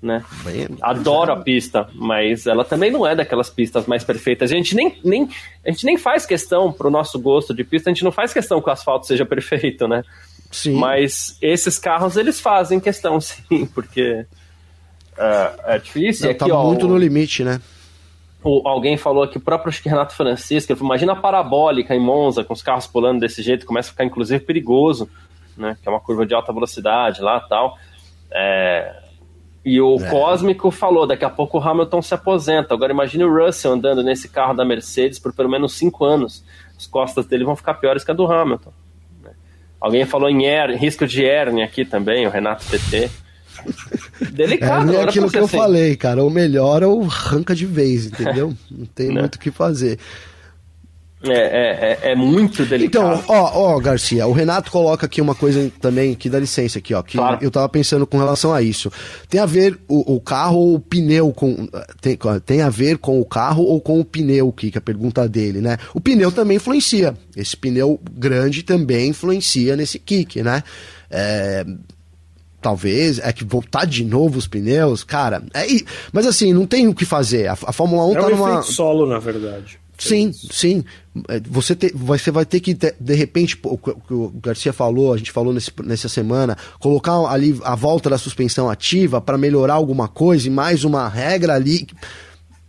né? 0.00 0.24
Bem, 0.44 0.68
Adoro 0.80 1.32
a 1.32 1.36
pista, 1.36 1.88
mas 1.94 2.46
ela 2.46 2.64
também 2.64 2.90
não 2.90 3.06
é 3.06 3.16
daquelas 3.16 3.50
pistas 3.50 3.86
mais 3.86 4.04
perfeitas. 4.04 4.50
A 4.50 4.54
gente 4.54 4.74
nem, 4.74 4.96
nem, 5.04 5.28
a 5.66 5.70
gente 5.70 5.84
nem 5.84 5.96
faz 5.96 6.24
questão 6.24 6.72
pro 6.72 6.90
nosso 6.90 7.18
gosto 7.18 7.52
de 7.52 7.64
pista, 7.64 7.90
a 7.90 7.92
gente 7.92 8.04
não 8.04 8.12
faz 8.12 8.32
questão 8.32 8.60
que 8.62 8.68
o 8.68 8.72
asfalto 8.72 9.06
seja 9.06 9.26
perfeito, 9.26 9.88
né? 9.88 10.02
Sim. 10.50 10.74
Mas 10.74 11.36
esses 11.42 11.78
carros 11.78 12.16
eles 12.16 12.40
fazem 12.40 12.80
questão, 12.80 13.20
sim, 13.20 13.66
porque 13.66 14.26
uh, 15.16 15.60
é 15.64 15.78
difícil. 15.78 16.26
Não, 16.26 16.30
aqui, 16.32 16.38
tá 16.38 16.54
ó, 16.54 16.64
muito 16.64 16.88
no 16.88 16.96
limite, 16.96 17.44
né? 17.44 17.60
O, 18.42 18.66
alguém 18.66 18.96
falou 18.96 19.24
aqui, 19.24 19.36
o 19.36 19.40
próprio 19.40 19.72
Renato 19.84 20.14
Francisco, 20.14 20.74
falou, 20.74 20.90
imagina 20.92 21.12
a 21.12 21.16
parabólica 21.16 21.94
em 21.94 22.00
Monza, 22.00 22.44
com 22.44 22.54
os 22.54 22.62
carros 22.62 22.86
pulando 22.86 23.20
desse 23.20 23.42
jeito, 23.42 23.66
começa 23.66 23.88
a 23.88 23.92
ficar 23.92 24.04
inclusive 24.04 24.42
perigoso, 24.44 25.08
né? 25.56 25.76
Que 25.82 25.88
é 25.88 25.92
uma 25.92 26.00
curva 26.00 26.24
de 26.24 26.34
alta 26.34 26.52
velocidade 26.52 27.20
lá 27.20 27.40
tal. 27.40 27.76
É, 28.30 28.94
e 29.64 29.80
o 29.80 29.96
é. 29.96 30.10
Cósmico 30.10 30.70
falou: 30.70 31.06
daqui 31.06 31.24
a 31.24 31.30
pouco 31.30 31.58
o 31.58 31.60
Hamilton 31.60 32.00
se 32.00 32.14
aposenta. 32.14 32.72
Agora 32.72 32.92
imagine 32.92 33.24
o 33.24 33.44
Russell 33.44 33.72
andando 33.72 34.02
nesse 34.02 34.28
carro 34.28 34.54
da 34.54 34.64
Mercedes 34.64 35.18
por 35.18 35.32
pelo 35.34 35.48
menos 35.48 35.74
cinco 35.74 36.04
anos. 36.04 36.44
As 36.76 36.86
costas 36.86 37.26
dele 37.26 37.44
vão 37.44 37.56
ficar 37.56 37.74
piores 37.74 38.04
que 38.04 38.10
a 38.10 38.14
do 38.14 38.30
Hamilton. 38.30 38.72
Alguém 39.80 40.04
falou 40.04 40.28
em 40.28 40.44
her 40.44 40.76
risco 40.76 41.06
de 41.06 41.24
hérnia 41.24 41.64
aqui 41.64 41.84
também, 41.84 42.26
o 42.26 42.30
Renato 42.30 42.64
PT. 42.66 43.10
Delicado, 44.32 44.92
é, 44.92 44.96
é 44.96 45.02
aquilo 45.02 45.30
que 45.30 45.38
eu 45.38 45.44
assim. 45.44 45.56
falei, 45.56 45.96
cara. 45.96 46.24
O 46.24 46.30
melhor 46.30 46.82
é 46.82 46.86
o 46.86 47.02
arranca 47.02 47.54
de 47.54 47.66
vez, 47.66 48.06
entendeu? 48.06 48.54
Não 48.70 48.86
tem 48.86 49.08
né? 49.08 49.20
muito 49.20 49.36
o 49.36 49.38
que 49.38 49.50
fazer. 49.50 49.98
É, 51.20 51.32
é, 51.32 51.98
é, 52.10 52.12
é, 52.12 52.14
muito 52.14 52.64
delicado. 52.64 53.18
Então, 53.18 53.24
ó, 53.26 53.74
ó, 53.74 53.80
Garcia, 53.80 54.24
o 54.28 54.32
Renato 54.32 54.70
coloca 54.70 55.06
aqui 55.06 55.20
uma 55.20 55.34
coisa 55.34 55.70
também, 55.80 56.14
que 56.14 56.30
dá 56.30 56.38
licença 56.38 56.78
aqui, 56.78 56.94
ó, 56.94 57.02
que 57.02 57.18
claro. 57.18 57.38
eu 57.40 57.50
tava 57.50 57.68
pensando 57.68 58.06
com 58.06 58.18
relação 58.18 58.54
a 58.54 58.62
isso. 58.62 58.90
Tem 59.28 59.40
a 59.40 59.46
ver 59.46 59.76
o, 59.88 60.14
o 60.14 60.20
carro 60.20 60.58
ou 60.58 60.74
o 60.76 60.80
pneu 60.80 61.32
com. 61.32 61.68
Tem, 62.00 62.16
tem 62.46 62.62
a 62.62 62.70
ver 62.70 62.98
com 62.98 63.20
o 63.20 63.24
carro 63.24 63.64
ou 63.64 63.80
com 63.80 63.98
o 63.98 64.04
pneu, 64.04 64.52
que, 64.52 64.70
é 64.72 64.78
a 64.78 64.80
pergunta 64.80 65.28
dele, 65.28 65.60
né? 65.60 65.76
O 65.92 66.00
pneu 66.00 66.30
também 66.30 66.58
influencia. 66.58 67.16
Esse 67.36 67.56
pneu 67.56 68.00
grande 68.12 68.62
também 68.62 69.08
influencia 69.08 69.74
nesse 69.74 69.98
kick, 69.98 70.40
né? 70.40 70.62
É, 71.10 71.66
talvez, 72.62 73.18
é 73.18 73.32
que 73.32 73.44
voltar 73.44 73.86
de 73.86 74.04
novo 74.04 74.38
os 74.38 74.46
pneus, 74.46 75.02
cara, 75.02 75.42
é, 75.52 75.66
mas 76.12 76.26
assim, 76.26 76.52
não 76.52 76.64
tem 76.64 76.86
o 76.86 76.94
que 76.94 77.04
fazer. 77.04 77.48
A, 77.48 77.54
a 77.54 77.72
Fórmula 77.72 78.06
1 78.06 78.12
é 78.12 78.20
tá 78.20 78.26
um 78.26 78.30
numa. 78.30 78.62
solo, 78.62 79.04
na 79.04 79.18
verdade. 79.18 79.80
Sim, 79.98 80.32
sim. 80.32 80.84
É, 81.28 81.40
você, 81.40 81.74
te, 81.74 81.92
você 81.92 82.30
vai 82.30 82.46
ter 82.46 82.60
que, 82.60 82.72
de 82.72 83.14
repente, 83.14 83.58
o 83.64 83.76
que 83.76 84.14
o 84.14 84.32
Garcia 84.40 84.72
falou, 84.72 85.12
a 85.12 85.16
gente 85.16 85.32
falou 85.32 85.52
nesse, 85.52 85.72
nessa 85.84 86.08
semana, 86.08 86.56
colocar 86.78 87.14
ali 87.26 87.58
a 87.64 87.74
volta 87.74 88.08
da 88.08 88.16
suspensão 88.16 88.70
ativa 88.70 89.20
para 89.20 89.36
melhorar 89.36 89.74
alguma 89.74 90.06
coisa 90.06 90.46
e 90.46 90.50
mais 90.50 90.84
uma 90.84 91.08
regra 91.08 91.54
ali. 91.54 91.88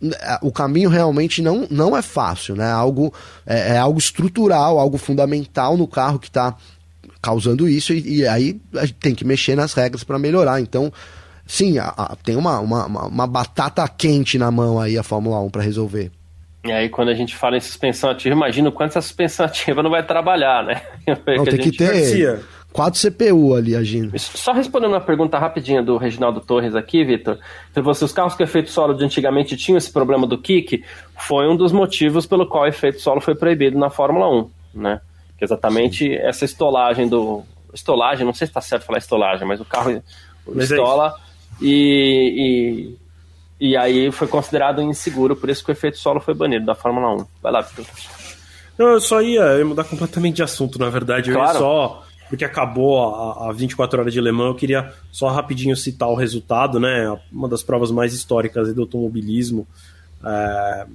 É, 0.02 0.38
o 0.42 0.50
caminho 0.50 0.90
realmente 0.90 1.40
não, 1.40 1.68
não 1.70 1.96
é 1.96 2.02
fácil, 2.02 2.56
né? 2.56 2.68
Algo, 2.68 3.14
é, 3.46 3.74
é 3.74 3.78
algo 3.78 4.00
estrutural, 4.00 4.80
algo 4.80 4.98
fundamental 4.98 5.76
no 5.76 5.86
carro 5.86 6.18
que 6.18 6.28
está 6.28 6.56
causando 7.22 7.68
isso, 7.68 7.92
e, 7.92 8.16
e, 8.16 8.26
aí 8.26 8.60
a 8.74 8.86
gente 8.86 8.96
tem 8.98 9.14
que 9.14 9.26
mexer 9.26 9.54
nas 9.54 9.72
regras 9.74 10.02
para 10.02 10.18
melhorar. 10.18 10.60
Então, 10.60 10.92
sim, 11.46 11.78
a, 11.78 11.88
a, 11.88 12.16
tem 12.16 12.34
uma, 12.34 12.58
uma, 12.58 12.86
uma 13.06 13.26
batata 13.26 13.86
quente 13.86 14.36
na 14.36 14.50
mão 14.50 14.80
aí 14.80 14.98
a 14.98 15.02
Fórmula 15.04 15.38
1 15.42 15.50
para 15.50 15.62
resolver. 15.62 16.10
E 16.64 16.70
aí, 16.70 16.88
quando 16.88 17.08
a 17.08 17.14
gente 17.14 17.34
fala 17.34 17.56
em 17.56 17.60
suspensão 17.60 18.10
ativa, 18.10 18.34
imagina 18.34 18.68
o 18.68 18.72
quanto 18.72 18.90
essa 18.90 19.00
suspensão 19.00 19.46
ativa 19.46 19.82
não 19.82 19.90
vai 19.90 20.04
trabalhar, 20.04 20.64
né? 20.64 20.82
Não, 21.06 21.44
que 21.44 21.50
tem 21.50 21.60
que 21.60 21.76
ter 21.76 22.40
quatro 22.72 23.00
CPU 23.00 23.54
ali 23.54 23.74
agindo. 23.74 24.16
Só 24.18 24.52
respondendo 24.52 24.92
uma 24.92 25.00
pergunta 25.00 25.38
rapidinha 25.38 25.82
do 25.82 25.96
Reginaldo 25.96 26.40
Torres 26.40 26.74
aqui, 26.74 27.04
Vitor. 27.04 27.38
Então, 27.70 27.82
você, 27.82 28.04
os 28.04 28.12
carros 28.12 28.34
com 28.34 28.42
efeito 28.42 28.70
solo 28.70 28.94
de 28.94 29.04
antigamente 29.04 29.56
tinham 29.56 29.78
esse 29.78 29.90
problema 29.90 30.26
do 30.26 30.38
kick, 30.38 30.84
foi 31.18 31.48
um 31.48 31.56
dos 31.56 31.72
motivos 31.72 32.26
pelo 32.26 32.46
qual 32.46 32.64
o 32.64 32.68
efeito 32.68 33.00
solo 33.00 33.20
foi 33.20 33.34
proibido 33.34 33.78
na 33.78 33.90
Fórmula 33.90 34.28
1, 34.28 34.50
né? 34.74 35.00
Que 35.38 35.44
exatamente 35.44 36.04
Sim. 36.06 36.14
essa 36.14 36.44
estolagem 36.44 37.08
do... 37.08 37.42
Estolagem, 37.72 38.26
não 38.26 38.34
sei 38.34 38.48
se 38.48 38.50
está 38.50 38.60
certo 38.60 38.84
falar 38.84 38.98
estolagem, 38.98 39.46
mas 39.46 39.60
o 39.60 39.64
carro 39.64 40.02
mas 40.44 40.70
é 40.70 40.74
estola 40.74 41.14
é 41.16 41.64
e, 41.64 42.34
e 42.36 42.98
e 43.60 43.76
aí 43.76 44.10
foi 44.10 44.26
considerado 44.26 44.80
inseguro, 44.80 45.36
por 45.36 45.50
isso 45.50 45.62
que 45.62 45.70
o 45.70 45.72
efeito 45.72 45.98
solo 45.98 46.18
foi 46.18 46.32
banido 46.32 46.64
da 46.64 46.74
Fórmula 46.74 47.14
1. 47.14 47.26
Vai 47.42 47.52
lá, 47.52 47.60
Vitor. 47.60 47.84
Não, 48.78 48.88
eu 48.92 49.00
só 49.00 49.20
ia, 49.20 49.58
ia 49.58 49.64
mudar 49.64 49.84
completamente 49.84 50.36
de 50.36 50.42
assunto, 50.42 50.78
na 50.78 50.88
verdade. 50.88 51.30
Claro. 51.30 51.48
Eu 51.48 51.52
ia 51.52 51.58
só, 51.58 52.04
porque 52.30 52.44
acabou 52.44 53.14
a, 53.14 53.50
a 53.50 53.52
24 53.52 54.00
horas 54.00 54.14
de 54.14 54.20
Le 54.20 54.32
Mans, 54.32 54.48
eu 54.48 54.54
queria 54.54 54.90
só 55.12 55.28
rapidinho 55.28 55.76
citar 55.76 56.08
o 56.08 56.14
resultado, 56.14 56.80
né? 56.80 57.14
Uma 57.30 57.48
das 57.48 57.62
provas 57.62 57.90
mais 57.90 58.14
históricas 58.14 58.72
do 58.72 58.80
automobilismo. 58.80 59.68
É... 60.24 60.86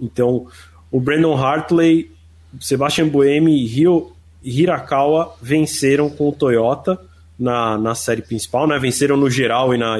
Então, 0.00 0.46
o 0.90 0.98
Brandon 0.98 1.36
Hartley, 1.36 2.10
Sebastian 2.58 3.08
Buemi 3.08 3.66
e 3.66 4.60
Hirakawa 4.62 5.36
venceram 5.42 6.08
com 6.08 6.30
o 6.30 6.32
Toyota 6.32 6.98
na, 7.38 7.76
na 7.76 7.94
série 7.94 8.22
principal, 8.22 8.66
né? 8.66 8.78
Venceram 8.78 9.16
no 9.16 9.28
geral 9.28 9.74
e 9.74 9.78
na 9.78 9.98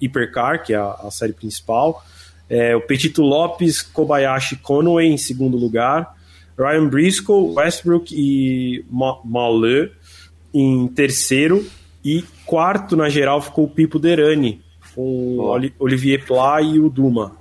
Hypercar, 0.00 0.62
que 0.64 0.72
é 0.72 0.76
a, 0.76 0.92
a 1.04 1.10
série 1.10 1.32
principal. 1.32 2.02
É, 2.48 2.74
o 2.74 2.80
Petito 2.80 3.22
Lopes, 3.22 3.82
Kobayashi 3.82 4.56
Conway 4.56 5.08
em 5.08 5.18
segundo 5.18 5.56
lugar. 5.56 6.16
Ryan 6.58 6.88
Briscoe, 6.88 7.54
Westbrook 7.54 8.14
e 8.14 8.84
Maleu 8.90 9.90
em 10.52 10.88
terceiro. 10.88 11.64
E 12.04 12.24
quarto 12.46 12.96
na 12.96 13.08
geral 13.08 13.40
ficou 13.42 13.64
o 13.64 13.68
Pipo 13.68 13.98
Derani, 13.98 14.62
com 14.94 15.36
oh. 15.38 15.60
Olivier 15.78 16.24
Pla 16.24 16.62
e 16.62 16.78
o 16.80 16.88
Duma. 16.88 17.32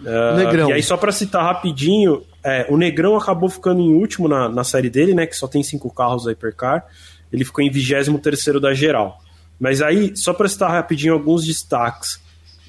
Uh, 0.00 0.36
Negrão. 0.36 0.70
E 0.70 0.72
aí, 0.74 0.82
só 0.82 0.96
para 0.96 1.12
citar 1.12 1.42
rapidinho, 1.42 2.22
é, 2.44 2.66
o 2.68 2.76
Negrão 2.76 3.16
acabou 3.16 3.48
ficando 3.48 3.80
em 3.80 3.94
último 3.94 4.28
na, 4.28 4.48
na 4.48 4.64
série 4.64 4.90
dele, 4.90 5.14
né? 5.14 5.26
Que 5.26 5.36
só 5.36 5.46
tem 5.46 5.62
cinco 5.62 5.92
carros 5.92 6.24
da 6.24 6.30
Hypercar 6.30 6.84
ele 7.32 7.44
ficou 7.44 7.64
em 7.64 7.70
23 7.70 8.60
da 8.60 8.74
geral. 8.74 9.22
Mas 9.58 9.82
aí, 9.82 10.16
só 10.16 10.32
para 10.32 10.48
citar 10.48 10.70
rapidinho 10.70 11.12
alguns 11.12 11.44
destaques. 11.44 12.20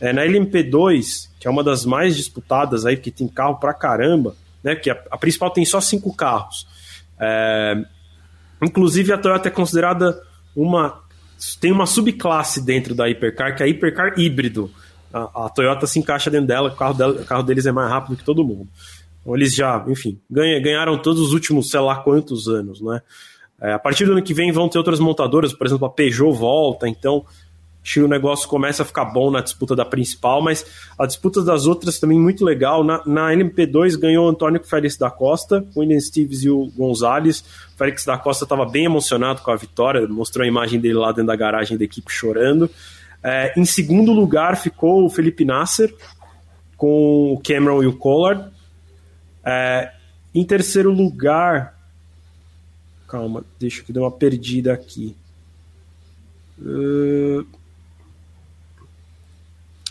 É, 0.01 0.14
na 0.14 0.24
LMP2, 0.24 1.30
que 1.39 1.47
é 1.47 1.51
uma 1.51 1.64
das 1.64 1.86
mais 1.86 2.16
disputadas 2.16 2.86
aí, 2.86 2.97
que 2.97 3.12
tem 3.12 3.28
carro 3.28 3.55
pra 3.55 3.74
caramba, 3.74 4.36
né? 4.64 4.76
Que 4.76 4.89
a, 4.89 4.97
a 5.12 5.18
principal 5.18 5.51
tem 5.51 5.66
só 5.66 5.80
cinco 5.80 6.16
carros. 6.16 6.66
É, 7.20 7.84
inclusive 8.62 9.12
a 9.12 9.18
Toyota 9.18 9.47
é 9.47 9.51
considerada 9.51 10.22
uma. 10.55 11.01
Tem 11.62 11.72
uma 11.72 11.86
subclasse 11.86 12.62
dentro 12.62 12.93
da 12.93 13.05
Hypercar, 13.07 13.55
que 13.55 13.64
é 13.64 13.66
a 13.66 13.70
Hypercar 13.70 14.20
híbrido. 14.20 14.72
A, 15.14 15.45
a 15.45 15.49
Toyota 15.49 15.88
se 15.88 15.99
encaixa 15.99 16.30
dentro 16.30 16.47
dela, 16.47 16.70
o 16.70 16.76
carro, 16.76 16.93
dela, 16.93 17.22
o 17.22 17.26
carro 17.26 17.43
deles 17.43 17.66
é 17.66 17.72
mais 17.72 17.89
rápido 17.89 18.18
que 18.18 18.24
todo 18.24 18.43
mundo. 18.43 18.68
Então, 19.22 19.36
eles 19.36 19.53
já, 19.53 19.84
enfim, 19.88 20.20
ganha, 20.30 20.60
ganharam 20.60 20.97
todos 20.97 21.22
os 21.22 21.34
últimos, 21.34 21.70
sei 21.70 21.80
lá 21.80 21.97
quantos 21.97 22.47
anos, 22.47 22.82
né? 22.82 23.01
É, 23.62 23.74
a 23.74 23.80
partir 23.80 24.05
do 24.05 24.14
ano 24.14 24.22
que 24.22 24.34
vem 24.34 24.51
vão 24.51 24.70
ter 24.70 24.78
outras 24.78 24.99
montadoras, 24.99 25.53
por 25.53 25.68
exemplo, 25.68 25.86
a 25.86 25.89
Peugeot 25.89 26.32
volta, 26.32 26.88
então 26.88 27.26
Acho 27.82 27.93
que 27.93 28.01
o 28.01 28.07
negócio 28.07 28.47
começa 28.47 28.84
a 28.84 28.86
ficar 28.86 29.05
bom 29.05 29.32
na 29.32 29.41
disputa 29.41 29.76
da 29.76 29.86
principal, 29.86 30.41
mas 30.41 30.66
a 30.97 31.05
disputa 31.05 31.41
das 31.41 31.66
outras 31.66 31.97
também 31.97 32.20
muito 32.20 32.43
legal. 32.43 32.84
Na, 32.84 33.01
na 33.05 33.32
LMP2 33.32 33.97
ganhou 33.97 34.26
o 34.26 34.30
Antônio 34.30 34.62
Félix 34.64 34.97
da 34.97 35.10
Costa, 35.10 35.66
o 35.74 35.80
William 35.80 35.99
Steves 35.99 36.43
e 36.43 36.49
o 36.49 36.68
Gonzalez. 36.78 37.39
O 37.74 37.78
Félix 37.78 38.03
da 38.05 38.18
Costa 38.18 38.43
estava 38.43 38.66
bem 38.66 38.86
emocionado 38.86 39.41
com 39.41 39.49
a 39.49 39.55
vitória, 39.55 40.05
mostrou 40.07 40.43
a 40.43 40.47
imagem 40.47 40.80
dele 40.80 40.95
lá 40.95 41.07
dentro 41.07 41.28
da 41.28 41.36
garagem 41.36 41.78
da 41.78 41.84
equipe 41.84 42.12
chorando. 42.12 42.70
É, 43.24 43.53
em 43.57 43.66
segundo 43.66 44.12
lugar 44.12 44.57
ficou 44.57 45.05
o 45.05 45.10
Felipe 45.10 45.45
Nasser, 45.45 45.93
com 46.76 47.34
o 47.34 47.41
Cameron 47.41 47.82
e 47.82 47.88
o 47.88 47.93
Collard. 47.93 48.45
É, 49.43 49.91
em 50.36 50.43
terceiro 50.43 50.91
lugar. 50.91 51.78
Calma, 53.10 53.43
deixa 53.60 53.84
eu 53.89 53.93
dar 53.93 54.01
uma 54.01 54.12
perdida 54.12 54.72
aqui. 54.72 55.16
Uh, 56.62 57.43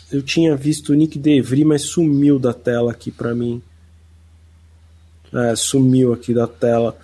eu 0.09 0.21
tinha 0.23 0.55
visto 0.55 0.93
o 0.93 0.95
Nick 0.95 1.19
DeVry, 1.19 1.65
mas 1.65 1.81
sumiu 1.83 2.39
da 2.39 2.53
tela 2.53 2.91
aqui 2.91 3.11
para 3.11 3.35
mim. 3.35 3.61
É, 5.33 5.55
sumiu 5.55 6.13
aqui 6.13 6.33
da 6.33 6.47
tela. 6.47 6.97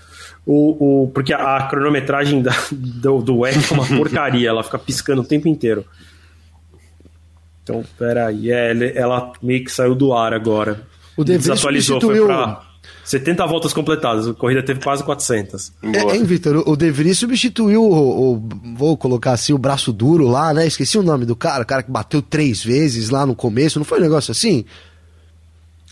O, 0.45 1.03
o, 1.03 1.07
porque 1.09 1.33
a, 1.33 1.57
a 1.57 1.67
cronometragem 1.67 2.41
da, 2.41 2.55
do, 2.71 3.21
do 3.21 3.45
F 3.45 3.73
é 3.73 3.77
uma 3.77 3.85
porcaria, 3.85 4.49
ela 4.49 4.63
fica 4.63 4.79
piscando 4.79 5.21
o 5.21 5.25
tempo 5.25 5.47
inteiro. 5.47 5.85
Então, 7.61 7.83
peraí, 7.97 8.51
é, 8.51 8.97
ela 8.97 9.33
meio 9.43 9.63
que 9.65 9.71
saiu 9.71 9.93
do 9.93 10.13
ar 10.13 10.33
agora. 10.33 10.81
O 11.17 11.23
De 11.23 11.33
Vries 11.33 11.47
Desatualizou, 11.47 11.99
substituiu... 11.99 12.27
foi 12.27 12.35
pra 12.35 12.64
70 13.05 13.45
voltas 13.45 13.71
completadas, 13.71 14.27
a 14.27 14.33
corrida 14.33 14.63
teve 14.63 14.79
quase 14.81 15.03
400. 15.03 15.71
É, 15.83 16.15
hein, 16.15 16.23
Vitor? 16.23 16.67
O 16.67 16.75
De 16.75 16.89
Vries 16.89 17.19
substituiu 17.19 17.83
o, 17.83 18.33
o- 18.35 18.49
Vou 18.75 18.97
colocar 18.97 19.31
assim, 19.33 19.53
o 19.53 19.57
braço 19.57 19.93
duro 19.93 20.27
lá, 20.27 20.53
né? 20.53 20.65
Esqueci 20.67 20.97
o 20.97 21.03
nome 21.03 21.23
do 21.25 21.35
cara, 21.35 21.63
o 21.63 21.65
cara 21.65 21.83
que 21.83 21.91
bateu 21.91 22.21
três 22.21 22.63
vezes 22.63 23.09
lá 23.09 23.25
no 23.25 23.35
começo, 23.35 23.77
não 23.79 23.85
foi 23.85 23.99
um 23.99 24.01
negócio 24.01 24.31
assim? 24.31 24.65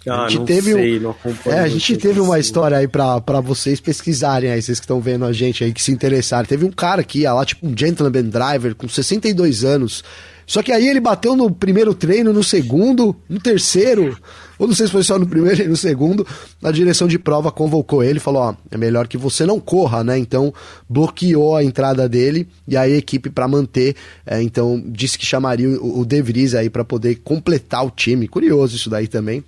Ah, 0.05 0.25
a 0.25 0.27
gente 0.27 0.39
não 0.39 0.45
teve 0.45 0.73
sei, 0.73 0.97
um- 0.99 1.01
não 1.03 1.11
acompanho 1.11 1.55
É, 1.55 1.59
a 1.61 1.67
gente 1.69 1.95
teve 1.95 2.19
uma 2.19 2.33
assim. 2.33 2.41
história 2.41 2.77
aí 2.77 2.87
pra, 2.89 3.21
pra 3.21 3.39
vocês 3.39 3.79
pesquisarem 3.79 4.51
aí, 4.51 4.61
vocês 4.61 4.77
que 4.79 4.83
estão 4.83 4.99
vendo 4.99 5.23
a 5.23 5.31
gente 5.31 5.63
aí, 5.63 5.71
que 5.71 5.81
se 5.81 5.93
interessaram. 5.93 6.45
Teve 6.45 6.65
um 6.65 6.71
cara 6.71 7.03
que 7.05 7.19
ia 7.19 7.31
lá, 7.33 7.45
tipo 7.45 7.65
um 7.65 7.77
gentleman 7.77 8.23
driver, 8.23 8.75
com 8.75 8.87
62 8.89 9.63
anos. 9.63 10.03
Só 10.45 10.61
que 10.61 10.73
aí 10.73 10.89
ele 10.89 10.99
bateu 10.99 11.37
no 11.37 11.49
primeiro 11.49 11.93
treino, 11.93 12.33
no 12.33 12.43
segundo, 12.43 13.15
no 13.29 13.39
terceiro, 13.39 14.17
ou 14.59 14.67
não 14.67 14.75
sei 14.75 14.85
se 14.87 14.91
foi 14.91 15.03
só 15.03 15.17
no 15.19 15.25
primeiro 15.27 15.61
e 15.63 15.67
no 15.67 15.75
segundo, 15.77 16.25
a 16.61 16.71
direção 16.71 17.07
de 17.07 17.17
prova 17.19 17.51
convocou 17.51 18.03
ele 18.03 18.17
e 18.17 18.21
falou, 18.21 18.41
ó, 18.43 18.55
é 18.71 18.77
melhor 18.77 19.07
que 19.07 19.17
você 19.17 19.45
não 19.45 19.59
corra, 19.59 20.03
né? 20.03 20.17
Então 20.17 20.53
bloqueou 20.89 21.55
a 21.55 21.63
entrada 21.63 22.07
dele 22.07 22.47
e 22.67 22.75
aí 22.77 22.93
a 22.93 22.97
equipe 22.97 23.29
para 23.29 23.47
manter, 23.47 23.95
é, 24.25 24.41
então 24.41 24.81
disse 24.87 25.17
que 25.17 25.25
chamaria 25.25 25.69
o, 25.69 26.01
o 26.01 26.05
De 26.05 26.21
Vries 26.21 26.53
aí 26.55 26.69
para 26.69 26.83
poder 26.83 27.15
completar 27.23 27.85
o 27.85 27.91
time. 27.91 28.27
Curioso 28.27 28.75
isso 28.75 28.89
daí 28.89 29.07
também. 29.07 29.43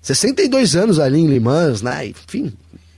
62 0.00 0.76
anos 0.76 0.98
ali 1.00 1.18
em 1.20 1.26
Le 1.26 1.40
Mans, 1.40 1.82
né? 1.82 2.06
Enfim, 2.06 2.52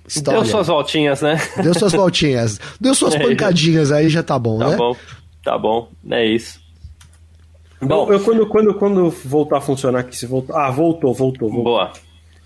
história. 0.06 0.40
Deu 0.42 0.50
suas 0.50 0.66
voltinhas, 0.66 1.20
né? 1.22 1.40
Deu 1.62 1.74
suas 1.74 1.92
voltinhas. 1.92 2.60
Deu 2.80 2.94
suas 2.94 3.14
É. 3.16 3.18
pancadinhas 3.18 3.90
aí, 3.90 4.08
já 4.08 4.22
tá 4.22 4.38
bom, 4.38 4.58
Tá 4.58 4.68
né? 4.68 4.76
bom, 4.76 4.96
tá 5.42 5.58
bom, 5.58 5.88
é 6.10 6.26
isso. 6.26 6.59
Bom, 7.80 8.06
Bom, 8.06 8.12
eu, 8.12 8.20
quando, 8.20 8.46
quando, 8.46 8.74
quando 8.74 9.10
voltar 9.10 9.58
a 9.58 9.60
funcionar 9.60 10.00
aqui, 10.00 10.16
se 10.16 10.26
voltar. 10.26 10.66
Ah, 10.66 10.70
voltou, 10.70 11.14
voltou, 11.14 11.48
voltou. 11.48 11.64
boa. 11.64 11.92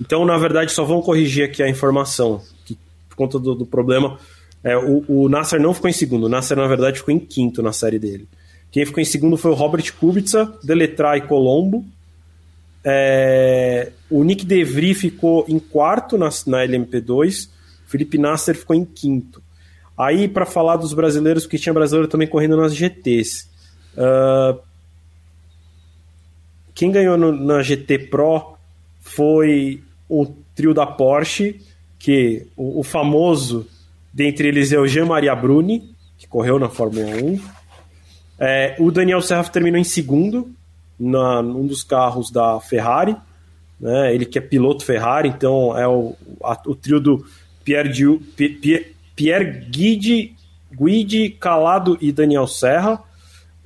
Então, 0.00 0.24
na 0.24 0.36
verdade, 0.38 0.72
só 0.72 0.84
vão 0.84 1.00
corrigir 1.00 1.44
aqui 1.44 1.62
a 1.62 1.68
informação, 1.68 2.40
que 2.64 2.78
por 3.08 3.16
conta 3.16 3.38
do, 3.38 3.54
do 3.54 3.66
problema. 3.66 4.18
É, 4.62 4.76
o, 4.76 5.04
o 5.08 5.28
Nasser 5.28 5.60
não 5.60 5.74
ficou 5.74 5.90
em 5.90 5.92
segundo, 5.92 6.24
o 6.24 6.28
Nasser, 6.28 6.56
na 6.56 6.66
verdade, 6.66 6.98
ficou 6.98 7.12
em 7.12 7.18
quinto 7.18 7.62
na 7.62 7.72
série 7.72 7.98
dele. 7.98 8.28
Quem 8.70 8.86
ficou 8.86 9.00
em 9.00 9.04
segundo 9.04 9.36
foi 9.36 9.50
o 9.50 9.54
Robert 9.54 9.92
Kubica, 9.94 10.52
Deletrai 10.62 11.18
e 11.18 11.22
Colombo. 11.22 11.84
É, 12.82 13.92
o 14.10 14.24
Nick 14.24 14.44
DeVry 14.44 14.94
ficou 14.94 15.44
em 15.48 15.58
quarto 15.58 16.16
na, 16.18 16.28
na 16.46 16.66
LMP2, 16.66 17.48
o 17.86 17.90
Felipe 17.90 18.18
Nasser 18.18 18.56
ficou 18.56 18.74
em 18.74 18.84
quinto. 18.84 19.42
Aí, 19.96 20.26
para 20.26 20.44
falar 20.44 20.76
dos 20.76 20.92
brasileiros, 20.92 21.44
porque 21.44 21.58
tinha 21.58 21.72
brasileiro 21.72 22.08
também 22.08 22.26
correndo 22.26 22.56
nas 22.56 22.74
GTs. 22.74 23.48
Ah, 23.96 24.56
quem 26.74 26.90
ganhou 26.90 27.16
no- 27.16 27.32
na 27.32 27.62
GT 27.62 27.98
Pro 28.10 28.54
foi 29.00 29.82
o 30.08 30.26
trio 30.54 30.74
da 30.74 30.86
Porsche, 30.86 31.60
que 31.98 32.46
o, 32.56 32.80
o 32.80 32.82
famoso 32.82 33.66
dentre 34.12 34.48
eles 34.48 34.72
é 34.72 34.78
o 34.78 34.86
Jean-Maria 34.86 35.34
Bruni, 35.34 35.90
que 36.18 36.26
correu 36.26 36.58
na 36.58 36.68
Fórmula 36.68 37.06
1. 37.06 37.40
É, 38.38 38.76
o 38.78 38.90
Daniel 38.90 39.20
Serra 39.20 39.44
terminou 39.44 39.78
em 39.80 39.84
segundo, 39.84 40.50
na, 40.98 41.42
num 41.42 41.66
dos 41.66 41.82
carros 41.82 42.30
da 42.30 42.60
Ferrari. 42.60 43.16
Né, 43.80 44.14
ele 44.14 44.24
que 44.24 44.38
é 44.38 44.40
piloto 44.40 44.84
Ferrari, 44.84 45.28
então 45.28 45.76
é 45.76 45.86
o, 45.86 46.14
a- 46.42 46.60
o 46.66 46.74
trio 46.76 47.00
do 47.00 47.26
Pierre, 47.64 47.88
Diu- 47.92 48.22
Pi- 48.36 48.48
Pi- 48.50 48.94
Pierre 49.16 49.66
Guidi, 49.68 50.34
Guidi, 50.72 51.28
Calado 51.30 51.98
e 52.00 52.12
Daniel 52.12 52.46
Serra. 52.46 53.02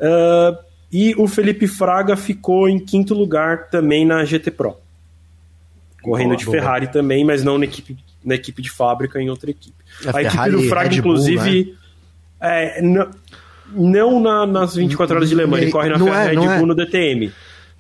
Ah, 0.01 0.59
e 0.93 1.15
o 1.17 1.27
Felipe 1.29 1.67
Fraga 1.67 2.17
ficou 2.17 2.69
em 2.69 2.79
quinto 2.79 3.15
lugar 3.15 3.69
também 3.71 4.05
na 4.07 4.25
GT 4.25 4.51
Pro. 4.51 4.77
Correndo 6.03 6.29
Boa, 6.29 6.37
de 6.39 6.45
boa. 6.45 6.57
Ferrari 6.57 6.87
também, 6.89 7.25
mas 7.25 7.43
não 7.45 7.59
na 7.59 7.65
equipe, 7.65 7.97
na 8.25 8.35
equipe 8.35 8.63
de 8.63 8.71
fábrica, 8.71 9.21
em 9.21 9.29
outra 9.29 9.51
equipe. 9.51 9.77
A 10.07 10.17
A, 10.17 10.23
equipe 10.23 10.51
do 10.51 10.61
e 10.65 10.69
Fraga, 10.69 10.89
Red 10.91 11.03
Bull, 11.03 11.15
né? 11.15 11.19
inclusive, 11.21 11.75
é, 12.41 12.81
não, 12.83 13.11
não 13.75 14.21
na- 14.21 14.47
nas 14.47 14.75
24 14.77 15.17
horas 15.17 15.29
de 15.29 15.35
Le 15.35 15.45
Mans, 15.47 15.63
ele 15.63 15.71
corre 15.73 15.89
na 15.91 15.99
Não 15.99 16.07
Ferrari 16.07 16.37
é, 16.37 16.41
Red 16.41 16.47
é. 16.47 16.59
Bull 16.59 16.67
no 16.67 16.75
DTM. 16.75 17.33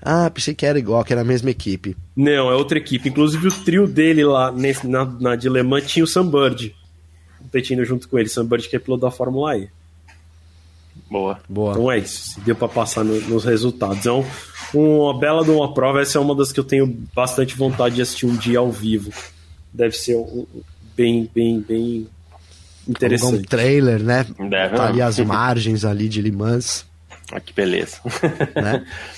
Ah, 0.03 0.31
pensei 0.31 0.55
que 0.55 0.65
era 0.67 0.79
igual, 0.79 1.05
que 1.05 1.13
era 1.13 1.23
a 1.23 1.25
mesma 1.25 1.51
equipe. 1.51 1.97
Não, 2.15 2.51
é 2.51 2.55
outra 2.55 2.79
equipe. 2.79 3.09
Inclusive 3.09 3.49
o 3.49 3.53
trio 3.65 3.87
dele 3.87 4.25
lá 4.25 4.53
nesse, 4.53 4.87
na, 4.87 5.05
na 5.05 5.35
de 5.37 5.49
Le 5.49 5.63
Mans 5.63 5.87
tinha 5.87 6.05
o 6.05 6.07
Sunbird 6.07 6.75
competindo 7.41 7.85
junto 7.85 8.09
com 8.09 8.19
ele. 8.19 8.29
Sunbird 8.29 8.69
que 8.69 8.77
é 8.77 8.79
piloto 8.79 9.03
da 9.03 9.11
Fórmula 9.11 9.57
E. 9.57 9.69
Boa. 11.11 11.39
Boa. 11.49 11.73
Então 11.73 11.91
é 11.93 11.99
isso, 11.99 12.31
se 12.35 12.41
deu 12.41 12.55
pra 12.55 12.69
passar 12.69 13.03
no- 13.05 13.21
nos 13.23 13.45
resultados. 13.45 14.05
É 14.07 14.13
um- 14.13 14.25
uma 14.75 15.19
bela 15.19 15.43
de 15.45 15.51
uma 15.51 15.73
prova, 15.73 16.03
essa 16.03 16.19
é 16.19 16.21
uma 16.21 16.35
das 16.35 16.53
que 16.53 16.61
eu 16.61 16.65
tenho 16.65 16.87
bastante 17.15 17.57
vontade 17.57 17.95
de 17.97 18.03
assistir 18.03 18.27
um 18.27 18.37
dia 18.37 18.59
ao 18.59 18.71
vivo. 18.71 19.11
Deve 19.73 19.97
ser 19.97 20.17
um- 20.17 20.47
bem, 20.97 21.31
bem, 21.35 21.61
bem 21.61 21.79
Alugar 21.87 22.09
um 22.87 22.91
interessante. 22.91 23.47
trailer, 23.49 24.03
né? 24.03 24.27
Deve, 24.49 24.77
Tá 24.77 24.87
ali 24.89 25.01
as 25.03 25.19
margens 25.21 25.85
ali 25.85 26.09
de 26.09 26.21
Limans, 26.21 26.85
Ah, 27.33 27.41
que 27.41 27.53
beleza. 27.53 27.99
né? 28.55 28.85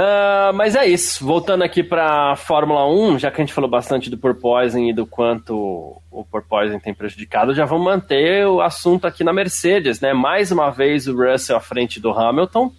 Ah, 0.00 0.52
mas 0.54 0.76
é 0.76 0.86
isso. 0.86 1.24
Voltando 1.24 1.64
aqui 1.64 1.82
para 1.82 2.36
Fórmula 2.36 2.86
1, 2.88 3.18
já 3.18 3.30
que 3.32 3.40
a 3.40 3.44
gente 3.44 3.52
falou 3.52 3.68
bastante 3.68 4.08
do 4.08 4.16
porpoising 4.16 4.90
e 4.90 4.92
do 4.92 5.04
quanto 5.04 6.00
o 6.10 6.24
porpoising 6.24 6.78
tem 6.78 6.94
prejudicado, 6.94 7.52
já 7.52 7.64
vamos 7.64 7.84
manter 7.84 8.46
o 8.46 8.60
assunto 8.60 9.08
aqui 9.08 9.24
na 9.24 9.32
Mercedes, 9.32 10.00
né? 10.00 10.12
Mais 10.12 10.52
uma 10.52 10.70
vez 10.70 11.08
o 11.08 11.16
Russell 11.16 11.56
à 11.56 11.60
frente 11.60 11.98
do 11.98 12.10
Hamilton. 12.10 12.72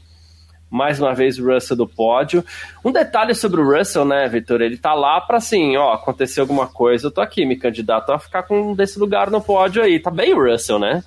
Mais 0.71 0.97
uma 0.99 1.13
vez 1.13 1.38
o 1.39 1.51
Russell 1.51 1.76
do 1.76 1.88
pódio. 1.88 2.45
Um 2.85 2.91
detalhe 2.91 3.35
sobre 3.35 3.59
o 3.59 3.69
Russell, 3.69 4.05
né, 4.05 4.30
Vitor? 4.30 4.61
Ele 4.61 4.77
tá 4.77 4.93
lá 4.93 5.19
para 5.19 5.39
assim, 5.39 5.76
ó, 5.76 5.93
acontecer 5.93 6.39
alguma 6.39 6.67
coisa, 6.67 7.07
eu 7.07 7.11
tô 7.11 7.19
aqui, 7.19 7.45
me 7.45 7.57
candidato 7.57 8.11
a 8.11 8.19
ficar 8.19 8.43
com 8.43 8.73
desse 8.73 8.97
lugar 8.97 9.30
no 9.30 9.41
pódio 9.41 9.81
aí. 9.84 9.99
Tá 9.99 10.11
bem 10.11 10.34
o 10.34 10.49
Russell, 10.49 10.80
né? 10.80 11.03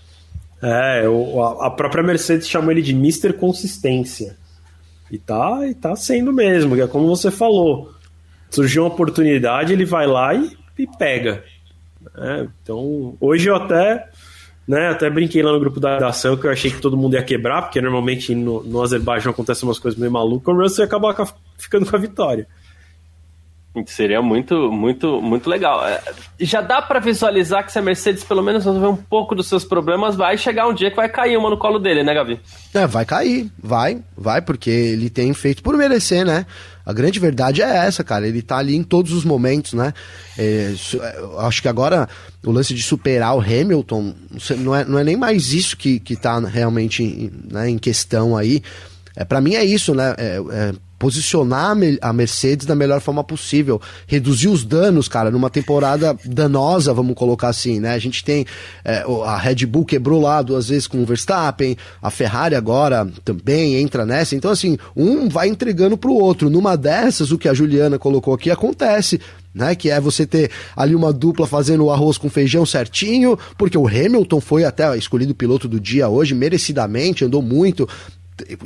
É, 0.63 1.05
a 1.61 1.71
própria 1.71 2.03
Mercedes 2.03 2.49
chamou 2.49 2.71
ele 2.71 2.83
de 2.83 2.93
Mr. 2.93 3.33
Consistência. 3.33 4.42
E 5.13 5.19
tá, 5.19 5.61
e 5.69 5.75
tá 5.75 5.95
sendo 5.95 6.33
mesmo, 6.33 6.75
que 6.75 6.81
é 6.81 6.87
como 6.89 7.07
você 7.07 7.31
falou. 7.31 7.93
Surgiu 8.51 8.83
uma 8.85 8.89
oportunidade, 8.93 9.73
ele 9.73 9.85
vai 9.85 10.07
lá 10.07 10.35
e, 10.35 10.51
e 10.79 10.87
pega. 10.87 11.45
né? 12.15 12.49
então, 12.63 13.15
hoje 13.21 13.49
eu 13.49 13.55
até, 13.57 14.09
né, 14.67 14.89
até 14.89 15.09
brinquei 15.11 15.43
lá 15.43 15.53
no 15.53 15.61
grupo 15.61 15.79
da 15.79 15.99
ação 16.09 16.37
que 16.37 16.47
eu 16.47 16.51
achei 16.51 16.71
que 16.71 16.81
todo 16.81 16.97
mundo 16.97 17.15
ia 17.15 17.23
quebrar, 17.23 17.63
porque 17.63 17.81
normalmente 17.81 18.35
no, 18.35 18.63
no 18.63 18.83
Azerbaijão 18.83 19.33
acontecem 19.33 19.69
umas 19.69 19.79
coisas 19.79 20.01
meio 20.01 20.11
malucas, 20.11 20.55
o 20.55 20.59
Russell 20.59 20.83
ia 20.85 20.87
acabar 20.87 21.15
com 21.15 21.23
a- 21.23 21.29
ficando 21.59 21.85
com 21.87 21.95
a 21.95 21.99
vitória. 21.99 22.47
Seria 23.87 24.21
muito, 24.21 24.71
muito, 24.71 25.23
muito 25.23 25.49
legal. 25.49 25.87
É, 25.87 25.99
Já 26.39 26.61
dá 26.61 26.83
pra 26.83 27.01
visualizar 27.01 27.65
que 27.65 27.73
se 27.73 27.79
a 27.79 27.83
Mercedes 27.83 28.23
pelo 28.23 28.43
menos 28.43 28.67
resolver 28.67 28.89
um 28.89 28.97
pouco 28.97 29.35
dos 29.35 29.47
seus 29.47 29.65
problemas, 29.65 30.15
vai 30.15 30.37
chegar 30.37 30.69
um 30.69 30.75
dia 30.75 30.91
que 30.91 30.97
vai 30.97 31.09
cair 31.09 31.39
uma 31.39 31.49
no 31.49 31.57
colo 31.57 31.79
dele, 31.79 32.03
né, 32.03 32.13
Gavi? 32.13 32.39
É, 32.75 32.87
vai 32.87 33.07
cair, 33.07 33.51
vai, 33.59 34.03
vai, 34.17 34.43
porque 34.43 34.69
ele 34.69 35.09
tem 35.09 35.33
feito 35.33 35.63
por 35.63 35.75
merecer, 35.77 36.23
né? 36.25 36.45
A 36.85 36.93
grande 36.93 37.19
verdade 37.19 37.63
é 37.63 37.87
essa, 37.87 38.05
cara. 38.05 38.29
Ele 38.29 38.43
tá 38.43 38.59
ali 38.59 38.77
em 38.77 38.83
todos 38.83 39.13
os 39.13 39.25
momentos, 39.25 39.73
né? 39.73 39.95
É, 40.37 40.75
é, 41.01 41.25
acho 41.39 41.63
que 41.63 41.69
agora 41.69 42.09
o 42.45 42.51
lance 42.51 42.75
de 42.75 42.83
superar 42.83 43.35
o 43.35 43.41
Hamilton 43.41 44.15
não 44.59 44.75
é, 44.75 44.85
não 44.85 44.99
é 44.99 45.05
nem 45.05 45.17
mais 45.17 45.53
isso 45.53 45.77
que, 45.77 45.99
que 45.99 46.15
tá 46.15 46.39
realmente 46.41 47.33
né, 47.51 47.71
em 47.71 47.79
questão 47.79 48.37
aí. 48.37 48.63
É, 49.17 49.25
para 49.25 49.41
mim 49.41 49.55
é 49.55 49.65
isso, 49.65 49.95
né? 49.95 50.15
É, 50.19 50.41
é, 50.51 50.73
posicionar 51.03 51.77
a 52.01 52.13
Mercedes 52.13 52.65
da 52.65 52.77
melhor 52.77 53.01
forma 53.01 53.25
possível, 53.25 53.83
reduzir 54.07 54.47
os 54.47 54.63
danos, 54.63 55.09
cara, 55.09 55.33
numa 55.33 55.51
temporada 55.51 56.17
danosa, 56.25 56.95
vamos 56.95 57.17
colocar 57.17 57.49
assim, 57.49 57.81
né? 57.81 57.93
A 57.93 57.99
gente 57.99 58.23
tem 58.23 58.47
é, 58.85 59.05
a 59.27 59.37
Red 59.37 59.67
Bull 59.67 59.85
quebrou 59.85 60.21
lá 60.21 60.41
duas 60.43 60.69
vezes 60.69 60.87
com 60.87 61.03
o 61.03 61.05
Verstappen, 61.05 61.77
a 62.01 62.09
Ferrari 62.09 62.55
agora 62.55 63.05
também 63.25 63.75
entra 63.75 64.07
nessa, 64.07 64.37
então 64.37 64.49
assim, 64.49 64.79
um 64.95 65.29
vai 65.29 65.49
entregando 65.49 65.97
pro 65.97 66.15
outro. 66.15 66.49
Numa 66.49 66.77
dessas, 66.77 67.33
o 67.33 67.39
que 67.39 67.49
a 67.49 67.55
Juliana 67.55 67.99
colocou 67.99 68.33
aqui 68.33 68.49
acontece 68.49 69.21
né? 69.55 69.75
Que 69.75 69.91
é 69.91 70.01
você 70.01 70.27
ter 70.27 70.51
ali 70.75 70.95
uma 70.95 71.13
dupla 71.13 71.47
fazendo 71.47 71.85
o 71.85 71.91
arroz 71.91 72.17
com 72.17 72.31
feijão 72.31 72.65
certinho, 72.65 73.39
porque 73.59 73.77
o 73.77 73.87
Hamilton 73.87 74.41
foi 74.41 74.65
até 74.65 74.97
escolhido 74.97 75.35
piloto 75.35 75.69
do 75.69 75.79
dia 75.79 76.09
hoje, 76.09 76.35
merecidamente, 76.35 77.25
andou 77.25 77.43
muito. 77.43 77.87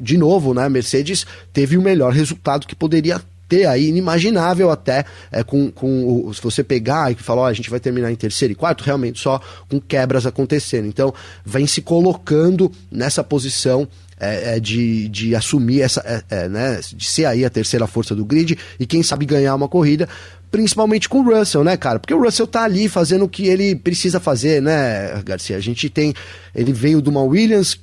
De 0.00 0.16
novo, 0.16 0.54
né? 0.54 0.68
Mercedes 0.68 1.26
teve 1.52 1.76
o 1.76 1.82
melhor 1.82 2.12
resultado 2.12 2.66
que 2.66 2.74
poderia 2.74 3.20
ter 3.48 3.66
aí, 3.66 3.88
inimaginável 3.88 4.70
até, 4.70 5.04
é, 5.30 5.42
com, 5.42 5.70
com 5.70 6.26
o, 6.26 6.34
se 6.34 6.42
você 6.42 6.64
pegar 6.64 7.12
e 7.12 7.14
falar, 7.14 7.42
ó, 7.42 7.46
a 7.46 7.52
gente 7.52 7.70
vai 7.70 7.80
terminar 7.80 8.10
em 8.10 8.16
terceiro 8.16 8.52
e 8.52 8.54
quarto, 8.54 8.82
realmente 8.82 9.20
só 9.20 9.40
com 9.68 9.80
quebras 9.80 10.26
acontecendo. 10.26 10.86
Então, 10.86 11.14
vem 11.44 11.66
se 11.66 11.80
colocando 11.80 12.70
nessa 12.90 13.22
posição 13.22 13.88
é, 14.18 14.56
é 14.56 14.60
de, 14.60 15.08
de 15.08 15.34
assumir 15.34 15.82
essa, 15.82 16.00
é, 16.00 16.22
é, 16.30 16.48
né, 16.48 16.80
de 16.94 17.06
ser 17.06 17.26
aí 17.26 17.44
a 17.44 17.50
terceira 17.50 17.86
força 17.86 18.14
do 18.14 18.24
grid 18.24 18.58
e 18.80 18.86
quem 18.86 19.02
sabe 19.02 19.26
ganhar 19.26 19.54
uma 19.54 19.68
corrida, 19.68 20.08
principalmente 20.50 21.08
com 21.08 21.20
o 21.20 21.22
Russell, 21.22 21.62
né, 21.62 21.76
cara? 21.76 21.98
Porque 21.98 22.14
o 22.14 22.22
Russell 22.22 22.46
tá 22.46 22.64
ali 22.64 22.88
fazendo 22.88 23.26
o 23.26 23.28
que 23.28 23.46
ele 23.46 23.76
precisa 23.76 24.18
fazer, 24.18 24.62
né, 24.62 25.22
Garcia? 25.24 25.56
A 25.56 25.60
gente 25.60 25.90
tem, 25.90 26.14
ele 26.54 26.72
veio 26.72 27.02
de 27.02 27.10
uma 27.10 27.22
Williams, 27.22 27.78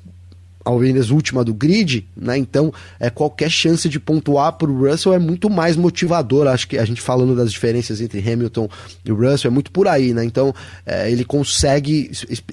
Williams 0.72 1.10
última 1.10 1.44
do 1.44 1.54
grid, 1.54 2.08
né? 2.16 2.38
Então, 2.38 2.74
é 3.00 3.10
qualquer 3.10 3.50
chance 3.50 3.90
de 3.90 4.00
pontuar 4.00 4.54
para 4.54 4.70
o 4.70 4.90
Russell 4.90 5.14
é 5.14 5.20
muito 5.20 5.50
mais 5.50 5.76
motivador. 5.76 6.48
Acho 6.48 6.68
que 6.68 6.78
a 6.78 6.86
gente 6.86 7.02
falando 7.02 7.36
das 7.36 7.52
diferenças 7.52 8.00
entre 8.02 8.20
Hamilton 8.20 8.70
e 9.04 9.12
Russell 9.12 9.50
é 9.50 9.54
muito 9.54 9.72
por 9.72 9.88
aí, 9.88 10.14
né? 10.14 10.24
Então, 10.24 10.54
é, 10.86 11.12
ele 11.12 11.26
consegue 11.26 12.12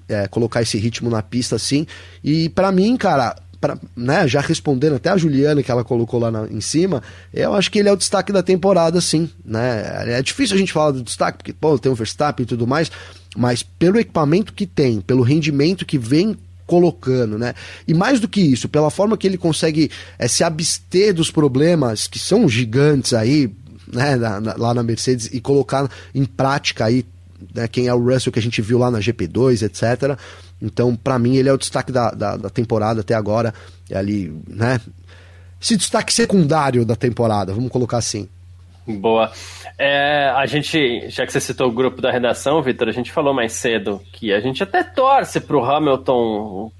é, 0.09 0.27
colocar 0.28 0.62
esse 0.62 0.78
ritmo 0.78 1.09
na 1.09 1.23
pista 1.23 1.57
assim. 1.57 1.87
E 2.23 2.49
para 2.49 2.73
mim, 2.73 2.97
cara, 2.97 3.37
pra, 3.61 3.78
né, 3.97 4.27
já 4.27 4.41
respondendo 4.41 4.97
até 4.97 5.11
a 5.11 5.16
Juliana 5.16 5.62
que 5.62 5.70
ela 5.70 5.85
colocou 5.85 6.19
lá 6.19 6.31
na, 6.31 6.47
em 6.47 6.61
cima, 6.61 7.03
eu 7.32 7.55
acho 7.55 7.70
que 7.70 7.78
ele 7.78 7.89
é 7.89 7.93
o 7.93 7.97
destaque 7.97 8.32
da 8.32 8.43
temporada, 8.43 9.01
sim. 9.01 9.28
Né? 9.45 10.16
É 10.19 10.23
difícil 10.23 10.57
a 10.57 10.59
gente 10.59 10.73
falar 10.73 10.93
do 10.93 11.03
destaque, 11.03 11.39
porque 11.39 11.53
pô, 11.53 11.78
tem 11.78 11.93
o 11.93 11.95
Verstappen 11.95 12.45
e 12.45 12.47
tudo 12.47 12.66
mais, 12.66 12.91
mas 13.37 13.62
pelo 13.62 13.99
equipamento 13.99 14.53
que 14.53 14.66
tem, 14.66 15.01
pelo 15.01 15.23
rendimento 15.23 15.85
que 15.85 15.99
vem 15.99 16.37
colocando, 16.71 17.37
né? 17.37 17.53
E 17.89 17.93
mais 17.93 18.21
do 18.21 18.29
que 18.29 18.41
isso, 18.41 18.69
pela 18.69 18.91
forma 18.91 19.17
que 19.17 19.27
ele 19.27 19.37
consegue 19.37 19.91
é, 20.17 20.29
se 20.29 20.45
abster 20.45 21.13
dos 21.13 21.29
problemas 21.29 22.07
que 22.07 22.17
são 22.17 22.49
gigantes 22.49 23.13
aí, 23.13 23.53
né, 23.93 24.15
na, 24.15 24.41
na, 24.41 24.55
lá 24.57 24.73
na 24.73 24.81
Mercedes 24.81 25.29
e 25.33 25.41
colocar 25.41 25.91
em 26.15 26.25
prática 26.25 26.85
aí 26.85 27.05
né, 27.53 27.67
quem 27.67 27.89
é 27.89 27.93
o 27.93 27.99
Russell 27.99 28.33
que 28.33 28.39
a 28.39 28.43
gente 28.43 28.63
viu 28.63 28.79
lá 28.79 28.89
na 28.89 29.01
GP2, 29.01 29.63
etc. 29.63 30.17
Então, 30.63 30.95
para 30.95 31.19
mim, 31.19 31.35
ele 31.35 31.49
é 31.49 31.53
o 31.53 31.59
destaque 31.59 31.91
da, 31.91 32.13
da, 32.13 32.37
da, 32.37 32.49
temporada 32.49 33.01
até 33.01 33.15
agora. 33.15 33.53
É 33.89 33.99
ali, 33.99 34.33
né? 34.47 34.81
Esse 35.61 35.77
destaque 35.77 36.15
secundário 36.15 36.85
da 36.85 36.95
temporada, 36.95 37.53
vamos 37.53 37.73
colocar 37.73 37.99
assim. 37.99 38.29
Boa. 38.99 39.31
É, 39.79 40.31
a 40.37 40.45
gente, 40.47 41.09
já 41.09 41.25
que 41.25 41.33
você 41.33 41.41
citou 41.41 41.69
o 41.69 41.73
grupo 41.73 42.03
da 42.03 42.11
redação, 42.11 42.62
Vitor, 42.62 42.89
a 42.89 42.93
gente 42.93 43.11
falou 43.11 43.33
mais 43.33 43.53
cedo 43.53 44.01
que 44.12 44.33
a 44.33 44.41
gente 44.41 44.62
até 44.62 44.83
torce 44.83 45.41
pro 45.41 45.65
Hamilton 45.65 46.71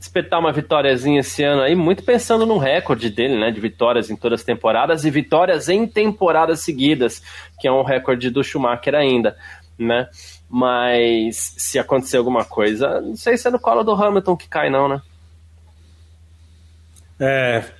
espetar 0.00 0.38
uma 0.38 0.52
vitóriazinha 0.52 1.20
esse 1.20 1.42
ano 1.42 1.62
aí, 1.62 1.74
muito 1.74 2.02
pensando 2.04 2.46
no 2.46 2.56
recorde 2.56 3.10
dele, 3.10 3.38
né, 3.38 3.50
de 3.50 3.60
vitórias 3.60 4.10
em 4.10 4.16
todas 4.16 4.40
as 4.40 4.46
temporadas 4.46 5.04
e 5.04 5.10
vitórias 5.10 5.68
em 5.68 5.86
temporadas 5.86 6.60
seguidas, 6.60 7.22
que 7.60 7.66
é 7.66 7.72
um 7.72 7.82
recorde 7.82 8.30
do 8.30 8.42
Schumacher 8.44 8.94
ainda, 8.94 9.36
né? 9.78 10.08
Mas 10.48 11.54
se 11.58 11.78
acontecer 11.78 12.16
alguma 12.16 12.44
coisa, 12.44 13.00
não 13.00 13.16
sei 13.16 13.36
se 13.36 13.48
é 13.48 13.50
no 13.50 13.58
colo 13.58 13.82
do 13.82 13.92
Hamilton 13.92 14.36
que 14.36 14.48
cai, 14.48 14.70
não, 14.70 14.88
né? 14.88 15.02
É. 17.20 17.77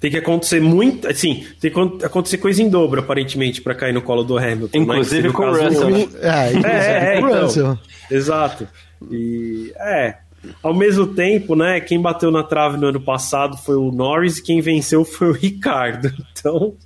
Tem 0.00 0.10
que 0.10 0.16
acontecer 0.16 0.60
muito. 0.60 1.08
Assim, 1.08 1.46
tem 1.60 1.70
que 1.70 2.04
acontecer 2.04 2.38
coisa 2.38 2.62
em 2.62 2.68
dobro, 2.68 3.00
aparentemente, 3.00 3.60
para 3.60 3.74
cair 3.74 3.92
no 3.92 4.02
colo 4.02 4.22
do 4.22 4.38
Hamilton. 4.38 4.78
Né? 4.78 4.84
Inclusive 4.84 5.32
com 5.32 5.42
o 5.42 5.50
Russell. 5.50 5.90
Né? 5.90 6.08
É, 6.20 6.48
inclusive 6.50 6.66
é, 6.68 7.14
é, 7.14 7.20
com 7.20 7.26
o 7.26 7.28
então, 7.28 7.42
Russell. 7.42 7.78
Exato. 8.10 8.68
E 9.10 9.72
é. 9.76 10.16
Ao 10.62 10.72
mesmo 10.72 11.04
tempo, 11.08 11.56
né, 11.56 11.80
quem 11.80 12.00
bateu 12.00 12.30
na 12.30 12.44
trave 12.44 12.78
no 12.78 12.86
ano 12.86 13.00
passado 13.00 13.56
foi 13.56 13.74
o 13.74 13.90
Norris 13.90 14.38
e 14.38 14.42
quem 14.42 14.60
venceu 14.60 15.04
foi 15.04 15.30
o 15.30 15.32
Ricardo. 15.32 16.12
Então, 16.38 16.76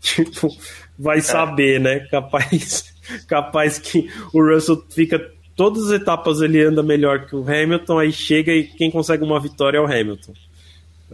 tipo, 0.00 0.48
vai 0.96 1.18
é. 1.18 1.20
saber, 1.20 1.80
né? 1.80 2.06
Capaz 2.08 2.94
capaz 3.26 3.78
que 3.78 4.08
o 4.32 4.40
Russell 4.40 4.84
fica 4.88 5.20
todas 5.56 5.86
as 5.86 6.00
etapas 6.00 6.40
ele 6.40 6.62
anda 6.62 6.82
melhor 6.82 7.26
que 7.26 7.36
o 7.36 7.42
Hamilton, 7.42 7.98
aí 7.98 8.12
chega 8.12 8.52
e 8.52 8.64
quem 8.64 8.90
consegue 8.90 9.24
uma 9.24 9.40
vitória 9.40 9.78
é 9.78 9.80
o 9.80 9.86
Hamilton. 9.86 10.32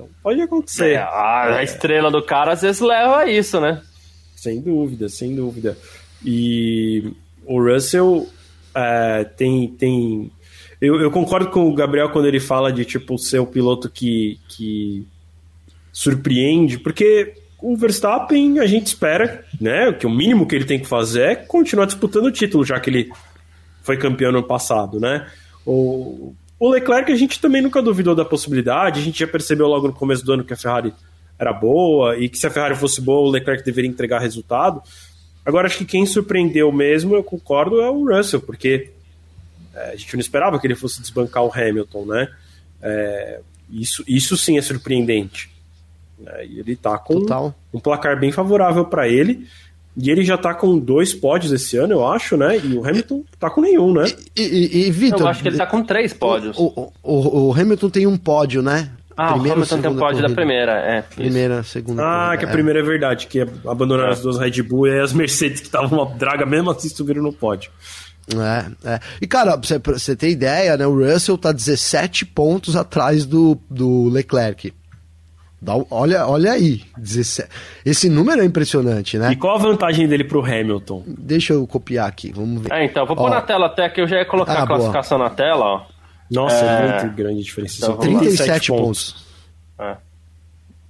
Então, 0.00 0.08
pode 0.22 0.40
acontecer. 0.40 0.92
É, 0.92 0.96
a, 0.96 1.56
a, 1.56 1.62
estrela 1.62 2.10
do 2.10 2.22
cara 2.22 2.52
às 2.52 2.62
vezes 2.62 2.80
leva 2.80 3.18
a 3.18 3.30
isso, 3.30 3.60
né? 3.60 3.82
Sem 4.34 4.60
dúvida, 4.60 5.08
sem 5.08 5.34
dúvida. 5.34 5.76
E 6.24 7.12
o 7.44 7.62
Russell 7.62 8.26
é, 8.74 9.24
tem. 9.24 9.68
tem 9.68 10.32
eu, 10.80 10.98
eu, 10.98 11.10
concordo 11.10 11.50
com 11.50 11.68
o 11.68 11.74
Gabriel 11.74 12.10
quando 12.10 12.26
ele 12.26 12.40
fala 12.40 12.72
de 12.72 12.86
tipo 12.86 13.18
ser 13.18 13.38
o 13.38 13.46
piloto 13.46 13.90
que, 13.90 14.40
que 14.48 15.06
surpreende, 15.92 16.78
porque 16.78 17.34
o 17.60 17.76
Verstappen, 17.76 18.58
a 18.60 18.66
gente 18.66 18.86
espera, 18.86 19.44
né? 19.60 19.92
Que 19.92 20.06
o 20.06 20.10
mínimo 20.10 20.46
que 20.46 20.54
ele 20.54 20.64
tem 20.64 20.80
que 20.80 20.86
fazer 20.86 21.22
é 21.22 21.34
continuar 21.34 21.84
disputando 21.84 22.24
o 22.24 22.32
título, 22.32 22.64
já 22.64 22.80
que 22.80 22.88
ele 22.88 23.10
foi 23.82 23.98
campeão 23.98 24.32
no 24.32 24.42
passado, 24.42 24.98
né? 24.98 25.30
O, 25.66 26.34
o 26.60 26.68
Leclerc 26.68 27.10
a 27.10 27.16
gente 27.16 27.40
também 27.40 27.62
nunca 27.62 27.82
duvidou 27.82 28.14
da 28.14 28.24
possibilidade, 28.24 29.00
a 29.00 29.02
gente 29.02 29.18
já 29.18 29.26
percebeu 29.26 29.66
logo 29.66 29.88
no 29.88 29.94
começo 29.94 30.24
do 30.24 30.34
ano 30.34 30.44
que 30.44 30.52
a 30.52 30.56
Ferrari 30.56 30.92
era 31.38 31.54
boa 31.54 32.18
e 32.18 32.28
que 32.28 32.38
se 32.38 32.46
a 32.46 32.50
Ferrari 32.50 32.76
fosse 32.76 33.00
boa, 33.00 33.26
o 33.26 33.30
Leclerc 33.30 33.64
deveria 33.64 33.90
entregar 33.90 34.20
resultado. 34.20 34.82
Agora, 35.44 35.66
acho 35.66 35.78
que 35.78 35.86
quem 35.86 36.04
surpreendeu 36.04 36.70
mesmo, 36.70 37.14
eu 37.16 37.24
concordo, 37.24 37.80
é 37.80 37.88
o 37.88 38.14
Russell, 38.14 38.42
porque 38.42 38.90
é, 39.74 39.92
a 39.92 39.96
gente 39.96 40.12
não 40.12 40.20
esperava 40.20 40.60
que 40.60 40.66
ele 40.66 40.74
fosse 40.74 41.00
desbancar 41.00 41.42
o 41.42 41.50
Hamilton, 41.50 42.04
né? 42.04 42.28
É, 42.82 43.40
isso, 43.70 44.04
isso 44.06 44.36
sim 44.36 44.58
é 44.58 44.62
surpreendente. 44.62 45.50
E 46.46 46.58
ele 46.58 46.76
tá 46.76 46.98
com 46.98 47.20
Total. 47.20 47.54
um 47.72 47.80
placar 47.80 48.20
bem 48.20 48.30
favorável 48.30 48.84
para 48.84 49.08
ele. 49.08 49.48
E 49.96 50.10
ele 50.10 50.24
já 50.24 50.38
tá 50.38 50.54
com 50.54 50.78
dois 50.78 51.12
pódios 51.12 51.52
esse 51.52 51.76
ano, 51.76 51.94
eu 51.94 52.06
acho, 52.06 52.36
né? 52.36 52.58
E 52.58 52.76
o 52.76 52.86
Hamilton 52.86 53.24
tá 53.38 53.50
com 53.50 53.60
nenhum, 53.60 53.92
né? 53.92 54.04
E, 54.36 54.42
e, 54.42 54.86
e 54.86 54.90
Vitor. 54.90 55.22
Eu 55.22 55.28
acho 55.28 55.42
que 55.42 55.48
ele 55.48 55.56
tá 55.56 55.66
com 55.66 55.82
três 55.82 56.12
pódios. 56.12 56.56
O, 56.58 56.92
o, 57.02 57.48
o 57.48 57.52
Hamilton 57.52 57.90
tem 57.90 58.06
um 58.06 58.16
pódio, 58.16 58.62
né? 58.62 58.90
Ah, 59.16 59.32
primeira 59.32 59.58
o 59.58 59.62
Hamilton 59.62 59.80
tem 59.80 59.90
um 59.90 59.96
pódio 59.96 60.22
corrida? 60.22 60.28
da 60.28 60.34
primeira, 60.34 60.72
é. 60.72 61.02
Primeira, 61.02 61.60
isso. 61.60 61.70
segunda. 61.70 62.02
Ah, 62.02 62.24
corrida, 62.26 62.38
que 62.38 62.44
a 62.46 62.48
é. 62.48 62.52
primeira 62.52 62.80
é 62.80 62.82
verdade, 62.82 63.26
que 63.26 63.40
abandonaram 63.66 64.10
é. 64.10 64.12
as 64.12 64.20
duas 64.20 64.38
Red 64.38 64.62
Bull 64.62 64.86
e 64.86 65.00
as 65.00 65.12
Mercedes 65.12 65.60
que 65.60 65.66
estavam 65.66 65.98
uma 65.98 66.14
draga 66.16 66.46
mesmo 66.46 66.70
assim 66.70 66.88
subiram 66.88 67.22
no 67.22 67.32
pódio. 67.32 67.70
É, 68.32 68.92
é. 68.92 69.00
E 69.20 69.26
cara, 69.26 69.58
pra 69.58 69.66
você, 69.66 69.78
pra 69.78 69.98
você 69.98 70.14
ter 70.14 70.30
ideia, 70.30 70.76
né? 70.76 70.86
O 70.86 70.96
Russell 70.96 71.36
tá 71.36 71.52
17 71.52 72.24
pontos 72.26 72.76
atrás 72.76 73.26
do, 73.26 73.58
do 73.68 74.08
Leclerc. 74.08 74.72
Dá, 75.62 75.74
olha, 75.90 76.26
olha 76.26 76.52
aí, 76.52 76.82
17. 76.96 77.48
Esse 77.84 78.08
número 78.08 78.40
é 78.40 78.44
impressionante, 78.46 79.18
né? 79.18 79.32
E 79.32 79.36
qual 79.36 79.56
a 79.56 79.58
vantagem 79.58 80.08
dele 80.08 80.24
pro 80.24 80.42
Hamilton? 80.42 81.04
Deixa 81.06 81.52
eu 81.52 81.66
copiar 81.66 82.08
aqui, 82.08 82.32
vamos 82.32 82.62
ver. 82.62 82.72
É, 82.72 82.84
então, 82.84 83.04
vou 83.04 83.14
pôr 83.14 83.28
na 83.28 83.42
tela 83.42 83.66
até 83.66 83.88
que 83.90 84.00
eu 84.00 84.06
já 84.06 84.16
ia 84.16 84.24
colocar 84.24 84.60
ah, 84.60 84.62
a 84.62 84.66
classificação 84.66 85.18
boa. 85.18 85.28
na 85.28 85.34
tela, 85.34 85.64
ó. 85.66 85.82
Nossa, 86.30 86.64
é, 86.64 87.02
muito 87.02 87.14
grande 87.14 87.40
a 87.40 87.42
diferença. 87.42 87.84
Então, 87.84 87.96
37 87.98 88.72
pontos. 88.72 89.12
pontos. 89.12 89.26
É. 89.78 90.10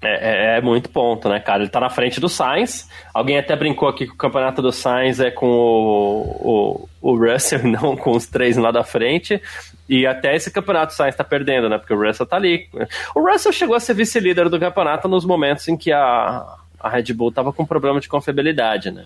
É, 0.02 0.54
é, 0.54 0.58
é, 0.58 0.60
muito 0.62 0.88
ponto, 0.88 1.28
né, 1.28 1.40
cara? 1.40 1.62
Ele 1.62 1.70
tá 1.70 1.78
na 1.78 1.90
frente 1.90 2.20
do 2.20 2.28
Sainz. 2.28 2.88
Alguém 3.12 3.38
até 3.38 3.54
brincou 3.54 3.86
aqui 3.86 4.06
que 4.06 4.12
o 4.12 4.16
campeonato 4.16 4.62
do 4.62 4.72
Sainz 4.72 5.20
é 5.20 5.30
com 5.30 5.46
o, 5.46 6.88
o, 7.02 7.12
o 7.12 7.16
Russell 7.18 7.64
não 7.64 7.96
com 7.96 8.12
os 8.12 8.26
três 8.26 8.56
lá 8.56 8.70
da 8.70 8.82
frente. 8.82 9.42
E 9.90 10.06
até 10.06 10.36
esse 10.36 10.52
campeonato 10.52 10.92
o 10.92 10.96
Sainz 10.96 11.16
tá 11.16 11.24
perdendo, 11.24 11.68
né? 11.68 11.76
Porque 11.76 11.92
o 11.92 12.00
Russell 12.00 12.24
tá 12.24 12.36
ali. 12.36 12.68
O 13.12 13.28
Russell 13.28 13.50
chegou 13.50 13.74
a 13.74 13.80
ser 13.80 13.92
vice-líder 13.92 14.48
do 14.48 14.60
campeonato 14.60 15.08
nos 15.08 15.24
momentos 15.24 15.66
em 15.66 15.76
que 15.76 15.90
a, 15.90 16.46
a 16.78 16.88
Red 16.88 17.12
Bull 17.12 17.32
tava 17.32 17.52
com 17.52 17.66
problema 17.66 17.98
de 17.98 18.08
confiabilidade, 18.08 18.92
né? 18.92 19.04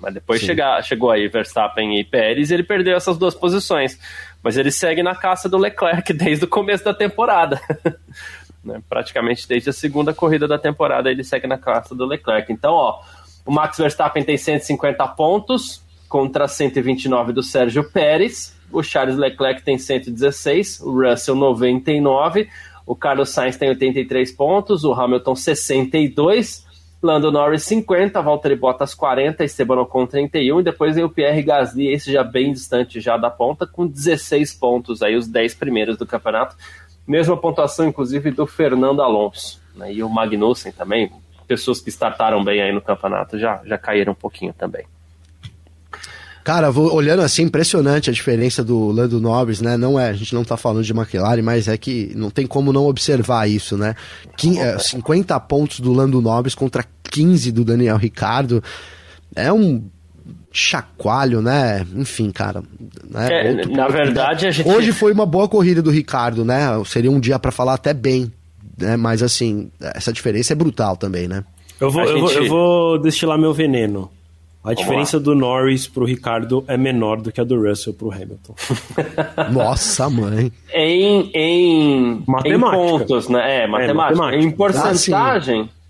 Mas 0.00 0.12
depois 0.12 0.40
chega, 0.40 0.82
chegou 0.82 1.12
aí 1.12 1.28
Verstappen 1.28 2.00
e 2.00 2.02
Pérez 2.02 2.50
e 2.50 2.54
ele 2.54 2.64
perdeu 2.64 2.96
essas 2.96 3.16
duas 3.16 3.32
posições. 3.32 3.96
Mas 4.42 4.56
ele 4.56 4.72
segue 4.72 5.04
na 5.04 5.14
caça 5.14 5.48
do 5.48 5.56
Leclerc 5.56 6.10
desde 6.12 6.46
o 6.46 6.48
começo 6.48 6.84
da 6.84 6.92
temporada. 6.92 7.60
Né? 8.64 8.80
Praticamente 8.88 9.46
desde 9.46 9.68
a 9.68 9.74
segunda 9.74 10.14
corrida 10.14 10.48
da 10.48 10.58
temporada 10.58 11.10
ele 11.10 11.22
segue 11.22 11.46
na 11.46 11.58
classe 11.58 11.94
do 11.94 12.06
Leclerc. 12.06 12.50
Então, 12.50 12.72
ó, 12.72 13.02
o 13.44 13.52
Max 13.52 13.76
Verstappen 13.76 14.24
tem 14.24 14.38
150 14.38 15.06
pontos 15.08 15.82
contra 16.08 16.48
129 16.48 17.34
do 17.34 17.42
Sérgio 17.42 17.84
Pérez. 17.84 18.53
O 18.74 18.82
Charles 18.82 19.16
Leclerc 19.16 19.62
tem 19.62 19.78
116, 19.78 20.80
o 20.80 21.00
Russell 21.00 21.36
99, 21.36 22.48
o 22.84 22.96
Carlos 22.96 23.30
Sainz 23.30 23.56
tem 23.56 23.68
83 23.68 24.32
pontos, 24.32 24.82
o 24.82 24.92
Hamilton 24.92 25.36
62, 25.36 26.66
Lando 27.00 27.30
Norris 27.30 27.62
50, 27.62 28.20
Valtteri 28.20 28.56
Bottas 28.56 28.92
40, 28.92 29.44
Esteban 29.44 29.80
Ocon 29.82 30.06
31 30.06 30.58
e 30.58 30.62
depois 30.64 30.96
vem 30.96 31.04
o 31.04 31.08
Pierre 31.08 31.42
Gasly, 31.42 31.92
esse 31.92 32.10
já 32.10 32.24
bem 32.24 32.52
distante 32.52 33.00
já 33.00 33.16
da 33.16 33.30
ponta, 33.30 33.64
com 33.64 33.86
16 33.86 34.54
pontos 34.54 35.02
aí, 35.02 35.14
os 35.14 35.28
10 35.28 35.54
primeiros 35.54 35.96
do 35.96 36.04
campeonato. 36.04 36.56
Mesma 37.06 37.36
pontuação, 37.36 37.86
inclusive, 37.86 38.30
do 38.30 38.46
Fernando 38.46 39.02
Alonso. 39.02 39.60
Né? 39.76 39.92
E 39.92 40.02
o 40.02 40.08
Magnussen 40.08 40.72
também, 40.72 41.12
pessoas 41.46 41.80
que 41.80 41.90
startaram 41.90 42.42
bem 42.42 42.60
aí 42.60 42.72
no 42.72 42.80
campeonato 42.80 43.38
já, 43.38 43.60
já 43.64 43.78
caíram 43.78 44.12
um 44.12 44.16
pouquinho 44.16 44.52
também. 44.52 44.84
Cara, 46.44 46.70
vou, 46.70 46.94
olhando 46.94 47.22
assim, 47.22 47.44
impressionante 47.44 48.10
a 48.10 48.12
diferença 48.12 48.62
do 48.62 48.90
Lando 48.90 49.18
Norris, 49.18 49.62
né? 49.62 49.78
Não 49.78 49.98
é, 49.98 50.10
a 50.10 50.12
gente 50.12 50.34
não 50.34 50.44
tá 50.44 50.58
falando 50.58 50.84
de 50.84 50.92
McLaren, 50.92 51.40
mas 51.40 51.68
é 51.68 51.78
que 51.78 52.12
não 52.14 52.28
tem 52.28 52.46
como 52.46 52.70
não 52.70 52.84
observar 52.84 53.48
isso, 53.48 53.78
né? 53.78 53.94
Quim, 54.36 54.58
é, 54.58 54.78
50 54.78 55.40
pontos 55.40 55.80
do 55.80 55.90
Lando 55.90 56.20
Norris 56.20 56.54
contra 56.54 56.84
15 57.04 57.50
do 57.50 57.64
Daniel 57.64 57.96
Ricardo. 57.96 58.62
É 59.34 59.50
um 59.50 59.82
chacoalho, 60.52 61.40
né? 61.40 61.84
Enfim, 61.96 62.30
cara. 62.30 62.62
Né? 63.10 63.28
É, 63.30 63.50
Outro, 63.50 63.72
na 63.72 63.88
verdade, 63.88 64.46
a 64.46 64.50
gente... 64.50 64.68
Hoje 64.68 64.92
foi 64.92 65.12
uma 65.12 65.24
boa 65.24 65.48
corrida 65.48 65.80
do 65.80 65.90
Ricardo, 65.90 66.44
né? 66.44 66.66
Seria 66.84 67.10
um 67.10 67.20
dia 67.20 67.38
para 67.38 67.50
falar 67.50 67.72
até 67.72 67.94
bem, 67.94 68.30
né? 68.78 68.98
Mas 68.98 69.22
assim, 69.22 69.70
essa 69.80 70.12
diferença 70.12 70.52
é 70.52 70.56
brutal 70.56 70.94
também, 70.94 71.26
né? 71.26 71.42
Eu 71.80 71.90
vou, 71.90 72.06
gente... 72.06 72.16
eu 72.16 72.20
vou, 72.20 72.32
eu 72.32 72.48
vou 72.48 72.98
destilar 72.98 73.38
meu 73.38 73.54
veneno. 73.54 74.10
A 74.64 74.68
Vamos 74.68 74.80
diferença 74.80 75.18
lá. 75.18 75.22
do 75.22 75.34
Norris 75.34 75.86
pro 75.86 76.06
Ricardo 76.06 76.64
é 76.66 76.74
menor 76.78 77.20
do 77.20 77.30
que 77.30 77.38
a 77.38 77.44
do 77.44 77.60
Russell 77.60 77.92
pro 77.92 78.10
Hamilton. 78.10 78.54
Nossa, 79.52 80.08
mãe. 80.08 80.50
Em, 80.72 81.30
em, 81.34 82.24
em 82.46 82.60
pontos, 82.60 83.28
né? 83.28 83.64
É, 83.64 83.66
matemática. 83.66 83.90
É, 83.90 83.94
matemática. 83.94 84.42
Em 84.42 84.50
porcentagem. 84.50 85.70
Ah, 85.70 85.84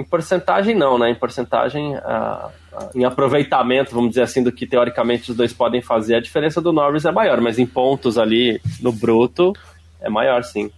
em 0.00 0.04
porcentagem, 0.04 0.74
não, 0.74 0.96
né? 0.96 1.10
Em 1.10 1.14
porcentagem, 1.14 1.94
em 2.94 3.04
aproveitamento, 3.04 3.94
vamos 3.94 4.10
dizer 4.10 4.22
assim, 4.22 4.42
do 4.42 4.50
que 4.50 4.66
teoricamente 4.66 5.30
os 5.30 5.36
dois 5.36 5.52
podem 5.52 5.82
fazer, 5.82 6.14
a 6.14 6.20
diferença 6.20 6.62
do 6.62 6.72
Norris 6.72 7.04
é 7.04 7.10
maior, 7.10 7.40
mas 7.40 7.58
em 7.58 7.66
pontos 7.66 8.16
ali 8.16 8.60
no 8.80 8.92
bruto 8.92 9.52
é 10.00 10.08
maior, 10.08 10.42
sim. 10.42 10.70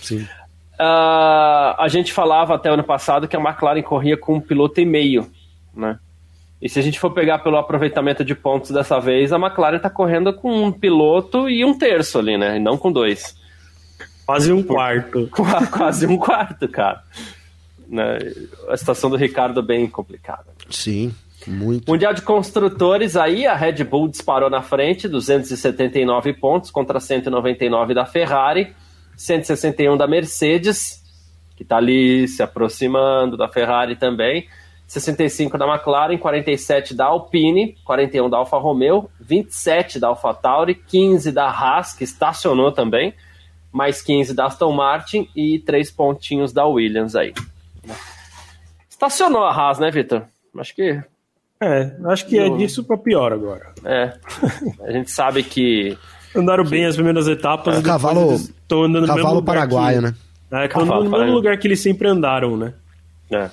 Sim. 0.00 0.22
Uh, 0.74 1.76
a 1.78 1.86
gente 1.88 2.12
falava 2.12 2.54
até 2.54 2.70
ano 2.70 2.82
passado 2.82 3.28
que 3.28 3.36
a 3.36 3.40
McLaren 3.40 3.82
corria 3.82 4.16
com 4.16 4.36
um 4.36 4.40
piloto 4.40 4.80
e 4.80 4.86
meio, 4.86 5.30
né? 5.72 5.98
E 6.62 6.68
se 6.68 6.78
a 6.78 6.82
gente 6.82 7.00
for 7.00 7.10
pegar 7.10 7.40
pelo 7.40 7.56
aproveitamento 7.56 8.24
de 8.24 8.36
pontos 8.36 8.70
dessa 8.70 9.00
vez, 9.00 9.32
a 9.32 9.36
McLaren 9.36 9.78
está 9.78 9.90
correndo 9.90 10.32
com 10.32 10.66
um 10.66 10.70
piloto 10.70 11.48
e 11.48 11.64
um 11.64 11.76
terço 11.76 12.20
ali, 12.20 12.38
né? 12.38 12.56
E 12.56 12.60
não 12.60 12.78
com 12.78 12.92
dois. 12.92 13.36
Quase 14.24 14.52
um 14.52 14.62
quarto. 14.62 15.28
Quase 15.72 16.06
um 16.06 16.16
quarto, 16.16 16.68
cara. 16.68 17.02
Né? 17.88 18.16
A 18.68 18.76
situação 18.76 19.10
do 19.10 19.16
Ricardo 19.16 19.58
é 19.58 19.62
bem 19.62 19.88
complicada. 19.88 20.46
Sim, 20.70 21.12
muito. 21.48 21.90
Mundial 21.90 22.14
de 22.14 22.22
Construtores, 22.22 23.16
aí 23.16 23.44
a 23.44 23.56
Red 23.56 23.82
Bull 23.82 24.06
disparou 24.06 24.48
na 24.48 24.62
frente, 24.62 25.08
279 25.08 26.32
pontos 26.34 26.70
contra 26.70 27.00
199 27.00 27.92
da 27.92 28.06
Ferrari, 28.06 28.72
161 29.16 29.96
da 29.96 30.06
Mercedes, 30.06 31.02
que 31.56 31.64
está 31.64 31.78
ali 31.78 32.28
se 32.28 32.40
aproximando 32.40 33.36
da 33.36 33.48
Ferrari 33.48 33.96
também. 33.96 34.46
65 34.92 35.56
da 35.56 35.66
McLaren, 35.66 36.18
47 36.18 36.94
da 36.94 37.06
Alpine, 37.06 37.74
41 37.82 38.28
da 38.28 38.36
Alfa 38.36 38.58
Romeo, 38.58 39.08
27 39.18 39.98
da 39.98 40.08
Alfa 40.08 40.34
Tauri, 40.34 40.74
15 40.74 41.32
da 41.32 41.46
Haas, 41.46 41.94
que 41.94 42.04
estacionou 42.04 42.70
também, 42.70 43.14
mais 43.72 44.02
15 44.02 44.34
da 44.34 44.46
Aston 44.46 44.70
Martin 44.72 45.30
e 45.34 45.58
3 45.60 45.90
pontinhos 45.92 46.52
da 46.52 46.66
Williams 46.66 47.16
aí. 47.16 47.32
Estacionou 48.86 49.44
a 49.44 49.50
Haas, 49.50 49.78
né, 49.78 49.90
Vitor? 49.90 50.24
Acho 50.58 50.74
que. 50.74 51.02
É, 51.58 51.96
acho 52.08 52.26
que 52.26 52.38
é 52.38 52.50
disso 52.50 52.84
para 52.84 52.98
pior 52.98 53.32
agora. 53.32 53.72
É. 53.84 54.12
A 54.84 54.92
gente 54.92 55.10
sabe 55.10 55.42
que. 55.42 55.96
Andaram 56.36 56.64
bem 56.64 56.84
as 56.84 56.96
primeiras 56.96 57.26
etapas. 57.28 57.78
É, 57.78 57.82
cavalo 57.82 58.36
andando 58.70 59.06
cavalo 59.06 59.42
paraguaio, 59.42 60.02
que, 60.02 60.06
né? 60.06 60.14
É, 60.50 60.68
cavalo 60.68 61.04
no 61.04 61.10
mesmo 61.10 61.32
lugar 61.32 61.56
que 61.56 61.66
eles 61.66 61.80
sempre 61.80 62.08
andaram, 62.08 62.58
né? 62.58 62.74
É. 63.30 63.48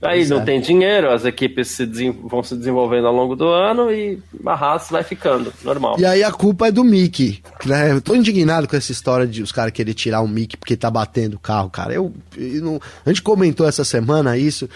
Aí 0.00 0.26
não 0.26 0.40
é. 0.40 0.44
tem 0.44 0.60
dinheiro, 0.60 1.10
as 1.10 1.24
equipes 1.24 1.68
se 1.68 1.84
vão 2.10 2.42
se 2.42 2.56
desenvolvendo 2.56 3.06
ao 3.06 3.14
longo 3.14 3.36
do 3.36 3.46
ano 3.48 3.92
e 3.92 4.18
a 4.46 4.52
Haas 4.52 4.88
vai 4.90 5.04
ficando, 5.04 5.52
normal. 5.62 5.96
E 5.98 6.04
aí 6.04 6.22
a 6.24 6.32
culpa 6.32 6.68
é 6.68 6.72
do 6.72 6.82
Mickey, 6.82 7.42
né? 7.64 7.92
Eu 7.92 8.00
tô 8.00 8.14
indignado 8.14 8.66
com 8.66 8.76
essa 8.76 8.90
história 8.90 9.26
de 9.26 9.42
os 9.42 9.52
caras 9.52 9.72
querer 9.72 9.94
tirar 9.94 10.20
o 10.20 10.28
Mickey 10.28 10.56
porque 10.56 10.76
tá 10.76 10.90
batendo 10.90 11.34
o 11.34 11.38
carro, 11.38 11.70
cara. 11.70 11.92
Eu, 11.92 12.12
eu 12.36 12.62
não... 12.62 12.80
A 13.04 13.10
gente 13.10 13.22
comentou 13.22 13.66
essa 13.66 13.84
semana 13.84 14.36
isso. 14.36 14.68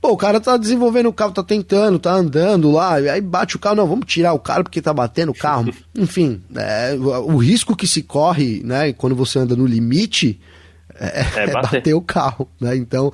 Pô, 0.00 0.12
o 0.12 0.16
cara 0.16 0.40
tá 0.40 0.56
desenvolvendo 0.56 1.08
o 1.08 1.12
carro, 1.12 1.32
tá 1.32 1.42
tentando, 1.42 1.98
tá 1.98 2.12
andando 2.12 2.70
lá, 2.70 2.94
aí 2.94 3.20
bate 3.20 3.56
o 3.56 3.58
carro, 3.58 3.76
não, 3.76 3.86
vamos 3.86 4.06
tirar 4.06 4.34
o 4.34 4.38
cara 4.38 4.62
porque 4.62 4.82
tá 4.82 4.92
batendo 4.92 5.32
o 5.32 5.34
carro. 5.34 5.72
Enfim, 5.96 6.42
é, 6.54 6.94
o 6.94 7.36
risco 7.38 7.74
que 7.74 7.88
se 7.88 8.02
corre, 8.02 8.62
né, 8.62 8.92
quando 8.92 9.16
você 9.16 9.38
anda 9.38 9.56
no 9.56 9.66
limite, 9.66 10.38
é, 10.94 11.20
é, 11.20 11.26
é 11.44 11.46
bater. 11.52 11.78
bater 11.78 11.94
o 11.94 12.00
carro, 12.00 12.48
né? 12.60 12.76
Então, 12.76 13.12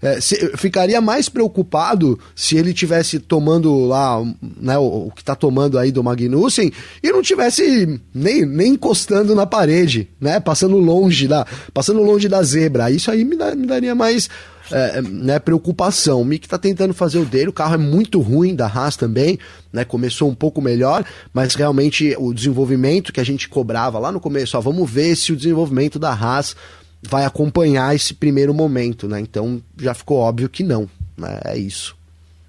é, 0.00 0.20
se, 0.20 0.56
ficaria 0.56 1.00
mais 1.00 1.28
preocupado 1.28 2.18
se 2.34 2.56
ele 2.56 2.72
tivesse 2.72 3.18
tomando 3.18 3.86
lá, 3.86 4.22
né, 4.60 4.78
o, 4.78 5.08
o 5.08 5.12
que 5.12 5.22
está 5.22 5.34
tomando 5.34 5.78
aí 5.78 5.90
do 5.90 6.04
Magnussen 6.04 6.72
e 7.02 7.10
não 7.10 7.22
tivesse 7.22 8.00
nem, 8.14 8.44
nem 8.44 8.72
encostando 8.72 9.34
na 9.34 9.46
parede, 9.46 10.08
né, 10.20 10.38
passando 10.40 10.76
longe 10.76 11.26
da, 11.26 11.46
passando 11.74 12.02
longe 12.02 12.28
da 12.28 12.42
zebra. 12.42 12.90
Isso 12.90 13.10
aí 13.10 13.24
me, 13.24 13.36
me 13.56 13.66
daria 13.66 13.94
mais 13.94 14.28
é, 14.70 15.02
né, 15.02 15.38
preocupação. 15.38 16.20
O 16.20 16.24
Mick 16.24 16.46
está 16.46 16.58
tentando 16.58 16.94
fazer 16.94 17.18
o 17.18 17.24
dele, 17.24 17.48
o 17.48 17.52
carro 17.52 17.74
é 17.74 17.78
muito 17.78 18.20
ruim 18.20 18.54
da 18.54 18.66
Haas 18.66 18.96
também, 18.96 19.38
né, 19.72 19.84
começou 19.84 20.28
um 20.28 20.34
pouco 20.34 20.60
melhor, 20.60 21.04
mas 21.32 21.54
realmente 21.54 22.14
o 22.18 22.32
desenvolvimento 22.32 23.12
que 23.12 23.20
a 23.20 23.24
gente 23.24 23.48
cobrava 23.48 23.98
lá 23.98 24.12
no 24.12 24.20
começo, 24.20 24.56
ó, 24.56 24.60
vamos 24.60 24.88
ver 24.88 25.16
se 25.16 25.32
o 25.32 25.36
desenvolvimento 25.36 25.98
da 25.98 26.12
Haas 26.12 26.54
vai 27.02 27.24
acompanhar 27.24 27.94
esse 27.94 28.14
primeiro 28.14 28.52
momento, 28.52 29.08
né? 29.08 29.20
Então 29.20 29.62
já 29.76 29.94
ficou 29.94 30.18
óbvio 30.18 30.48
que 30.48 30.62
não, 30.62 30.88
né? 31.16 31.40
É 31.44 31.56
isso. 31.56 31.96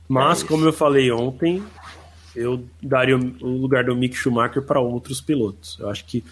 Mas, 0.07 0.43
é 0.43 0.45
como 0.45 0.65
eu 0.65 0.73
falei 0.73 1.11
ontem, 1.11 1.61
eu 2.35 2.63
daria 2.81 3.15
o 3.15 3.47
lugar 3.47 3.83
do 3.83 3.95
Mick 3.95 4.15
Schumacher 4.15 4.61
para 4.61 4.79
outros 4.79 5.21
pilotos. 5.21 5.77
Eu 5.79 5.89
acho 5.89 6.05
que. 6.05 6.23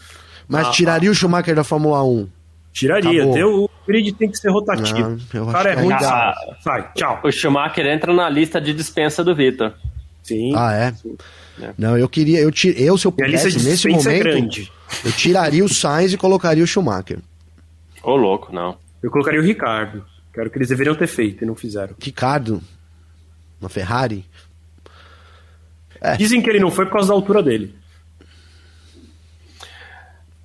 Mas 0.47 0.67
a, 0.67 0.71
tiraria 0.71 1.11
o 1.11 1.15
Schumacher 1.15 1.55
da 1.55 1.63
Fórmula 1.63 2.03
1? 2.03 2.27
Tiraria. 2.73 3.29
Até 3.29 3.45
o 3.45 3.69
grid 3.87 4.13
tem 4.13 4.29
que 4.29 4.37
ser 4.37 4.49
rotativo. 4.49 5.17
Não, 5.33 5.47
o 5.47 5.51
cara 5.51 5.71
é 5.71 5.75
ruim. 5.75 5.93
Ah, 5.93 6.33
sai, 6.61 6.91
tchau. 6.93 7.19
O 7.23 7.31
Schumacher 7.31 7.85
entra 7.85 8.13
na 8.13 8.29
lista 8.29 8.59
de 8.59 8.73
dispensa 8.73 9.23
do 9.23 9.35
Vitor. 9.35 9.73
Sim. 10.23 10.53
Ah, 10.55 10.73
é? 10.73 10.93
Sim. 10.93 11.15
Não, 11.77 11.97
eu 11.97 12.07
queria. 12.07 12.39
Eu, 12.39 12.51
eu 12.75 12.97
se 12.97 13.07
eu 13.07 13.11
pudesse, 13.11 13.63
nesse 13.63 13.87
é 13.87 13.91
momento, 13.91 14.27
é 14.27 15.07
eu 15.07 15.11
tiraria 15.11 15.65
o 15.65 15.69
Sainz 15.69 16.13
e 16.13 16.17
colocaria 16.17 16.63
o 16.63 16.67
Schumacher. 16.67 17.19
Ô, 18.07 18.15
louco, 18.15 18.53
não. 18.55 18.77
Eu 19.03 19.11
colocaria 19.11 19.37
o 19.37 19.43
Ricardo. 19.43 20.05
Que 20.33 20.39
era 20.39 20.47
o 20.47 20.51
que 20.51 20.57
eles 20.57 20.69
deveriam 20.69 20.95
ter 20.95 21.07
feito 21.07 21.43
e 21.43 21.45
não 21.45 21.55
fizeram. 21.55 21.93
Ricardo? 22.01 22.61
Uma 23.59 23.67
Ferrari? 23.67 24.23
É. 25.99 26.15
Dizem 26.15 26.41
que 26.41 26.49
ele 26.49 26.61
não 26.61 26.71
foi 26.71 26.85
por 26.85 26.93
causa 26.93 27.09
da 27.09 27.13
altura 27.13 27.43
dele. 27.43 27.75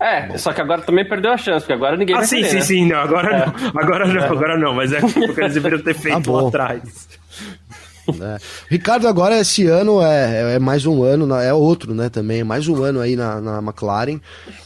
É, 0.01 0.26
Bom. 0.26 0.39
só 0.39 0.52
que 0.52 0.60
agora 0.60 0.82
também 0.82 1.09
perdeu 1.09 1.30
a 1.30 1.36
chance, 1.36 1.60
porque 1.60 1.72
agora 1.72 1.97
ninguém 1.97 2.16
ah, 2.16 2.18
vai 2.18 2.26
sim, 2.26 2.39
querer, 2.39 2.48
sim, 2.48 2.56
né? 2.56 2.60
sim, 2.62 2.89
não, 2.89 2.98
agora 2.98 3.36
é. 3.36 3.47
não, 3.47 3.80
agora 3.80 4.09
não, 4.09 4.24
agora 4.24 4.59
não, 4.59 4.74
mas 4.74 4.93
é 4.93 5.01
porque 5.01 5.40
eles 5.40 5.55
deveriam 5.55 5.80
ter 5.80 5.94
feito 5.94 6.36
ah, 6.36 6.43
lá 6.43 6.48
atrás. 6.48 7.09
É. 8.09 8.39
Ricardo 8.68 9.06
agora 9.06 9.39
esse 9.39 9.64
ano 9.68 10.02
é, 10.02 10.56
é 10.56 10.59
mais 10.59 10.84
um 10.84 11.05
ano, 11.05 11.32
é 11.36 11.55
outro, 11.55 11.94
né, 11.94 12.09
também, 12.09 12.40
é 12.40 12.44
mais 12.44 12.66
um 12.66 12.82
ano 12.82 12.98
aí 13.01 13.14
na, 13.14 13.40
na 13.40 13.59
McLaren. 13.59 14.18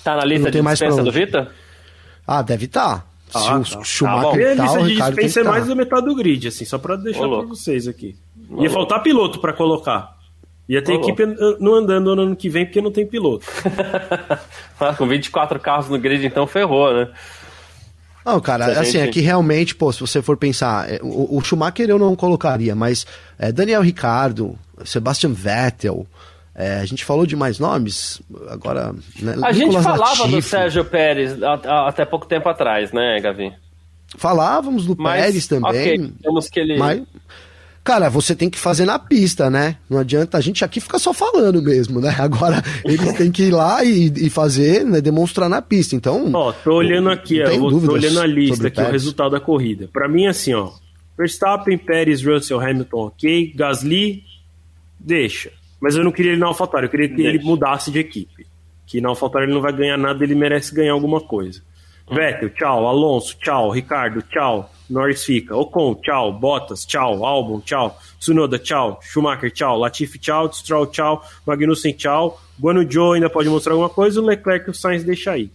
Tá 0.02 0.16
na 0.16 0.24
lista 0.24 0.51
de 0.51 0.62
dispensa 0.62 1.02
do 1.02 1.12
Vitor? 1.12 1.48
Ah, 2.27 2.43
deve 2.43 2.66
estar. 2.66 2.98
Tá. 2.98 3.07
Ah, 3.35 3.65
Se 3.65 3.74
o 3.74 3.78
tá. 3.78 3.85
Schumacher 3.85 4.57
tá, 4.57 4.65
tal, 4.65 4.77
a 4.77 4.78
lista 4.82 5.05
de 5.05 5.16
dispensa 5.16 5.40
é 5.40 5.44
tá. 5.44 5.51
mais 5.51 5.66
da 5.66 5.74
metade 5.74 6.07
do 6.07 6.15
grid, 6.15 6.48
assim, 6.48 6.65
só 6.65 6.78
pra 6.78 6.97
deixar 6.97 7.28
pra 7.28 7.43
vocês 7.43 7.86
aqui. 7.86 8.16
Ia 8.59 8.70
faltar 8.70 9.03
piloto 9.03 9.40
pra 9.40 9.53
colocar. 9.53 10.16
Ia 10.69 10.82
ter 10.82 10.93
Ô, 10.93 11.01
equipe 11.01 11.24
não 11.61 11.74
andando 11.74 12.15
no 12.15 12.23
ano 12.23 12.36
que 12.36 12.48
vem 12.48 12.65
porque 12.65 12.81
não 12.81 12.90
tem 12.90 13.07
piloto. 13.07 13.47
Com 14.98 15.07
24 15.07 15.61
carros 15.61 15.89
no 15.89 15.98
grid, 15.98 16.27
então 16.27 16.47
ferrou, 16.47 16.93
né? 16.93 17.09
Não, 18.24 18.40
cara, 18.40 18.81
assim, 18.81 18.93
gente... 18.93 19.09
é 19.09 19.12
que 19.12 19.20
realmente, 19.20 19.77
pô, 19.77 19.93
se 19.93 20.01
você 20.01 20.20
for 20.20 20.36
pensar, 20.36 20.93
é, 20.93 20.98
o, 21.01 21.36
o 21.36 21.40
Schumacher 21.40 21.89
eu 21.89 21.98
não 21.98 22.16
colocaria, 22.16 22.74
mas 22.74 23.07
é, 23.39 23.53
Daniel 23.53 23.82
Ricardo, 23.82 24.59
Sebastian 24.85 25.32
Vettel, 25.32 26.05
é, 26.59 26.81
a 26.81 26.87
gente 26.87 27.05
falou 27.05 27.27
de 27.27 27.37
mais 27.37 27.59
nomes, 27.59 28.23
agora. 28.49 28.95
Né, 29.20 29.33
a 29.33 29.53
Nicolas 29.53 29.57
gente 29.57 29.83
falava 29.83 30.01
Latifi. 30.01 30.31
do 30.31 30.43
Sérgio 30.43 30.85
Pérez 30.87 31.37
até 31.43 32.07
pouco 32.07 32.27
tempo 32.27 32.49
atrás, 32.49 32.93
né, 32.93 33.20
Gavi? 33.20 33.53
Falávamos 34.16 34.87
do 34.87 34.97
mas, 34.99 35.20
Pérez 35.20 35.47
também. 35.47 35.70
Ok, 35.70 36.12
temos 36.23 36.49
que 36.49 36.59
ele. 36.59 36.78
Mas, 36.78 37.03
cara, 37.85 38.09
você 38.09 38.35
tem 38.35 38.49
que 38.49 38.59
fazer 38.59 38.87
na 38.87 38.99
pista, 38.99 39.51
né? 39.51 39.77
Não 39.91 39.99
adianta, 39.99 40.39
a 40.39 40.41
gente 40.41 40.65
aqui 40.65 40.81
fica 40.81 40.99
só 40.99 41.12
falando 41.12 41.61
mesmo, 41.61 42.01
né? 42.01 42.16
Agora 42.19 42.62
eles 42.87 43.12
têm 43.12 43.31
que 43.31 43.43
ir 43.43 43.51
lá 43.51 43.85
e, 43.85 44.11
e 44.16 44.31
fazer, 44.31 44.83
né, 44.83 45.03
demonstrar 45.03 45.51
na 45.51 45.61
pista. 45.61 45.95
Então. 45.95 46.33
Ó, 46.33 46.53
tô 46.53 46.77
olhando 46.77 47.11
aqui, 47.11 47.43
ó, 47.43 47.51
tô 47.51 47.93
olhando 47.93 48.19
a 48.19 48.27
lista 48.27 48.69
aqui, 48.69 48.81
o 48.81 48.91
resultado 48.91 49.33
da 49.33 49.41
corrida. 49.41 49.91
Para 49.93 50.09
mim, 50.09 50.27
assim, 50.27 50.55
ó, 50.55 50.70
Verstappen, 51.19 51.77
Pérez, 51.77 52.24
Russell, 52.24 52.59
Hamilton, 52.59 53.09
ok. 53.09 53.53
Gasly, 53.55 54.24
deixa. 54.99 55.51
Mas 55.81 55.97
eu 55.97 56.05
não 56.05 56.12
queria 56.12 56.32
ele 56.32 56.40
na 56.40 56.47
AlphaTauri, 56.47 56.86
eu 56.86 56.90
queria 56.90 57.09
que 57.09 57.16
deixa. 57.16 57.31
ele 57.31 57.44
mudasse 57.44 57.90
de 57.90 57.98
equipe. 57.98 58.47
Que 58.86 59.01
na 59.01 59.09
AlphaTauri 59.11 59.47
ele 59.47 59.55
não 59.55 59.61
vai 59.61 59.73
ganhar 59.73 59.97
nada, 59.97 60.23
ele 60.24 60.35
merece 60.35 60.74
ganhar 60.74 60.93
alguma 60.93 61.20
coisa. 61.20 61.61
Vettel, 62.11 62.51
tchau. 62.51 62.86
Alonso, 62.86 63.36
tchau. 63.39 63.70
Ricardo, 63.70 64.23
tchau. 64.23 64.70
Norris 64.89 65.24
fica. 65.24 65.57
Ocon, 65.57 65.94
tchau. 65.97 66.32
Bottas, 66.32 66.85
tchau. 66.85 67.24
Albon, 67.24 67.61
tchau. 67.61 67.98
Tsunoda, 68.20 68.59
tchau. 68.59 69.01
Schumacher, 69.03 69.51
tchau. 69.51 69.77
Latifi, 69.78 70.19
tchau. 70.19 70.53
Stroll, 70.53 70.86
tchau. 70.86 71.23
Magnussen, 71.44 71.93
tchau. 71.93 72.40
Guano 72.59 72.89
Joe 72.89 73.16
ainda 73.16 73.28
pode 73.28 73.48
mostrar 73.48 73.73
alguma 73.73 73.89
coisa. 73.89 74.20
O 74.20 74.24
Leclerc 74.24 74.69
e 74.69 74.70
o 74.70 74.74
Sainz 74.74 75.03
deixa 75.03 75.32
aí. 75.32 75.51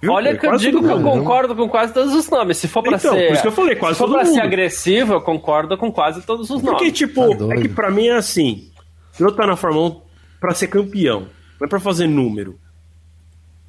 Viu? 0.00 0.12
Olha 0.12 0.36
que 0.36 0.46
eu 0.46 0.56
digo 0.56 0.80
que 0.80 0.90
eu 0.90 1.02
concordo 1.02 1.56
com 1.56 1.68
quase 1.68 1.92
todos 1.92 2.14
os 2.14 2.28
nomes. 2.28 2.56
Se 2.56 2.68
for 2.68 2.82
pra 2.82 2.96
então, 2.96 3.14
ser. 3.14 3.26
Por 3.26 3.32
isso 3.32 3.42
que 3.42 3.48
eu 3.48 3.52
falei, 3.52 3.76
quase 3.76 3.94
se 3.94 3.98
for 3.98 4.10
pra 4.10 4.24
mundo. 4.24 4.34
ser 4.34 4.40
agressivo, 4.40 5.12
eu 5.14 5.20
concordo 5.20 5.76
com 5.76 5.90
quase 5.90 6.22
todos 6.22 6.50
os 6.50 6.62
nomes. 6.62 6.78
Porque, 6.78 6.92
tipo, 6.92 7.36
tá 7.36 7.54
é 7.54 7.60
que 7.60 7.68
pra 7.68 7.90
mim 7.90 8.06
é 8.06 8.16
assim. 8.16 8.70
Eu 9.18 9.32
tá 9.32 9.46
na 9.46 9.56
Fórmula 9.56 9.88
1 9.88 10.00
pra 10.40 10.54
ser 10.54 10.68
campeão. 10.68 11.28
Não 11.58 11.66
é 11.66 11.68
pra 11.68 11.80
fazer 11.80 12.06
número. 12.06 12.58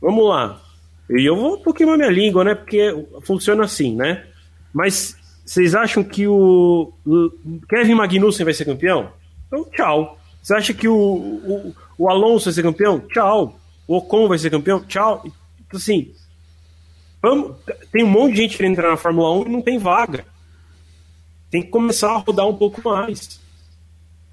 Vamos 0.02 0.28
lá. 0.28 0.62
E 1.10 1.28
eu 1.28 1.36
vou 1.36 1.74
queimar 1.74 1.98
minha 1.98 2.10
língua, 2.10 2.44
né? 2.44 2.54
Porque 2.54 2.94
funciona 3.22 3.64
assim, 3.64 3.96
né? 3.96 4.26
Mas 4.72 5.18
vocês 5.44 5.74
acham 5.74 6.04
que 6.04 6.28
o 6.28 6.94
Kevin 7.68 7.96
Magnussen 7.96 8.46
vai 8.46 8.54
ser 8.54 8.66
campeão? 8.66 9.12
Então, 9.48 9.66
tchau. 9.72 10.20
Você 10.42 10.54
acha 10.54 10.74
que 10.74 10.88
o, 10.88 10.96
o, 10.96 11.76
o 11.98 12.10
Alonso 12.10 12.46
vai 12.46 12.54
ser 12.54 12.62
campeão? 12.62 13.00
Tchau. 13.00 13.60
O 13.88 13.98
Ocon 13.98 14.28
vai 14.28 14.38
ser 14.38 14.52
campeão? 14.52 14.80
Tchau. 14.82 15.24
Então, 15.26 15.78
assim, 15.78 16.14
vamos, 17.20 17.56
tem 17.92 18.04
um 18.04 18.08
monte 18.08 18.34
de 18.34 18.42
gente 18.42 18.58
querendo 18.58 18.74
entrar 18.74 18.92
na 18.92 18.98
Fórmula 18.98 19.32
1 19.40 19.48
e 19.48 19.50
não 19.50 19.62
tem 19.64 19.80
vaga. 19.80 20.26
Tem 21.50 21.64
que 21.64 21.70
começar 21.70 22.12
a 22.12 22.18
rodar 22.18 22.48
um 22.48 22.56
pouco 22.56 22.88
mais. 22.88 23.39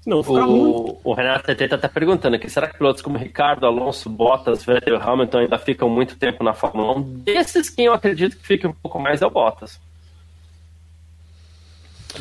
Não, 0.07 0.21
o, 0.21 1.01
o 1.03 1.13
Renato 1.13 1.53
TT 1.53 1.65
está 1.65 1.75
até 1.75 1.89
perguntando 1.89 2.37
aqui, 2.37 2.49
será 2.49 2.65
que 2.65 2.77
pilotos 2.77 3.01
como 3.01 3.17
Ricardo, 3.17 3.65
Alonso, 3.65 4.09
Bottas, 4.09 4.63
Vettel 4.63 4.95
e 4.95 5.01
Hamilton 5.01 5.39
ainda 5.39 5.59
ficam 5.59 5.89
muito 5.89 6.15
tempo 6.15 6.45
na 6.45 6.53
Fórmula 6.53 6.97
1? 6.97 7.01
Desses, 7.25 7.69
quem 7.69 7.87
eu 7.87 7.93
acredito 7.93 8.37
que 8.37 8.47
fica 8.47 8.69
um 8.69 8.73
pouco 8.73 8.97
mais 8.97 9.21
é 9.21 9.25
o 9.25 9.29
Bottas. 9.29 9.77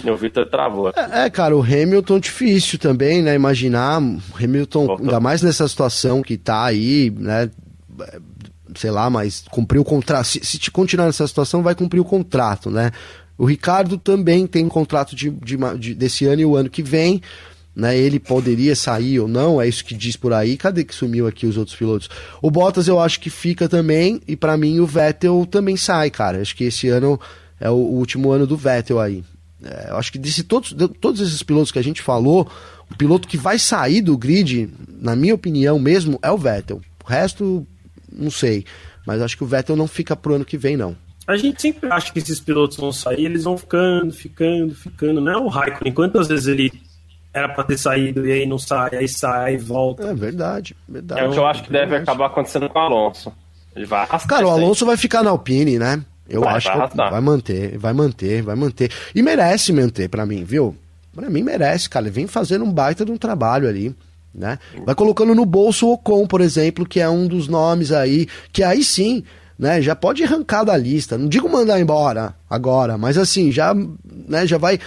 O 0.05 0.17
Victor 0.17 0.51
travou. 0.51 0.91
É, 0.97 1.27
é, 1.27 1.31
cara, 1.31 1.57
o 1.57 1.63
Hamilton 1.63 2.19
difícil 2.19 2.77
também, 2.77 3.23
né? 3.23 3.37
Imaginar 3.37 4.03
o 4.03 4.21
Hamilton, 4.37 4.87
Voltou. 4.87 5.07
ainda 5.07 5.21
mais 5.21 5.41
nessa 5.41 5.69
situação 5.69 6.23
que 6.23 6.37
tá 6.37 6.65
aí, 6.65 7.09
né? 7.17 7.49
Sei 8.75 8.91
lá, 8.91 9.09
mas 9.09 9.45
cumpriu 9.49 9.83
o 9.83 9.85
contrato. 9.85 10.25
Se, 10.25 10.41
se 10.45 10.71
continuar 10.73 11.07
nessa 11.07 11.27
situação, 11.27 11.63
vai 11.63 11.77
cumprir 11.77 12.01
o 12.01 12.05
contrato, 12.05 12.69
né? 12.69 12.91
O 13.39 13.45
Ricardo 13.45 13.97
também 13.97 14.45
tem 14.45 14.65
um 14.65 14.69
contrato 14.69 15.15
de, 15.15 15.31
de, 15.31 15.57
de, 15.79 15.95
desse 15.95 16.27
ano 16.27 16.43
e 16.43 16.45
o 16.45 16.57
ano 16.57 16.69
que 16.69 16.83
vem 16.83 17.23
né? 17.77 17.94
Ele 17.97 18.19
poderia 18.19 18.74
sair 18.74 19.20
ou 19.20 19.28
não, 19.28 19.61
é 19.61 19.69
isso 19.69 19.85
que 19.85 19.94
diz 19.94 20.16
por 20.16 20.32
aí. 20.32 20.57
Cadê 20.57 20.82
que 20.82 20.94
sumiu 20.94 21.27
aqui 21.27 21.47
os 21.47 21.59
outros 21.59 21.77
pilotos? 21.77 22.09
O 22.40 22.51
Bottas 22.51 22.89
eu 22.89 22.98
acho 22.98 23.20
que 23.20 23.28
fica 23.28 23.69
também, 23.69 24.19
e 24.27 24.35
para 24.35 24.57
mim 24.57 24.81
o 24.81 24.86
Vettel 24.86 25.47
também 25.51 25.77
sai, 25.77 26.11
cara. 26.11 26.40
Acho 26.40 26.57
que 26.57 26.65
esse 26.65 26.89
ano 26.89 27.20
é 27.61 27.69
o 27.69 27.74
último 27.74 28.31
ano 28.31 28.47
do 28.47 28.57
Vettel 28.57 28.98
aí. 28.98 29.23
É, 29.62 29.90
eu 29.90 29.97
acho 29.97 30.11
que 30.11 30.19
desse 30.19 30.43
todos, 30.43 30.73
de 30.73 30.89
todos 30.89 31.20
esses 31.20 31.43
pilotos 31.43 31.70
que 31.70 31.78
a 31.78 31.85
gente 31.85 32.01
falou, 32.01 32.48
o 32.90 32.97
piloto 32.97 33.28
que 33.28 33.36
vai 33.36 33.59
sair 33.59 34.01
do 34.01 34.16
grid, 34.16 34.70
na 34.98 35.15
minha 35.15 35.35
opinião 35.35 35.78
mesmo, 35.78 36.19
é 36.23 36.31
o 36.31 36.39
Vettel. 36.39 36.81
O 37.05 37.09
resto, 37.09 37.66
não 38.11 38.31
sei. 38.31 38.65
Mas 39.07 39.20
acho 39.20 39.36
que 39.36 39.44
o 39.44 39.47
Vettel 39.47 39.77
não 39.77 39.86
fica 39.86 40.16
pro 40.16 40.35
ano 40.35 40.44
que 40.44 40.57
vem, 40.57 40.77
não. 40.78 40.97
A 41.27 41.36
gente 41.36 41.61
sempre 41.61 41.90
acha 41.90 42.12
que 42.12 42.20
esses 42.20 42.39
pilotos 42.40 42.77
vão 42.77 42.93
sair, 42.93 43.24
eles 43.24 43.44
vão 43.44 43.59
ficando, 43.59 44.12
ficando, 44.12 44.74
ficando. 44.74 45.20
Não 45.20 45.32
é 45.32 45.36
o 45.36 45.48
Raikkonen. 45.48 45.93
Quantas 45.93 46.28
vezes 46.28 46.47
ele 46.47 46.73
era 47.37 47.51
para 47.51 47.65
ter 47.65 47.77
saído 47.77 48.27
e 48.27 48.33
aí 48.33 48.47
não 48.47 48.59
sai, 48.59 48.97
aí 48.97 49.07
sai 49.07 49.55
e 49.55 49.59
volta. 49.59 50.05
É 50.05 50.15
verdade, 50.15 50.75
verdade. 50.89 51.21
É 51.21 51.29
o 51.29 51.33
que 51.33 51.39
eu 51.39 51.47
acho 51.47 51.63
que 51.65 51.71
deve 51.71 51.95
acabar 51.95 52.27
acontecendo 52.27 52.67
com 52.69 52.79
o 52.79 52.83
Alonso. 52.83 53.31
Ele 53.75 53.85
vai 53.85 54.01
arrastar. 54.01 54.27
Cara, 54.27 54.49
o 54.49 54.51
Alonso 54.51 54.87
vai 54.87 54.97
ficar 54.97 55.23
na 55.23 55.31
Alpine, 55.31 55.79
né? 55.79 56.03
Eu 56.27 56.41
vai, 56.41 56.55
acho 56.55 56.69
vai 56.69 56.89
que 56.89 56.97
vai 56.97 57.21
manter, 57.21 57.79
vai 57.79 57.93
manter, 57.93 58.43
vai 58.43 58.57
manter. 58.57 58.91
E 59.15 59.23
merece 59.23 59.71
manter 59.71 60.09
para 60.09 60.25
mim, 60.25 60.45
viu? 60.45 60.75
Para 61.15 61.29
mim 61.29 61.43
merece, 61.43 61.91
cara. 61.91 62.07
Ele 62.07 62.15
vem 62.15 62.27
fazendo 62.27 62.65
um 62.65 62.73
baita 62.73 63.05
de 63.05 63.13
um 63.13 63.19
trabalho 63.19 63.69
ali. 63.69 63.95
Né? 64.35 64.59
Vai 64.85 64.95
colocando 64.95 65.35
no 65.35 65.45
bolso 65.45 65.87
o 65.87 65.93
Ocon, 65.93 66.27
por 66.27 66.41
exemplo, 66.41 66.87
que 66.87 67.01
é 67.01 67.09
um 67.09 67.27
dos 67.27 67.49
nomes 67.49 67.93
aí, 67.93 68.27
que 68.53 68.63
aí 68.63 68.85
sim, 68.85 69.25
né, 69.59 69.81
já 69.81 69.95
pode 69.95 70.23
arrancar 70.23 70.65
da 70.65 70.77
lista. 70.77 71.17
Não 71.17 71.29
digo 71.29 71.49
mandar 71.49 71.81
embora 71.81 72.35
agora, 72.49 72.99
mas 72.99 73.17
assim, 73.17 73.51
já, 73.51 73.75
né, 73.75 74.47
já 74.47 74.59
vai 74.59 74.75
é, 74.75 74.79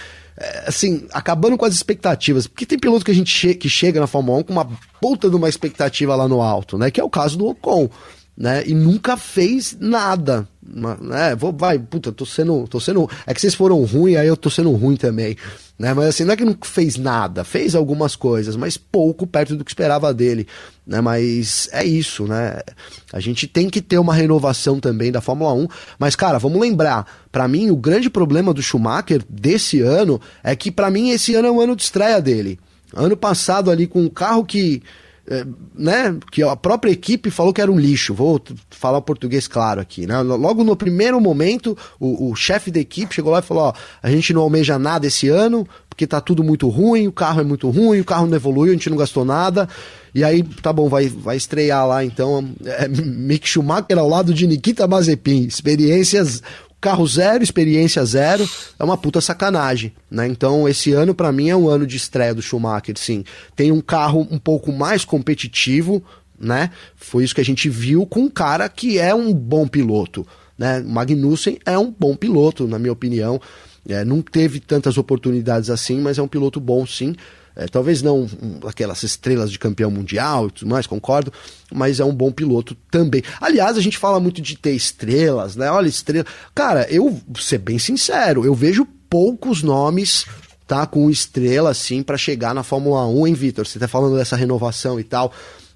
assim, 0.66 1.06
acabando 1.12 1.56
com 1.56 1.64
as 1.64 1.74
expectativas. 1.74 2.46
Porque 2.46 2.66
tem 2.66 2.78
piloto 2.78 3.04
que 3.04 3.10
a 3.10 3.14
gente 3.14 3.30
che 3.30 3.54
que 3.54 3.68
chega 3.68 4.00
na 4.00 4.06
Fórmula 4.06 4.38
1 4.38 4.42
com 4.44 4.52
uma 4.52 4.68
puta 5.00 5.28
de 5.28 5.36
uma 5.36 5.48
expectativa 5.48 6.16
lá 6.16 6.26
no 6.26 6.40
alto, 6.42 6.78
né? 6.78 6.90
Que 6.90 7.00
é 7.00 7.04
o 7.04 7.10
caso 7.10 7.36
do 7.36 7.46
Ocon, 7.46 7.88
né? 8.40 8.62
E 8.66 8.72
nunca 8.72 9.18
fez 9.18 9.76
nada. 9.78 10.48
Né? 10.62 11.36
Vou, 11.36 11.52
vai, 11.52 11.78
puta, 11.78 12.10
tô 12.10 12.24
sendo, 12.24 12.66
tô 12.66 12.80
sendo. 12.80 13.06
É 13.26 13.34
que 13.34 13.40
vocês 13.40 13.54
foram 13.54 13.84
ruins, 13.84 14.16
aí 14.16 14.26
eu 14.26 14.36
tô 14.36 14.48
sendo 14.48 14.70
ruim 14.70 14.96
também. 14.96 15.36
Né? 15.78 15.92
Mas 15.92 16.06
assim, 16.06 16.24
não 16.24 16.32
é 16.32 16.36
que 16.38 16.44
não 16.44 16.56
fez 16.62 16.96
nada, 16.96 17.44
fez 17.44 17.74
algumas 17.74 18.16
coisas, 18.16 18.56
mas 18.56 18.78
pouco 18.78 19.26
perto 19.26 19.56
do 19.56 19.62
que 19.62 19.70
esperava 19.70 20.14
dele. 20.14 20.46
Né? 20.86 21.02
Mas 21.02 21.68
é 21.70 21.84
isso, 21.84 22.24
né? 22.24 22.60
A 23.12 23.20
gente 23.20 23.46
tem 23.46 23.68
que 23.68 23.82
ter 23.82 23.98
uma 23.98 24.14
renovação 24.14 24.80
também 24.80 25.12
da 25.12 25.20
Fórmula 25.20 25.52
1. 25.52 25.68
Mas, 25.98 26.16
cara, 26.16 26.38
vamos 26.38 26.58
lembrar, 26.58 27.06
para 27.30 27.46
mim, 27.46 27.70
o 27.70 27.76
grande 27.76 28.08
problema 28.08 28.54
do 28.54 28.62
Schumacher 28.62 29.22
desse 29.28 29.82
ano 29.82 30.18
é 30.42 30.56
que, 30.56 30.70
para 30.70 30.90
mim, 30.90 31.10
esse 31.10 31.34
ano 31.34 31.48
é 31.48 31.50
o 31.50 31.60
ano 31.60 31.76
de 31.76 31.82
estreia 31.82 32.22
dele. 32.22 32.58
Ano 32.94 33.18
passado, 33.18 33.70
ali, 33.70 33.86
com 33.86 34.00
um 34.00 34.08
carro 34.08 34.46
que 34.46 34.82
né, 35.74 36.16
que 36.32 36.42
a 36.42 36.56
própria 36.56 36.90
equipe 36.90 37.30
falou 37.30 37.52
que 37.52 37.60
era 37.60 37.70
um 37.70 37.78
lixo. 37.78 38.12
Vou 38.12 38.42
falar 38.68 38.98
o 38.98 39.02
português 39.02 39.46
claro 39.46 39.80
aqui, 39.80 40.06
né? 40.06 40.20
Logo 40.20 40.64
no 40.64 40.74
primeiro 40.74 41.20
momento, 41.20 41.78
o, 42.00 42.30
o 42.30 42.34
chefe 42.34 42.70
da 42.70 42.80
equipe 42.80 43.14
chegou 43.14 43.32
lá 43.32 43.38
e 43.38 43.42
falou: 43.42 43.64
ó, 43.64 43.72
a 44.02 44.10
gente 44.10 44.34
não 44.34 44.42
almeja 44.42 44.78
nada 44.78 45.06
esse 45.06 45.28
ano, 45.28 45.66
porque 45.88 46.06
tá 46.06 46.20
tudo 46.20 46.42
muito 46.42 46.68
ruim, 46.68 47.06
o 47.06 47.12
carro 47.12 47.40
é 47.40 47.44
muito 47.44 47.70
ruim, 47.70 48.00
o 48.00 48.04
carro 48.04 48.26
não 48.26 48.34
evoluiu, 48.34 48.72
a 48.72 48.74
gente 48.74 48.90
não 48.90 48.96
gastou 48.96 49.24
nada. 49.24 49.68
E 50.12 50.24
aí, 50.24 50.42
tá 50.42 50.72
bom, 50.72 50.88
vai, 50.88 51.06
vai 51.06 51.36
estrear 51.36 51.86
lá 51.86 52.04
então 52.04 52.48
é, 52.64 52.88
Mick 52.88 53.48
Schumacher 53.48 53.96
ao 53.96 54.08
lado 54.08 54.34
de 54.34 54.46
Nikita 54.46 54.88
Mazepin. 54.88 55.44
Experiências 55.44 56.42
carro 56.80 57.06
zero, 57.06 57.44
experiência 57.44 58.04
zero, 58.04 58.48
é 58.78 58.84
uma 58.84 58.96
puta 58.96 59.20
sacanagem, 59.20 59.92
né? 60.10 60.26
Então, 60.26 60.68
esse 60.68 60.92
ano 60.92 61.14
para 61.14 61.30
mim 61.30 61.48
é 61.48 61.56
um 61.56 61.68
ano 61.68 61.86
de 61.86 61.96
estreia 61.96 62.34
do 62.34 62.40
Schumacher, 62.40 62.96
sim. 62.98 63.24
Tem 63.54 63.70
um 63.70 63.80
carro 63.80 64.26
um 64.30 64.38
pouco 64.38 64.72
mais 64.72 65.04
competitivo, 65.04 66.02
né? 66.38 66.70
Foi 66.96 67.22
isso 67.22 67.34
que 67.34 67.40
a 67.40 67.44
gente 67.44 67.68
viu 67.68 68.06
com 68.06 68.20
um 68.20 68.30
cara 68.30 68.68
que 68.68 68.98
é 68.98 69.14
um 69.14 69.32
bom 69.32 69.68
piloto, 69.68 70.26
né? 70.56 70.80
Magnussen 70.80 71.58
é 71.66 71.78
um 71.78 71.94
bom 71.96 72.16
piloto, 72.16 72.66
na 72.66 72.78
minha 72.78 72.92
opinião. 72.92 73.40
É, 73.88 74.04
não 74.04 74.22
teve 74.22 74.60
tantas 74.60 74.96
oportunidades 74.96 75.70
assim, 75.70 76.00
mas 76.00 76.18
é 76.18 76.22
um 76.22 76.28
piloto 76.28 76.60
bom, 76.60 76.86
sim. 76.86 77.14
É, 77.60 77.68
talvez 77.68 78.00
não 78.00 78.26
aquelas 78.66 79.02
estrelas 79.02 79.52
de 79.52 79.58
campeão 79.58 79.90
mundial 79.90 80.48
e 80.48 80.50
tudo 80.50 80.70
mais, 80.70 80.86
concordo, 80.86 81.30
mas 81.70 82.00
é 82.00 82.04
um 82.04 82.14
bom 82.14 82.32
piloto 82.32 82.74
também. 82.90 83.22
Aliás, 83.38 83.76
a 83.76 83.82
gente 83.82 83.98
fala 83.98 84.18
muito 84.18 84.40
de 84.40 84.56
ter 84.56 84.72
estrelas, 84.72 85.56
né? 85.56 85.70
Olha, 85.70 85.86
estrela. 85.86 86.24
Cara, 86.54 86.86
eu, 86.90 87.20
ser 87.38 87.58
bem 87.58 87.78
sincero, 87.78 88.46
eu 88.46 88.54
vejo 88.54 88.86
poucos 89.10 89.62
nomes 89.62 90.24
tá 90.66 90.86
com 90.86 91.10
estrela 91.10 91.70
assim 91.70 92.02
para 92.02 92.16
chegar 92.16 92.54
na 92.54 92.62
Fórmula 92.62 93.06
1, 93.06 93.26
hein, 93.26 93.34
Vitor? 93.34 93.66
Você 93.66 93.78
tá 93.78 93.88
falando 93.88 94.16
dessa 94.16 94.36
renovação 94.36 94.98
e 94.98 95.04
tal, 95.04 95.30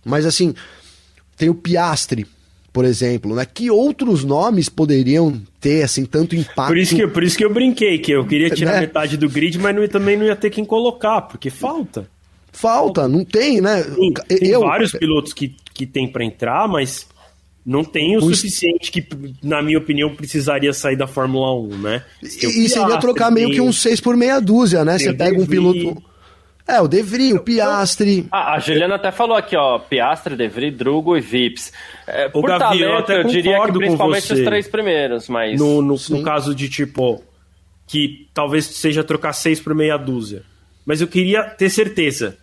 mas 0.04 0.24
assim, 0.24 0.54
tem 1.36 1.50
o 1.50 1.54
Piastre, 1.54 2.26
por 2.74 2.84
exemplo, 2.84 3.36
né? 3.36 3.46
Que 3.46 3.70
outros 3.70 4.24
nomes 4.24 4.68
poderiam 4.68 5.40
ter, 5.60 5.84
assim, 5.84 6.04
tanto 6.04 6.34
impacto? 6.34 6.66
Por 6.66 6.76
isso 6.76 6.96
que, 6.96 7.06
por 7.06 7.22
isso 7.22 7.38
que 7.38 7.44
eu 7.44 7.54
brinquei, 7.54 8.00
que 8.00 8.10
eu 8.10 8.26
queria 8.26 8.50
tirar 8.50 8.72
né? 8.72 8.80
metade 8.80 9.16
do 9.16 9.28
grid, 9.28 9.56
mas 9.60 9.76
não, 9.76 9.86
também 9.86 10.16
não 10.16 10.26
ia 10.26 10.34
ter 10.34 10.50
quem 10.50 10.64
colocar, 10.64 11.22
porque 11.22 11.50
falta. 11.50 12.10
Falta, 12.50 13.06
não 13.06 13.24
tem, 13.24 13.60
né? 13.60 13.84
Tem, 13.84 14.12
tem 14.12 14.48
eu... 14.48 14.62
vários 14.62 14.90
pilotos 14.90 15.32
que, 15.32 15.54
que 15.72 15.86
tem 15.86 16.10
para 16.10 16.24
entrar, 16.24 16.66
mas 16.66 17.06
não 17.64 17.84
tem 17.84 18.16
o, 18.16 18.18
o 18.18 18.34
suficiente 18.34 18.90
que, 18.90 19.06
na 19.40 19.62
minha 19.62 19.78
opinião, 19.78 20.12
precisaria 20.12 20.72
sair 20.72 20.96
da 20.96 21.06
Fórmula 21.06 21.54
1, 21.56 21.78
né? 21.78 22.04
E, 22.24 22.64
e 22.64 22.68
seria 22.68 22.98
trocar 22.98 23.30
meio 23.30 23.52
que 23.52 23.60
um 23.60 23.72
6 23.72 24.00
por 24.00 24.16
meia 24.16 24.40
dúzia, 24.40 24.84
né? 24.84 24.98
Você 24.98 25.12
pega 25.12 25.40
um 25.40 25.46
piloto 25.46 26.02
é, 26.66 26.80
o 26.80 26.88
Devry, 26.88 27.34
o 27.34 27.40
Piastre. 27.40 28.26
Ah, 28.32 28.54
a 28.54 28.58
Juliana 28.58 28.94
até 28.94 29.12
falou 29.12 29.36
aqui, 29.36 29.54
ó, 29.54 29.78
Piastre, 29.78 30.34
Devry, 30.34 30.70
Drugo 30.70 31.16
e 31.16 31.20
Vips. 31.20 31.72
É, 32.06 32.28
por 32.28 32.46
Gavi, 32.46 32.80
talento, 32.80 33.12
eu, 33.12 33.18
eu 33.18 33.24
diria 33.24 33.60
que 33.60 33.72
principalmente 33.72 34.32
os 34.32 34.40
três 34.40 34.66
primeiros, 34.66 35.28
mas... 35.28 35.60
No, 35.60 35.82
no, 35.82 35.96
no, 36.08 36.22
caso 36.22 36.54
de, 36.54 36.68
tipo, 36.70 37.22
que 37.86 38.28
talvez 38.32 38.64
seja 38.64 39.04
trocar 39.04 39.34
seis 39.34 39.60
por 39.60 39.74
meia 39.74 39.98
dúzia. 39.98 40.42
Mas 40.86 41.02
eu 41.02 41.06
queria 41.06 41.44
ter 41.44 41.68
certeza. 41.68 42.38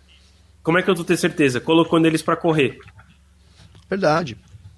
Como 0.62 0.78
é 0.78 0.82
que 0.82 0.90
eu 0.90 0.94
tô 0.94 1.02
ter 1.02 1.16
certeza? 1.16 1.60
Colocando 1.60 2.06
eles 2.06 2.22
para 2.22 2.36
correr. 2.36 2.78
Verdade. 3.90 4.36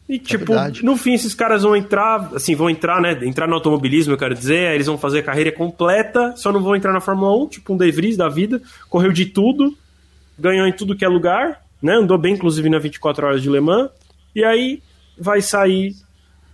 E, 0.08 0.16
é 0.16 0.18
tipo, 0.18 0.52
no 0.82 0.96
fim, 0.96 1.14
esses 1.14 1.34
caras 1.34 1.62
vão 1.62 1.74
entrar, 1.74 2.30
assim, 2.34 2.54
vão 2.54 2.68
entrar, 2.68 3.00
né? 3.00 3.18
Entrar 3.22 3.46
no 3.46 3.54
automobilismo, 3.54 4.12
eu 4.12 4.18
quero 4.18 4.34
dizer, 4.34 4.74
eles 4.74 4.86
vão 4.86 4.98
fazer 4.98 5.20
a 5.20 5.22
carreira 5.22 5.50
completa, 5.50 6.34
só 6.36 6.52
não 6.52 6.62
vão 6.62 6.76
entrar 6.76 6.92
na 6.92 7.00
Fórmula 7.00 7.44
1, 7.44 7.48
tipo 7.48 7.72
um 7.72 7.76
De 7.76 7.90
Vries 7.90 8.16
da 8.16 8.28
vida, 8.28 8.60
correu 8.90 9.12
de 9.12 9.26
tudo, 9.26 9.74
ganhou 10.38 10.66
em 10.66 10.72
tudo 10.72 10.96
que 10.96 11.04
é 11.04 11.08
lugar, 11.08 11.62
né? 11.82 11.94
Andou 11.94 12.18
bem, 12.18 12.34
inclusive, 12.34 12.68
na 12.68 12.78
24 12.78 13.26
horas 13.26 13.42
de 13.42 13.48
Le 13.48 13.60
Mans, 13.60 13.90
e 14.34 14.44
aí 14.44 14.82
vai 15.18 15.40
sair 15.40 15.94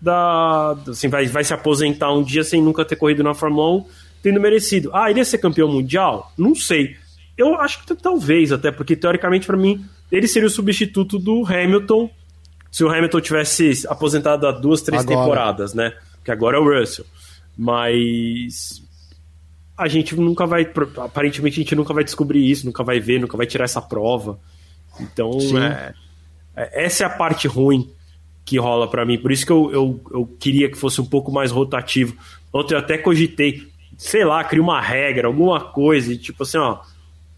da. 0.00 0.76
Assim, 0.88 1.08
vai, 1.08 1.26
vai 1.26 1.42
se 1.42 1.52
aposentar 1.52 2.12
um 2.12 2.22
dia 2.22 2.44
sem 2.44 2.62
nunca 2.62 2.84
ter 2.84 2.96
corrido 2.96 3.24
na 3.24 3.34
Fórmula 3.34 3.78
1, 3.78 3.86
tendo 4.22 4.40
merecido. 4.40 4.90
Ah, 4.94 5.10
ele 5.10 5.18
ia 5.18 5.24
ser 5.24 5.38
campeão 5.38 5.68
mundial? 5.68 6.32
Não 6.38 6.54
sei. 6.54 6.96
Eu 7.36 7.54
acho 7.56 7.84
que 7.84 7.94
talvez, 7.94 8.52
até, 8.52 8.70
porque 8.70 8.94
teoricamente, 8.94 9.46
para 9.46 9.56
mim, 9.56 9.84
ele 10.12 10.28
seria 10.28 10.46
o 10.46 10.50
substituto 10.50 11.18
do 11.18 11.44
Hamilton 11.46 12.10
se 12.70 12.84
o 12.84 12.88
Hamilton 12.88 13.20
tivesse 13.20 13.86
aposentado 13.88 14.46
há 14.46 14.52
duas, 14.52 14.82
três 14.82 15.02
agora. 15.02 15.20
temporadas, 15.20 15.74
né? 15.74 15.92
Que 16.24 16.30
agora 16.30 16.56
é 16.56 16.60
o 16.60 16.64
Russell. 16.64 17.04
Mas 17.56 18.82
a 19.76 19.88
gente 19.88 20.14
nunca 20.14 20.46
vai. 20.46 20.70
Aparentemente 20.98 21.60
a 21.60 21.62
gente 21.62 21.74
nunca 21.74 21.92
vai 21.92 22.04
descobrir 22.04 22.48
isso, 22.48 22.66
nunca 22.66 22.84
vai 22.84 23.00
ver, 23.00 23.18
nunca 23.18 23.36
vai 23.36 23.46
tirar 23.46 23.64
essa 23.64 23.82
prova. 23.82 24.38
Então, 25.00 25.30
é, 25.58 25.94
é, 26.54 26.84
essa 26.84 27.04
é 27.04 27.06
a 27.06 27.10
parte 27.10 27.48
ruim 27.48 27.90
que 28.44 28.58
rola 28.58 28.88
para 28.88 29.04
mim. 29.04 29.18
Por 29.18 29.32
isso 29.32 29.46
que 29.46 29.52
eu, 29.52 29.70
eu, 29.72 30.00
eu 30.12 30.26
queria 30.38 30.70
que 30.70 30.76
fosse 30.76 31.00
um 31.00 31.06
pouco 31.06 31.32
mais 31.32 31.50
rotativo. 31.50 32.16
Ontem 32.52 32.74
eu 32.74 32.78
até 32.78 32.98
cogitei, 32.98 33.66
sei 33.96 34.24
lá, 34.24 34.44
criar 34.44 34.62
uma 34.62 34.80
regra, 34.80 35.28
alguma 35.28 35.60
coisa, 35.60 36.14
tipo 36.16 36.42
assim, 36.42 36.58
ó. 36.58 36.78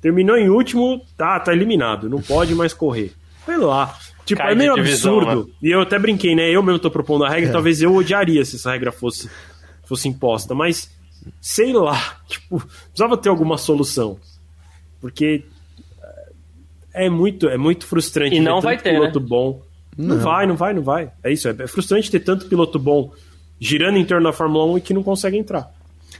Terminou 0.01 0.37
em 0.37 0.49
último, 0.49 1.01
tá, 1.17 1.39
tá 1.39 1.53
eliminado, 1.53 2.11
não 2.11 2.21
pode 2.21 2.57
mais 2.57 2.75
correr. 2.75 3.13
Sei 3.47 3.57
lá. 3.57 3.97
Tipo, 4.25 4.41
Cai 4.41 4.53
é 4.53 4.55
meio 4.55 4.75
divisão, 4.75 5.19
absurdo. 5.19 5.49
Né? 5.49 5.55
E 5.63 5.71
eu 5.71 5.81
até 5.81 5.99
brinquei, 5.99 6.35
né? 6.35 6.51
Eu 6.51 6.63
mesmo 6.63 6.79
tô 6.79 6.91
propondo 6.91 7.25
a 7.25 7.29
regra, 7.29 7.51
é. 7.51 7.53
talvez 7.53 7.83
eu 7.83 7.95
odiaria 7.95 8.45
se 8.45 8.57
essa 8.57 8.71
regra 8.71 8.93
fosse, 8.93 9.29
fosse 9.85 10.09
imposta. 10.09 10.55
Mas, 10.55 10.91
sei 11.41 11.73
lá, 11.73 11.99
tipo, 12.29 12.63
precisava 12.87 13.17
ter 13.17 13.29
alguma 13.29 13.59
solução. 13.59 14.19
Porque 15.01 15.45
é 16.95 17.09
muito, 17.09 17.49
é 17.49 17.57
muito 17.57 17.87
frustrante. 17.87 18.37
E 18.37 18.41
não 18.41 18.61
vai 18.61 18.77
ter, 18.77 18.93
piloto 18.93 19.21
né? 19.21 19.27
bom. 19.29 19.63
Não. 19.97 20.17
não. 20.17 20.23
vai, 20.23 20.47
não 20.47 20.57
vai, 20.57 20.73
não 20.73 20.83
vai. 20.83 21.11
É 21.23 21.33
isso, 21.33 21.49
é 21.49 21.67
frustrante 21.67 22.11
ter 22.11 22.21
tanto 22.21 22.47
piloto 22.47 22.79
bom 22.79 23.13
girando 23.61 23.97
em 23.97 24.05
torno 24.05 24.25
da 24.25 24.33
Fórmula 24.33 24.65
1 24.73 24.79
e 24.79 24.81
que 24.81 24.95
não 24.95 25.05
consegue 25.05 25.39
entrar. 25.39 25.71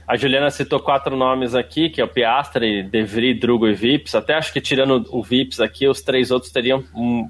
A 0.07 0.15
Juliana 0.15 0.49
citou 0.49 0.79
quatro 0.79 1.15
nomes 1.15 1.55
aqui, 1.55 1.89
que 1.89 1.99
é 1.99 2.03
o 2.03 2.07
Piastri, 2.07 2.83
De 2.83 3.03
Vries, 3.03 3.39
Drugo 3.39 3.67
e 3.67 3.73
Vips. 3.73 4.15
Até 4.15 4.33
acho 4.33 4.51
que 4.51 4.61
tirando 4.61 5.05
o 5.09 5.21
Vips 5.21 5.59
aqui, 5.59 5.87
os 5.87 6.01
três 6.01 6.31
outros 6.31 6.51
teriam 6.51 6.83
um, 6.95 7.29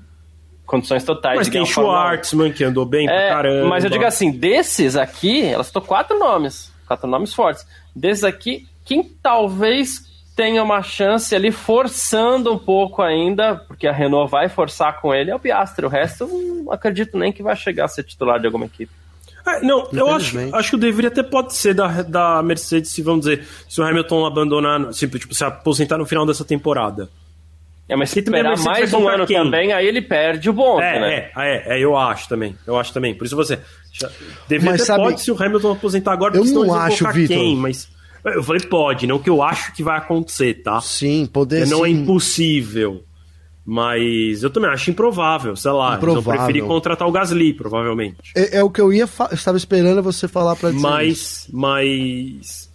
condições 0.65 1.03
totais 1.03 1.37
mas 1.37 1.47
de 1.47 1.53
tem 1.53 1.65
Schwartzman, 1.65 2.51
que 2.51 2.63
andou 2.63 2.85
bem 2.85 3.07
é, 3.07 3.27
pra 3.27 3.35
caramba. 3.35 3.67
Mas 3.69 3.83
eu 3.83 3.89
digo 3.89 4.05
assim, 4.05 4.31
desses 4.31 4.95
aqui, 4.95 5.45
ela 5.45 5.63
citou 5.63 5.81
quatro 5.81 6.17
nomes, 6.17 6.71
quatro 6.87 7.07
nomes 7.07 7.33
fortes. 7.33 7.65
Desses 7.95 8.23
aqui, 8.23 8.67
quem 8.85 9.03
talvez 9.03 10.01
tenha 10.35 10.63
uma 10.63 10.81
chance 10.81 11.35
ali 11.35 11.51
forçando 11.51 12.51
um 12.51 12.57
pouco 12.57 13.01
ainda, 13.01 13.55
porque 13.55 13.87
a 13.87 13.91
Renault 13.91 14.31
vai 14.31 14.49
forçar 14.49 14.99
com 14.99 15.13
ele, 15.13 15.29
é 15.29 15.35
o 15.35 15.39
Piastri. 15.39 15.85
O 15.85 15.89
resto, 15.89 16.27
não 16.27 16.71
acredito 16.71 17.17
nem 17.17 17.31
que 17.31 17.43
vai 17.43 17.55
chegar 17.55 17.85
a 17.85 17.87
ser 17.87 18.03
titular 18.03 18.39
de 18.39 18.47
alguma 18.47 18.65
equipe. 18.65 18.91
É, 19.45 19.61
não, 19.61 19.89
eu 19.91 20.09
acho, 20.09 20.37
acho 20.55 20.69
que 20.69 20.75
o 20.77 20.79
deveria 20.79 21.09
até 21.09 21.21
pode 21.21 21.53
ser 21.53 21.73
da, 21.73 22.01
da 22.01 22.41
Mercedes, 22.41 22.91
se 22.91 23.01
vamos 23.01 23.25
dizer, 23.25 23.45
se 23.67 23.79
o 23.81 23.83
Hamilton 23.83 24.25
abandonar, 24.25 24.93
se, 24.93 25.07
tipo, 25.07 25.35
se 25.35 25.43
aposentar 25.43 25.97
no 25.97 26.05
final 26.05 26.25
dessa 26.25 26.45
temporada. 26.45 27.09
É, 27.87 27.95
mas 27.95 28.11
se 28.11 28.19
esperar 28.19 28.57
mais 28.59 28.93
um 28.93 29.07
ano 29.07 29.27
quem? 29.27 29.37
também, 29.37 29.73
aí 29.73 29.85
ele 29.85 30.01
perde 30.01 30.49
o 30.49 30.53
bonde, 30.53 30.83
é, 30.83 30.99
né? 30.99 31.15
É, 31.15 31.31
é, 31.35 31.77
é, 31.77 31.83
eu 31.83 31.97
acho 31.97 32.29
também. 32.29 32.55
Eu 32.65 32.77
acho 32.77 32.93
também. 32.93 33.13
Por 33.13 33.25
isso 33.25 33.35
você. 33.35 33.59
Deveria 34.47 34.71
mas, 34.71 34.85
sabe, 34.85 35.03
pode 35.03 35.21
se 35.21 35.31
o 35.31 35.35
Hamilton 35.41 35.73
aposentar 35.73 36.13
agora, 36.13 36.37
eu 36.37 36.45
não 36.45 36.73
acho, 36.73 37.05
Vitor. 37.11 37.35
quem, 37.35 37.55
mas. 37.55 37.89
Eu 38.23 38.41
falei 38.41 38.65
pode, 38.65 39.05
não 39.05 39.19
que 39.19 39.29
eu 39.29 39.43
acho 39.43 39.73
que 39.73 39.83
vai 39.83 39.97
acontecer, 39.97 40.61
tá? 40.63 40.79
Sim, 40.79 41.25
poder 41.25 41.67
Não 41.67 41.85
é 41.85 41.89
sim. 41.89 41.95
é 41.95 41.99
impossível. 41.99 43.03
Mas 43.65 44.43
eu 44.43 44.49
também 44.49 44.69
acho 44.69 44.89
improvável, 44.91 45.55
sei 45.55 45.71
lá. 45.71 45.95
Improvável. 45.95 46.15
Eles 46.15 46.23
vão 46.23 46.35
preferir 46.35 46.63
contratar 46.65 47.07
o 47.07 47.11
Gasly, 47.11 47.53
provavelmente. 47.53 48.17
É, 48.35 48.57
é 48.57 48.63
o 48.63 48.69
que 48.69 48.79
eu 48.79 48.91
ia 48.93 49.03
eu 49.03 49.33
estava 49.33 49.57
esperando 49.57 50.01
você 50.01 50.27
falar 50.27 50.55
para 50.55 50.71
dizer. 50.71 50.81
Mas, 50.81 51.47
mas 51.51 52.69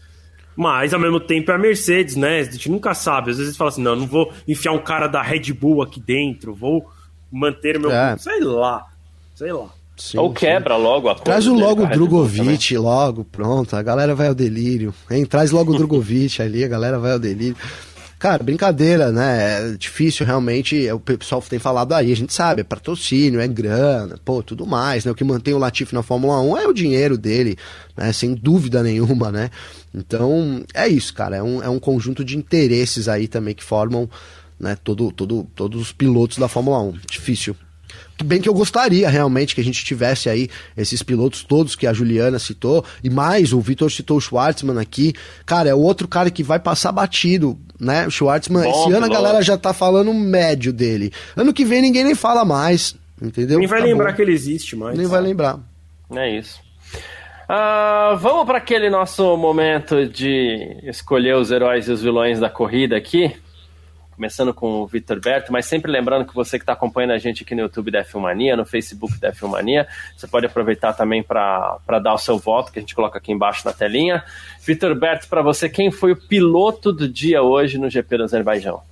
mas, 0.58 0.92
ao 0.92 0.98
mesmo 0.98 1.20
tempo, 1.20 1.52
é 1.52 1.54
a 1.54 1.58
Mercedes, 1.58 2.16
né? 2.16 2.40
A 2.40 2.42
gente 2.42 2.68
nunca 2.68 2.92
sabe. 2.92 3.30
Às 3.30 3.38
vezes 3.38 3.56
fala 3.56 3.70
assim, 3.70 3.80
não, 3.80 3.94
não 3.94 4.08
vou 4.08 4.32
enfiar 4.48 4.72
um 4.72 4.80
cara 4.80 5.06
da 5.06 5.22
Red 5.22 5.52
Bull 5.52 5.82
aqui 5.82 6.00
dentro, 6.00 6.52
vou 6.52 6.84
manter 7.30 7.76
o 7.76 7.80
meu... 7.82 7.92
É. 7.92 8.18
Sei 8.18 8.40
lá, 8.40 8.84
sei 9.36 9.52
lá. 9.52 9.68
Sim, 9.96 10.18
Ou 10.18 10.32
quebra 10.32 10.74
sim. 10.74 10.82
logo 10.82 11.08
a 11.08 11.12
coisa. 11.12 11.24
Traz 11.24 11.46
o 11.46 11.54
logo 11.54 11.84
o 11.84 11.86
Drogovic 11.86 12.76
logo, 12.76 13.24
pronto. 13.24 13.76
A 13.76 13.82
galera 13.82 14.16
vai 14.16 14.26
ao 14.26 14.34
delírio. 14.34 14.92
Hein? 15.08 15.24
Traz 15.24 15.52
logo 15.52 15.72
o 15.72 15.76
Drogovic 15.76 16.42
ali, 16.42 16.64
a 16.64 16.68
galera 16.68 16.98
vai 16.98 17.12
ao 17.12 17.20
delírio. 17.20 17.56
Cara, 18.18 18.42
brincadeira, 18.42 19.12
né? 19.12 19.72
É 19.72 19.76
difícil 19.76 20.26
realmente, 20.26 20.86
é 20.86 20.92
o 20.92 20.98
pessoal 20.98 21.40
tem 21.40 21.58
falado 21.58 21.92
aí, 21.92 22.10
a 22.10 22.16
gente 22.16 22.32
sabe, 22.32 22.62
é 22.62 22.64
patrocínio, 22.64 23.40
é 23.40 23.46
grana, 23.46 24.18
pô, 24.24 24.42
tudo 24.42 24.66
mais, 24.66 25.04
né? 25.04 25.12
O 25.12 25.14
que 25.14 25.22
mantém 25.22 25.54
o 25.54 25.58
Latifi 25.58 25.94
na 25.94 26.02
Fórmula 26.02 26.40
1 26.40 26.58
é 26.58 26.66
o 26.66 26.72
dinheiro 26.72 27.16
dele, 27.16 27.56
né? 27.96 28.12
Sem 28.12 28.34
dúvida 28.34 28.82
nenhuma, 28.82 29.30
né? 29.30 29.50
Então, 29.94 30.64
é 30.74 30.88
isso, 30.88 31.14
cara, 31.14 31.36
é 31.36 31.42
um, 31.42 31.62
é 31.62 31.68
um 31.68 31.78
conjunto 31.78 32.24
de 32.24 32.36
interesses 32.36 33.08
aí 33.08 33.28
também 33.28 33.54
que 33.54 33.62
formam 33.62 34.10
né, 34.58 34.76
todo, 34.82 35.12
todo, 35.12 35.46
todos 35.54 35.80
os 35.80 35.92
pilotos 35.92 36.38
da 36.38 36.48
Fórmula 36.48 36.80
1. 36.80 36.98
Difícil, 37.08 37.54
bem 38.24 38.40
que 38.40 38.48
eu 38.48 38.54
gostaria 38.54 39.08
realmente 39.08 39.54
que 39.54 39.60
a 39.60 39.64
gente 39.64 39.84
tivesse 39.84 40.28
aí 40.28 40.48
esses 40.76 41.02
pilotos 41.02 41.42
todos 41.42 41.76
que 41.76 41.86
a 41.86 41.92
Juliana 41.92 42.38
citou, 42.38 42.84
e 43.02 43.10
mais, 43.10 43.52
o 43.52 43.60
Vitor 43.60 43.90
citou 43.90 44.18
o 44.18 44.20
Schwartzman 44.20 44.80
aqui. 44.80 45.14
Cara, 45.46 45.68
é 45.68 45.74
o 45.74 45.80
outro 45.80 46.08
cara 46.08 46.30
que 46.30 46.42
vai 46.42 46.58
passar 46.58 46.92
batido, 46.92 47.58
né? 47.78 48.06
O 48.06 48.10
Schwartzman, 48.10 48.64
Bom, 48.64 48.70
esse 48.70 48.92
ano 48.92 49.06
a 49.06 49.08
galera 49.08 49.42
já 49.42 49.56
tá 49.56 49.72
falando 49.72 50.12
médio 50.12 50.72
dele. 50.72 51.12
Ano 51.36 51.52
que 51.52 51.64
vem 51.64 51.82
ninguém 51.82 52.04
nem 52.04 52.14
fala 52.14 52.44
mais, 52.44 52.94
entendeu? 53.20 53.58
Nem 53.58 53.66
vai 53.66 53.78
Acabou. 53.78 53.96
lembrar 53.96 54.12
que 54.14 54.22
ele 54.22 54.32
existe 54.32 54.76
mais. 54.76 54.96
Nem 54.96 55.06
vai 55.06 55.20
lembrar. 55.20 55.58
É 56.14 56.38
isso. 56.38 56.60
Uh, 57.48 58.16
vamos 58.18 58.44
para 58.44 58.58
aquele 58.58 58.90
nosso 58.90 59.36
momento 59.36 60.06
de 60.06 60.80
escolher 60.82 61.34
os 61.34 61.50
heróis 61.50 61.88
e 61.88 61.92
os 61.92 62.02
vilões 62.02 62.38
da 62.38 62.50
corrida 62.50 62.94
aqui 62.94 63.34
começando 64.18 64.52
com 64.52 64.80
o 64.80 64.86
Vitor 64.88 65.20
Berto, 65.20 65.52
mas 65.52 65.66
sempre 65.66 65.92
lembrando 65.92 66.26
que 66.26 66.34
você 66.34 66.58
que 66.58 66.64
está 66.64 66.72
acompanhando 66.72 67.12
a 67.12 67.18
gente 67.18 67.44
aqui 67.44 67.54
no 67.54 67.60
YouTube 67.60 67.92
da 67.92 68.02
Filmania, 68.02 68.56
no 68.56 68.66
Facebook 68.66 69.16
da 69.20 69.32
Filmania, 69.32 69.86
você 70.16 70.26
pode 70.26 70.44
aproveitar 70.44 70.92
também 70.92 71.22
para 71.22 71.78
dar 72.02 72.14
o 72.14 72.18
seu 72.18 72.36
voto, 72.36 72.72
que 72.72 72.80
a 72.80 72.82
gente 72.82 72.96
coloca 72.96 73.16
aqui 73.16 73.30
embaixo 73.30 73.62
na 73.64 73.72
telinha. 73.72 74.24
Vitor 74.60 74.92
Berto, 74.96 75.28
para 75.28 75.40
você, 75.40 75.68
quem 75.68 75.92
foi 75.92 76.10
o 76.10 76.16
piloto 76.16 76.92
do 76.92 77.08
dia 77.08 77.42
hoje 77.42 77.78
no 77.78 77.88
GP 77.88 78.16
do 78.16 78.24
Azerbaijão? 78.24 78.82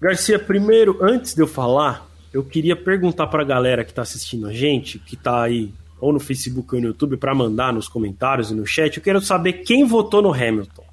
Garcia, 0.00 0.38
primeiro, 0.38 0.98
antes 1.02 1.34
de 1.34 1.42
eu 1.42 1.46
falar, 1.46 2.08
eu 2.32 2.42
queria 2.42 2.76
perguntar 2.76 3.26
para 3.26 3.42
a 3.42 3.46
galera 3.46 3.84
que 3.84 3.90
está 3.90 4.00
assistindo 4.00 4.46
a 4.46 4.54
gente, 4.54 4.98
que 4.98 5.16
está 5.16 5.42
aí 5.42 5.70
ou 6.00 6.14
no 6.14 6.20
Facebook 6.20 6.74
ou 6.74 6.80
no 6.80 6.86
YouTube, 6.88 7.18
para 7.18 7.34
mandar 7.34 7.74
nos 7.74 7.88
comentários 7.88 8.50
e 8.50 8.54
no 8.54 8.66
chat, 8.66 8.96
eu 8.96 9.02
quero 9.02 9.20
saber 9.20 9.52
quem 9.64 9.84
votou 9.84 10.22
no 10.22 10.32
Hamilton. 10.32 10.84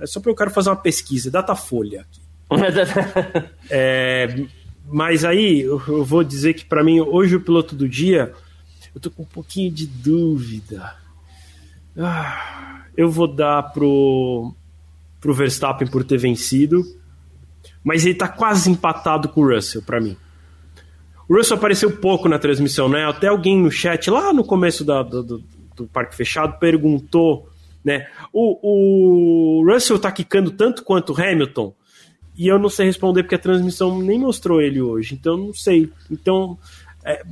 É 0.00 0.06
só 0.06 0.20
porque 0.20 0.30
eu 0.30 0.36
quero 0.36 0.50
fazer 0.50 0.70
uma 0.70 0.76
pesquisa, 0.76 1.30
Datafolha 1.30 2.02
aqui. 2.02 2.20
é, 3.68 4.46
mas 4.88 5.24
aí 5.24 5.62
eu, 5.62 5.82
eu, 5.88 6.04
vou 6.04 6.22
dizer 6.22 6.54
que 6.54 6.64
para 6.64 6.84
mim, 6.84 7.00
hoje 7.00 7.34
o 7.34 7.40
piloto 7.40 7.74
do 7.74 7.88
dia, 7.88 8.32
eu 8.94 9.00
tô 9.00 9.10
com 9.10 9.22
um 9.22 9.26
pouquinho 9.26 9.70
de 9.70 9.86
dúvida. 9.86 10.94
Ah, 11.98 12.84
eu 12.96 13.10
vou 13.10 13.26
dar 13.26 13.62
pro, 13.72 14.54
pro 15.20 15.34
Verstappen 15.34 15.88
por 15.88 16.04
ter 16.04 16.18
vencido, 16.18 16.84
mas 17.82 18.06
ele 18.06 18.14
tá 18.14 18.28
quase 18.28 18.70
empatado 18.70 19.28
com 19.28 19.40
o 19.40 19.54
Russell 19.54 19.82
para 19.82 20.00
mim. 20.00 20.16
O 21.28 21.36
Russell 21.36 21.56
apareceu 21.56 21.96
pouco 21.96 22.28
na 22.28 22.38
transmissão, 22.38 22.88
né? 22.88 23.04
Até 23.04 23.26
alguém 23.26 23.60
no 23.60 23.70
chat, 23.70 24.08
lá 24.08 24.32
no 24.32 24.44
começo 24.44 24.84
da, 24.84 25.02
do, 25.02 25.22
do, 25.22 25.44
do 25.74 25.86
Parque 25.88 26.14
Fechado, 26.14 26.58
perguntou 26.60 27.48
né? 27.86 28.08
O, 28.32 29.60
o 29.60 29.64
Russell 29.64 29.96
tá 29.96 30.10
quicando 30.10 30.50
tanto 30.50 30.82
quanto 30.82 31.12
o 31.12 31.22
Hamilton, 31.22 31.72
e 32.36 32.48
eu 32.48 32.58
não 32.58 32.68
sei 32.68 32.86
responder 32.86 33.22
porque 33.22 33.36
a 33.36 33.38
transmissão 33.38 34.02
nem 34.02 34.18
mostrou 34.18 34.60
ele 34.60 34.80
hoje, 34.80 35.14
então 35.14 35.36
não 35.36 35.54
sei. 35.54 35.88
Então, 36.10 36.58
é, 37.04 37.22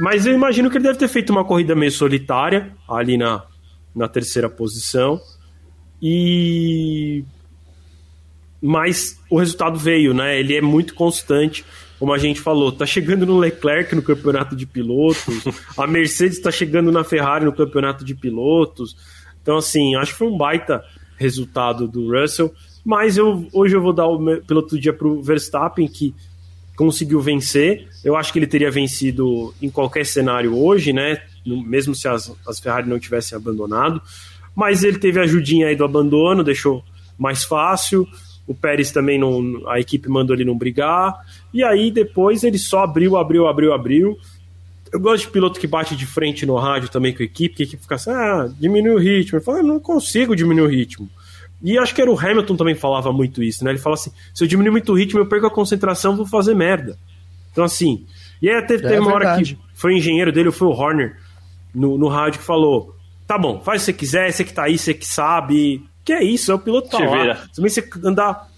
mas 0.00 0.26
eu 0.26 0.34
imagino 0.34 0.68
que 0.68 0.76
ele 0.76 0.84
deve 0.84 0.98
ter 0.98 1.06
feito 1.06 1.30
uma 1.30 1.44
corrida 1.44 1.76
meio 1.76 1.92
solitária 1.92 2.76
ali 2.88 3.16
na, 3.16 3.44
na 3.94 4.08
terceira 4.08 4.50
posição. 4.50 5.20
E 6.02 7.24
mas 8.60 9.18
o 9.30 9.38
resultado 9.38 9.78
veio, 9.78 10.12
né? 10.12 10.38
Ele 10.38 10.54
é 10.54 10.60
muito 10.60 10.94
constante, 10.94 11.64
como 11.98 12.12
a 12.12 12.18
gente 12.18 12.40
falou. 12.40 12.72
Tá 12.72 12.84
chegando 12.84 13.24
no 13.24 13.38
Leclerc 13.38 13.94
no 13.94 14.02
campeonato 14.02 14.56
de 14.56 14.66
pilotos, 14.66 15.44
a 15.78 15.86
Mercedes 15.86 16.36
está 16.38 16.50
chegando 16.50 16.90
na 16.90 17.04
Ferrari 17.04 17.44
no 17.44 17.54
campeonato 17.54 18.04
de 18.04 18.14
pilotos. 18.14 19.19
Então, 19.42 19.56
assim, 19.56 19.94
acho 19.96 20.12
que 20.12 20.18
foi 20.18 20.28
um 20.28 20.36
baita 20.36 20.84
resultado 21.16 21.86
do 21.86 22.10
Russell. 22.10 22.52
Mas 22.84 23.16
eu, 23.16 23.46
hoje 23.52 23.76
eu 23.76 23.82
vou 23.82 23.92
dar 23.92 24.06
o 24.06 24.40
piloto 24.40 24.74
do 24.74 24.80
dia 24.80 24.92
para 24.92 25.06
o 25.06 25.22
Verstappen, 25.22 25.86
que 25.86 26.14
conseguiu 26.76 27.20
vencer. 27.20 27.88
Eu 28.02 28.16
acho 28.16 28.32
que 28.32 28.38
ele 28.38 28.46
teria 28.46 28.70
vencido 28.70 29.54
em 29.60 29.68
qualquer 29.68 30.06
cenário 30.06 30.56
hoje, 30.56 30.92
né? 30.92 31.20
Mesmo 31.44 31.94
se 31.94 32.08
as, 32.08 32.32
as 32.46 32.58
Ferrari 32.58 32.88
não 32.88 32.98
tivessem 32.98 33.36
abandonado. 33.36 34.00
Mas 34.56 34.82
ele 34.82 34.98
teve 34.98 35.20
a 35.20 35.24
ajudinha 35.24 35.68
aí 35.68 35.76
do 35.76 35.84
abandono, 35.84 36.42
deixou 36.42 36.82
mais 37.18 37.44
fácil. 37.44 38.08
O 38.46 38.54
Pérez 38.54 38.90
também 38.90 39.18
não. 39.18 39.62
A 39.68 39.78
equipe 39.78 40.08
mandou 40.08 40.34
ele 40.34 40.44
não 40.44 40.56
brigar. 40.56 41.14
E 41.52 41.62
aí 41.62 41.90
depois 41.90 42.42
ele 42.42 42.58
só 42.58 42.80
abriu, 42.80 43.16
abriu, 43.16 43.46
abriu, 43.46 43.72
abriu. 43.74 44.18
Eu 44.92 45.00
gosto 45.00 45.26
de 45.26 45.32
piloto 45.32 45.60
que 45.60 45.66
bate 45.66 45.94
de 45.94 46.06
frente 46.06 46.44
no 46.44 46.56
rádio 46.56 46.88
também 46.88 47.14
com 47.14 47.22
a 47.22 47.26
equipe, 47.26 47.54
que 47.54 47.62
a 47.62 47.66
equipe 47.66 47.82
fica 47.82 47.94
assim, 47.94 48.10
ah, 48.10 48.48
diminui 48.58 48.94
o 48.94 48.98
ritmo. 48.98 49.38
Ele 49.38 49.44
fala, 49.44 49.58
eu 49.58 49.64
não 49.64 49.78
consigo 49.78 50.34
diminuir 50.34 50.66
o 50.66 50.68
ritmo. 50.68 51.08
E 51.62 51.78
acho 51.78 51.94
que 51.94 52.00
era 52.00 52.10
o 52.10 52.18
Hamilton 52.18 52.56
também 52.56 52.74
falava 52.74 53.12
muito 53.12 53.42
isso, 53.42 53.64
né? 53.64 53.70
Ele 53.70 53.78
fala 53.78 53.94
assim: 53.94 54.10
se 54.34 54.42
eu 54.42 54.48
diminuir 54.48 54.70
muito 54.70 54.92
o 54.92 54.96
ritmo, 54.96 55.20
eu 55.20 55.26
perco 55.26 55.46
a 55.46 55.50
concentração, 55.50 56.16
vou 56.16 56.26
fazer 56.26 56.54
merda. 56.54 56.98
Então, 57.52 57.64
assim. 57.64 58.06
E 58.40 58.48
aí 58.48 58.62
teve, 58.62 58.82
teve 58.82 58.94
é 58.94 59.00
uma 59.00 59.12
hora 59.12 59.36
que 59.36 59.58
foi 59.74 59.92
o 59.92 59.96
engenheiro 59.96 60.32
dele, 60.32 60.50
foi 60.50 60.68
o 60.68 60.70
Horner, 60.70 61.18
no, 61.74 61.98
no 61.98 62.08
rádio, 62.08 62.40
que 62.40 62.46
falou: 62.46 62.96
tá 63.26 63.36
bom, 63.36 63.60
faz 63.60 63.82
o 63.82 63.84
que 63.84 63.92
você 63.92 63.92
quiser, 63.92 64.32
você 64.32 64.44
que 64.44 64.54
tá 64.54 64.64
aí, 64.64 64.78
você 64.78 64.94
que 64.94 65.06
sabe. 65.06 65.84
Que 66.02 66.14
é 66.14 66.24
isso, 66.24 66.50
é 66.50 66.54
o 66.54 66.58
piloto 66.58 66.88
tá 66.88 66.98
lá. 66.98 67.46
Também 67.54 67.70
você 67.70 67.86
andar. 68.02 68.48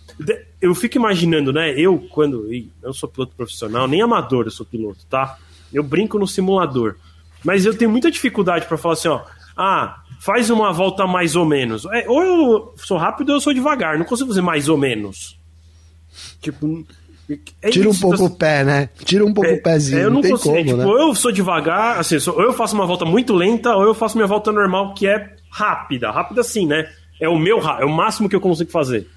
Eu 0.61 0.73
fico 0.77 0.97
imaginando, 0.97 1.53
né? 1.53 1.73
Eu, 1.77 1.99
quando. 2.11 2.49
Eu 2.81 2.93
sou 2.93 3.09
piloto 3.09 3.35
profissional, 3.35 3.89
nem 3.89 4.01
amador 4.01 4.45
eu 4.45 4.51
sou 4.53 4.65
piloto, 4.65 5.05
tá? 5.11 5.37
Eu 5.73 5.83
brinco 5.83 6.19
no 6.19 6.27
simulador. 6.27 6.97
Mas 7.45 7.65
eu 7.65 7.77
tenho 7.77 7.91
muita 7.91 8.11
dificuldade 8.11 8.67
para 8.67 8.79
falar 8.79 8.95
assim, 8.95 9.09
ó. 9.09 9.23
Ah, 9.57 10.03
faz 10.21 10.51
uma 10.51 10.73
volta 10.73 11.07
mais 11.07 11.35
ou 11.37 11.45
menos. 11.45 11.85
É, 11.87 12.05
ou 12.09 12.23
eu 12.23 12.75
sou 12.77 12.97
rápido 12.97 13.31
ou 13.31 13.37
eu 13.37 13.41
sou 13.41 13.53
devagar. 13.53 13.99
Não 13.99 14.05
consigo 14.05 14.29
fazer 14.29 14.41
mais 14.41 14.69
ou 14.69 14.79
menos. 14.79 15.39
Tipo. 16.41 16.85
É 17.63 17.71
Tira 17.71 17.89
um 17.89 17.95
pouco 17.95 18.25
o 18.27 18.31
pé, 18.31 18.63
né? 18.65 18.89
Tira 19.05 19.25
um 19.25 19.33
pouco 19.33 19.49
é, 19.49 19.55
o 19.55 19.63
pezinho. 19.63 19.99
É, 19.99 20.05
eu 20.05 20.11
não, 20.11 20.21
não 20.21 20.31
consigo. 20.31 20.55
Como, 20.55 20.65
tipo, 20.65 20.77
né? 20.77 20.85
ou 20.85 20.99
eu 20.99 21.15
sou 21.15 21.33
devagar, 21.33 21.99
assim, 21.99 22.19
ou 22.29 22.43
eu 22.43 22.53
faço 22.53 22.75
uma 22.75 22.85
volta 22.85 23.05
muito 23.05 23.33
lenta, 23.33 23.75
ou 23.75 23.85
eu 23.85 23.95
faço 23.95 24.17
minha 24.17 24.27
volta 24.27 24.53
normal, 24.53 24.93
que 24.93 25.07
é 25.07 25.35
rápida. 25.51 26.11
Rápida 26.11 26.43
assim, 26.43 26.67
né? 26.67 26.91
É 27.21 27.29
o 27.29 27.39
meu 27.39 27.59
é 27.59 27.85
o 27.85 27.91
máximo 27.91 28.29
que 28.29 28.37
eu 28.37 28.41
consigo 28.41 28.71
fazer. 28.71 29.09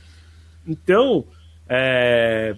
Então, 0.66 1.26
é, 1.68 2.56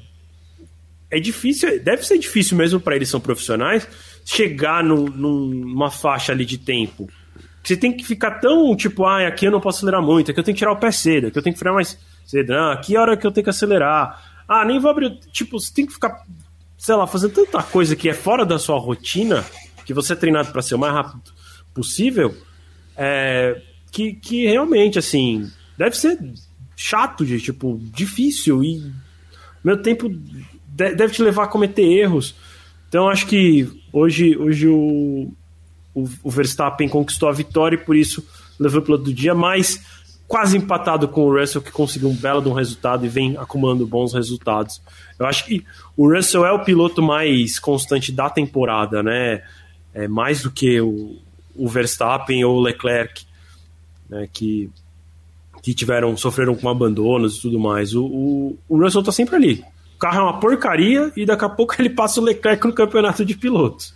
é 1.09 1.19
difícil, 1.19 1.81
deve 1.83 2.05
ser 2.05 2.17
difícil 2.17 2.57
mesmo 2.57 2.79
para 2.79 2.95
eles 2.95 3.09
são 3.09 3.19
profissionais 3.19 3.87
chegar 4.25 4.83
num, 4.83 5.05
numa 5.05 5.89
faixa 5.89 6.31
ali 6.31 6.45
de 6.45 6.57
tempo 6.57 7.09
você 7.67 7.75
tem 7.75 7.91
que 7.91 8.05
ficar 8.05 8.39
tão 8.39 8.75
tipo, 8.75 9.03
ah, 9.03 9.27
aqui 9.27 9.45
eu 9.45 9.51
não 9.51 9.59
posso 9.59 9.79
acelerar 9.79 10.01
muito, 10.01 10.31
aqui 10.31 10.39
eu 10.39 10.43
tenho 10.43 10.55
que 10.55 10.59
tirar 10.59 10.71
o 10.71 10.77
pé 10.77 10.89
cedo, 10.89 11.27
aqui 11.27 11.37
eu 11.37 11.43
tenho 11.43 11.53
que 11.53 11.59
frear 11.59 11.75
mais 11.75 11.97
cedo, 12.25 12.53
ah, 12.53 12.73
aqui 12.73 12.95
é 12.95 12.97
a 12.97 13.01
hora 13.01 13.17
que 13.17 13.27
eu 13.27 13.31
tenho 13.31 13.43
que 13.43 13.49
acelerar. 13.49 14.43
Ah, 14.47 14.63
nem 14.63 14.79
vou 14.79 14.89
abrir. 14.89 15.19
Tipo, 15.33 15.59
você 15.59 15.73
tem 15.73 15.85
que 15.85 15.91
ficar, 15.91 16.23
sei 16.77 16.95
lá, 16.95 17.05
fazendo 17.05 17.33
tanta 17.33 17.61
coisa 17.61 17.95
que 17.95 18.07
é 18.07 18.13
fora 18.13 18.45
da 18.45 18.57
sua 18.57 18.79
rotina, 18.79 19.43
que 19.85 19.93
você 19.93 20.13
é 20.13 20.15
treinado 20.15 20.51
para 20.53 20.61
ser 20.61 20.75
o 20.75 20.79
mais 20.79 20.93
rápido 20.93 21.21
possível, 21.73 22.35
é, 22.95 23.61
que, 23.91 24.13
que 24.13 24.45
realmente, 24.45 24.97
assim, 24.97 25.51
deve 25.77 25.97
ser 25.97 26.17
chato, 26.73 27.25
de, 27.25 27.41
tipo, 27.41 27.77
difícil 27.93 28.63
e 28.63 28.93
meu 29.61 29.81
tempo 29.81 30.09
deve 30.77 31.09
te 31.09 31.23
levar 31.23 31.45
a 31.45 31.47
cometer 31.47 31.83
erros. 31.83 32.35
Então 32.87 33.09
acho 33.09 33.25
que 33.25 33.67
hoje, 33.91 34.37
hoje 34.37 34.67
o, 34.67 35.31
o, 35.93 36.09
o 36.23 36.29
Verstappen 36.29 36.87
conquistou 36.87 37.27
a 37.27 37.33
vitória 37.33 37.75
e 37.75 37.83
por 37.83 37.95
isso 37.95 38.23
levou 38.59 38.79
o 38.79 38.83
piloto 38.83 39.03
do 39.05 39.13
dia, 39.13 39.33
mas 39.33 39.83
quase 40.27 40.57
empatado 40.57 41.07
com 41.07 41.21
o 41.21 41.39
Russell, 41.39 41.61
que 41.61 41.71
conseguiu 41.71 42.09
um 42.09 42.15
belo 42.15 42.41
de 42.41 42.49
um 42.49 42.53
resultado 42.53 43.05
e 43.05 43.09
vem 43.09 43.37
acumulando 43.37 43.87
bons 43.87 44.13
resultados. 44.13 44.81
Eu 45.17 45.25
acho 45.25 45.45
que 45.45 45.65
o 45.95 46.13
Russell 46.13 46.45
é 46.45 46.51
o 46.51 46.63
piloto 46.63 47.01
mais 47.01 47.57
constante 47.57 48.11
da 48.11 48.29
temporada, 48.29 49.01
né? 49.01 49.41
É 49.93 50.07
mais 50.07 50.43
do 50.43 50.51
que 50.51 50.79
o, 50.79 51.17
o 51.55 51.67
Verstappen 51.67 52.43
ou 52.43 52.57
o 52.57 52.61
Leclerc, 52.61 53.25
né? 54.09 54.27
Que, 54.31 54.69
que 55.63 55.73
tiveram, 55.73 56.15
sofreram 56.17 56.55
com 56.55 56.69
abandonos 56.69 57.37
e 57.37 57.41
tudo 57.41 57.57
mais. 57.57 57.95
O, 57.95 58.05
o, 58.05 58.59
o 58.67 58.77
Russell 58.83 59.03
tá 59.03 59.11
sempre 59.11 59.35
ali. 59.35 59.65
O 59.97 59.99
carro 59.99 60.19
é 60.19 60.21
uma 60.21 60.39
porcaria 60.39 61.11
e 61.17 61.25
daqui 61.25 61.43
a 61.43 61.49
pouco 61.49 61.73
ele 61.81 61.89
passa 61.89 62.21
o 62.21 62.23
Leclerc 62.23 62.67
no 62.67 62.73
campeonato 62.73 63.25
de 63.25 63.35
pilotos. 63.35 63.95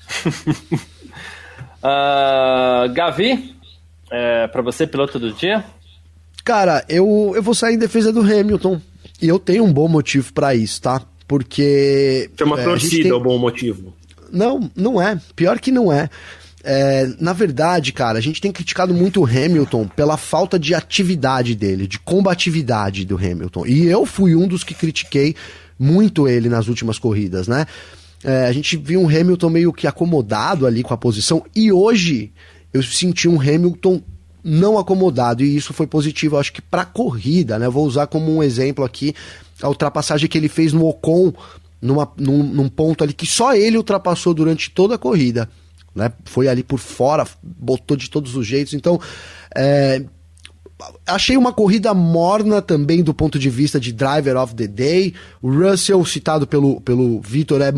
Uh, 1.78 2.90
Gavi, 2.94 3.56
é, 4.10 4.48
para 4.48 4.64
você, 4.64 4.88
piloto 4.88 5.20
do 5.20 5.32
dia? 5.32 5.64
Cara, 6.44 6.84
eu, 6.90 7.34
eu 7.36 7.44
vou 7.44 7.54
sair 7.54 7.76
em 7.76 7.80
defesa 7.80 8.12
do 8.12 8.22
Hamilton. 8.22 8.82
E 9.22 9.28
eu 9.28 9.38
tenho 9.38 9.64
um 9.64 9.72
bom 9.72 9.88
motivo 9.88 10.34
para 10.34 10.56
isso, 10.56 10.82
tá? 10.82 11.00
Porque. 11.28 12.32
Tem 12.36 12.48
uma 12.48 12.60
é, 12.60 12.64
torcida 12.64 13.04
tem... 13.04 13.12
o 13.12 13.20
bom 13.20 13.38
motivo. 13.38 13.94
Não, 14.32 14.72
não 14.76 15.00
é. 15.00 15.22
Pior 15.36 15.60
que 15.60 15.72
não 15.72 15.94
é. 15.94 16.10
é. 16.64 17.08
Na 17.20 17.32
verdade, 17.32 17.94
cara, 17.94 18.18
a 18.18 18.22
gente 18.22 18.42
tem 18.42 18.52
criticado 18.52 18.92
muito 18.92 19.22
o 19.22 19.26
Hamilton 19.26 19.88
pela 19.88 20.18
falta 20.18 20.58
de 20.58 20.74
atividade 20.74 21.54
dele, 21.54 21.86
de 21.86 22.00
combatividade 22.00 23.06
do 23.06 23.16
Hamilton. 23.16 23.68
E 23.68 23.86
eu 23.86 24.04
fui 24.08 24.36
um 24.36 24.48
dos 24.48 24.64
que 24.64 24.74
critiquei 24.74 25.36
muito 25.82 26.28
ele 26.28 26.48
nas 26.48 26.68
últimas 26.68 27.00
corridas, 27.00 27.48
né? 27.48 27.66
É, 28.24 28.46
a 28.46 28.52
gente 28.52 28.78
viu 28.78 29.02
um 29.02 29.08
Hamilton 29.08 29.50
meio 29.50 29.74
que 29.74 29.88
acomodado 29.88 30.68
ali 30.68 30.84
com 30.84 30.94
a 30.94 30.98
posição 30.98 31.44
e 31.56 31.72
hoje 31.72 32.32
eu 32.72 32.84
senti 32.84 33.28
um 33.28 33.42
Hamilton 33.42 34.00
não 34.44 34.78
acomodado 34.78 35.44
e 35.44 35.56
isso 35.56 35.74
foi 35.74 35.88
positivo, 35.88 36.38
acho 36.38 36.54
que 36.54 36.62
para 36.62 36.86
corrida, 36.86 37.58
né? 37.58 37.68
Vou 37.68 37.84
usar 37.88 38.06
como 38.06 38.32
um 38.32 38.44
exemplo 38.44 38.86
aqui 38.86 39.16
a 39.60 39.68
ultrapassagem 39.68 40.30
que 40.30 40.38
ele 40.38 40.48
fez 40.48 40.72
no 40.72 40.88
Ocon 40.88 41.34
numa, 41.82 42.12
num, 42.16 42.44
num 42.44 42.70
ponto 42.70 43.04
ali 43.04 43.12
que 43.12 43.26
só 43.26 43.56
ele 43.56 43.76
ultrapassou 43.76 44.36
durante 44.36 44.70
toda 44.70 44.96
a 44.96 45.00
corrida, 45.00 45.50
né? 45.96 46.12
Foi 46.26 46.48
ali 46.48 46.62
por 46.62 46.78
fora, 46.78 47.26
botou 47.42 47.98
de 47.98 48.08
todos 48.08 48.36
os 48.36 48.46
jeitos, 48.46 48.76
então 48.76 49.02
é, 49.56 50.04
achei 51.06 51.38
uma 51.38 51.54
corrida 51.54 51.94
morna 51.94 52.62
também 52.62 53.04
do 53.04 53.14
ponto 53.14 53.38
de 53.38 53.50
vista 53.50 53.80
de 53.80 53.92
driver 53.92 54.38
of 54.38 54.56
the 54.56 54.68
day. 54.68 55.14
O 55.42 55.50
Russell, 55.50 56.04
citado 56.06 56.48
pelo, 56.48 56.82
pelo 56.82 57.20
Vitor, 57.22 57.62
é 57.62 57.72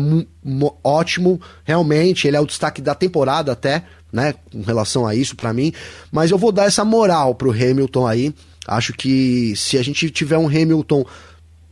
ótimo, 0.82 1.40
realmente, 1.64 2.26
ele 2.26 2.36
é 2.36 2.40
o 2.40 2.46
destaque 2.46 2.80
da 2.80 2.94
temporada 2.94 3.52
até, 3.52 3.84
né, 4.12 4.34
com 4.52 4.62
relação 4.62 5.06
a 5.06 5.14
isso 5.14 5.36
para 5.36 5.52
mim. 5.52 5.72
Mas 6.10 6.30
eu 6.30 6.38
vou 6.38 6.52
dar 6.52 6.64
essa 6.64 6.84
moral 6.84 7.34
pro 7.34 7.50
Hamilton 7.50 8.06
aí. 8.06 8.34
Acho 8.66 8.92
que 8.92 9.54
se 9.56 9.76
a 9.76 9.82
gente 9.82 10.10
tiver 10.10 10.38
um 10.38 10.46
Hamilton 10.46 11.04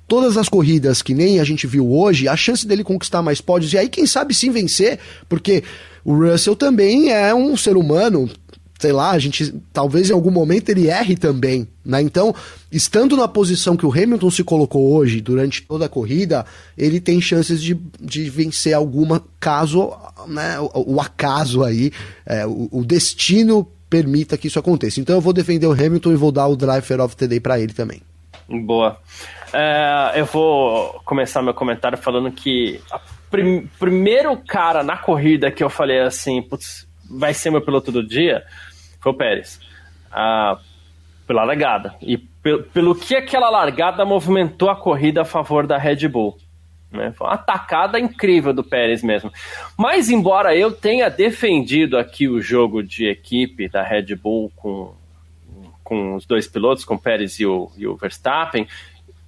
todas 0.07 0.37
as 0.37 0.49
corridas 0.49 1.01
que 1.01 1.15
nem 1.15 1.41
a 1.41 1.45
gente 1.45 1.67
viu 1.67 1.91
hoje, 1.91 2.29
a 2.29 2.37
chance 2.37 2.67
dele 2.67 2.85
conquistar 2.85 3.23
mais 3.23 3.41
pódios 3.41 3.73
e 3.73 3.79
aí 3.79 3.89
quem 3.89 4.07
sabe 4.07 4.35
sim 4.35 4.51
vencer, 4.51 4.99
porque 5.29 5.65
o 6.05 6.15
Russell 6.15 6.55
também 6.55 7.11
é 7.11 7.35
um 7.35 7.57
ser 7.57 7.77
humano, 7.77 8.29
sei 8.83 8.91
lá, 8.91 9.13
a 9.13 9.19
gente 9.19 9.55
talvez 9.73 10.11
em 10.11 10.13
algum 10.13 10.31
momento 10.33 10.69
ele 10.69 10.89
erre 10.89 11.15
também, 11.15 11.69
né? 11.85 12.03
Então, 12.03 12.35
estando 12.71 13.17
na 13.17 13.29
posição 13.29 13.77
que 13.77 13.87
o 13.87 13.93
Hamilton 13.93 14.29
se 14.29 14.43
colocou 14.43 14.93
hoje 14.93 15.21
durante 15.21 15.63
toda 15.63 15.87
a 15.87 15.89
corrida, 15.89 16.45
ele 16.77 17.01
tem 17.01 17.21
chances 17.21 17.63
de, 17.63 17.75
de 18.01 18.29
vencer 18.29 18.75
alguma 18.75 19.23
caso, 19.39 19.93
né? 20.27 20.59
O, 20.59 20.97
o 20.97 21.01
acaso 21.01 21.63
aí, 21.63 21.93
é, 22.27 22.45
o, 22.45 22.69
o, 22.73 22.85
destino 22.85 23.69
permita 23.89 24.37
que 24.37 24.49
isso 24.49 24.59
aconteça. 24.59 25.01
Então, 25.01 25.15
eu 25.15 25.21
vou 25.21 25.33
defender 25.33 25.69
o 25.69 25.73
Hamilton 25.73 26.11
e 26.11 26.17
vou 26.17 26.33
dar 26.33 26.49
o 26.49 26.57
driver 26.57 27.01
of 27.01 27.15
the 27.15 27.29
day 27.29 27.39
para 27.39 27.61
ele 27.61 27.73
também. 27.73 28.03
Boa. 28.49 28.99
É, 29.53 30.15
eu 30.17 30.25
vou 30.25 31.01
começar 31.05 31.41
meu 31.41 31.55
comentário 31.55 31.97
falando 31.97 32.33
que 32.33 32.81
o 32.93 33.31
prim 33.31 33.69
primeiro 33.79 34.37
cara 34.37 34.83
na 34.83 34.97
corrida 34.97 35.53
que 35.53 35.63
eu 35.63 35.71
falei 35.71 36.01
assim, 36.01 36.43
putz, 36.43 36.89
vai 37.09 37.33
ser 37.33 37.51
meu 37.51 37.61
piloto 37.61 37.93
do 37.93 38.05
dia 38.05 38.43
foi 39.03 39.13
o 39.13 39.17
Pérez. 39.17 39.61
Ah, 40.11 40.59
pela 41.27 41.45
largada. 41.45 41.95
E 42.01 42.17
pelo, 42.17 42.63
pelo 42.65 42.95
que 42.95 43.15
aquela 43.15 43.51
largada 43.51 44.05
movimentou 44.05 44.71
a 44.71 44.77
corrida 44.77 45.23
a 45.23 45.25
favor 45.25 45.67
da 45.67 45.77
Red 45.77 46.09
Bull. 46.09 46.37
Né? 46.91 47.13
Foi 47.13 47.27
uma 47.27 47.35
atacada 47.35 47.99
incrível 47.99 48.53
do 48.53 48.63
Pérez 48.63 49.03
mesmo. 49.03 49.33
Mas, 49.77 50.11
embora 50.11 50.55
eu 50.55 50.71
tenha 50.71 51.09
defendido 51.09 51.97
aqui 51.97 52.29
o 52.29 52.41
jogo 52.41 52.83
de 52.83 53.09
equipe 53.09 53.69
da 53.69 53.83
Red 53.83 54.15
Bull 54.15 54.53
com, 54.55 54.95
com 55.83 56.15
os 56.15 56.27
dois 56.27 56.47
pilotos, 56.47 56.85
com 56.85 56.95
o 56.95 57.01
Pérez 57.01 57.41
e 57.41 57.47
o, 57.47 57.71
e 57.77 57.87
o 57.87 57.97
Verstappen, 57.97 58.69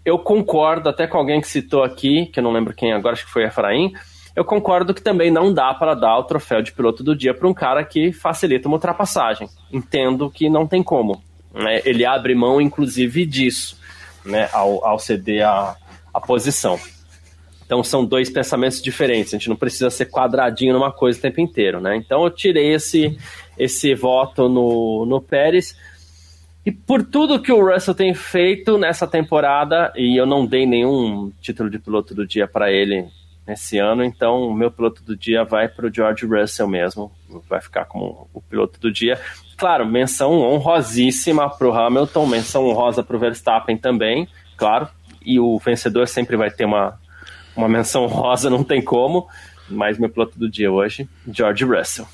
eu 0.04 0.18
concordo 0.18 0.90
até 0.90 1.06
com 1.06 1.16
alguém 1.16 1.40
que 1.40 1.48
citou 1.48 1.82
aqui, 1.82 2.26
que 2.26 2.38
eu 2.38 2.44
não 2.44 2.52
lembro 2.52 2.74
quem 2.74 2.92
agora, 2.92 3.14
acho 3.14 3.24
que 3.24 3.32
foi 3.32 3.44
Efraim, 3.44 3.94
eu 4.34 4.44
concordo 4.44 4.92
que 4.92 5.02
também 5.02 5.30
não 5.30 5.52
dá 5.52 5.72
para 5.72 5.94
dar 5.94 6.18
o 6.18 6.24
troféu 6.24 6.60
de 6.60 6.72
piloto 6.72 7.04
do 7.04 7.14
dia 7.14 7.32
para 7.32 7.46
um 7.48 7.54
cara 7.54 7.84
que 7.84 8.12
facilita 8.12 8.66
uma 8.66 8.76
ultrapassagem. 8.76 9.48
Entendo 9.72 10.30
que 10.30 10.48
não 10.50 10.66
tem 10.66 10.82
como. 10.82 11.22
Né? 11.52 11.80
Ele 11.84 12.04
abre 12.04 12.34
mão, 12.34 12.60
inclusive, 12.60 13.24
disso, 13.24 13.78
né? 14.24 14.48
ao, 14.52 14.84
ao 14.84 14.98
ceder 14.98 15.46
a, 15.46 15.76
a 16.12 16.20
posição. 16.20 16.80
Então 17.64 17.82
são 17.82 18.04
dois 18.04 18.28
pensamentos 18.28 18.82
diferentes. 18.82 19.32
A 19.32 19.38
gente 19.38 19.48
não 19.48 19.56
precisa 19.56 19.88
ser 19.88 20.06
quadradinho 20.06 20.74
numa 20.74 20.92
coisa 20.92 21.18
o 21.18 21.22
tempo 21.22 21.40
inteiro, 21.40 21.80
né? 21.80 21.96
Então 21.96 22.22
eu 22.24 22.30
tirei 22.30 22.74
esse, 22.74 23.16
esse 23.56 23.94
voto 23.94 24.48
no, 24.48 25.06
no 25.06 25.20
Pérez. 25.20 25.76
E 26.66 26.72
por 26.72 27.04
tudo 27.04 27.40
que 27.40 27.52
o 27.52 27.64
Russell 27.64 27.94
tem 27.94 28.12
feito 28.14 28.76
nessa 28.76 29.06
temporada, 29.06 29.92
e 29.96 30.18
eu 30.18 30.26
não 30.26 30.44
dei 30.44 30.66
nenhum 30.66 31.30
título 31.40 31.70
de 31.70 31.78
piloto 31.78 32.14
do 32.14 32.26
dia 32.26 32.48
para 32.48 32.70
ele 32.70 33.06
nesse 33.46 33.78
ano, 33.78 34.02
então 34.02 34.48
o 34.48 34.54
meu 34.54 34.70
piloto 34.70 35.02
do 35.02 35.16
dia 35.16 35.44
vai 35.44 35.68
para 35.68 35.86
o 35.86 35.94
George 35.94 36.24
Russell 36.24 36.66
mesmo, 36.66 37.12
vai 37.48 37.60
ficar 37.60 37.84
como 37.84 38.28
o 38.32 38.40
piloto 38.40 38.80
do 38.80 38.90
dia. 38.90 39.20
Claro, 39.56 39.86
menção 39.86 40.32
honrosíssima 40.40 41.50
para 41.50 41.68
o 41.68 41.72
Hamilton, 41.72 42.26
menção 42.26 42.66
honrosa 42.66 43.02
para 43.02 43.16
o 43.16 43.18
Verstappen 43.18 43.76
também, 43.76 44.26
claro, 44.56 44.88
e 45.24 45.38
o 45.38 45.58
vencedor 45.58 46.08
sempre 46.08 46.36
vai 46.36 46.50
ter 46.50 46.64
uma, 46.64 46.98
uma 47.54 47.68
menção 47.68 48.06
rosa, 48.06 48.48
não 48.48 48.64
tem 48.64 48.82
como, 48.82 49.28
mas 49.68 49.98
meu 49.98 50.08
piloto 50.08 50.38
do 50.38 50.50
dia 50.50 50.72
hoje, 50.72 51.08
George 51.30 51.64
Russell. 51.64 52.06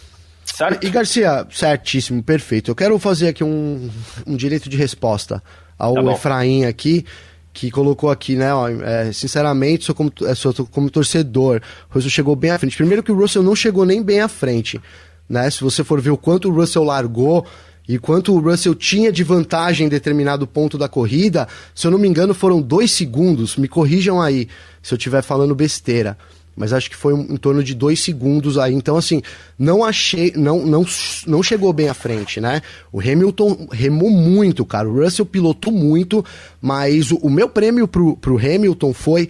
Certo? 0.44 0.84
E 0.84 0.90
Garcia, 0.90 1.46
certíssimo, 1.50 2.22
perfeito. 2.22 2.70
Eu 2.70 2.74
quero 2.74 2.98
fazer 2.98 3.28
aqui 3.28 3.44
um, 3.44 3.88
um 4.26 4.36
direito 4.36 4.68
de 4.68 4.76
resposta 4.76 5.42
ao 5.78 5.94
tá 5.94 6.12
Efraim 6.12 6.64
aqui 6.64 7.06
que 7.60 7.70
colocou 7.70 8.10
aqui, 8.10 8.36
né? 8.36 8.54
Ó, 8.54 8.68
é, 8.68 9.12
sinceramente, 9.12 9.84
sou 9.84 9.94
como, 9.94 10.10
é, 10.22 10.34
sou 10.34 10.54
como 10.70 10.88
torcedor. 10.88 11.60
O 11.90 11.94
Russell 11.94 12.10
chegou 12.10 12.34
bem 12.34 12.50
à 12.50 12.58
frente. 12.58 12.74
Primeiro 12.74 13.02
que 13.02 13.12
o 13.12 13.14
Russell 13.14 13.42
não 13.42 13.54
chegou 13.54 13.84
nem 13.84 14.02
bem 14.02 14.20
à 14.20 14.28
frente. 14.28 14.80
Né? 15.28 15.50
Se 15.50 15.60
você 15.60 15.84
for 15.84 16.00
ver 16.00 16.08
o 16.08 16.16
quanto 16.16 16.48
o 16.48 16.54
Russell 16.54 16.82
largou 16.82 17.44
e 17.86 17.98
quanto 17.98 18.34
o 18.34 18.40
Russell 18.40 18.74
tinha 18.74 19.12
de 19.12 19.22
vantagem 19.22 19.86
em 19.86 19.90
determinado 19.90 20.46
ponto 20.46 20.78
da 20.78 20.88
corrida, 20.88 21.46
se 21.74 21.86
eu 21.86 21.90
não 21.90 21.98
me 21.98 22.08
engano, 22.08 22.32
foram 22.32 22.62
dois 22.62 22.92
segundos. 22.92 23.58
Me 23.58 23.68
corrijam 23.68 24.22
aí 24.22 24.48
se 24.82 24.94
eu 24.94 24.96
estiver 24.96 25.22
falando 25.22 25.54
besteira 25.54 26.16
mas 26.60 26.74
acho 26.74 26.90
que 26.90 26.96
foi 26.96 27.14
em 27.14 27.38
torno 27.38 27.64
de 27.64 27.74
dois 27.74 28.00
segundos 28.00 28.58
aí. 28.58 28.74
Então, 28.74 28.98
assim, 28.98 29.22
não 29.58 29.82
achei, 29.82 30.30
não, 30.36 30.66
não, 30.66 30.84
não 31.26 31.42
chegou 31.42 31.72
bem 31.72 31.88
à 31.88 31.94
frente, 31.94 32.38
né? 32.38 32.60
O 32.92 33.00
Hamilton 33.00 33.66
remou 33.72 34.10
muito, 34.10 34.62
cara. 34.66 34.86
O 34.86 35.02
Russell 35.02 35.24
pilotou 35.24 35.72
muito, 35.72 36.22
mas 36.60 37.12
o, 37.12 37.16
o 37.16 37.30
meu 37.30 37.48
prêmio 37.48 37.88
pro, 37.88 38.14
pro 38.14 38.36
Hamilton 38.36 38.92
foi 38.92 39.26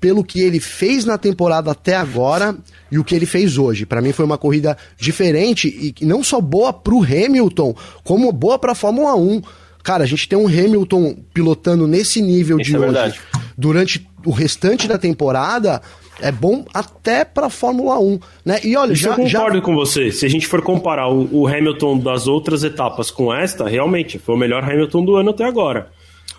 pelo 0.00 0.24
que 0.24 0.40
ele 0.40 0.58
fez 0.58 1.04
na 1.04 1.16
temporada 1.16 1.70
até 1.70 1.94
agora 1.94 2.56
e 2.90 2.98
o 2.98 3.04
que 3.04 3.14
ele 3.14 3.24
fez 3.24 3.56
hoje. 3.56 3.86
Para 3.86 4.02
mim 4.02 4.10
foi 4.10 4.24
uma 4.24 4.36
corrida 4.36 4.76
diferente 4.98 5.94
e 5.96 6.04
não 6.04 6.24
só 6.24 6.40
boa 6.40 6.72
pro 6.72 7.04
Hamilton, 7.04 7.72
como 8.02 8.32
boa 8.32 8.58
pra 8.58 8.74
Fórmula 8.74 9.14
1. 9.14 9.42
Cara, 9.84 10.02
a 10.02 10.06
gente 10.08 10.28
tem 10.28 10.36
um 10.36 10.48
Hamilton 10.48 11.18
pilotando 11.32 11.86
nesse 11.86 12.20
nível 12.20 12.58
Isso 12.58 12.70
de 12.70 12.76
é 12.76 12.80
hoje 12.80 12.90
verdade. 12.90 13.20
durante 13.56 14.08
o 14.26 14.32
restante 14.32 14.88
da 14.88 14.98
temporada 14.98 15.80
é 16.20 16.30
bom 16.30 16.64
até 16.72 17.24
para 17.24 17.50
Fórmula 17.50 17.98
1, 17.98 18.20
né? 18.44 18.60
E 18.62 18.76
olha, 18.76 18.92
Isso 18.92 19.02
já, 19.02 19.10
eu 19.10 19.16
concordo 19.16 19.58
já... 19.58 19.62
com 19.62 19.74
você. 19.74 20.10
Se 20.12 20.24
a 20.24 20.28
gente 20.28 20.46
for 20.46 20.62
comparar 20.62 21.08
o, 21.08 21.28
o, 21.32 21.46
Hamilton 21.46 21.98
das 21.98 22.26
outras 22.26 22.62
etapas 22.62 23.10
com 23.10 23.34
esta, 23.34 23.68
realmente 23.68 24.18
foi 24.18 24.34
o 24.34 24.38
melhor 24.38 24.62
Hamilton 24.62 25.04
do 25.04 25.16
ano 25.16 25.30
até 25.30 25.44
agora. 25.44 25.90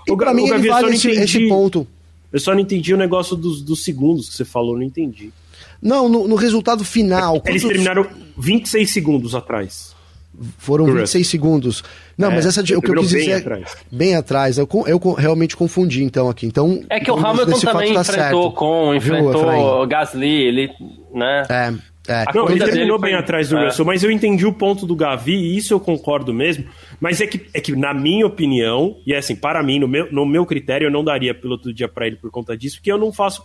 E 0.07 0.15
para 0.15 0.33
mim 0.33 0.47
ele 0.47 0.69
vale 0.69 0.95
esse, 0.95 1.09
esse, 1.09 1.47
ponto. 1.47 1.87
Eu 2.31 2.39
só 2.39 2.53
não 2.53 2.59
entendi 2.59 2.93
o 2.93 2.97
negócio 2.97 3.35
dos, 3.35 3.61
dos 3.61 3.83
segundos 3.83 4.29
que 4.29 4.35
você 4.35 4.45
falou, 4.45 4.75
não 4.75 4.83
entendi. 4.83 5.31
Não, 5.81 6.09
no, 6.09 6.27
no 6.27 6.35
resultado 6.35 6.83
final. 6.83 7.41
Eles 7.45 7.63
quantos... 7.63 7.67
terminaram 7.67 8.07
26 8.37 8.91
segundos 8.91 9.35
atrás. 9.35 9.94
Foram 10.57 10.85
26 10.85 11.27
segundos. 11.27 11.83
Não, 12.17 12.31
é, 12.31 12.35
mas 12.35 12.45
essa 12.45 12.61
o 12.61 12.63
que 12.63 12.73
eu 12.73 12.81
quis 12.81 13.09
dizer. 13.09 13.25
Bem 13.25 13.31
é 13.31 13.37
atrás. 13.37 13.77
Bem 13.91 14.15
atrás. 14.15 14.57
Eu, 14.57 14.69
eu 14.87 15.13
realmente 15.13 15.55
confundi 15.55 16.03
então 16.03 16.29
aqui. 16.29 16.45
Então, 16.45 16.83
é 16.89 16.99
que 16.99 17.11
o 17.11 17.15
Hamilton 17.15 17.59
também 17.59 17.93
tá 17.93 18.01
enfrentou 18.01 18.51
com, 18.53 18.93
enfrentou 18.95 19.83
o 19.83 19.87
Gasly, 19.87 20.27
ele, 20.27 20.69
né? 21.13 21.43
É. 21.49 21.95
É. 22.07 22.25
Não, 22.33 22.47
ele 22.49 22.63
terminou 22.63 22.99
bem 22.99 23.11
foi... 23.11 23.19
atrás 23.19 23.49
do 23.49 23.57
é. 23.57 23.65
Russell, 23.65 23.85
mas 23.85 24.03
eu 24.03 24.11
entendi 24.11 24.45
o 24.45 24.53
ponto 24.53 24.85
do 24.85 24.95
Gavi 24.95 25.33
e 25.33 25.57
isso 25.57 25.73
eu 25.73 25.79
concordo 25.79 26.33
mesmo. 26.33 26.65
Mas 26.99 27.19
é 27.19 27.27
que, 27.27 27.47
é 27.53 27.59
que 27.59 27.75
na 27.75 27.93
minha 27.93 28.25
opinião, 28.25 28.97
e 29.05 29.13
é 29.13 29.17
assim, 29.17 29.35
para 29.35 29.61
mim, 29.63 29.79
no 29.79 29.87
meu, 29.87 30.11
no 30.11 30.25
meu 30.25 30.45
critério, 30.45 30.87
eu 30.87 30.91
não 30.91 31.03
daria 31.03 31.33
piloto 31.33 31.63
do 31.63 31.73
dia 31.73 31.87
para 31.87 32.07
ele 32.07 32.15
por 32.15 32.29
conta 32.29 32.55
disso, 32.55 32.77
porque 32.77 32.91
eu 32.91 32.97
não 32.97 33.11
faço 33.11 33.43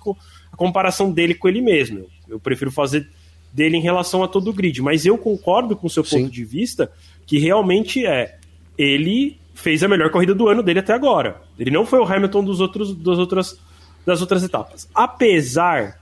a 0.52 0.56
comparação 0.56 1.10
dele 1.10 1.34
com 1.34 1.48
ele 1.48 1.62
mesmo. 1.62 2.06
Eu 2.28 2.38
prefiro 2.38 2.70
fazer 2.70 3.08
dele 3.52 3.76
em 3.76 3.82
relação 3.82 4.22
a 4.22 4.28
todo 4.28 4.50
o 4.50 4.52
grid. 4.52 4.80
Mas 4.82 5.04
eu 5.04 5.18
concordo 5.18 5.76
com 5.76 5.86
o 5.86 5.90
seu 5.90 6.02
ponto 6.02 6.24
Sim. 6.24 6.28
de 6.28 6.44
vista 6.44 6.90
que 7.26 7.38
realmente 7.38 8.06
é 8.06 8.36
ele 8.78 9.38
fez 9.54 9.82
a 9.82 9.88
melhor 9.88 10.10
corrida 10.10 10.34
do 10.34 10.48
ano 10.48 10.62
dele 10.62 10.78
até 10.78 10.92
agora. 10.92 11.42
Ele 11.58 11.70
não 11.70 11.84
foi 11.84 11.98
o 11.98 12.04
Hamilton 12.04 12.44
dos 12.44 12.60
outros, 12.60 12.94
das, 12.94 13.18
outras, 13.18 13.58
das 14.06 14.20
outras 14.20 14.42
etapas. 14.42 14.88
Apesar, 14.94 15.98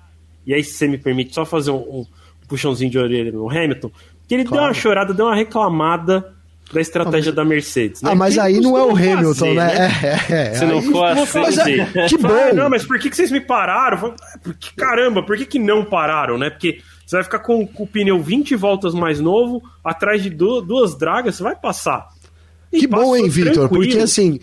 e 0.46 0.54
aí 0.54 0.62
se 0.62 0.74
você 0.74 0.86
me 0.86 0.96
permite 0.96 1.34
só 1.34 1.44
fazer 1.44 1.72
um, 1.72 2.00
um 2.00 2.06
puxãozinho 2.46 2.90
de 2.90 2.98
orelha 2.98 3.32
no 3.32 3.50
Hamilton, 3.50 3.90
que 4.28 4.34
ele 4.34 4.44
claro. 4.44 4.62
deu 4.62 4.68
uma 4.68 4.74
chorada, 4.74 5.12
deu 5.12 5.26
uma 5.26 5.34
reclamada 5.34 6.34
da 6.72 6.80
estratégia 6.80 7.32
da 7.32 7.44
Mercedes. 7.44 8.02
Né? 8.02 8.10
Ah, 8.12 8.14
mas 8.14 8.38
aí 8.38 8.60
não 8.60 8.76
é 8.76 8.82
o 8.82 8.90
Hamilton, 8.90 9.34
fazer, 9.34 9.54
né? 9.54 9.66
né? 9.66 9.90
É, 10.02 10.06
é, 10.06 10.48
é. 10.48 10.54
Se 10.54 10.66
não 10.66 10.82
for 10.82 11.04
assim, 11.06 11.78
mas, 11.94 12.10
que 12.10 12.18
bom. 12.18 12.54
não, 12.54 12.68
mas 12.68 12.84
por 12.84 12.98
que, 12.98 13.08
que 13.08 13.16
vocês 13.16 13.30
me 13.30 13.40
pararam? 13.40 14.14
Porque, 14.42 14.68
caramba, 14.76 15.22
por 15.22 15.36
que, 15.36 15.46
que 15.46 15.58
não 15.58 15.84
pararam, 15.84 16.36
né? 16.36 16.50
Porque 16.50 16.80
você 17.08 17.16
vai 17.16 17.24
ficar 17.24 17.38
com, 17.38 17.66
com 17.66 17.84
o 17.84 17.86
pneu 17.86 18.20
20 18.20 18.54
voltas 18.54 18.92
mais 18.92 19.18
novo, 19.18 19.62
atrás 19.82 20.22
de 20.22 20.28
duas, 20.28 20.94
dragas, 20.94 21.36
você 21.36 21.42
vai 21.42 21.56
passar. 21.56 22.06
E 22.70 22.80
que 22.80 22.86
bom, 22.86 23.16
hein, 23.16 23.30
Victor? 23.30 23.66
Porque 23.66 23.96
assim, 23.96 24.38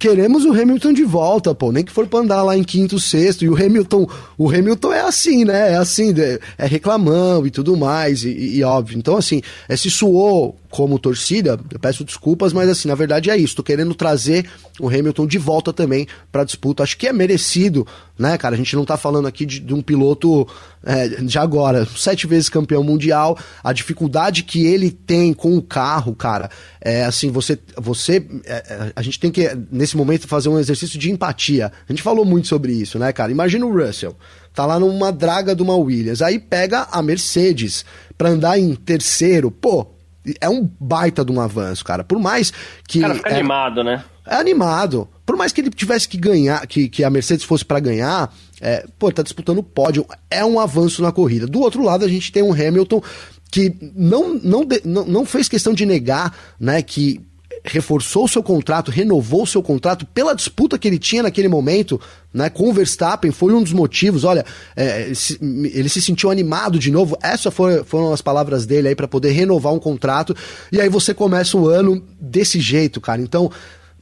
queremos 0.00 0.46
o 0.46 0.52
Hamilton 0.52 0.94
de 0.94 1.04
volta, 1.04 1.54
pô. 1.54 1.70
Nem 1.70 1.84
que 1.84 1.92
for 1.92 2.06
pra 2.06 2.20
andar 2.20 2.42
lá 2.42 2.56
em 2.56 2.64
quinto, 2.64 2.98
sexto. 2.98 3.44
E 3.44 3.50
o 3.50 3.54
Hamilton, 3.54 4.08
o 4.38 4.48
Hamilton 4.48 4.94
é 4.94 5.02
assim, 5.02 5.44
né? 5.44 5.72
É 5.72 5.76
assim, 5.76 6.14
é 6.56 6.66
reclamão 6.66 7.46
e 7.46 7.50
tudo 7.50 7.76
mais, 7.76 8.24
e, 8.24 8.56
e 8.56 8.64
óbvio. 8.64 8.98
Então, 8.98 9.16
assim, 9.16 9.42
é, 9.68 9.76
se 9.76 9.90
suou 9.90 10.58
como 10.70 10.98
torcida, 10.98 11.58
eu 11.70 11.78
peço 11.78 12.04
desculpas, 12.04 12.52
mas 12.52 12.68
assim, 12.68 12.88
na 12.88 12.94
verdade 12.94 13.28
é 13.28 13.36
isso. 13.36 13.56
Tô 13.56 13.62
querendo 13.62 13.94
trazer 13.94 14.48
o 14.78 14.88
Hamilton 14.88 15.26
de 15.26 15.36
volta 15.36 15.72
também 15.72 16.06
pra 16.32 16.44
disputa. 16.44 16.82
Acho 16.82 16.96
que 16.96 17.06
é 17.06 17.12
merecido, 17.12 17.86
né, 18.18 18.38
cara? 18.38 18.54
A 18.54 18.58
gente 18.58 18.74
não 18.76 18.84
tá 18.84 18.96
falando 18.96 19.28
aqui 19.28 19.44
de, 19.44 19.60
de 19.60 19.74
um 19.74 19.82
piloto 19.82 20.46
é, 20.84 21.08
de 21.08 21.38
agora, 21.38 21.86
sete 21.96 22.26
vezes 22.26 22.48
campeão 22.48 22.82
mundial, 22.82 23.36
a 23.62 23.72
dificuldade 23.72 24.44
que 24.44 24.64
ele 24.64 24.90
tem 24.90 25.34
com 25.34 25.56
o 25.56 25.62
carro, 25.62 26.14
cara, 26.14 26.50
é 26.80 27.04
assim, 27.04 27.30
você, 27.30 27.58
você, 27.76 28.26
é, 28.44 28.52
é, 28.54 28.92
a 28.96 29.02
gente 29.02 29.20
tem 29.20 29.30
que, 29.30 29.46
nesse 29.70 29.96
momento, 29.96 30.26
fazer 30.26 30.48
um 30.48 30.58
exercício 30.58 30.98
de 30.98 31.10
empatia. 31.10 31.70
A 31.88 31.92
gente 31.92 32.02
falou 32.02 32.24
muito 32.24 32.48
sobre 32.48 32.72
isso, 32.72 32.98
né, 32.98 33.12
cara? 33.12 33.30
Imagina 33.30 33.66
o 33.66 33.72
Russell, 33.72 34.16
tá 34.54 34.64
lá 34.64 34.78
numa 34.80 35.12
draga 35.12 35.54
de 35.54 35.62
uma 35.62 35.76
Williams, 35.76 36.22
aí 36.22 36.38
pega 36.38 36.88
a 36.90 37.02
Mercedes 37.02 37.84
pra 38.16 38.30
andar 38.30 38.58
em 38.58 38.74
terceiro, 38.74 39.50
pô, 39.50 39.88
é 40.40 40.48
um 40.48 40.68
baita 40.78 41.24
de 41.24 41.32
um 41.32 41.40
avanço, 41.40 41.84
cara. 41.84 42.04
Por 42.04 42.18
mais 42.18 42.52
que. 42.86 43.00
Cara, 43.00 43.14
fica 43.14 43.30
é, 43.30 43.34
animado, 43.34 43.82
né? 43.84 44.04
É 44.26 44.36
animado. 44.36 45.08
Por 45.24 45.36
mais 45.36 45.52
que 45.52 45.60
ele 45.60 45.70
tivesse 45.70 46.08
que 46.08 46.18
ganhar, 46.18 46.66
que, 46.66 46.88
que 46.88 47.04
a 47.04 47.10
Mercedes 47.10 47.44
fosse 47.44 47.64
para 47.64 47.80
ganhar, 47.80 48.32
é, 48.60 48.84
pô, 48.98 49.10
tá 49.10 49.22
disputando 49.22 49.58
o 49.58 49.62
pódio. 49.62 50.06
É 50.30 50.44
um 50.44 50.60
avanço 50.60 51.02
na 51.02 51.12
corrida. 51.12 51.46
Do 51.46 51.60
outro 51.60 51.82
lado, 51.82 52.04
a 52.04 52.08
gente 52.08 52.30
tem 52.30 52.42
um 52.42 52.52
Hamilton 52.52 53.02
que 53.50 53.74
não, 53.94 54.34
não, 54.34 54.66
não, 54.84 55.04
não 55.06 55.26
fez 55.26 55.48
questão 55.48 55.72
de 55.72 55.84
negar, 55.84 56.36
né, 56.58 56.82
que 56.82 57.20
reforçou 57.64 58.26
seu 58.26 58.42
contrato, 58.42 58.90
renovou 58.90 59.44
seu 59.46 59.62
contrato 59.62 60.06
pela 60.06 60.34
disputa 60.34 60.78
que 60.78 60.88
ele 60.88 60.98
tinha 60.98 61.22
naquele 61.22 61.48
momento, 61.48 62.00
né, 62.32 62.48
com 62.48 62.70
o 62.70 62.72
Verstappen, 62.72 63.30
foi 63.30 63.52
um 63.52 63.62
dos 63.62 63.72
motivos. 63.72 64.24
Olha, 64.24 64.44
é, 64.74 65.12
ele 65.40 65.88
se 65.88 66.00
sentiu 66.00 66.30
animado 66.30 66.78
de 66.78 66.90
novo. 66.90 67.18
Essas 67.22 67.52
foram, 67.52 67.84
foram 67.84 68.12
as 68.12 68.22
palavras 68.22 68.64
dele 68.64 68.88
aí 68.88 68.94
para 68.94 69.08
poder 69.08 69.32
renovar 69.32 69.72
um 69.72 69.78
contrato. 69.78 70.34
E 70.72 70.80
aí 70.80 70.88
você 70.88 71.12
começa 71.12 71.56
o 71.56 71.68
ano 71.68 72.02
desse 72.18 72.60
jeito, 72.60 73.00
cara. 73.00 73.20
Então, 73.20 73.50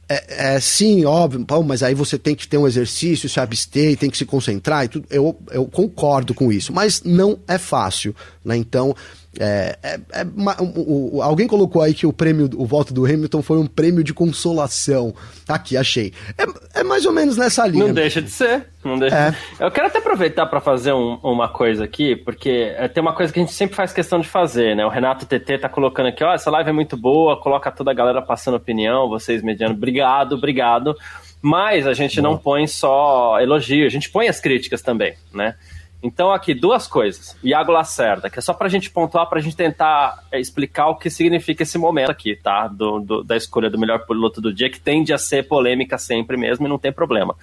é, 0.07 0.55
é, 0.55 0.59
sim, 0.59 1.05
óbvio, 1.05 1.45
mas 1.63 1.83
aí 1.83 1.93
você 1.93 2.17
tem 2.17 2.33
que 2.33 2.47
ter 2.47 2.57
um 2.57 2.67
exercício, 2.67 3.29
se 3.29 3.39
abster, 3.39 3.95
tem 3.95 4.09
que 4.09 4.17
se 4.17 4.25
concentrar 4.25 4.85
e 4.85 4.87
tudo. 4.87 5.05
Eu, 5.09 5.37
eu 5.51 5.65
concordo 5.65 6.33
com 6.33 6.51
isso, 6.51 6.73
mas 6.73 7.03
não 7.03 7.37
é 7.47 7.59
fácil, 7.59 8.15
né? 8.43 8.57
Então, 8.57 8.95
é, 9.37 9.77
é, 9.83 9.99
é 10.13 10.25
o, 10.59 11.17
o, 11.17 11.21
alguém 11.21 11.47
colocou 11.47 11.81
aí 11.81 11.93
que 11.93 12.07
o 12.07 12.13
prêmio, 12.13 12.49
o 12.55 12.65
voto 12.65 12.93
do 12.93 13.05
Hamilton 13.05 13.41
foi 13.41 13.57
um 13.57 13.67
prêmio 13.67 14.03
de 14.03 14.13
consolação. 14.13 15.13
Tá 15.45 15.55
aqui, 15.55 15.77
achei. 15.77 16.13
É, 16.37 16.79
é 16.79 16.83
mais 16.83 17.05
ou 17.05 17.11
menos 17.11 17.37
nessa 17.37 17.67
linha. 17.67 17.87
Não 17.87 17.93
deixa 17.93 18.21
de 18.21 18.29
ser. 18.29 18.67
Não 18.83 18.97
deixa 18.97 19.15
é. 19.15 19.31
de... 19.31 19.37
Eu 19.59 19.69
quero 19.69 19.87
até 19.87 19.99
aproveitar 19.99 20.45
para 20.47 20.59
fazer 20.59 20.93
um, 20.93 21.19
uma 21.21 21.47
coisa 21.47 21.83
aqui, 21.83 22.15
porque 22.15 22.73
é, 22.75 22.87
tem 22.87 23.01
uma 23.01 23.13
coisa 23.13 23.31
que 23.31 23.39
a 23.39 23.43
gente 23.43 23.53
sempre 23.53 23.75
faz 23.75 23.93
questão 23.93 24.19
de 24.19 24.27
fazer, 24.27 24.75
né? 24.75 24.85
O 24.85 24.89
Renato 24.89 25.25
TT 25.25 25.59
tá 25.59 25.69
colocando 25.69 26.07
aqui, 26.07 26.23
ó, 26.23 26.33
essa 26.33 26.49
live 26.49 26.69
é 26.69 26.73
muito 26.73 26.97
boa, 26.97 27.39
coloca 27.39 27.71
toda 27.71 27.91
a 27.91 27.93
galera 27.93 28.21
passando 28.21 28.55
opinião, 28.55 29.09
vocês 29.09 29.43
mediando. 29.43 29.73
Obrigado, 29.73 30.33
obrigado. 30.33 30.95
Mas 31.41 31.87
a 31.87 31.93
gente 31.93 32.19
Boa. 32.19 32.31
não 32.31 32.37
põe 32.37 32.67
só 32.67 33.39
elogio, 33.39 33.85
a 33.85 33.89
gente 33.89 34.09
põe 34.09 34.27
as 34.27 34.39
críticas 34.39 34.81
também, 34.81 35.13
né? 35.33 35.55
Então, 36.01 36.31
aqui, 36.31 36.53
duas 36.53 36.87
coisas. 36.87 37.35
Iago 37.43 37.73
Lacerda, 37.73 38.29
que 38.29 38.39
é 38.39 38.41
só 38.41 38.53
para 38.53 38.67
a 38.67 38.69
gente 38.69 38.89
pontuar, 38.89 39.27
para 39.27 39.39
a 39.39 39.41
gente 39.41 39.55
tentar 39.55 40.23
é, 40.31 40.39
explicar 40.39 40.87
o 40.87 40.95
que 40.95 41.09
significa 41.09 41.63
esse 41.63 41.77
momento 41.77 42.09
aqui, 42.09 42.37
tá? 42.37 42.67
Do, 42.67 42.99
do, 43.01 43.23
da 43.23 43.35
escolha 43.35 43.69
do 43.69 43.77
melhor 43.77 44.05
piloto 44.05 44.39
do 44.39 44.53
dia, 44.53 44.69
que 44.69 44.79
tende 44.79 45.11
a 45.11 45.17
ser 45.17 45.47
polêmica 45.47 45.97
sempre 45.97 46.37
mesmo 46.37 46.65
e 46.65 46.69
não 46.69 46.79
tem 46.79 46.91
problema. 46.91 47.35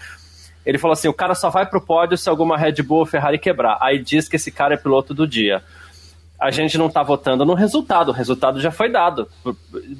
Ele 0.64 0.78
falou 0.78 0.94
assim: 0.94 1.06
o 1.06 1.14
cara 1.14 1.34
só 1.34 1.50
vai 1.50 1.66
pro 1.66 1.80
pódio 1.80 2.16
se 2.16 2.30
alguma 2.30 2.56
Red 2.56 2.82
Bull 2.82 3.00
ou 3.00 3.06
Ferrari 3.06 3.38
quebrar. 3.38 3.78
Aí 3.80 3.98
diz 3.98 4.26
que 4.26 4.36
esse 4.36 4.50
cara 4.50 4.74
é 4.74 4.78
piloto 4.78 5.12
do 5.12 5.26
dia. 5.26 5.62
A 6.38 6.50
gente 6.50 6.76
não 6.76 6.90
tá 6.90 7.02
votando 7.02 7.44
no 7.46 7.54
resultado, 7.54 8.08
o 8.08 8.12
resultado 8.12 8.60
já 8.60 8.70
foi 8.70 8.90
dado. 8.90 9.28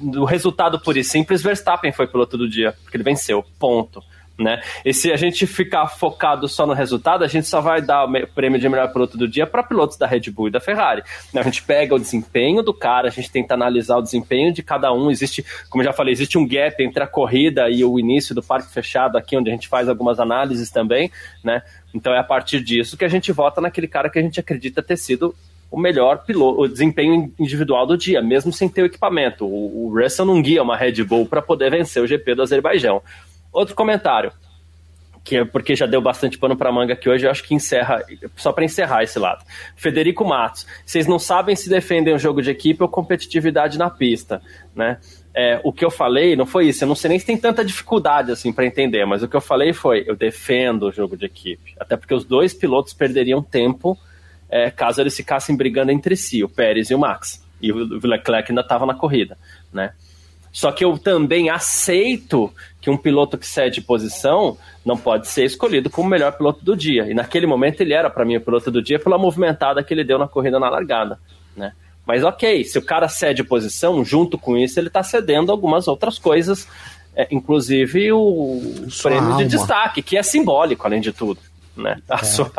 O 0.03 0.25
resultado 0.25 0.79
por 0.79 0.97
e 0.97 1.03
simples, 1.03 1.41
Verstappen 1.41 1.91
foi 1.91 2.05
piloto 2.05 2.37
do 2.37 2.47
dia, 2.47 2.75
porque 2.83 2.97
ele 2.97 3.03
venceu. 3.03 3.43
Ponto. 3.57 4.03
Né? 4.37 4.61
E 4.85 4.93
se 4.93 5.11
a 5.11 5.15
gente 5.15 5.47
ficar 5.47 5.87
focado 5.87 6.47
só 6.47 6.67
no 6.67 6.73
resultado, 6.73 7.23
a 7.23 7.27
gente 7.27 7.47
só 7.47 7.59
vai 7.59 7.81
dar 7.81 8.05
o 8.05 8.27
prêmio 8.27 8.59
de 8.59 8.69
melhor 8.69 8.93
piloto 8.93 9.17
do 9.17 9.27
dia 9.27 9.47
para 9.47 9.63
pilotos 9.63 9.97
da 9.97 10.05
Red 10.05 10.29
Bull 10.29 10.49
e 10.49 10.51
da 10.51 10.59
Ferrari. 10.59 11.01
A 11.35 11.41
gente 11.41 11.63
pega 11.63 11.95
o 11.95 11.99
desempenho 11.99 12.61
do 12.61 12.71
cara, 12.71 13.07
a 13.07 13.11
gente 13.11 13.31
tenta 13.31 13.55
analisar 13.55 13.97
o 13.97 14.01
desempenho 14.01 14.53
de 14.53 14.61
cada 14.61 14.93
um. 14.93 15.09
Existe, 15.09 15.43
como 15.69 15.81
eu 15.81 15.85
já 15.85 15.93
falei, 15.93 16.13
existe 16.13 16.37
um 16.37 16.47
gap 16.47 16.83
entre 16.83 17.01
a 17.01 17.07
corrida 17.07 17.67
e 17.67 17.83
o 17.83 17.99
início 17.99 18.35
do 18.35 18.43
parque 18.43 18.71
fechado 18.71 19.17
aqui, 19.17 19.35
onde 19.35 19.49
a 19.49 19.53
gente 19.53 19.67
faz 19.67 19.89
algumas 19.89 20.19
análises 20.19 20.69
também, 20.69 21.11
né? 21.43 21.63
Então 21.93 22.13
é 22.13 22.19
a 22.19 22.23
partir 22.23 22.61
disso 22.61 22.95
que 22.95 23.05
a 23.05 23.09
gente 23.09 23.31
vota 23.31 23.59
naquele 23.59 23.87
cara 23.87 24.07
que 24.07 24.19
a 24.19 24.21
gente 24.21 24.39
acredita 24.39 24.83
ter 24.83 24.97
sido 24.97 25.33
o 25.69 25.79
melhor 25.79 26.23
piloto, 26.23 26.61
o 26.61 26.67
desempenho 26.67 27.33
individual 27.37 27.85
do 27.85 27.97
dia, 27.97 28.21
mesmo 28.21 28.53
sem 28.53 28.69
ter 28.69 28.83
o 28.83 28.85
equipamento. 28.85 29.45
O, 29.45 29.87
o 29.87 30.01
Russell 30.01 30.25
não 30.25 30.41
guia 30.41 30.63
uma 30.63 30.77
Red 30.77 31.03
Bull 31.03 31.25
para 31.25 31.41
poder 31.41 31.71
vencer 31.71 32.01
o 32.01 32.07
GP 32.07 32.35
do 32.35 32.41
Azerbaijão. 32.41 33.01
Outro 33.51 33.75
comentário, 33.75 34.31
que 35.23 35.37
é 35.37 35.45
porque 35.45 35.75
já 35.75 35.85
deu 35.85 36.01
bastante 36.01 36.37
pano 36.37 36.55
para 36.55 36.71
manga 36.71 36.93
aqui 36.93 37.09
hoje, 37.09 37.25
eu 37.25 37.31
acho 37.31 37.43
que 37.43 37.53
encerra, 37.53 38.01
só 38.35 38.53
para 38.53 38.63
encerrar 38.63 39.03
esse 39.03 39.19
lado. 39.19 39.43
Federico 39.75 40.23
Matos, 40.23 40.65
vocês 40.85 41.05
não 41.05 41.19
sabem 41.19 41.55
se 41.55 41.69
defendem 41.69 42.13
o 42.13 42.19
jogo 42.19 42.41
de 42.41 42.49
equipe 42.49 42.81
ou 42.81 42.87
competitividade 42.87 43.77
na 43.77 43.89
pista, 43.89 44.41
né? 44.75 44.99
É, 45.33 45.59
o 45.63 45.71
que 45.71 45.85
eu 45.85 45.91
falei 45.91 46.35
não 46.35 46.45
foi 46.45 46.69
isso, 46.69 46.83
eu 46.83 46.87
não 46.87 46.95
sei 46.95 47.09
nem 47.09 47.19
se 47.19 47.25
tem 47.25 47.37
tanta 47.37 47.63
dificuldade 47.63 48.31
assim 48.31 48.51
para 48.51 48.65
entender, 48.65 49.05
mas 49.05 49.21
o 49.21 49.27
que 49.27 49.35
eu 49.35 49.41
falei 49.41 49.71
foi, 49.73 50.03
eu 50.07 50.15
defendo 50.15 50.83
o 50.83 50.91
jogo 50.91 51.15
de 51.15 51.25
equipe, 51.25 51.75
até 51.79 51.95
porque 51.95 52.13
os 52.13 52.23
dois 52.23 52.53
pilotos 52.53 52.93
perderiam 52.93 53.43
tempo 53.43 53.97
é, 54.49 54.71
caso 54.71 55.01
eles 55.01 55.15
ficassem 55.15 55.55
brigando 55.55 55.91
entre 55.91 56.15
si, 56.15 56.43
o 56.43 56.49
Pérez 56.49 56.89
e 56.89 56.95
o 56.95 56.99
Max. 56.99 57.45
E 57.61 57.71
o 57.71 58.07
Leclerc 58.07 58.51
ainda 58.51 58.61
estava 58.61 58.85
na 58.85 58.93
corrida, 58.93 59.37
né? 59.73 59.93
Só 60.51 60.71
que 60.71 60.83
eu 60.83 60.97
também 60.97 61.49
aceito 61.49 62.51
que 62.81 62.89
um 62.89 62.97
piloto 62.97 63.37
que 63.37 63.45
cede 63.45 63.81
posição 63.81 64.57
não 64.85 64.97
pode 64.97 65.27
ser 65.27 65.45
escolhido 65.45 65.89
como 65.89 66.07
o 66.07 66.11
melhor 66.11 66.31
piloto 66.33 66.63
do 66.63 66.75
dia. 66.75 67.09
E 67.09 67.13
naquele 67.13 67.45
momento 67.45 67.81
ele 67.81 67.93
era 67.93 68.09
para 68.09 68.25
mim 68.25 68.37
o 68.37 68.41
piloto 68.41 68.71
do 68.71 68.81
dia 68.81 68.99
pela 68.99 69.17
movimentada 69.17 69.83
que 69.83 69.93
ele 69.93 70.03
deu 70.03 70.17
na 70.17 70.27
corrida 70.27 70.59
na 70.59 70.69
largada, 70.69 71.19
né? 71.55 71.73
Mas 72.05 72.23
ok, 72.23 72.63
se 72.63 72.77
o 72.77 72.81
cara 72.81 73.09
cede 73.09 73.43
posição, 73.43 74.03
junto 74.03 74.37
com 74.37 74.57
isso 74.57 74.79
ele 74.79 74.87
está 74.87 75.03
cedendo 75.03 75.51
algumas 75.51 75.87
outras 75.87 76.17
coisas, 76.17 76.67
é, 77.13 77.27
inclusive 77.29 78.13
o 78.13 78.87
Sua 78.89 79.11
prêmio 79.11 79.31
alma. 79.31 79.43
de 79.43 79.49
destaque, 79.49 80.01
que 80.01 80.17
é 80.17 80.23
simbólico 80.23 80.87
além 80.87 81.01
de 81.01 81.11
tudo 81.11 81.39
né? 81.77 82.01
A 82.09 82.15
é. 82.15 82.23
sua... 82.23 82.51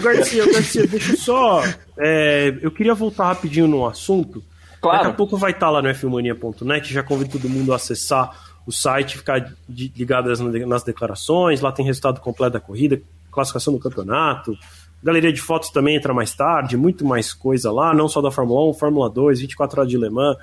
Garcia, 0.00 0.46
Garcia, 0.46 0.86
deixa 0.86 1.12
eu 1.12 1.16
só. 1.18 1.62
É, 1.98 2.54
eu 2.62 2.70
queria 2.70 2.94
voltar 2.94 3.26
rapidinho 3.26 3.66
no 3.66 3.86
assunto. 3.86 4.42
Claro. 4.82 4.98
Daqui 4.98 5.10
a 5.10 5.14
pouco 5.14 5.36
vai 5.36 5.52
estar 5.52 5.70
lá 5.70 5.80
no 5.80 5.88
fmania.net. 5.94 6.92
Já 6.92 7.04
convido 7.04 7.30
todo 7.30 7.48
mundo 7.48 7.72
a 7.72 7.76
acessar 7.76 8.36
o 8.66 8.72
site, 8.72 9.16
ficar 9.16 9.54
ligado 9.68 10.28
nas 10.66 10.82
declarações. 10.82 11.60
Lá 11.60 11.70
tem 11.70 11.86
resultado 11.86 12.20
completo 12.20 12.54
da 12.54 12.60
corrida, 12.60 13.00
classificação 13.30 13.72
do 13.72 13.78
campeonato. 13.78 14.58
Galeria 15.00 15.32
de 15.32 15.40
fotos 15.40 15.70
também 15.70 15.96
entra 15.96 16.12
mais 16.12 16.34
tarde, 16.34 16.76
muito 16.76 17.04
mais 17.04 17.32
coisa 17.32 17.72
lá, 17.72 17.94
não 17.94 18.08
só 18.08 18.20
da 18.20 18.30
Fórmula 18.30 18.70
1, 18.70 18.74
Fórmula 18.74 19.08
2, 19.08 19.40
24 19.40 19.80
horas 19.80 19.90
de 19.90 19.98
Le 19.98 20.10
Mans, 20.10 20.36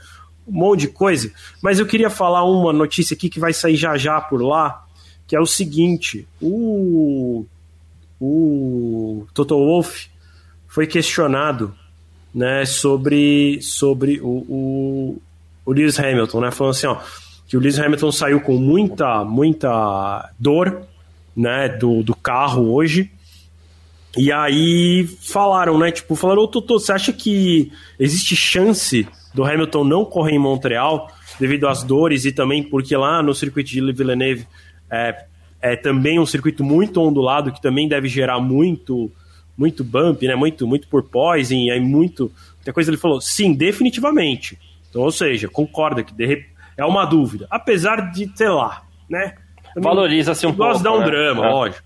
um 0.47 0.51
monte 0.51 0.81
de 0.81 0.87
coisa. 0.89 1.31
Mas 1.61 1.79
eu 1.79 1.85
queria 1.85 2.09
falar 2.09 2.43
uma 2.43 2.73
notícia 2.73 3.13
aqui 3.13 3.29
que 3.29 3.39
vai 3.39 3.53
sair 3.53 3.75
já 3.75 3.97
já 3.97 4.19
por 4.19 4.41
lá, 4.41 4.85
que 5.27 5.35
é 5.35 5.39
o 5.39 5.45
seguinte: 5.45 6.27
o 6.41 7.45
o 8.19 9.25
Toto 9.33 9.55
Wolff 9.55 10.09
foi 10.67 10.85
questionado 10.85 11.73
né, 12.33 12.65
sobre, 12.65 13.61
sobre 13.61 14.19
o, 14.21 14.27
o, 14.27 15.21
o 15.65 15.71
Lewis 15.71 15.99
Hamilton, 15.99 16.41
né, 16.41 16.51
falando 16.51 16.71
assim, 16.71 16.87
ó, 16.87 16.97
que 17.47 17.57
o 17.57 17.59
Lewis 17.59 17.79
Hamilton 17.79 18.11
saiu 18.11 18.41
com 18.41 18.57
muita, 18.57 19.23
muita 19.23 20.29
dor 20.37 20.83
né, 21.35 21.69
do, 21.69 22.03
do 22.03 22.15
carro 22.15 22.73
hoje, 22.73 23.11
e 24.17 24.31
aí 24.31 25.07
falaram, 25.21 25.77
né, 25.77 25.91
tipo, 25.91 26.15
falaram, 26.15 26.43
ô 26.43 26.47
Toto, 26.47 26.79
você 26.79 26.91
acha 26.91 27.13
que 27.13 27.71
existe 27.99 28.35
chance 28.35 29.07
do 29.33 29.43
Hamilton 29.43 29.83
não 29.83 30.05
correr 30.05 30.33
em 30.33 30.39
Montreal 30.39 31.09
devido 31.39 31.67
às 31.67 31.83
dores 31.83 32.25
e 32.25 32.31
também 32.31 32.63
porque 32.63 32.95
lá 32.95 33.21
no 33.21 33.33
circuito 33.33 33.69
de 33.69 33.93
Villeneuve 33.93 34.47
é, 34.91 35.25
é 35.61 35.75
também 35.75 36.19
um 36.19 36.25
circuito 36.25 36.63
muito 36.63 36.99
ondulado 37.01 37.51
que 37.51 37.61
também 37.61 37.87
deve 37.87 38.07
gerar 38.07 38.39
muito 38.39 39.11
muito 39.59 39.83
bump, 39.83 40.23
né? 40.23 40.35
Muito 40.35 40.65
muito 40.65 40.87
porpoising, 40.87 41.69
aí 41.69 41.79
muito 41.79 42.31
muita 42.55 42.73
coisa 42.73 42.89
ele 42.89 42.97
falou, 42.97 43.21
sim, 43.21 43.53
definitivamente. 43.53 44.57
Então, 44.89 45.03
ou 45.03 45.11
seja, 45.11 45.47
concorda 45.47 46.03
que 46.03 46.13
de, 46.13 46.45
é 46.75 46.85
uma 46.85 47.05
dúvida, 47.05 47.45
apesar 47.51 48.11
de, 48.11 48.31
sei 48.35 48.49
lá, 48.49 48.83
né? 49.09 49.35
Valoriza-se 49.75 50.47
um 50.47 50.53
pouco. 50.53 50.71
Gosto 50.71 50.77
de 50.79 50.83
dar 50.83 50.93
um 50.93 50.99
né? 50.99 51.05
drama, 51.05 51.45
é. 51.45 51.49
lógico. 51.49 51.83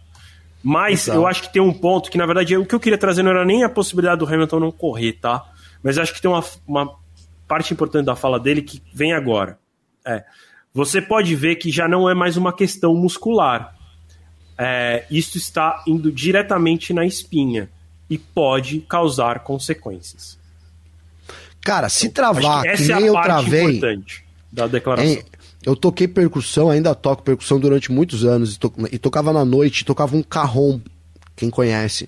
Mas 0.63 1.07
eu 1.09 1.27
acho 1.27 1.41
que 1.41 1.51
tem 1.51 1.61
um 1.61 1.73
ponto 1.73 2.09
que, 2.09 2.17
na 2.17 2.25
verdade, 2.25 2.55
o 2.55 2.65
que 2.65 2.73
eu 2.73 2.79
queria 2.79 2.97
trazer 2.97 3.21
não 3.21 3.31
era 3.31 3.43
nem 3.43 3.65
a 3.65 3.69
possibilidade 3.69 4.19
do 4.19 4.25
Hamilton 4.25 4.61
não 4.61 4.71
correr, 4.71 5.13
tá? 5.13 5.43
Mas 5.83 5.97
acho 5.97 6.13
que 6.13 6.21
tem 6.21 6.31
uma, 6.31 6.41
uma 6.65 6.95
parte 7.45 7.73
importante 7.73 8.05
da 8.05 8.15
fala 8.15 8.39
dele 8.39 8.61
que 8.61 8.81
vem 8.93 9.11
agora. 9.11 9.59
É 10.05 10.23
você 10.73 11.01
pode 11.01 11.35
ver 11.35 11.55
que 11.57 11.71
já 11.71 11.87
não 11.87 12.09
é 12.09 12.15
mais 12.15 12.35
uma 12.35 12.51
questão 12.51 12.95
muscular. 12.95 13.75
É, 14.57 15.05
isso 15.09 15.37
está 15.37 15.83
indo 15.87 16.11
diretamente 16.11 16.93
na 16.93 17.05
espinha 17.05 17.69
e 18.09 18.17
pode 18.17 18.79
causar 18.81 19.39
consequências. 19.39 20.37
Cara, 21.61 21.89
se 21.89 22.09
travar, 22.09 22.63
que, 22.63 22.83
que 22.83 22.91
é 22.91 22.95
nem 22.95 23.05
eu 23.05 23.13
travei. 23.13 23.81
da 24.51 24.67
declaração. 24.67 25.23
eu 25.65 25.75
toquei 25.75 26.07
percussão, 26.07 26.69
ainda 26.69 26.93
toco 26.93 27.23
percussão 27.23 27.59
durante 27.59 27.91
muitos 27.91 28.25
anos, 28.25 28.55
e, 28.55 28.59
to, 28.59 28.73
e 28.91 28.97
tocava 28.97 29.31
na 29.31 29.45
noite, 29.45 29.85
tocava 29.85 30.15
um 30.15 30.21
carrom, 30.21 30.79
quem 31.35 31.49
conhece. 31.49 32.07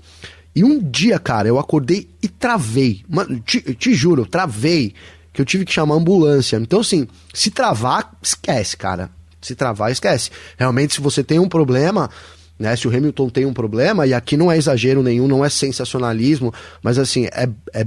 E 0.53 0.63
um 0.63 0.79
dia, 0.79 1.17
cara, 1.19 1.47
eu 1.47 1.57
acordei 1.57 2.07
e 2.21 2.27
travei. 2.27 3.03
Mano, 3.09 3.39
te, 3.39 3.61
te 3.75 3.93
juro, 3.93 4.23
eu 4.23 4.25
travei 4.25 4.93
que 5.33 5.41
eu 5.41 5.45
tive 5.45 5.65
que 5.65 5.73
chamar 5.73 5.95
a 5.95 5.97
ambulância. 5.97 6.57
Então, 6.57 6.79
assim, 6.79 7.07
se 7.33 7.51
travar, 7.51 8.11
esquece, 8.21 8.77
cara. 8.77 9.09
Se 9.41 9.53
travar, 9.53 9.91
esquece. 9.91 10.31
Realmente, 10.57 10.93
se 10.93 11.01
você 11.01 11.23
tem 11.23 11.39
um 11.39 11.49
problema, 11.49 12.09
né? 12.57 12.75
Se 12.75 12.87
o 12.87 12.95
Hamilton 12.95 13.29
tem 13.29 13.45
um 13.45 13.53
problema, 13.53 14.07
e 14.07 14.13
aqui 14.13 14.37
não 14.37 14.51
é 14.51 14.57
exagero 14.57 15.03
nenhum, 15.03 15.27
não 15.27 15.43
é 15.43 15.49
sensacionalismo, 15.49 16.53
mas 16.81 16.97
assim, 16.97 17.25
é, 17.25 17.49
é, 17.73 17.85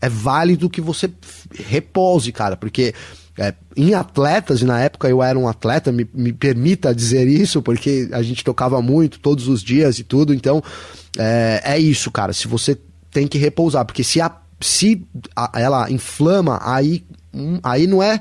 é 0.00 0.08
válido 0.08 0.70
que 0.70 0.80
você 0.80 1.10
repouse, 1.52 2.30
cara, 2.32 2.56
porque 2.56 2.94
é, 3.38 3.54
em 3.76 3.94
atletas, 3.94 4.60
e 4.62 4.64
na 4.64 4.80
época 4.80 5.08
eu 5.08 5.22
era 5.22 5.38
um 5.38 5.48
atleta, 5.48 5.90
me, 5.90 6.08
me 6.14 6.32
permita 6.32 6.94
dizer 6.94 7.26
isso, 7.26 7.60
porque 7.62 8.08
a 8.12 8.22
gente 8.22 8.44
tocava 8.44 8.80
muito 8.80 9.18
todos 9.18 9.48
os 9.48 9.62
dias 9.62 9.98
e 9.98 10.04
tudo, 10.04 10.32
então 10.32 10.62
é, 11.18 11.60
é 11.64 11.78
isso, 11.78 12.10
cara. 12.10 12.32
Se 12.32 12.46
você 12.46 12.78
tem 13.10 13.26
que 13.26 13.38
repousar, 13.38 13.84
porque 13.84 14.04
se 14.04 14.20
a 14.20 14.30
se 14.60 15.06
ela 15.52 15.90
inflama, 15.90 16.58
aí, 16.62 17.04
hum, 17.34 17.58
aí 17.62 17.86
não 17.86 18.02
é 18.02 18.18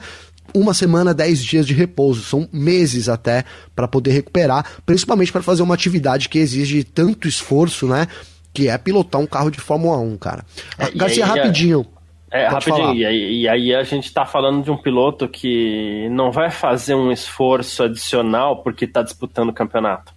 uma 0.53 0.73
semana, 0.73 1.13
dez 1.13 1.43
dias 1.43 1.65
de 1.65 1.73
repouso, 1.73 2.21
são 2.21 2.47
meses 2.51 3.09
até 3.09 3.43
para 3.75 3.87
poder 3.87 4.11
recuperar, 4.11 4.65
principalmente 4.85 5.31
para 5.31 5.41
fazer 5.41 5.63
uma 5.63 5.73
atividade 5.73 6.29
que 6.29 6.39
exige 6.39 6.83
tanto 6.83 7.27
esforço, 7.27 7.87
né? 7.87 8.07
Que 8.53 8.69
é 8.69 8.77
pilotar 8.77 9.19
um 9.19 9.25
carro 9.25 9.49
de 9.49 9.59
Fórmula 9.59 9.97
1, 9.97 10.17
cara. 10.17 10.45
É, 10.77 10.91
Garcia, 10.91 11.25
aí, 11.25 11.31
é- 11.31 11.33
rapidinho. 11.33 11.85
É, 12.31 12.47
rapidinho, 12.47 12.95
e 12.95 13.05
aí, 13.05 13.41
e 13.41 13.47
aí, 13.47 13.75
a 13.75 13.83
gente 13.83 14.05
está 14.05 14.25
falando 14.25 14.63
de 14.63 14.71
um 14.71 14.77
piloto 14.77 15.27
que 15.27 16.09
não 16.09 16.31
vai 16.31 16.49
fazer 16.49 16.95
um 16.95 17.11
esforço 17.11 17.83
adicional 17.83 18.63
porque 18.63 18.85
está 18.85 19.03
disputando 19.03 19.49
o 19.49 19.53
campeonato. 19.53 20.11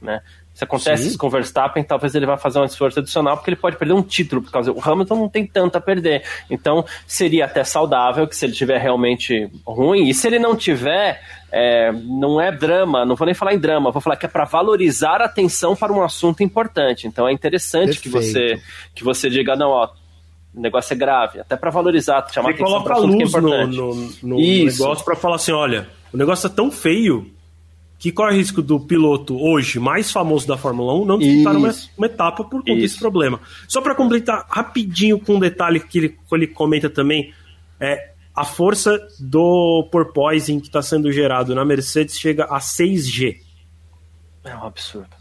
Né? 0.00 0.20
Se 0.56 0.64
acontece 0.64 1.02
Sim. 1.02 1.08
isso 1.10 1.18
com 1.18 1.26
o 1.26 1.30
Verstappen, 1.30 1.84
talvez 1.84 2.14
ele 2.14 2.24
vá 2.24 2.38
fazer 2.38 2.58
um 2.58 2.64
esforço 2.64 2.98
adicional, 2.98 3.36
porque 3.36 3.50
ele 3.50 3.58
pode 3.58 3.76
perder 3.76 3.92
um 3.92 4.00
título, 4.00 4.40
por 4.40 4.50
causa 4.50 4.72
o 4.72 4.80
Hamilton 4.82 5.14
não 5.14 5.28
tem 5.28 5.46
tanto 5.46 5.76
a 5.76 5.80
perder. 5.82 6.22
Então, 6.48 6.82
seria 7.06 7.44
até 7.44 7.62
saudável 7.62 8.26
que 8.26 8.34
se 8.34 8.46
ele 8.46 8.54
tiver 8.54 8.78
realmente 8.78 9.50
ruim, 9.66 10.08
e 10.08 10.14
se 10.14 10.26
ele 10.26 10.38
não 10.38 10.56
tiver, 10.56 11.20
é, 11.52 11.92
não 11.92 12.40
é 12.40 12.50
drama, 12.50 13.04
não 13.04 13.14
vou 13.14 13.26
nem 13.26 13.34
falar 13.34 13.52
em 13.52 13.58
drama, 13.58 13.90
vou 13.90 14.00
falar 14.00 14.16
que 14.16 14.24
é 14.24 14.28
para 14.30 14.46
valorizar 14.46 15.20
a 15.20 15.26
atenção 15.26 15.76
para 15.76 15.92
um 15.92 16.02
assunto 16.02 16.42
importante. 16.42 17.06
Então 17.06 17.28
é 17.28 17.32
interessante 17.34 18.00
que 18.00 18.08
você 18.08 18.58
que 18.94 19.04
você 19.04 19.28
diga, 19.28 19.54
não, 19.56 19.68
ó, 19.68 19.90
o 20.54 20.60
negócio 20.60 20.94
é 20.94 20.96
grave, 20.96 21.38
até 21.38 21.54
para 21.54 21.70
valorizar, 21.70 22.26
chamar 22.32 22.54
você 22.54 22.62
atenção 22.62 22.82
para 22.82 22.94
um 22.94 22.96
assunto 22.96 23.16
que 23.18 23.22
é 23.22 23.26
importante. 23.26 23.76
No, 23.76 23.94
no, 23.94 24.10
no 24.22 24.64
negócio 24.64 25.04
para 25.04 25.16
falar 25.16 25.36
assim, 25.36 25.52
olha, 25.52 25.86
o 26.14 26.16
negócio 26.16 26.46
é 26.46 26.50
tão 26.50 26.70
feio 26.70 27.35
que 27.98 28.12
corre 28.12 28.34
o 28.34 28.36
risco 28.36 28.60
do 28.60 28.78
piloto 28.78 29.40
hoje 29.40 29.78
mais 29.78 30.10
famoso 30.10 30.46
da 30.46 30.56
Fórmula 30.56 30.94
1 30.94 31.04
não 31.04 31.18
disputar 31.18 31.56
uma, 31.56 31.74
uma, 31.96 32.06
etapa 32.06 32.44
por 32.44 32.60
conta 32.60 32.72
Isso. 32.72 32.80
desse 32.80 32.98
problema. 32.98 33.40
Só 33.66 33.80
para 33.80 33.94
completar 33.94 34.46
rapidinho 34.48 35.18
com 35.18 35.36
um 35.36 35.40
detalhe 35.40 35.80
que 35.80 35.98
ele, 35.98 36.08
que 36.10 36.34
ele 36.34 36.46
comenta 36.46 36.90
também, 36.90 37.32
é 37.80 38.12
a 38.34 38.44
força 38.44 39.00
do 39.18 39.88
porpoising 39.90 40.60
que 40.60 40.66
está 40.66 40.82
sendo 40.82 41.10
gerado 41.10 41.54
na 41.54 41.64
Mercedes 41.64 42.18
chega 42.18 42.44
a 42.44 42.58
6G. 42.58 43.38
É 44.44 44.54
um 44.54 44.64
absurdo. 44.64 45.15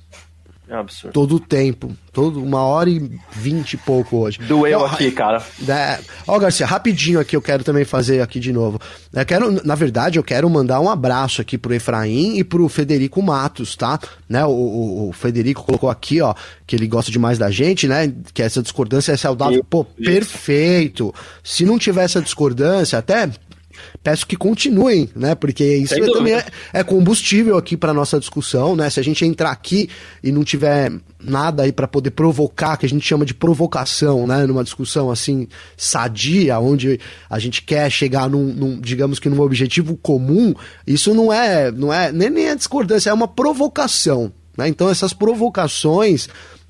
É 0.67 0.75
absurdo. 0.75 1.13
Todo 1.13 1.35
o 1.35 1.39
tempo. 1.39 1.95
Todo, 2.11 2.41
uma 2.41 2.61
hora 2.63 2.89
e 2.89 3.19
vinte 3.31 3.73
e 3.73 3.77
pouco 3.77 4.17
hoje. 4.17 4.39
Doeu 4.39 4.85
aqui, 4.85 5.11
cara. 5.11 5.43
É, 5.67 5.99
ó, 6.25 6.39
Garcia, 6.39 6.65
rapidinho 6.65 7.19
aqui 7.19 7.35
eu 7.35 7.41
quero 7.41 7.63
também 7.63 7.83
fazer 7.83 8.21
aqui 8.21 8.39
de 8.39 8.53
novo. 8.53 8.79
Eu 9.13 9.25
quero, 9.25 9.61
na 9.65 9.75
verdade, 9.75 10.17
eu 10.17 10.23
quero 10.23 10.49
mandar 10.49 10.79
um 10.79 10.89
abraço 10.89 11.41
aqui 11.41 11.57
pro 11.57 11.73
Efraim 11.73 12.37
e 12.37 12.43
pro 12.43 12.69
Federico 12.69 13.21
Matos, 13.21 13.75
tá? 13.75 13.99
Né, 14.29 14.45
o, 14.45 14.49
o, 14.49 15.09
o 15.09 15.13
Federico 15.13 15.63
colocou 15.63 15.89
aqui, 15.89 16.21
ó, 16.21 16.33
que 16.65 16.75
ele 16.75 16.87
gosta 16.87 17.11
demais 17.11 17.37
da 17.37 17.51
gente, 17.51 17.87
né? 17.87 18.11
Que 18.33 18.41
essa 18.41 18.61
discordância 18.61 19.11
é 19.11 19.17
saudável. 19.17 19.63
Pô, 19.69 19.83
perfeito. 19.83 21.13
Se 21.43 21.65
não 21.65 21.77
tiver 21.77 22.05
essa 22.05 22.21
discordância, 22.21 22.97
até 22.97 23.29
peço 24.03 24.25
que 24.25 24.35
continuem, 24.35 25.09
né? 25.15 25.35
Porque 25.35 25.63
isso 25.63 25.93
é, 25.93 26.11
também 26.11 26.33
é, 26.33 26.45
é, 26.73 26.83
combustível 26.83 27.57
aqui 27.57 27.75
para 27.75 27.93
nossa 27.93 28.19
discussão, 28.19 28.75
né? 28.75 28.89
Se 28.89 28.99
a 28.99 29.03
gente 29.03 29.25
entrar 29.25 29.51
aqui 29.51 29.89
e 30.23 30.31
não 30.31 30.43
tiver 30.43 30.91
nada 31.19 31.63
aí 31.63 31.71
para 31.71 31.87
poder 31.87 32.11
provocar, 32.11 32.77
que 32.77 32.85
a 32.85 32.89
gente 32.89 33.05
chama 33.05 33.25
de 33.25 33.33
provocação, 33.33 34.27
né? 34.27 34.45
Numa 34.45 34.63
discussão 34.63 35.09
assim 35.09 35.47
sadia, 35.75 36.59
onde 36.59 36.99
a 37.29 37.39
gente 37.39 37.61
quer 37.61 37.89
chegar 37.89 38.29
num, 38.29 38.45
num 38.53 38.79
digamos 38.79 39.19
que 39.19 39.29
num 39.29 39.41
objetivo 39.41 39.95
comum, 39.97 40.53
isso 40.85 41.13
não 41.13 41.31
é, 41.31 41.71
não 41.71 41.91
é 41.91 42.11
nem, 42.11 42.29
nem 42.29 42.47
é 42.47 42.55
discordância, 42.55 43.09
é 43.09 43.13
uma 43.13 43.27
provocação, 43.27 44.31
né? 44.57 44.67
Então 44.67 44.89
essas 44.89 45.13
provocações 45.13 46.29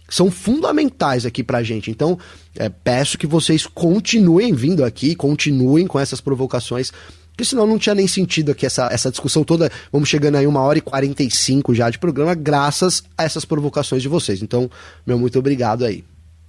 são 0.09 0.29
fundamentais 0.29 1.25
aqui 1.25 1.43
pra 1.43 1.63
gente. 1.63 1.89
Então, 1.89 2.17
é, 2.57 2.69
peço 2.69 3.17
que 3.17 3.27
vocês 3.27 3.65
continuem 3.65 4.53
vindo 4.53 4.83
aqui, 4.83 5.15
continuem 5.15 5.87
com 5.87 5.99
essas 5.99 6.21
provocações, 6.21 6.91
porque 7.29 7.43
senão 7.43 7.67
não 7.67 7.77
tinha 7.77 7.93
nem 7.93 8.07
sentido 8.07 8.51
aqui 8.51 8.65
essa, 8.65 8.87
essa 8.91 9.11
discussão 9.11 9.43
toda. 9.43 9.69
Vamos 9.91 10.07
chegando 10.07 10.35
aí 10.35 10.47
uma 10.47 10.61
hora 10.61 10.77
e 10.77 10.81
45 10.81 11.75
já 11.75 11.89
de 11.89 11.99
programa, 11.99 12.33
graças 12.33 13.03
a 13.17 13.23
essas 13.23 13.43
provocações 13.43 14.01
de 14.01 14.07
vocês. 14.07 14.41
Então, 14.41 14.69
meu 15.05 15.19
muito 15.19 15.37
obrigado 15.37 15.83
aí. 15.83 16.03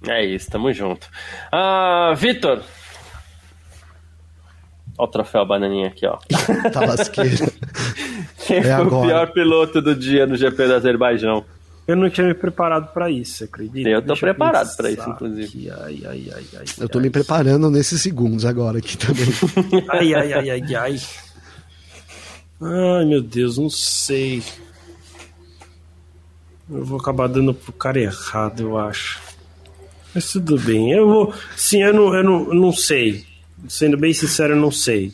É 0.07 0.23
isso, 0.23 0.49
tamo 0.49 0.71
junto. 0.71 1.07
Uh, 1.53 2.15
Vitor. 2.15 2.63
Olha 4.97 5.07
o 5.07 5.11
troféu 5.11 5.45
bananinha 5.45 5.89
aqui, 5.89 6.07
ó. 6.07 6.17
tá 6.71 6.79
lasqueira. 6.81 7.51
Quem 8.47 8.57
é 8.57 8.61
foi 8.63 8.71
agora. 8.71 8.95
o 8.95 9.01
pior 9.07 9.31
piloto 9.31 9.81
do 9.81 9.93
dia 9.93 10.25
no 10.25 10.37
GP 10.37 10.67
do 10.67 10.73
Azerbaijão? 10.73 11.45
Eu 11.87 11.95
não 11.95 12.09
tinha 12.09 12.27
me 12.27 12.33
preparado 12.33 12.91
para 12.91 13.09
isso, 13.09 13.45
acredita? 13.45 13.87
Eu 13.87 14.01
tô 14.01 14.07
Deixa 14.07 14.25
preparado 14.25 14.75
para 14.75 14.91
isso, 14.91 15.09
inclusive. 15.09 15.71
Ai, 15.71 16.01
ai, 16.05 16.31
ai, 16.33 16.45
ai, 16.57 16.65
eu 16.79 16.89
tô 16.89 16.97
ai, 16.97 17.03
me 17.05 17.09
preparando 17.09 17.71
nesses 17.71 18.01
segundos 18.01 18.43
agora 18.43 18.79
aqui 18.79 18.97
também. 18.97 19.27
ai, 19.89 20.13
ai, 20.13 20.33
ai, 20.33 20.49
ai, 20.49 20.75
ai. 20.75 20.99
Ai, 22.59 23.05
meu 23.05 23.21
Deus, 23.21 23.57
não 23.57 23.69
sei. 23.69 24.43
Eu 26.69 26.83
vou 26.83 26.99
acabar 26.99 27.27
dando 27.27 27.53
pro 27.53 27.71
cara 27.71 28.01
errado, 28.01 28.59
eu 28.61 28.77
acho. 28.77 29.21
Mas 30.13 30.29
tudo 30.31 30.59
bem. 30.59 30.91
Eu 30.91 31.07
vou. 31.07 31.33
Sim, 31.55 31.83
eu 31.83 31.93
não, 31.93 32.13
eu 32.13 32.23
não, 32.23 32.47
eu 32.47 32.55
não 32.55 32.73
sei. 32.73 33.25
Sendo 33.69 33.95
bem 33.95 34.13
sincero, 34.13 34.53
eu 34.53 34.59
não 34.59 34.71
sei. 34.71 35.13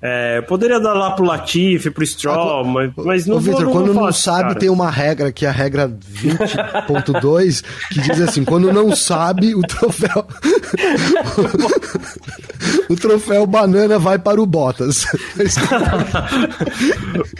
É, 0.00 0.40
poderia 0.42 0.78
dar 0.78 0.94
lá 0.94 1.10
pro 1.10 1.24
Latifi, 1.24 1.90
pro 1.90 2.06
Stroll, 2.06 2.64
mas, 2.64 2.92
mas 2.96 3.26
não 3.26 3.36
Ô, 3.36 3.40
Victor, 3.40 3.64
não 3.64 3.72
quando 3.72 3.92
não 3.92 4.12
sabe, 4.12 4.50
cara. 4.50 4.54
tem 4.54 4.70
uma 4.70 4.88
regra, 4.88 5.32
que 5.32 5.44
é 5.44 5.48
a 5.48 5.52
regra 5.52 5.88
20.2, 5.88 7.64
que 7.90 8.00
diz 8.02 8.20
assim: 8.20 8.44
quando 8.44 8.72
não 8.72 8.94
sabe, 8.94 9.56
o 9.56 9.62
troféu. 9.62 10.24
o 12.88 12.94
troféu 12.94 13.44
banana 13.44 13.98
vai 13.98 14.20
para 14.20 14.40
o 14.40 14.46
Bottas. 14.46 15.04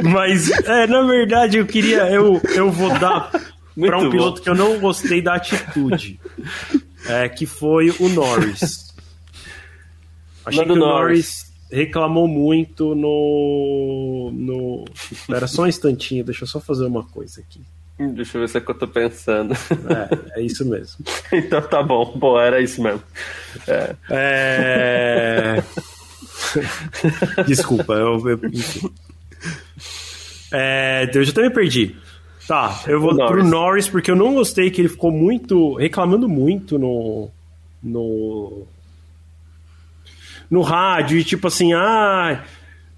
mas, 0.03 0.51
é, 0.51 0.89
na 0.89 1.03
verdade, 1.03 1.59
eu 1.59 1.67
queria. 1.67 2.11
Eu, 2.11 2.43
eu 2.57 2.73
vou 2.73 2.91
dar 2.99 3.31
para 3.79 3.99
um 3.99 4.05
bom. 4.05 4.11
piloto 4.11 4.43
que 4.43 4.51
eu 4.51 4.57
não 4.57 4.81
gostei 4.81 5.23
da 5.23 5.37
atitude, 5.37 6.19
é, 7.07 7.29
que 7.29 7.47
foi 7.47 7.95
o 8.01 8.09
Norris. 8.09 8.89
Achei 10.45 10.61
Manda 10.61 10.73
que 10.73 10.79
o 10.79 10.81
Norris, 10.81 10.99
Norris 10.99 11.48
reclamou 11.71 12.27
muito 12.27 12.95
no, 12.95 14.31
no. 14.33 14.85
Espera 15.11 15.47
só 15.47 15.63
um 15.63 15.67
instantinho, 15.67 16.25
deixa 16.25 16.45
eu 16.45 16.49
só 16.49 16.61
fazer 16.61 16.85
uma 16.85 17.05
coisa 17.05 17.41
aqui. 17.41 17.61
Deixa 17.99 18.37
eu 18.37 18.43
ver 18.43 18.49
se 18.49 18.59
é 18.59 18.61
que 18.61 18.71
eu 18.71 18.79
tô 18.79 18.87
pensando. 18.87 19.55
É, 19.55 20.41
é 20.41 20.43
isso 20.43 20.65
mesmo. 20.65 21.05
então 21.33 21.61
tá 21.61 21.83
bom, 21.83 22.17
bom, 22.17 22.39
era 22.39 22.61
isso 22.61 22.81
mesmo. 22.81 23.03
É. 23.67 23.97
é... 24.11 25.65
Desculpa, 27.45 27.95
eu. 27.95 28.29
eu 28.29 28.41
é, 30.53 31.11
eu 31.13 31.25
já 31.25 31.33
até 31.33 31.43
me 31.43 31.51
perdi. 31.51 31.97
Tá, 32.47 32.83
eu 32.87 33.01
vou 33.01 33.15
Norris. 33.15 33.31
pro 33.31 33.45
Norris 33.45 33.89
porque 33.89 34.11
eu 34.11 34.17
não 34.17 34.33
gostei 34.35 34.71
que 34.71 34.81
ele 34.81 34.89
ficou 34.89 35.11
muito. 35.11 35.75
reclamando 35.75 36.29
muito 36.29 36.79
no. 36.79 37.29
no 37.83 38.67
no 40.51 40.63
rádio 40.63 41.19
e 41.19 41.25
tipo 41.25 41.47
assim, 41.47 41.73
ah, 41.75 42.43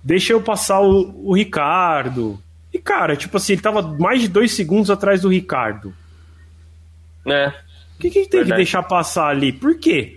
deixa 0.02 0.32
eu 0.32 0.40
passar 0.40 0.80
o, 0.80 1.28
o 1.28 1.34
Ricardo. 1.34 2.40
E 2.72 2.78
cara, 2.78 3.16
tipo 3.16 3.36
assim, 3.36 3.54
ele 3.54 3.62
tava 3.62 3.82
mais 3.82 4.20
de 4.20 4.28
dois 4.28 4.52
segundos 4.52 4.90
atrás 4.90 5.22
do 5.22 5.28
Ricardo. 5.28 5.92
É. 7.26 7.48
O 7.48 8.00
que, 8.00 8.10
que 8.10 8.18
ele 8.20 8.28
tem 8.28 8.40
Verdade. 8.40 8.50
que 8.50 8.56
deixar 8.56 8.82
passar 8.84 9.28
ali? 9.28 9.52
Por 9.52 9.78
quê? 9.78 10.16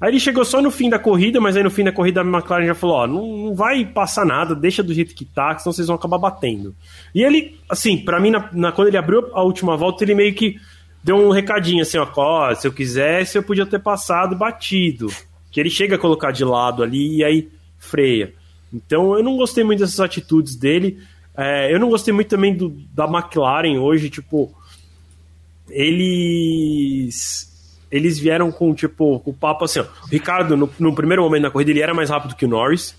Aí 0.00 0.10
ele 0.10 0.20
chegou 0.20 0.44
só 0.44 0.60
no 0.60 0.70
fim 0.70 0.90
da 0.90 0.98
corrida, 0.98 1.40
mas 1.40 1.56
aí 1.56 1.62
no 1.62 1.70
fim 1.70 1.84
da 1.84 1.92
corrida 1.92 2.20
a 2.20 2.24
McLaren 2.24 2.66
já 2.66 2.74
falou: 2.74 2.96
ó, 2.96 3.06
não, 3.06 3.36
não 3.36 3.54
vai 3.54 3.84
passar 3.84 4.24
nada, 4.26 4.54
deixa 4.54 4.82
do 4.82 4.92
jeito 4.92 5.14
que 5.14 5.24
tá, 5.24 5.56
senão 5.58 5.72
vocês 5.72 5.86
vão 5.86 5.96
acabar 5.96 6.18
batendo. 6.18 6.74
E 7.14 7.22
ele, 7.22 7.58
assim, 7.68 7.98
para 7.98 8.20
mim, 8.20 8.30
na, 8.30 8.48
na, 8.52 8.72
quando 8.72 8.88
ele 8.88 8.96
abriu 8.96 9.30
a 9.32 9.42
última 9.42 9.76
volta, 9.76 10.04
ele 10.04 10.14
meio 10.14 10.34
que 10.34 10.56
deu 11.02 11.16
um 11.16 11.30
recadinho 11.30 11.82
assim: 11.82 11.98
ó, 11.98 12.08
ó 12.16 12.54
se 12.54 12.66
eu 12.66 12.72
quisesse, 12.72 13.38
eu 13.38 13.42
podia 13.42 13.64
ter 13.64 13.78
passado 13.78 14.36
batido 14.36 15.08
que 15.52 15.60
ele 15.60 15.70
chega 15.70 15.96
a 15.96 15.98
colocar 15.98 16.32
de 16.32 16.44
lado 16.44 16.82
ali 16.82 17.18
e 17.18 17.24
aí 17.24 17.48
freia. 17.78 18.32
Então 18.72 19.14
eu 19.14 19.22
não 19.22 19.36
gostei 19.36 19.62
muito 19.62 19.80
dessas 19.80 20.00
atitudes 20.00 20.56
dele. 20.56 20.98
É, 21.36 21.72
eu 21.72 21.78
não 21.78 21.90
gostei 21.90 22.12
muito 22.12 22.28
também 22.28 22.56
do, 22.56 22.70
da 22.92 23.04
McLaren 23.04 23.78
hoje, 23.78 24.08
tipo, 24.08 24.52
eles 25.68 27.50
eles 27.90 28.18
vieram 28.18 28.50
com 28.50 28.74
tipo 28.74 29.20
o 29.22 29.34
papo 29.34 29.66
assim, 29.66 29.80
ó, 29.80 29.82
o 29.82 30.06
Ricardo 30.06 30.56
no, 30.56 30.70
no, 30.78 30.94
primeiro 30.94 31.22
momento 31.22 31.42
da 31.42 31.50
corrida 31.50 31.70
ele 31.70 31.82
era 31.82 31.92
mais 31.92 32.08
rápido 32.08 32.34
que 32.34 32.46
o 32.46 32.48
Norris. 32.48 32.96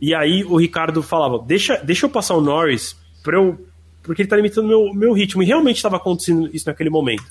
E 0.00 0.14
aí 0.14 0.44
o 0.44 0.56
Ricardo 0.56 1.02
falava: 1.02 1.38
"Deixa, 1.46 1.76
deixa 1.84 2.06
eu 2.06 2.10
passar 2.10 2.34
o 2.34 2.40
Norris 2.40 2.96
para 3.22 3.36
eu 3.36 3.66
porque 4.02 4.22
ele 4.22 4.28
tá 4.28 4.36
limitando 4.36 4.68
meu 4.68 4.94
meu 4.94 5.12
ritmo". 5.12 5.42
E 5.42 5.46
realmente 5.46 5.76
estava 5.76 5.96
acontecendo 5.96 6.48
isso 6.54 6.66
naquele 6.66 6.88
momento. 6.88 7.26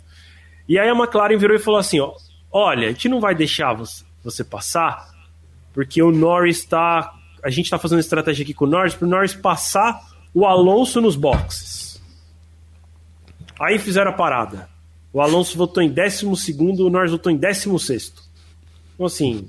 E 0.69 0.77
aí 0.77 0.87
a 0.87 0.95
McLaren 0.95 1.37
virou 1.37 1.55
e 1.55 1.59
falou 1.59 1.79
assim, 1.79 1.99
ó: 1.99 2.13
"Olha, 2.51 2.87
a 2.87 2.91
gente 2.91 3.09
não 3.09 3.19
vai 3.19 3.33
deixar 3.33 3.73
você 3.73 4.06
você 4.23 4.43
passar, 4.43 5.09
porque 5.73 6.01
o 6.01 6.11
Norris 6.11 6.59
está. 6.59 7.13
A 7.43 7.49
gente 7.49 7.65
está 7.65 7.77
fazendo 7.77 7.99
estratégia 7.99 8.43
aqui 8.43 8.53
com 8.53 8.65
o 8.65 8.67
Norris 8.67 8.95
para 8.95 9.05
o 9.05 9.09
Norris 9.09 9.33
passar 9.33 10.01
o 10.33 10.45
Alonso 10.45 10.99
nos 10.99 11.15
boxes. 11.15 12.01
Aí 13.59 13.79
fizeram 13.79 14.11
a 14.11 14.13
parada. 14.13 14.69
O 15.13 15.21
Alonso 15.21 15.57
votou 15.57 15.81
em 15.81 15.89
12, 15.89 16.25
o 16.25 16.89
Norris 16.89 17.11
votou 17.11 17.31
em 17.31 17.37
16. 17.37 18.13
Então, 18.93 19.05
assim, 19.05 19.47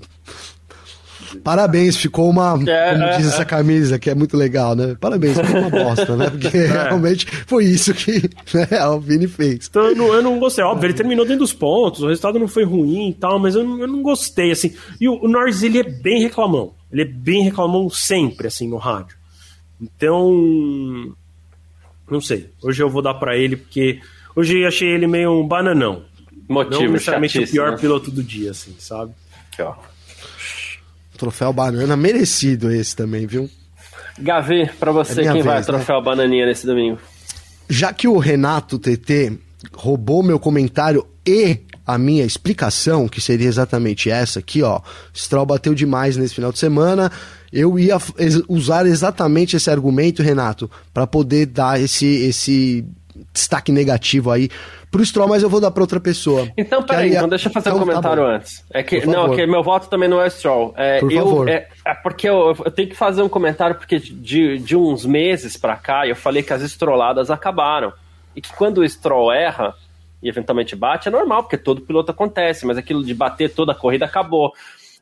Parabéns, 1.42 1.96
ficou 1.96 2.28
uma. 2.28 2.58
É, 2.66 2.92
como 2.92 3.16
diz 3.16 3.26
é, 3.26 3.28
essa 3.28 3.42
é. 3.42 3.44
camisa, 3.44 3.98
que 3.98 4.10
é 4.10 4.14
muito 4.14 4.36
legal, 4.36 4.74
né? 4.74 4.96
Parabéns, 5.00 5.38
ficou 5.38 5.60
uma 5.60 5.70
bosta, 5.70 6.16
né? 6.16 6.30
Porque 6.30 6.48
é. 6.56 6.66
realmente 6.66 7.26
foi 7.46 7.64
isso 7.64 7.92
que 7.94 8.30
né, 8.54 8.78
a 8.78 8.96
Vini 8.96 9.26
fez. 9.26 9.66
Então 9.68 9.86
eu 9.86 9.96
não, 9.96 10.14
eu 10.14 10.22
não 10.22 10.38
gostei. 10.38 10.64
Óbvio, 10.64 10.86
ele 10.86 10.94
terminou 10.94 11.24
dentro 11.24 11.40
dos 11.40 11.52
pontos, 11.52 12.02
o 12.02 12.08
resultado 12.08 12.38
não 12.38 12.48
foi 12.48 12.64
ruim 12.64 13.10
e 13.10 13.14
tal, 13.14 13.38
mas 13.38 13.54
eu 13.54 13.64
não, 13.64 13.80
eu 13.80 13.88
não 13.88 14.02
gostei, 14.02 14.50
assim. 14.50 14.74
E 15.00 15.08
o, 15.08 15.24
o 15.24 15.28
Norris, 15.28 15.62
ele 15.62 15.78
é 15.78 15.84
bem 15.84 16.22
reclamão. 16.22 16.74
Ele 16.92 17.02
é 17.02 17.04
bem 17.04 17.42
reclamão 17.42 17.90
sempre, 17.90 18.46
assim, 18.46 18.68
no 18.68 18.76
rádio. 18.76 19.16
Então. 19.80 21.14
Não 22.10 22.20
sei. 22.20 22.50
Hoje 22.62 22.82
eu 22.82 22.88
vou 22.88 23.02
dar 23.02 23.14
para 23.14 23.36
ele, 23.36 23.56
porque 23.56 24.00
hoje 24.34 24.58
eu 24.58 24.68
achei 24.68 24.88
ele 24.88 25.06
meio 25.06 25.30
um 25.30 25.46
bananão. 25.46 26.02
Motivo, 26.48 26.84
não 26.84 26.92
necessariamente 26.92 27.38
o 27.38 27.46
pior 27.46 27.78
piloto 27.78 28.10
do 28.10 28.22
dia, 28.22 28.52
assim, 28.52 28.74
sabe? 28.78 29.12
Aqui, 29.52 29.60
ó. 29.60 29.74
Troféu 31.18 31.52
banana 31.52 31.96
merecido 31.96 32.70
esse 32.70 32.96
também, 32.96 33.26
viu? 33.26 33.50
Gavê, 34.18 34.70
para 34.78 34.92
você, 34.92 35.20
é 35.20 35.24
quem 35.24 35.32
vez, 35.34 35.44
vai 35.44 35.58
né? 35.58 35.64
troféu 35.64 36.02
bananinha 36.02 36.46
nesse 36.46 36.66
domingo? 36.66 36.98
Já 37.68 37.92
que 37.92 38.08
o 38.08 38.18
Renato 38.18 38.78
TT 38.78 39.38
roubou 39.74 40.22
meu 40.22 40.38
comentário 40.38 41.06
e 41.26 41.58
a 41.86 41.98
minha 41.98 42.24
explicação, 42.24 43.08
que 43.08 43.20
seria 43.20 43.48
exatamente 43.48 44.10
essa 44.10 44.38
aqui, 44.38 44.62
ó. 44.62 44.80
Stroll 45.14 45.46
bateu 45.46 45.74
demais 45.74 46.16
nesse 46.16 46.34
final 46.34 46.52
de 46.52 46.58
semana. 46.58 47.10
Eu 47.52 47.78
ia 47.78 47.96
usar 48.46 48.86
exatamente 48.86 49.56
esse 49.56 49.70
argumento, 49.70 50.22
Renato, 50.22 50.70
para 50.92 51.06
poder 51.06 51.46
dar 51.46 51.80
esse, 51.80 52.06
esse 52.06 52.84
destaque 53.38 53.70
negativo 53.72 54.30
aí 54.30 54.50
pro 54.90 55.04
Stroll, 55.04 55.28
mas 55.28 55.42
eu 55.42 55.48
vou 55.48 55.60
dar 55.60 55.70
pra 55.70 55.82
outra 55.82 56.00
pessoa. 56.00 56.48
Então, 56.56 56.82
peraí, 56.82 57.14
então 57.14 57.28
deixa 57.28 57.48
eu 57.48 57.52
fazer 57.52 57.68
então, 57.68 57.82
um 57.82 57.86
tá 57.86 57.92
comentário 57.92 58.22
tá 58.24 58.30
antes. 58.30 58.64
É 58.70 58.82
que, 58.82 59.06
não, 59.06 59.34
que 59.34 59.46
meu 59.46 59.62
voto 59.62 59.88
também 59.88 60.08
não 60.08 60.20
é 60.20 60.28
Stroll. 60.28 60.74
É, 60.76 60.98
Por 60.98 61.12
eu, 61.12 61.24
favor. 61.24 61.48
É, 61.48 61.68
é 61.84 61.94
porque 61.94 62.28
eu, 62.28 62.56
eu, 62.64 62.70
tenho 62.70 62.88
que 62.88 62.96
fazer 62.96 63.22
um 63.22 63.28
comentário, 63.28 63.76
porque 63.76 63.98
de, 63.98 64.58
de 64.58 64.76
uns 64.76 65.04
meses 65.04 65.56
pra 65.56 65.76
cá 65.76 66.06
eu 66.06 66.16
falei 66.16 66.42
que 66.42 66.52
as 66.52 66.62
estroladas 66.62 67.30
acabaram. 67.30 67.92
e 68.34 68.40
que 68.40 68.52
quando 68.54 68.78
o 68.78 68.88
Stroll 68.88 69.32
erra 69.32 69.74
e 70.22 70.28
eventualmente 70.28 70.74
bate, 70.74 71.08
é 71.08 71.10
normal, 71.10 71.44
porque 71.44 71.56
todo 71.56 71.82
piloto 71.82 72.10
acontece, 72.10 72.66
mas 72.66 72.76
aquilo 72.76 73.04
de 73.04 73.14
bater 73.14 73.54
toda 73.54 73.72
a 73.72 73.74
corrida 73.74 74.04
acabou. 74.04 74.52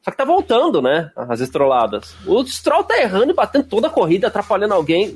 Só 0.06 0.12
que 0.12 0.18
tá 0.18 0.24
voltando, 0.24 0.80
né? 0.80 1.10
As 1.16 1.40
estroladas. 1.40 2.14
O 2.24 2.40
Stroll 2.46 2.84
tá 2.84 2.96
errando 2.96 3.32
e 3.32 3.34
batendo 3.34 3.64
toda 3.64 3.88
a 3.88 3.90
corrida, 3.90 4.28
atrapalhando 4.28 4.72
alguém. 4.72 5.12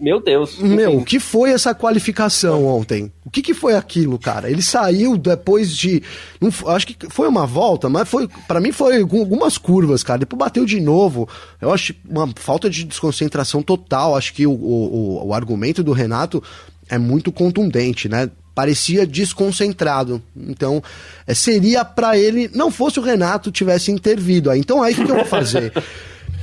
Meu 0.00 0.22
Deus. 0.22 0.58
Meu, 0.58 0.96
o 0.96 1.04
que 1.04 1.20
foi 1.20 1.50
essa 1.50 1.74
qualificação 1.74 2.64
ontem? 2.64 3.12
O 3.26 3.30
que, 3.30 3.42
que 3.42 3.52
foi 3.52 3.74
aquilo, 3.74 4.18
cara? 4.18 4.50
Ele 4.50 4.62
saiu 4.62 5.18
depois 5.18 5.76
de. 5.76 6.02
Não, 6.40 6.48
acho 6.70 6.86
que 6.86 6.96
foi 7.10 7.28
uma 7.28 7.44
volta, 7.44 7.90
mas 7.90 8.08
foi. 8.08 8.26
para 8.48 8.58
mim 8.58 8.72
foi 8.72 9.02
algumas 9.02 9.58
curvas, 9.58 10.02
cara. 10.02 10.20
Depois 10.20 10.38
bateu 10.38 10.64
de 10.64 10.80
novo. 10.80 11.28
Eu 11.60 11.70
acho 11.70 11.94
uma 12.08 12.26
falta 12.34 12.70
de 12.70 12.84
desconcentração 12.84 13.62
total. 13.62 14.16
Acho 14.16 14.32
que 14.32 14.46
o, 14.46 14.52
o, 14.52 15.26
o 15.26 15.34
argumento 15.34 15.82
do 15.82 15.92
Renato 15.92 16.42
é 16.88 16.96
muito 16.96 17.30
contundente, 17.30 18.08
né? 18.08 18.30
Parecia 18.54 19.06
desconcentrado. 19.06 20.22
Então, 20.36 20.82
é, 21.26 21.34
seria 21.34 21.84
para 21.84 22.18
ele, 22.18 22.50
não 22.54 22.70
fosse 22.70 22.98
o 22.98 23.02
Renato 23.02 23.50
tivesse 23.50 23.90
intervido. 23.90 24.50
Aí, 24.50 24.60
então, 24.60 24.82
aí 24.82 24.92
o 24.92 24.96
que, 24.96 25.04
que 25.04 25.10
eu 25.10 25.16
vou 25.16 25.24
fazer? 25.24 25.72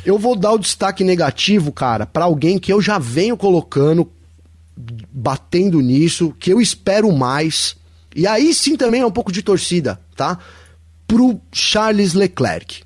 eu 0.06 0.18
vou 0.18 0.36
dar 0.36 0.53
o 0.53 0.60
destaque 0.60 1.03
negativo, 1.03 1.72
cara, 1.72 2.06
para 2.06 2.26
alguém 2.26 2.57
que 2.57 2.72
eu 2.72 2.81
já 2.81 2.98
venho 2.98 3.38
colocando, 3.38 4.10
batendo 5.11 5.81
nisso, 5.81 6.34
que 6.40 6.52
eu 6.52 6.61
espero 6.61 7.11
mais. 7.11 7.76
E 8.15 8.26
aí 8.26 8.53
sim 8.53 8.76
também 8.76 9.02
é 9.02 9.06
um 9.06 9.11
pouco 9.11 9.31
de 9.31 9.44
torcida, 9.44 9.99
tá? 10.15 10.38
Pro 11.07 11.40
Charles 11.52 12.14
Leclerc. 12.14 12.84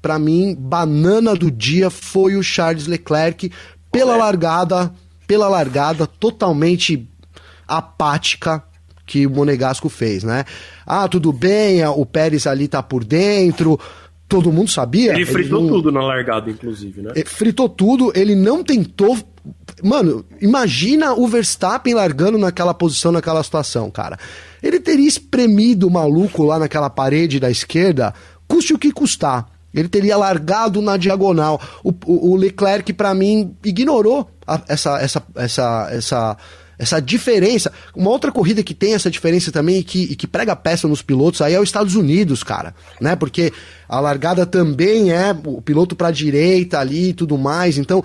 Para 0.00 0.18
mim, 0.18 0.54
banana 0.54 1.34
do 1.34 1.50
dia 1.50 1.88
foi 1.90 2.36
o 2.36 2.42
Charles 2.42 2.86
Leclerc 2.86 3.50
pela 3.90 4.16
largada, 4.16 4.92
pela 5.26 5.48
largada 5.48 6.06
totalmente 6.06 7.08
apática 7.66 8.62
que 9.06 9.26
o 9.26 9.30
Monegasco 9.30 9.88
fez, 9.88 10.24
né? 10.24 10.44
Ah, 10.86 11.06
tudo 11.08 11.32
bem, 11.32 11.84
o 11.86 12.06
Pérez 12.06 12.46
ali 12.46 12.68
tá 12.68 12.82
por 12.82 13.04
dentro, 13.04 13.78
todo 14.28 14.52
mundo 14.52 14.70
sabia. 14.70 15.12
Ele 15.12 15.26
fritou 15.26 15.60
ele 15.60 15.68
não... 15.68 15.76
tudo 15.76 15.92
na 15.92 16.02
largada, 16.02 16.50
inclusive, 16.50 17.02
né? 17.02 17.12
Ele 17.14 17.24
fritou 17.24 17.68
tudo, 17.68 18.12
ele 18.14 18.34
não 18.34 18.64
tentou. 18.64 19.18
Mano, 19.82 20.24
imagina 20.40 21.12
o 21.12 21.28
Verstappen 21.28 21.94
largando 21.94 22.38
naquela 22.38 22.72
posição, 22.72 23.12
naquela 23.12 23.42
situação, 23.42 23.90
cara. 23.90 24.18
Ele 24.62 24.80
teria 24.80 25.06
espremido 25.06 25.86
o 25.86 25.90
maluco 25.90 26.42
lá 26.42 26.58
naquela 26.58 26.88
parede 26.88 27.38
da 27.38 27.50
esquerda, 27.50 28.14
custe 28.48 28.72
o 28.72 28.78
que 28.78 28.90
custar. 28.90 29.46
Ele 29.74 29.88
teria 29.88 30.16
largado 30.16 30.80
na 30.80 30.96
diagonal. 30.96 31.60
O, 31.82 31.90
o, 32.06 32.30
o 32.30 32.36
Leclerc, 32.36 32.92
para 32.92 33.12
mim, 33.12 33.54
ignorou 33.64 34.30
a, 34.46 34.62
essa, 34.68 34.98
essa, 35.00 35.22
essa, 35.34 35.88
essa 35.90 36.36
essa 36.78 37.00
diferença. 37.00 37.72
Uma 37.94 38.10
outra 38.10 38.32
corrida 38.32 38.62
que 38.62 38.74
tem 38.74 38.94
essa 38.94 39.10
diferença 39.10 39.52
também 39.52 39.78
e 39.78 39.84
que, 39.84 40.02
e 40.04 40.16
que 40.16 40.26
prega 40.26 40.56
peça 40.56 40.88
nos 40.88 41.02
pilotos 41.02 41.40
aí 41.40 41.54
é 41.54 41.60
os 41.60 41.68
Estados 41.68 41.94
Unidos, 41.94 42.42
cara. 42.42 42.74
Né? 43.00 43.16
Porque 43.16 43.52
a 43.88 44.00
largada 44.00 44.44
também 44.46 45.12
é 45.12 45.36
o 45.44 45.60
piloto 45.60 45.94
para 45.94 46.10
direita 46.10 46.78
ali 46.78 47.10
e 47.10 47.14
tudo 47.14 47.38
mais. 47.38 47.78
Então, 47.78 48.02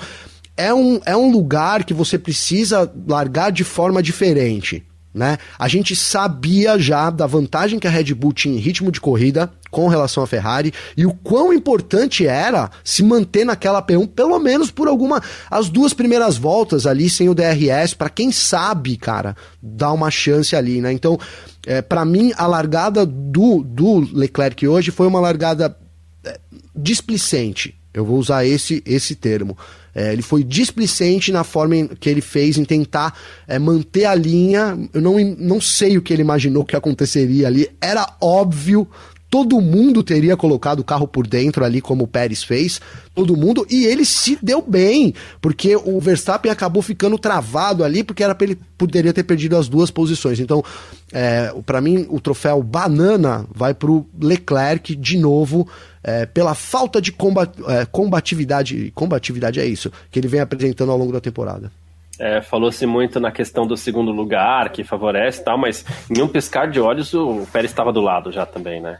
é 0.55 0.73
um, 0.73 0.99
é 1.05 1.15
um 1.15 1.31
lugar 1.31 1.83
que 1.85 1.93
você 1.93 2.17
precisa 2.17 2.91
largar 3.07 3.51
de 3.51 3.63
forma 3.63 4.03
diferente. 4.03 4.83
Né? 5.11 5.39
A 5.57 5.67
gente 5.67 5.95
sabia 5.95 6.77
já 6.77 7.09
da 7.09 7.25
vantagem 7.25 7.79
que 7.79 7.87
a 7.87 7.89
Red 7.89 8.13
Bull 8.13 8.31
tinha 8.31 8.55
em 8.55 8.59
ritmo 8.59 8.91
de 8.91 9.01
corrida 9.01 9.51
com 9.71 9.87
relação 9.87 10.23
à 10.23 10.27
Ferrari 10.27 10.71
e 10.95 11.03
o 11.03 11.13
quão 11.13 11.51
importante 11.51 12.27
era 12.27 12.69
se 12.83 13.01
manter 13.01 13.43
naquela 13.43 13.81
P1 13.81 14.07
pelo 14.07 14.37
menos 14.37 14.69
por 14.69 14.87
alguma 14.87 15.21
as 15.49 15.67
duas 15.67 15.93
primeiras 15.93 16.37
voltas 16.37 16.85
ali 16.85 17.09
sem 17.09 17.27
o 17.27 17.33
DRS 17.33 17.95
para 17.95 18.09
quem 18.09 18.31
sabe, 18.31 18.97
cara, 18.97 19.35
dar 19.61 19.93
uma 19.93 20.11
chance 20.11 20.55
ali, 20.55 20.79
né? 20.79 20.93
Então, 20.93 21.19
é, 21.65 21.81
para 21.81 22.05
mim 22.05 22.31
a 22.37 22.45
largada 22.45 23.03
do, 23.03 23.63
do 23.63 24.07
Leclerc 24.13 24.67
hoje 24.67 24.91
foi 24.91 25.07
uma 25.07 25.19
largada 25.19 25.75
é, 26.23 26.39
displicente. 26.75 27.75
Eu 27.91 28.05
vou 28.05 28.19
usar 28.19 28.45
esse 28.45 28.83
esse 28.85 29.15
termo. 29.15 29.57
É, 29.93 30.13
ele 30.13 30.21
foi 30.21 30.43
displicente 30.43 31.31
na 31.31 31.43
forma 31.43 31.87
que 31.99 32.09
ele 32.09 32.21
fez 32.21 32.57
em 32.57 32.65
tentar 32.65 33.17
é, 33.47 33.57
manter 33.57 34.05
a 34.05 34.15
linha. 34.15 34.77
Eu 34.93 35.01
não, 35.01 35.19
não 35.37 35.61
sei 35.61 35.97
o 35.97 36.01
que 36.01 36.13
ele 36.13 36.21
imaginou 36.21 36.65
que 36.65 36.75
aconteceria 36.75 37.47
ali. 37.47 37.69
Era 37.81 38.07
óbvio 38.21 38.87
todo 39.29 39.61
mundo 39.61 40.01
teria 40.01 40.35
colocado 40.35 40.79
o 40.79 40.83
carro 40.83 41.07
por 41.07 41.27
dentro 41.27 41.63
ali, 41.63 41.81
como 41.81 42.03
o 42.03 42.07
Pérez 42.07 42.43
fez, 42.43 42.81
todo 43.13 43.37
mundo, 43.37 43.65
e 43.69 43.85
ele 43.85 44.03
se 44.03 44.37
deu 44.41 44.61
bem, 44.61 45.13
porque 45.39 45.75
o 45.75 45.99
Verstappen 45.99 46.51
acabou 46.51 46.81
ficando 46.81 47.17
travado 47.17 47.83
ali, 47.83 48.03
porque 48.03 48.23
era 48.23 48.35
ele 48.41 48.57
poderia 48.77 49.13
ter 49.13 49.23
perdido 49.23 49.55
as 49.55 49.67
duas 49.67 49.91
posições. 49.91 50.39
Então, 50.39 50.63
é, 51.11 51.53
para 51.65 51.79
mim, 51.79 52.07
o 52.09 52.19
troféu 52.19 52.63
banana 52.63 53.45
vai 53.53 53.73
para 53.73 53.91
o 53.91 54.05
Leclerc 54.19 54.95
de 54.95 55.17
novo, 55.17 55.67
é, 56.03 56.25
pela 56.25 56.55
falta 56.55 57.01
de 57.01 57.11
combat, 57.11 57.51
é, 57.67 57.85
combatividade, 57.85 58.91
combatividade 58.91 59.59
é 59.59 59.65
isso, 59.65 59.91
que 60.11 60.19
ele 60.19 60.27
vem 60.27 60.39
apresentando 60.39 60.91
ao 60.91 60.97
longo 60.97 61.11
da 61.11 61.21
temporada. 61.21 61.71
É, 62.17 62.41
Falou-se 62.41 62.85
muito 62.85 63.19
na 63.19 63.31
questão 63.31 63.65
do 63.65 63.77
segundo 63.77 64.11
lugar, 64.11 64.69
que 64.71 64.83
favorece 64.83 65.41
e 65.41 65.43
tal, 65.43 65.57
mas 65.57 65.85
em 66.09 66.21
um 66.21 66.27
piscar 66.27 66.69
de 66.69 66.79
olhos 66.79 67.13
o 67.13 67.47
Pérez 67.51 67.71
estava 67.71 67.93
do 67.93 68.01
lado 68.01 68.31
já 68.31 68.45
também, 68.45 68.81
né? 68.81 68.99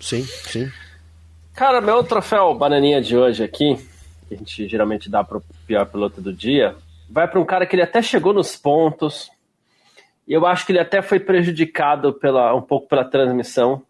Sim, 0.00 0.22
sim. 0.22 0.70
Cara, 1.54 1.80
meu 1.80 2.02
troféu 2.04 2.54
bananinha 2.54 3.00
de 3.00 3.16
hoje 3.16 3.42
aqui, 3.42 3.76
que 4.28 4.34
a 4.34 4.36
gente 4.36 4.68
geralmente 4.68 5.10
dá 5.10 5.24
para 5.24 5.38
o 5.38 5.42
pior 5.66 5.86
piloto 5.86 6.20
do 6.20 6.32
dia, 6.32 6.76
vai 7.08 7.28
para 7.28 7.40
um 7.40 7.44
cara 7.44 7.66
que 7.66 7.74
ele 7.74 7.82
até 7.82 8.02
chegou 8.02 8.32
nos 8.32 8.56
pontos, 8.56 9.30
e 10.26 10.32
eu 10.32 10.46
acho 10.46 10.64
que 10.64 10.72
ele 10.72 10.80
até 10.80 11.02
foi 11.02 11.20
prejudicado 11.20 12.12
pela, 12.12 12.54
um 12.54 12.62
pouco 12.62 12.88
pela 12.88 13.04
transmissão, 13.04 13.82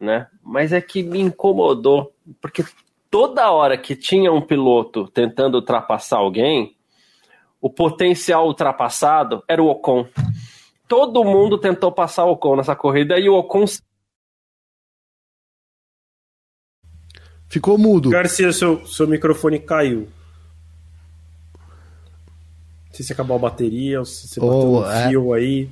né? 0.00 0.26
Mas 0.42 0.72
é 0.72 0.80
que 0.80 1.02
me 1.02 1.20
incomodou, 1.20 2.12
porque 2.40 2.64
toda 3.10 3.50
hora 3.50 3.78
que 3.78 3.96
tinha 3.96 4.32
um 4.32 4.40
piloto 4.40 5.08
tentando 5.08 5.56
ultrapassar 5.56 6.18
alguém, 6.18 6.76
o 7.60 7.70
potencial 7.70 8.46
ultrapassado 8.46 9.42
era 9.48 9.62
o 9.62 9.68
Ocon. 9.68 10.06
Todo 10.86 11.24
mundo 11.24 11.58
tentou 11.58 11.90
passar 11.90 12.24
o 12.24 12.32
Ocon 12.32 12.56
nessa 12.56 12.76
corrida 12.76 13.18
e 13.18 13.28
o 13.28 13.34
Ocon 13.34 13.64
Ficou 17.48 17.78
mudo. 17.78 18.10
Garcia, 18.10 18.52
seu, 18.52 18.84
seu 18.86 19.06
microfone 19.06 19.58
caiu. 19.58 20.08
Não 22.86 22.92
sei 22.92 23.06
se 23.06 23.12
acabou 23.12 23.36
a 23.36 23.40
bateria 23.40 24.00
ou 24.00 24.04
se 24.04 24.28
você 24.28 24.40
bateu 24.40 24.56
oh, 24.56 24.80
um 24.80 24.90
é... 24.90 25.08
fio 25.08 25.32
aí. 25.32 25.70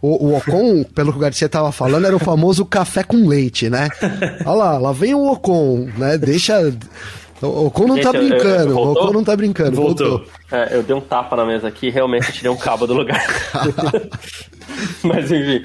O, 0.00 0.26
o 0.26 0.36
Ocon, 0.36 0.84
pelo 0.84 1.12
que 1.12 1.18
o 1.18 1.20
Garcia 1.20 1.48
tava 1.48 1.72
falando, 1.72 2.06
era 2.06 2.14
o 2.14 2.20
famoso 2.20 2.64
café 2.64 3.02
com 3.02 3.26
leite, 3.26 3.70
né? 3.70 3.88
Olha 4.44 4.56
lá, 4.56 4.78
lá 4.78 4.92
vem 4.92 5.14
o 5.14 5.30
Ocon, 5.30 5.88
né? 5.96 6.18
Deixa. 6.18 6.60
O 7.42 7.66
Ocon 7.66 7.86
não 7.86 8.00
tá 8.00 8.12
brincando, 8.12 8.78
o 8.78 8.92
Ocon 8.92 9.12
não 9.12 9.24
tá 9.24 9.36
brincando, 9.36 9.76
voltou. 9.76 10.08
voltou. 10.08 10.28
É, 10.50 10.76
eu 10.76 10.82
dei 10.82 10.94
um 10.94 11.00
tapa 11.00 11.36
na 11.36 11.44
mesa 11.44 11.68
aqui 11.68 11.90
realmente 11.90 12.32
tirei 12.32 12.50
um 12.50 12.56
cabo 12.56 12.86
do 12.86 12.94
lugar. 12.94 13.22
Mas 15.02 15.30
enfim, 15.30 15.64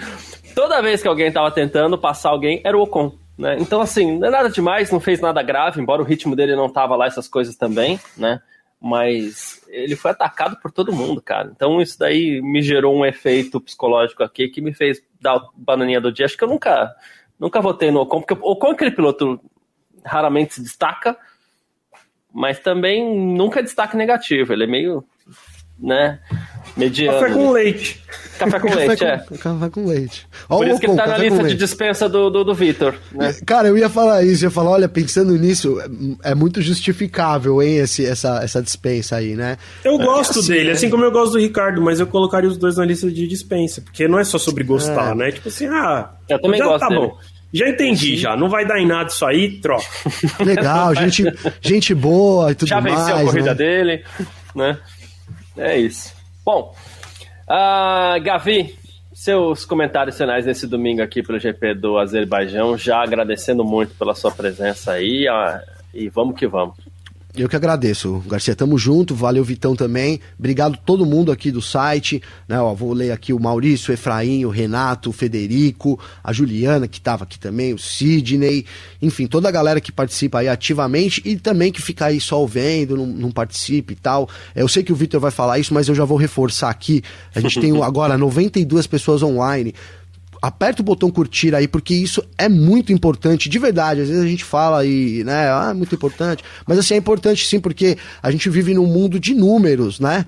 toda 0.54 0.82
vez 0.82 1.02
que 1.02 1.08
alguém 1.08 1.32
tava 1.32 1.50
tentando 1.52 1.98
passar 1.98 2.30
alguém, 2.30 2.62
era 2.64 2.78
o 2.78 2.82
Ocon. 2.82 3.14
Né? 3.38 3.58
Então, 3.60 3.82
assim, 3.82 4.20
não 4.20 4.28
é 4.28 4.32
nada 4.32 4.50
demais, 4.50 4.92
não 4.92 5.00
fez 5.00 5.20
nada 5.20 5.42
grave, 5.42 5.82
embora 5.82 6.02
o 6.02 6.06
ritmo 6.06 6.36
dele 6.36 6.56
não 6.56 6.70
tava 6.70 6.96
lá, 6.96 7.08
essas 7.08 7.28
coisas 7.28 7.56
também, 7.56 8.00
né? 8.18 8.40
Mas 8.82 9.64
ele 9.68 9.96
foi 9.96 10.10
atacado 10.10 10.58
por 10.60 10.72
todo 10.72 10.92
mundo, 10.92 11.22
cara. 11.22 11.52
Então 11.56 11.80
isso 11.80 12.00
daí 12.00 12.42
me 12.42 12.64
gerou 12.64 12.98
um 12.98 13.06
efeito 13.06 13.62
psicológico 13.62 14.24
aqui 14.24 14.48
que 14.50 14.60
me 14.60 14.74
fez 14.74 15.02
dar 15.22 15.36
o 15.36 15.52
bananinha 15.56 16.02
do 16.02 16.12
dia. 16.12 16.26
Acho 16.26 16.36
que 16.36 16.44
eu 16.44 16.48
nunca, 16.48 16.92
nunca 17.40 17.62
votei 17.62 17.92
no 17.92 18.02
Ocon, 18.02 18.22
porque 18.22 18.34
o 18.34 18.52
Ocon 18.52 18.70
é 18.70 18.72
aquele 18.72 18.92
piloto 18.92 19.40
raramente 20.04 20.56
se 20.56 20.64
destaca, 20.64 21.16
mas 22.34 22.60
também 22.60 23.16
nunca 23.16 23.60
é 23.60 23.64
destaque 23.64 23.96
negativo. 23.96 24.52
Ele 24.52 24.64
é 24.64 24.68
meio, 24.68 25.04
né? 25.78 26.20
Mediano. 26.76 27.20
Café 27.20 27.34
com 27.34 27.52
leite. 27.52 28.04
Café 28.40 28.60
com 28.60 28.74
leite, 28.74 28.98
café 28.98 29.14
é. 29.14 29.18
Com, 29.18 29.38
café 29.38 29.70
com 29.70 29.86
leite. 29.86 30.28
Por 30.48 30.68
isso 30.68 30.80
que 30.80 30.86
ele 30.88 30.96
tá 30.96 31.08
na 31.08 31.18
lista 31.18 31.44
de 31.44 31.56
dispensa 31.56 32.10
do, 32.10 32.30
do, 32.30 32.44
do 32.44 32.56
Vitor. 32.56 32.96
Né? 33.12 33.36
Cara, 33.46 33.68
eu 33.68 33.78
ia 33.78 33.90
falar 33.90 34.24
isso, 34.24 34.44
eu 34.44 34.48
ia 34.48 34.52
falar, 34.52 34.72
olha, 34.72 34.90
pensando 34.90 35.38
nisso, 35.38 35.78
é 36.24 36.34
muito 36.34 36.62
justificável, 36.62 37.62
hein, 37.62 37.78
esse, 37.78 38.06
essa, 38.06 38.42
essa 38.44 38.62
dispensa 38.62 39.18
aí, 39.18 39.36
né? 39.36 39.58
Eu 39.84 40.00
é, 40.00 40.04
gosto 40.04 40.40
assim, 40.40 40.50
dele, 40.50 40.66
né? 40.66 40.72
assim 40.72 40.90
como 40.90 41.04
eu 41.04 41.12
gosto 41.12 41.34
do 41.34 41.40
Ricardo, 41.40 41.82
mas 41.82 42.00
eu 42.00 42.08
colocaria 42.08 42.50
os 42.50 42.58
dois 42.58 42.78
na 42.78 42.86
lista 42.86 43.10
de 43.12 43.28
dispensa, 43.28 43.82
porque 43.82 44.08
não 44.08 44.18
é 44.18 44.24
só 44.24 44.38
sobre 44.38 44.64
gostar, 44.64 45.12
é. 45.12 45.16
né? 45.16 45.32
Tipo 45.32 45.50
assim, 45.50 45.68
ah, 45.68 46.12
eu 46.30 46.42
também 46.42 46.58
já 46.58 46.66
gosto 46.66 46.80
tá 46.80 46.88
dele. 46.88 47.00
bom. 47.02 47.18
Já 47.54 47.68
entendi, 47.68 48.16
já. 48.16 48.38
Não 48.38 48.48
vai 48.50 48.66
dar 48.66 48.80
em 48.80 48.88
nada 48.88 49.10
isso 49.10 49.26
aí, 49.26 49.60
troca. 49.60 49.84
Legal, 50.40 50.96
gente, 50.96 51.26
gente 51.60 51.94
boa 51.94 52.52
e 52.52 52.56
tudo 52.56 52.70
mais. 52.70 52.84
Já 52.84 52.90
venceu 52.90 53.16
mais, 53.16 53.28
a 53.28 53.32
corrida 53.32 53.50
né? 53.50 53.56
dele, 53.56 54.04
né? 54.56 54.78
É 55.58 55.78
isso. 55.78 56.21
Bom, 56.44 56.74
uh, 57.48 58.20
Gavi, 58.24 58.76
seus 59.14 59.64
comentários 59.64 60.18
finais 60.18 60.44
nesse 60.44 60.66
domingo 60.66 61.04
aqui 61.04 61.22
pelo 61.22 61.38
GP 61.38 61.76
do 61.76 62.00
Azerbaijão, 62.00 62.76
já 62.76 63.04
agradecendo 63.04 63.64
muito 63.64 63.94
pela 63.94 64.16
sua 64.16 64.32
presença 64.32 64.94
aí 64.94 65.28
uh, 65.30 65.62
e 65.94 66.10
vamos 66.10 66.36
que 66.36 66.48
vamos. 66.48 66.76
Eu 67.34 67.48
que 67.48 67.56
agradeço, 67.56 68.22
Garcia. 68.28 68.54
Tamo 68.56 68.78
junto, 68.78 69.16
valeu 69.16 69.44
Vitão 69.44 69.74
também. 69.74 70.20
Obrigado 70.38 70.78
todo 70.86 71.06
mundo 71.06 71.32
aqui 71.32 71.50
do 71.50 71.62
site. 71.62 72.22
Né, 72.48 72.60
ó, 72.60 72.74
vou 72.74 72.92
ler 72.92 73.12
aqui 73.12 73.32
o 73.32 73.40
Maurício, 73.40 73.92
o 73.92 73.94
Efraim, 73.94 74.44
o 74.44 74.50
Renato, 74.50 75.10
o 75.10 75.14
Federico, 75.14 75.98
a 76.22 76.34
Juliana, 76.34 76.90
que 76.90 76.98
estava 76.98 77.24
aqui 77.24 77.40
também, 77.40 77.74
o 77.74 77.80
Sidney, 77.80 78.66
enfim, 79.02 79.28
toda 79.28 79.48
a 79.48 79.52
galera 79.52 79.80
que 79.80 79.92
participa 79.92 80.40
aí 80.40 80.50
ativamente 80.50 81.22
e 81.24 81.38
também 81.38 81.72
que 81.72 81.82
fica 81.82 82.08
aí 82.08 82.20
só 82.20 82.46
vendo, 82.46 82.98
não, 82.98 83.06
não 83.06 83.32
participa 83.32 83.94
e 83.94 83.96
tal. 83.96 84.28
Eu 84.54 84.68
sei 84.68 84.84
que 84.84 84.92
o 84.92 84.96
Vitor 84.96 85.22
vai 85.22 85.32
falar 85.32 85.58
isso, 85.58 85.74
mas 85.74 85.88
eu 85.88 85.96
já 85.96 86.04
vou 86.04 86.18
reforçar 86.18 86.70
aqui. 86.70 87.02
A 87.34 87.40
gente 87.40 87.62
tem 87.62 87.72
agora 87.82 88.18
92 88.18 88.88
pessoas 88.88 89.24
online 89.24 89.74
aperta 90.42 90.82
o 90.82 90.86
botão 90.86 91.12
curtir 91.12 91.54
aí, 91.54 91.68
porque 91.68 91.94
isso 91.94 92.24
é 92.38 92.50
muito 92.50 92.92
importante, 92.92 93.48
de 93.48 93.60
verdade. 93.60 94.02
Às 94.02 94.10
vezes 94.10 94.24
a 94.24 94.28
gente 94.28 94.44
fala 94.44 94.86
e, 94.86 95.24
né, 95.24 95.52
ah, 95.52 95.70
é 95.72 95.74
muito 95.74 95.94
importante. 95.94 96.44
Mas 96.66 96.80
assim, 96.80 96.96
é 96.96 96.98
importante 96.98 97.46
sim, 97.46 97.60
porque 97.60 97.98
a 98.24 98.32
gente 98.32 98.50
vive 98.50 98.74
num 98.74 98.88
mundo 98.88 99.20
de 99.20 99.34
números, 99.34 100.00
né? 100.00 100.26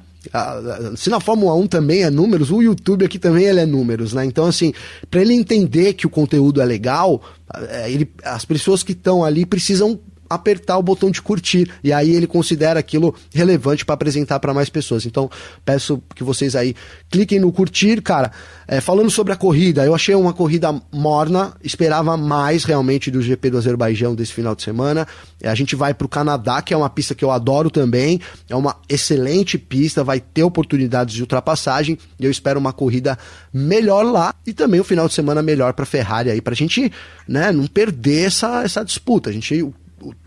Se 0.95 1.09
na 1.09 1.19
Fórmula 1.19 1.53
1 1.55 1.67
também 1.67 2.03
é 2.03 2.09
números, 2.09 2.49
o 2.49 2.61
YouTube 2.61 3.03
aqui 3.03 3.19
também 3.19 3.43
ele 3.43 3.59
é 3.59 3.65
números, 3.65 4.13
né? 4.13 4.23
Então, 4.23 4.45
assim, 4.45 4.71
para 5.11 5.21
ele 5.21 5.33
entender 5.33 5.93
que 5.93 6.07
o 6.07 6.09
conteúdo 6.09 6.61
é 6.61 6.65
legal, 6.65 7.21
é, 7.69 7.91
ele, 7.91 8.09
as 8.23 8.45
pessoas 8.45 8.83
que 8.83 8.93
estão 8.93 9.23
ali 9.23 9.45
precisam 9.45 9.99
apertar 10.33 10.77
o 10.77 10.83
botão 10.83 11.09
de 11.09 11.21
curtir 11.21 11.69
e 11.83 11.91
aí 11.91 12.11
ele 12.11 12.27
considera 12.27 12.79
aquilo 12.79 13.13
relevante 13.33 13.85
para 13.85 13.95
apresentar 13.95 14.39
para 14.39 14.53
mais 14.53 14.69
pessoas. 14.69 15.05
Então 15.05 15.29
peço 15.65 16.01
que 16.15 16.23
vocês 16.23 16.55
aí 16.55 16.75
cliquem 17.09 17.39
no 17.39 17.51
curtir, 17.51 18.01
cara. 18.01 18.31
É, 18.67 18.79
falando 18.79 19.09
sobre 19.09 19.33
a 19.33 19.35
corrida, 19.35 19.85
eu 19.85 19.93
achei 19.93 20.15
uma 20.15 20.33
corrida 20.33 20.73
morna, 20.91 21.53
esperava 21.63 22.15
mais 22.15 22.63
realmente 22.63 23.11
do 23.11 23.21
GP 23.21 23.49
do 23.49 23.57
Azerbaijão 23.57 24.15
desse 24.15 24.33
final 24.33 24.55
de 24.55 24.63
semana. 24.63 25.07
É, 25.41 25.49
a 25.49 25.55
gente 25.55 25.75
vai 25.75 25.93
para 25.93 26.05
o 26.05 26.09
Canadá, 26.09 26.61
que 26.61 26.73
é 26.73 26.77
uma 26.77 26.89
pista 26.89 27.13
que 27.13 27.23
eu 27.23 27.31
adoro 27.31 27.69
também, 27.69 28.19
é 28.49 28.55
uma 28.55 28.75
excelente 28.87 29.57
pista, 29.57 30.03
vai 30.03 30.19
ter 30.19 30.43
oportunidades 30.43 31.13
de 31.13 31.21
ultrapassagem 31.21 31.97
e 32.19 32.25
eu 32.25 32.31
espero 32.31 32.59
uma 32.59 32.73
corrida 32.73 33.17
melhor 33.53 34.03
lá 34.03 34.33
e 34.45 34.53
também 34.53 34.79
um 34.79 34.83
final 34.83 35.07
de 35.07 35.13
semana 35.13 35.41
melhor 35.41 35.73
para 35.73 35.85
Ferrari 35.85 36.29
aí, 36.29 36.41
para 36.41 36.53
a 36.53 36.57
gente 36.57 36.91
né, 37.27 37.51
não 37.51 37.67
perder 37.67 38.27
essa, 38.27 38.63
essa 38.63 38.83
disputa. 38.83 39.29
A 39.29 39.33
gente 39.33 39.73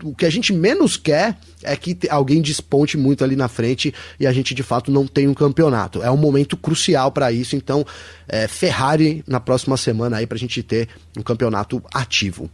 o, 0.03 0.15
que 0.15 0.25
a 0.25 0.29
gente 0.29 0.51
menos 0.53 0.97
quer 0.97 1.37
é 1.63 1.75
que 1.75 1.97
alguém 2.09 2.41
desponte 2.41 2.97
muito 2.97 3.23
ali 3.23 3.35
na 3.35 3.47
frente 3.47 3.93
e 4.19 4.25
a 4.25 4.33
gente 4.33 4.53
de 4.53 4.63
fato 4.63 4.91
não 4.91 5.05
tem 5.05 5.27
um 5.27 5.33
campeonato. 5.33 6.01
É 6.01 6.09
um 6.09 6.17
momento 6.17 6.57
crucial 6.57 7.11
para 7.11 7.31
isso, 7.31 7.55
então 7.55 7.85
é, 8.27 8.47
Ferrari 8.47 9.23
na 9.27 9.39
próxima 9.39 9.77
semana 9.77 10.17
aí 10.17 10.27
para 10.27 10.35
a 10.35 10.39
gente 10.39 10.63
ter 10.63 10.87
um 11.17 11.21
campeonato 11.21 11.81
ativo. 11.93 12.49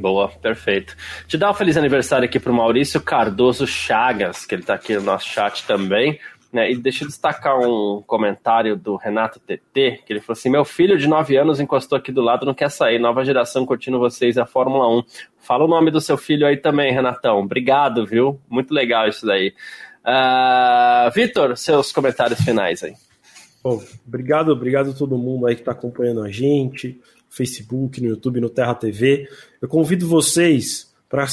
Boa, 0.00 0.28
perfeito. 0.28 0.94
Te 1.26 1.38
dar 1.38 1.50
um 1.50 1.54
feliz 1.54 1.76
aniversário 1.76 2.26
aqui 2.26 2.38
pro 2.38 2.52
Maurício 2.52 3.00
Cardoso 3.00 3.66
Chagas, 3.66 4.44
que 4.44 4.54
ele 4.54 4.62
está 4.62 4.74
aqui 4.74 4.94
no 4.94 5.00
nosso 5.00 5.26
chat 5.26 5.66
também. 5.66 6.20
Né, 6.50 6.72
e 6.72 6.76
deixa 6.76 7.04
eu 7.04 7.08
destacar 7.08 7.58
um 7.60 8.02
comentário 8.06 8.74
do 8.74 8.96
Renato 8.96 9.38
TT, 9.38 10.02
que 10.06 10.12
ele 10.12 10.20
falou 10.20 10.32
assim: 10.32 10.48
Meu 10.48 10.64
filho 10.64 10.96
de 10.96 11.06
9 11.06 11.36
anos 11.36 11.60
encostou 11.60 11.98
aqui 11.98 12.10
do 12.10 12.22
lado, 12.22 12.46
não 12.46 12.54
quer 12.54 12.70
sair. 12.70 12.98
Nova 12.98 13.22
geração 13.22 13.66
curtindo 13.66 13.98
vocês 13.98 14.38
a 14.38 14.46
Fórmula 14.46 14.88
1. 14.88 15.02
Fala 15.36 15.64
o 15.64 15.68
nome 15.68 15.90
do 15.90 16.00
seu 16.00 16.16
filho 16.16 16.46
aí 16.46 16.56
também, 16.56 16.90
Renatão. 16.90 17.40
Obrigado, 17.40 18.06
viu? 18.06 18.40
Muito 18.48 18.72
legal 18.72 19.06
isso 19.06 19.26
daí. 19.26 19.52
Uh, 20.02 21.10
Vitor, 21.14 21.54
seus 21.54 21.92
comentários 21.92 22.40
finais 22.40 22.82
aí. 22.82 22.94
Bom, 23.62 23.82
obrigado, 24.06 24.50
obrigado 24.50 24.90
a 24.90 24.94
todo 24.94 25.18
mundo 25.18 25.46
aí 25.46 25.54
que 25.54 25.60
está 25.60 25.72
acompanhando 25.72 26.22
a 26.22 26.30
gente, 26.30 26.98
no 27.28 27.36
Facebook, 27.36 28.00
no 28.00 28.08
YouTube, 28.08 28.40
no 28.40 28.48
Terra 28.48 28.74
TV. 28.74 29.28
Eu 29.60 29.68
convido 29.68 30.08
vocês 30.08 30.94
para 31.10 31.26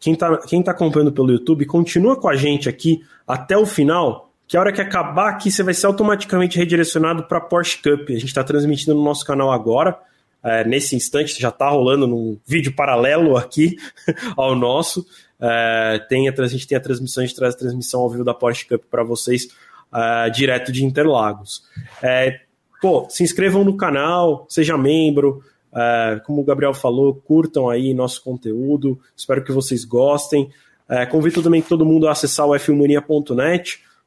quem 0.00 0.14
está 0.14 0.38
quem 0.38 0.62
tá 0.62 0.70
acompanhando 0.70 1.12
pelo 1.12 1.30
YouTube, 1.30 1.66
continua 1.66 2.18
com 2.18 2.28
a 2.28 2.36
gente 2.36 2.70
aqui 2.70 3.04
até 3.26 3.56
o 3.56 3.66
final 3.66 4.31
que 4.52 4.56
a 4.58 4.60
hora 4.60 4.70
que 4.70 4.82
acabar 4.82 5.30
aqui 5.30 5.50
você 5.50 5.62
vai 5.62 5.72
ser 5.72 5.86
automaticamente 5.86 6.58
redirecionado 6.58 7.22
para 7.22 7.38
a 7.38 7.40
Porsche 7.40 7.78
Cup. 7.78 8.10
A 8.10 8.12
gente 8.12 8.26
está 8.26 8.44
transmitindo 8.44 8.94
no 8.94 9.02
nosso 9.02 9.24
canal 9.24 9.50
agora. 9.50 9.98
É, 10.44 10.62
nesse 10.62 10.94
instante 10.94 11.40
já 11.40 11.48
está 11.48 11.70
rolando 11.70 12.06
num 12.06 12.38
vídeo 12.46 12.76
paralelo 12.76 13.34
aqui 13.34 13.76
ao 14.36 14.54
nosso. 14.54 15.06
É, 15.40 16.04
tem 16.06 16.28
a, 16.28 16.34
a 16.36 16.46
gente 16.46 16.66
tem 16.66 16.76
a 16.76 16.80
transmissão, 16.82 17.22
a 17.22 17.26
gente 17.26 17.34
traz 17.34 17.54
a 17.54 17.56
transmissão 17.56 18.02
ao 18.02 18.10
vivo 18.10 18.24
da 18.24 18.34
Porsche 18.34 18.68
Cup 18.68 18.82
para 18.90 19.02
vocês 19.02 19.48
é, 19.90 20.28
direto 20.28 20.70
de 20.70 20.84
Interlagos. 20.84 21.62
É, 22.02 22.40
pô, 22.78 23.06
se 23.08 23.22
inscrevam 23.22 23.64
no 23.64 23.74
canal, 23.74 24.44
seja 24.50 24.76
membro. 24.76 25.42
É, 25.74 26.20
como 26.26 26.42
o 26.42 26.44
Gabriel 26.44 26.74
falou, 26.74 27.14
curtam 27.14 27.70
aí 27.70 27.94
nosso 27.94 28.22
conteúdo. 28.22 29.00
Espero 29.16 29.42
que 29.42 29.50
vocês 29.50 29.86
gostem. 29.86 30.50
É, 30.86 31.06
convido 31.06 31.42
também 31.42 31.62
todo 31.62 31.86
mundo 31.86 32.06
a 32.06 32.12
acessar 32.12 32.46
o 32.46 32.54
f 32.54 32.70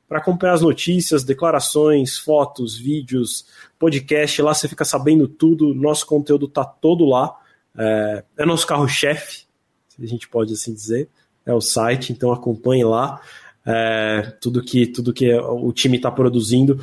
para 0.07 0.19
acompanhar 0.19 0.53
as 0.53 0.61
notícias, 0.61 1.23
declarações, 1.23 2.18
fotos, 2.18 2.77
vídeos, 2.77 3.45
podcast. 3.80 4.41
Lá 4.41 4.53
você 4.53 4.68
fica 4.68 4.86
sabendo 4.86 5.27
tudo. 5.27 5.73
Nosso 5.73 6.06
conteúdo 6.06 6.48
tá 6.48 6.64
todo 6.64 7.06
lá. 7.06 7.36
É, 7.77 8.23
é 8.38 8.45
nosso 8.45 8.68
carro-chefe, 8.68 9.45
se 9.88 10.03
a 10.03 10.07
gente 10.07 10.27
pode 10.27 10.53
assim 10.53 10.73
dizer. 10.73 11.10
É 11.45 11.53
o 11.53 11.61
site, 11.61 12.11
então 12.11 12.32
acompanhe 12.32 12.84
lá. 12.84 13.22
É, 13.65 14.34
tudo 14.40 14.61
que 14.61 14.86
tudo 14.86 15.14
que 15.14 15.34
o 15.34 15.72
time 15.72 15.98
está 15.98 16.11
produzindo. 16.11 16.80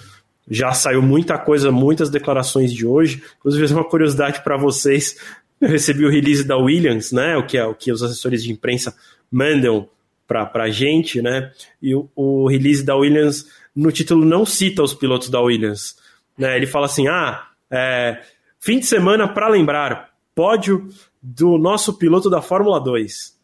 Já 0.49 0.73
saiu 0.73 1.01
muita 1.01 1.39
coisa, 1.39 1.71
muitas 1.71 2.11
declarações 2.11 2.73
de 2.73 2.85
hoje. 2.85 3.23
Inclusive, 3.39 3.73
uma 3.73 3.89
curiosidade 3.89 4.43
para 4.43 4.57
vocês: 4.57 5.17
eu 5.61 5.69
recebi 5.69 6.05
o 6.05 6.11
release 6.11 6.43
da 6.45 6.57
Williams, 6.57 7.13
né? 7.13 7.37
O 7.37 7.47
que, 7.47 7.57
é, 7.57 7.65
o 7.65 7.75
que 7.75 7.93
os 7.93 8.03
assessores 8.03 8.43
de 8.43 8.51
imprensa 8.51 8.95
mandam 9.31 9.89
para 10.27 10.65
a 10.65 10.71
gente, 10.71 11.21
né? 11.21 11.53
E 11.81 11.95
o, 11.95 12.09
o, 12.15 12.49
release 12.49 12.85
da 12.85 12.97
Williams 12.97 13.47
no 13.75 13.93
título 13.93 14.25
não 14.25 14.47
cita 14.47 14.83
os 14.83 14.95
pilotos 14.95 15.29
da 15.29 15.41
Williams, 15.41 15.97
né? 16.37 16.57
Ele 16.57 16.67
fala 16.67 16.87
assim, 16.87 17.09
ah, 17.09 17.49
é, 17.71 18.23
fim 18.59 18.79
de 18.79 18.87
semana 18.87 19.29
para 19.29 19.49
lembrar, 19.49 20.11
pódio 20.35 20.89
do 21.23 21.59
nosso 21.59 21.95
piloto 21.95 22.31
da 22.31 22.41
Fórmula 22.41 22.81
2. 22.81 23.39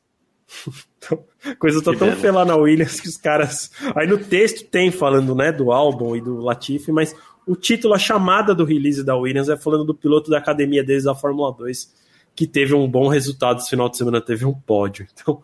então, 0.99 1.25
coisa 1.59 1.83
tá 1.83 1.93
tão 1.95 2.13
feia 2.13 2.33
lá 2.33 2.45
na 2.45 2.57
Williams 2.57 3.01
que 3.01 3.09
os 3.09 3.17
caras. 3.17 3.71
Aí 3.95 4.07
no 4.07 4.19
texto 4.19 4.69
tem 4.69 4.91
falando, 4.91 5.35
né, 5.35 5.53
do 5.53 5.71
álbum 5.73 6.17
e 6.17 6.21
do 6.21 6.39
Latifi, 6.39 6.91
mas 6.91 7.15
o 7.47 7.57
título, 7.57 7.95
a 7.95 7.99
chamada 7.99 8.55
do 8.55 8.65
release 8.65 9.03
da 9.03 9.17
Williams 9.17 9.49
é 9.49 9.57
falando 9.57 9.85
do 9.85 9.95
piloto 9.95 10.31
da 10.31 10.39
academia 10.39 10.85
deles 10.85 11.05
da 11.05 11.15
Fórmula 11.15 11.51
2, 11.53 11.95
que 12.37 12.47
teve 12.47 12.75
um 12.75 12.89
bom 12.89 13.09
resultado 13.09 13.59
esse 13.59 13.71
final 13.71 13.89
de 13.89 13.97
semana, 13.97 14.21
teve 14.21 14.45
um 14.45 14.53
pódio. 14.53 15.07
Então, 15.13 15.43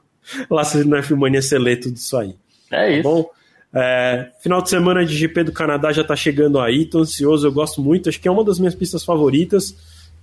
lá 0.51 0.63
na 0.87 1.03
Filmania 1.03 1.43
você 1.43 1.59
lê 1.59 1.77
tudo 1.77 1.97
isso 1.97 2.17
aí. 2.17 2.35
É 2.71 2.77
tá 2.77 2.89
isso. 2.89 3.03
Bom, 3.03 3.31
é, 3.73 4.29
final 4.41 4.63
de 4.63 4.71
semana 4.71 5.05
de 5.05 5.17
GP 5.17 5.45
do 5.45 5.53
Canadá 5.53 5.93
já 5.93 6.05
tá 6.05 6.15
chegando 6.15 6.61
aí, 6.61 6.85
tô 6.87 7.01
ansioso, 7.01 7.47
eu 7.47 7.53
gosto 7.53 7.83
muito, 7.83 8.09
acho 8.09 8.21
que 8.21 8.29
é 8.29 8.31
uma 8.31 8.45
das 8.45 8.59
minhas 8.59 8.75
pistas 8.75 9.05
favoritas. 9.05 9.77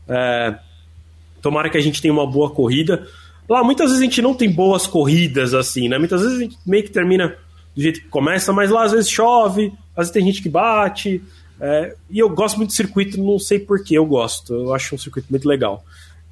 É, 0.08 0.56
tomara 1.42 1.70
que 1.70 1.78
a 1.78 1.82
gente 1.82 2.02
tenha 2.02 2.14
uma 2.14 2.26
boa 2.26 2.50
corrida. 2.50 3.06
Lá, 3.50 3.64
muitas 3.64 3.88
vezes 3.88 4.02
a 4.02 4.06
gente 4.06 4.22
não 4.22 4.34
tem 4.34 4.50
boas 4.50 4.88
corridas 4.88 5.54
assim, 5.54 5.90
né? 5.90 5.98
Muitas 5.98 6.22
vezes 6.22 6.38
a 6.38 6.42
gente 6.42 6.58
meio 6.66 6.84
que 6.84 6.92
termina 6.92 7.36
do 7.76 7.82
jeito 7.82 8.02
que 8.02 8.08
começa, 8.08 8.54
mas 8.54 8.70
lá 8.70 8.86
às 8.86 8.92
vezes 8.94 9.10
chove, 9.10 9.74
às 9.96 10.08
vezes 10.08 10.12
tem 10.12 10.26
gente 10.26 10.42
que 10.42 10.50
bate. 10.50 11.22
É, 11.60 11.96
e 12.10 12.20
eu 12.20 12.30
gosto 12.30 12.58
muito 12.58 12.70
do 12.70 12.76
circuito, 12.76 13.22
não 13.22 13.38
sei 13.38 13.60
por 13.60 13.84
que 13.84 13.94
eu 13.94 14.06
gosto, 14.06 14.54
eu 14.54 14.74
acho 14.74 14.96
um 14.96 14.98
circuito 14.98 15.28
muito 15.30 15.48
legal. 15.48 15.84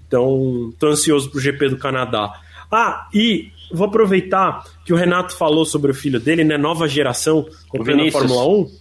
Então, 0.07 0.73
tô 0.79 0.87
ansioso 0.87 1.29
pro 1.29 1.39
GP 1.39 1.69
do 1.69 1.77
Canadá. 1.77 2.33
Ah, 2.71 3.07
e 3.13 3.51
vou 3.71 3.87
aproveitar 3.87 4.63
que 4.85 4.93
o 4.93 4.95
Renato 4.95 5.35
falou 5.35 5.65
sobre 5.65 5.91
o 5.91 5.93
filho 5.93 6.19
dele, 6.19 6.43
né? 6.43 6.57
Nova 6.57 6.87
geração, 6.87 7.47
comprando 7.67 8.07
a 8.07 8.11
Fórmula 8.11 8.47
1. 8.47 8.79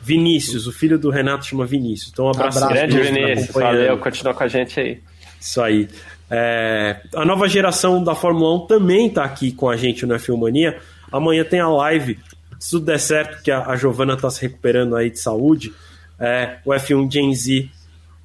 Vinícius, 0.00 0.66
o 0.66 0.72
filho 0.72 0.98
do 0.98 1.10
Renato 1.10 1.44
chama 1.44 1.66
Vinícius. 1.66 2.10
Então, 2.12 2.26
um 2.26 2.30
abraço. 2.30 2.64
abraço 2.64 2.74
Grande 2.74 2.98
Vinícius, 2.98 3.54
valeu, 3.54 3.98
continua 3.98 4.32
com 4.32 4.42
a 4.42 4.48
gente 4.48 4.80
aí. 4.80 5.02
Isso 5.38 5.60
aí. 5.60 5.88
É, 6.30 7.00
a 7.14 7.24
nova 7.24 7.48
geração 7.48 8.02
da 8.02 8.14
Fórmula 8.14 8.64
1 8.64 8.66
também 8.66 9.06
está 9.08 9.24
aqui 9.24 9.52
com 9.52 9.68
a 9.68 9.76
gente 9.76 10.06
no 10.06 10.14
F1 10.14 10.38
Mania. 10.38 10.78
Amanhã 11.12 11.44
tem 11.44 11.60
a 11.60 11.68
live, 11.68 12.18
se 12.58 12.70
tudo 12.70 12.86
der 12.86 12.98
certo, 12.98 13.42
que 13.42 13.50
a, 13.50 13.66
a 13.66 13.76
Giovana 13.76 14.14
está 14.14 14.30
se 14.30 14.40
recuperando 14.42 14.96
aí 14.96 15.10
de 15.10 15.18
saúde. 15.18 15.74
É, 16.18 16.58
o 16.64 16.70
F1 16.70 17.12
Gen 17.12 17.34
Z 17.34 17.68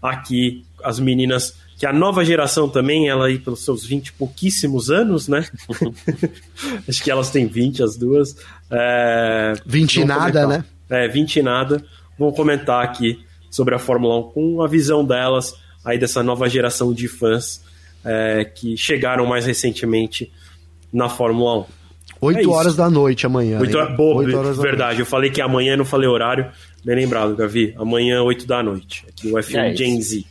aqui, 0.01 0.65
as 0.83 0.99
meninas 0.99 1.55
que 1.77 1.85
a 1.85 1.93
nova 1.93 2.23
geração 2.23 2.69
também, 2.69 3.09
ela 3.09 3.27
aí 3.27 3.39
pelos 3.39 3.63
seus 3.63 3.85
20 3.85 4.07
e 4.07 4.13
pouquíssimos 4.13 4.89
anos, 4.89 5.27
né? 5.27 5.45
Acho 6.87 7.03
que 7.03 7.11
elas 7.11 7.29
têm 7.29 7.47
20, 7.47 7.83
as 7.83 7.97
duas. 7.97 8.35
É, 8.71 9.53
20 9.65 9.95
e 9.95 10.05
nada, 10.05 10.41
comentar. 10.41 10.47
né? 10.47 10.65
É, 10.89 11.07
20 11.07 11.35
e 11.37 11.41
nada. 11.41 11.83
Vão 12.17 12.31
comentar 12.31 12.83
aqui 12.83 13.23
sobre 13.49 13.75
a 13.75 13.79
Fórmula 13.79 14.19
1 14.19 14.23
com 14.31 14.61
a 14.61 14.67
visão 14.67 15.03
delas 15.03 15.55
aí 15.83 15.97
dessa 15.97 16.23
nova 16.23 16.47
geração 16.47 16.93
de 16.93 17.07
fãs 17.07 17.61
é, 18.03 18.45
que 18.45 18.77
chegaram 18.77 19.25
mais 19.25 19.45
recentemente 19.45 20.31
na 20.91 21.09
Fórmula 21.09 21.59
1. 21.59 21.65
8 22.21 22.39
é 22.39 22.47
horas 22.47 22.75
da 22.75 22.89
noite 22.89 23.25
amanhã. 23.25 23.59
8 23.59 23.77
horas, 23.77 23.97
boa, 23.97 24.15
8 24.23 24.37
horas 24.37 24.57
verdade. 24.57 24.99
Eu 25.01 25.05
falei 25.05 25.29
que 25.29 25.41
amanhã, 25.41 25.75
não 25.75 25.83
falei 25.83 26.07
horário. 26.07 26.49
Bem 26.83 26.95
lembrado, 26.95 27.35
Gavi. 27.35 27.73
Amanhã, 27.77 28.21
8 28.21 28.47
da 28.47 28.63
noite. 28.63 29.05
Aqui 29.09 29.27
o 29.27 29.35
F1 29.35 29.57
é 29.57 29.75
Gen 29.75 30.01
Z. 30.01 30.23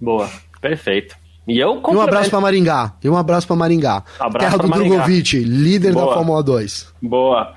Boa. 0.00 0.30
Perfeito. 0.60 1.16
E 1.46 1.58
eu 1.58 1.76
complemento... 1.76 1.96
E 1.96 1.98
um 1.98 2.02
abraço 2.02 2.30
para 2.30 2.40
Maringá. 2.40 2.94
E 3.02 3.08
um 3.08 3.16
abraço 3.16 3.46
para 3.46 3.56
Maringá. 3.56 4.04
Abraço 4.18 4.38
Terra 4.38 4.58
do 4.58 4.68
Maringá. 4.68 4.96
Drogovic, 4.96 5.38
líder 5.38 5.92
Boa. 5.92 6.06
da 6.06 6.12
Fórmula 6.14 6.42
2. 6.42 6.94
Boa. 7.00 7.54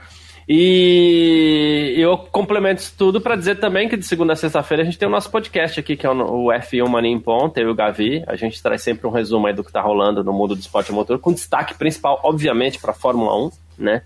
E 0.47 1.93
eu 1.97 2.17
complemento 2.17 2.81
isso 2.81 2.93
tudo 2.97 3.21
para 3.21 3.35
dizer 3.35 3.55
também 3.59 3.87
que 3.87 3.95
de 3.95 4.05
segunda 4.05 4.33
a 4.33 4.35
sexta-feira 4.35 4.83
a 4.83 4.85
gente 4.85 4.97
tem 4.97 5.07
o 5.07 5.11
nosso 5.11 5.29
podcast 5.29 5.79
aqui, 5.79 5.95
que 5.95 6.05
é 6.05 6.09
o 6.09 6.47
F1 6.47 6.89
Mania 6.89 7.11
em 7.11 7.19
Ponta, 7.19 7.61
eu 7.61 7.69
e 7.69 7.71
o 7.71 7.75
Gavi. 7.75 8.23
A 8.27 8.35
gente 8.35 8.61
traz 8.61 8.81
sempre 8.81 9.07
um 9.07 9.11
resumo 9.11 9.47
aí 9.47 9.53
do 9.53 9.63
que 9.63 9.69
está 9.69 9.81
rolando 9.81 10.23
no 10.23 10.33
mundo 10.33 10.55
do 10.55 10.59
esporte 10.59 10.91
motor, 10.91 11.19
com 11.19 11.31
destaque 11.31 11.73
principal, 11.75 12.19
obviamente, 12.23 12.79
para 12.79 12.91
a 12.91 12.93
Fórmula 12.93 13.33
1, 13.45 13.51
né? 13.77 14.01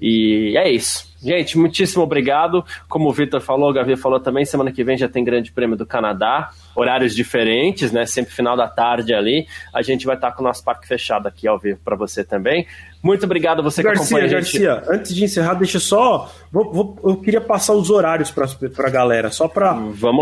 E 0.00 0.54
é 0.56 0.70
isso. 0.70 1.11
Gente, 1.22 1.56
muitíssimo 1.56 2.02
obrigado. 2.02 2.64
Como 2.88 3.08
o 3.08 3.12
Vitor 3.12 3.40
falou, 3.40 3.70
o 3.70 3.72
Gavi 3.72 3.96
falou 3.96 4.18
também, 4.18 4.44
semana 4.44 4.72
que 4.72 4.82
vem 4.82 4.98
já 4.98 5.08
tem 5.08 5.22
Grande 5.22 5.52
Prêmio 5.52 5.76
do 5.76 5.86
Canadá, 5.86 6.50
horários 6.74 7.14
diferentes, 7.14 7.92
né? 7.92 8.04
Sempre 8.06 8.34
final 8.34 8.56
da 8.56 8.66
tarde 8.66 9.14
ali. 9.14 9.46
A 9.72 9.82
gente 9.82 10.04
vai 10.04 10.16
estar 10.16 10.32
com 10.32 10.42
o 10.42 10.46
nosso 10.46 10.64
parque 10.64 10.86
fechado 10.86 11.28
aqui 11.28 11.46
ao 11.46 11.58
vivo 11.58 11.78
para 11.84 11.94
você 11.94 12.24
também. 12.24 12.66
Muito 13.00 13.24
obrigado 13.24 13.60
a 13.60 13.62
você 13.62 13.82
Garcia, 13.82 14.00
que 14.00 14.14
acompanha 14.14 14.38
a 14.38 14.42
gente. 14.42 14.58
Garcia, 14.58 14.92
antes 14.92 15.14
de 15.14 15.24
encerrar, 15.24 15.54
deixa 15.54 15.78
só. 15.78 16.32
Vou, 16.50 16.72
vou, 16.72 16.98
eu 17.04 17.16
queria 17.16 17.40
passar 17.40 17.74
os 17.74 17.88
horários 17.88 18.30
para 18.30 18.46
a 18.86 18.90
galera, 18.90 19.30
só 19.30 19.46
para 19.46 19.76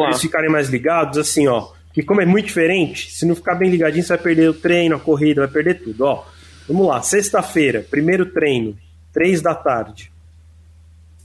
eles 0.07 0.21
ficarem 0.21 0.51
mais 0.51 0.69
ligados. 0.69 1.17
Assim, 1.17 1.49
ó, 1.49 1.69
que 1.95 2.03
como 2.03 2.21
é 2.21 2.27
muito 2.27 2.47
diferente, 2.47 3.11
se 3.11 3.25
não 3.25 3.35
ficar 3.35 3.55
bem 3.55 3.71
ligadinho, 3.71 4.05
você 4.05 4.15
vai 4.15 4.23
perder 4.23 4.51
o 4.51 4.55
treino, 4.55 4.97
a 4.97 5.01
corrida, 5.01 5.43
vai 5.43 5.51
perder 5.51 5.83
tudo. 5.83 6.05
Ó, 6.05 6.25
vamos 6.69 6.87
lá, 6.87 7.01
sexta-feira, 7.01 7.85
primeiro 7.91 8.27
treino, 8.27 8.77
três 9.13 9.41
da 9.41 9.55
tarde. 9.55 10.11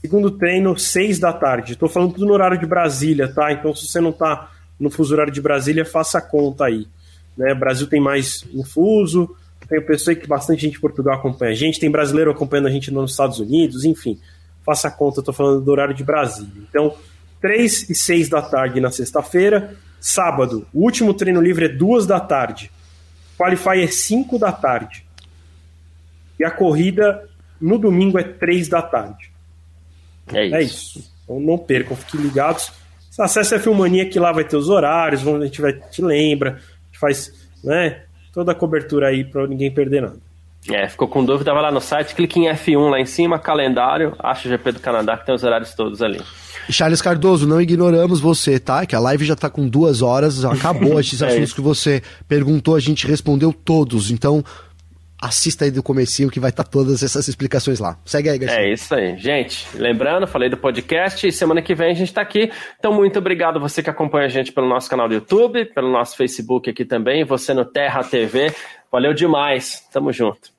Segundo 0.06 0.30
treino, 0.30 0.78
6 0.78 1.18
da 1.18 1.32
tarde. 1.32 1.72
Estou 1.72 1.88
falando 1.88 2.12
tudo 2.12 2.26
no 2.26 2.32
horário 2.32 2.56
de 2.56 2.64
Brasília, 2.64 3.26
tá? 3.26 3.50
Então, 3.50 3.74
se 3.74 3.88
você 3.88 4.00
não 4.00 4.10
está 4.10 4.52
no 4.78 4.88
fuso 4.88 5.12
horário 5.12 5.32
de 5.32 5.40
Brasília, 5.40 5.84
faça 5.84 6.18
a 6.18 6.20
conta 6.20 6.66
aí. 6.66 6.86
Né? 7.36 7.52
Brasil 7.54 7.88
tem 7.88 8.00
mais 8.00 8.44
um 8.54 8.62
fuso, 8.62 9.34
tem 9.68 9.84
pessoa 9.84 10.14
que 10.14 10.28
bastante 10.28 10.62
gente 10.62 10.74
de 10.74 10.80
Portugal 10.80 11.16
acompanha 11.16 11.50
a 11.50 11.54
gente, 11.56 11.80
tem 11.80 11.90
brasileiro 11.90 12.30
acompanhando 12.30 12.68
a 12.68 12.70
gente 12.70 12.88
nos 12.92 13.10
Estados 13.10 13.40
Unidos, 13.40 13.84
enfim. 13.84 14.16
Faça 14.64 14.86
a 14.86 14.92
conta, 14.92 15.18
estou 15.18 15.34
falando 15.34 15.60
do 15.60 15.72
horário 15.72 15.92
de 15.92 16.04
Brasília. 16.04 16.62
Então, 16.70 16.94
3 17.40 17.90
e 17.90 17.94
6 17.96 18.28
da 18.28 18.42
tarde 18.42 18.80
na 18.80 18.92
sexta-feira. 18.92 19.74
Sábado, 20.00 20.68
o 20.72 20.84
último 20.84 21.14
treino 21.14 21.42
livre 21.42 21.64
é 21.64 21.68
2 21.68 22.06
da 22.06 22.20
tarde. 22.20 22.70
Qualify 23.36 23.82
é 23.82 23.88
5 23.88 24.38
da 24.38 24.52
tarde. 24.52 25.04
E 26.38 26.44
a 26.44 26.50
corrida 26.52 27.28
no 27.60 27.76
domingo 27.76 28.20
é 28.20 28.22
3 28.22 28.68
da 28.68 28.80
tarde. 28.80 29.34
É, 30.32 30.40
é 30.40 30.46
isso. 30.46 30.56
É 30.56 30.62
isso. 30.62 31.12
Então 31.24 31.40
não 31.40 31.58
percam, 31.58 31.96
fiquem 31.96 32.20
ligados. 32.20 32.70
Acesse 33.18 33.54
a 33.54 33.60
Filmania 33.60 34.08
que 34.08 34.18
lá 34.18 34.30
vai 34.30 34.44
ter 34.44 34.56
os 34.56 34.68
horários, 34.68 35.26
a 35.26 35.44
gente 35.44 35.60
vai 35.60 35.72
te 35.72 36.02
lembra, 36.02 36.50
a 36.50 36.86
gente 36.86 36.98
faz 37.00 37.32
né, 37.64 38.02
toda 38.32 38.52
a 38.52 38.54
cobertura 38.54 39.08
aí 39.08 39.24
para 39.24 39.46
ninguém 39.46 39.72
perder 39.72 40.02
nada. 40.02 40.26
É, 40.68 40.88
ficou 40.88 41.06
com 41.08 41.24
dúvida, 41.24 41.52
vai 41.54 41.62
lá 41.62 41.70
no 41.70 41.80
site, 41.80 42.14
clique 42.14 42.40
em 42.40 42.48
F1 42.48 42.90
lá 42.90 43.00
em 43.00 43.06
cima, 43.06 43.38
calendário, 43.38 44.14
acha 44.18 44.48
o 44.48 44.50
GP 44.50 44.72
do 44.72 44.80
Canadá 44.80 45.16
que 45.16 45.24
tem 45.24 45.34
os 45.34 45.44
horários 45.44 45.74
todos 45.74 46.02
ali. 46.02 46.20
Charles 46.68 47.00
Cardoso, 47.00 47.46
não 47.46 47.60
ignoramos 47.60 48.18
você, 48.20 48.58
tá? 48.58 48.84
Que 48.84 48.96
a 48.96 49.00
live 49.00 49.24
já 49.24 49.36
tá 49.36 49.48
com 49.48 49.68
duas 49.68 50.02
horas, 50.02 50.44
acabou 50.44 50.98
esses 51.00 51.22
é 51.22 51.28
assuntos 51.28 51.52
que 51.52 51.60
você 51.60 52.02
perguntou, 52.26 52.74
a 52.74 52.80
gente 52.80 53.06
respondeu 53.06 53.52
todos. 53.52 54.10
Então, 54.10 54.44
assista 55.20 55.64
aí 55.64 55.70
do 55.70 55.82
comecinho 55.82 56.30
que 56.30 56.40
vai 56.40 56.50
estar 56.50 56.64
tá 56.64 56.70
todas 56.70 57.02
essas 57.02 57.28
explicações 57.28 57.78
lá. 57.78 57.98
Segue 58.04 58.28
aí, 58.28 58.38
Garcia. 58.38 58.60
É 58.60 58.72
isso 58.72 58.94
aí. 58.94 59.16
Gente, 59.16 59.66
lembrando, 59.74 60.26
falei 60.26 60.48
do 60.48 60.56
podcast 60.56 61.26
e 61.26 61.32
semana 61.32 61.62
que 61.62 61.74
vem 61.74 61.90
a 61.90 61.94
gente 61.94 62.08
está 62.08 62.22
aqui. 62.22 62.50
Então, 62.78 62.92
muito 62.92 63.18
obrigado 63.18 63.60
você 63.60 63.82
que 63.82 63.90
acompanha 63.90 64.26
a 64.26 64.30
gente 64.30 64.52
pelo 64.52 64.68
nosso 64.68 64.88
canal 64.88 65.08
do 65.08 65.14
YouTube, 65.14 65.66
pelo 65.66 65.90
nosso 65.90 66.16
Facebook 66.16 66.70
aqui 66.70 66.84
também, 66.84 67.24
você 67.24 67.54
no 67.54 67.64
Terra 67.64 68.02
TV. 68.02 68.52
Valeu 68.90 69.12
demais. 69.12 69.86
Tamo 69.92 70.12
junto. 70.12 70.55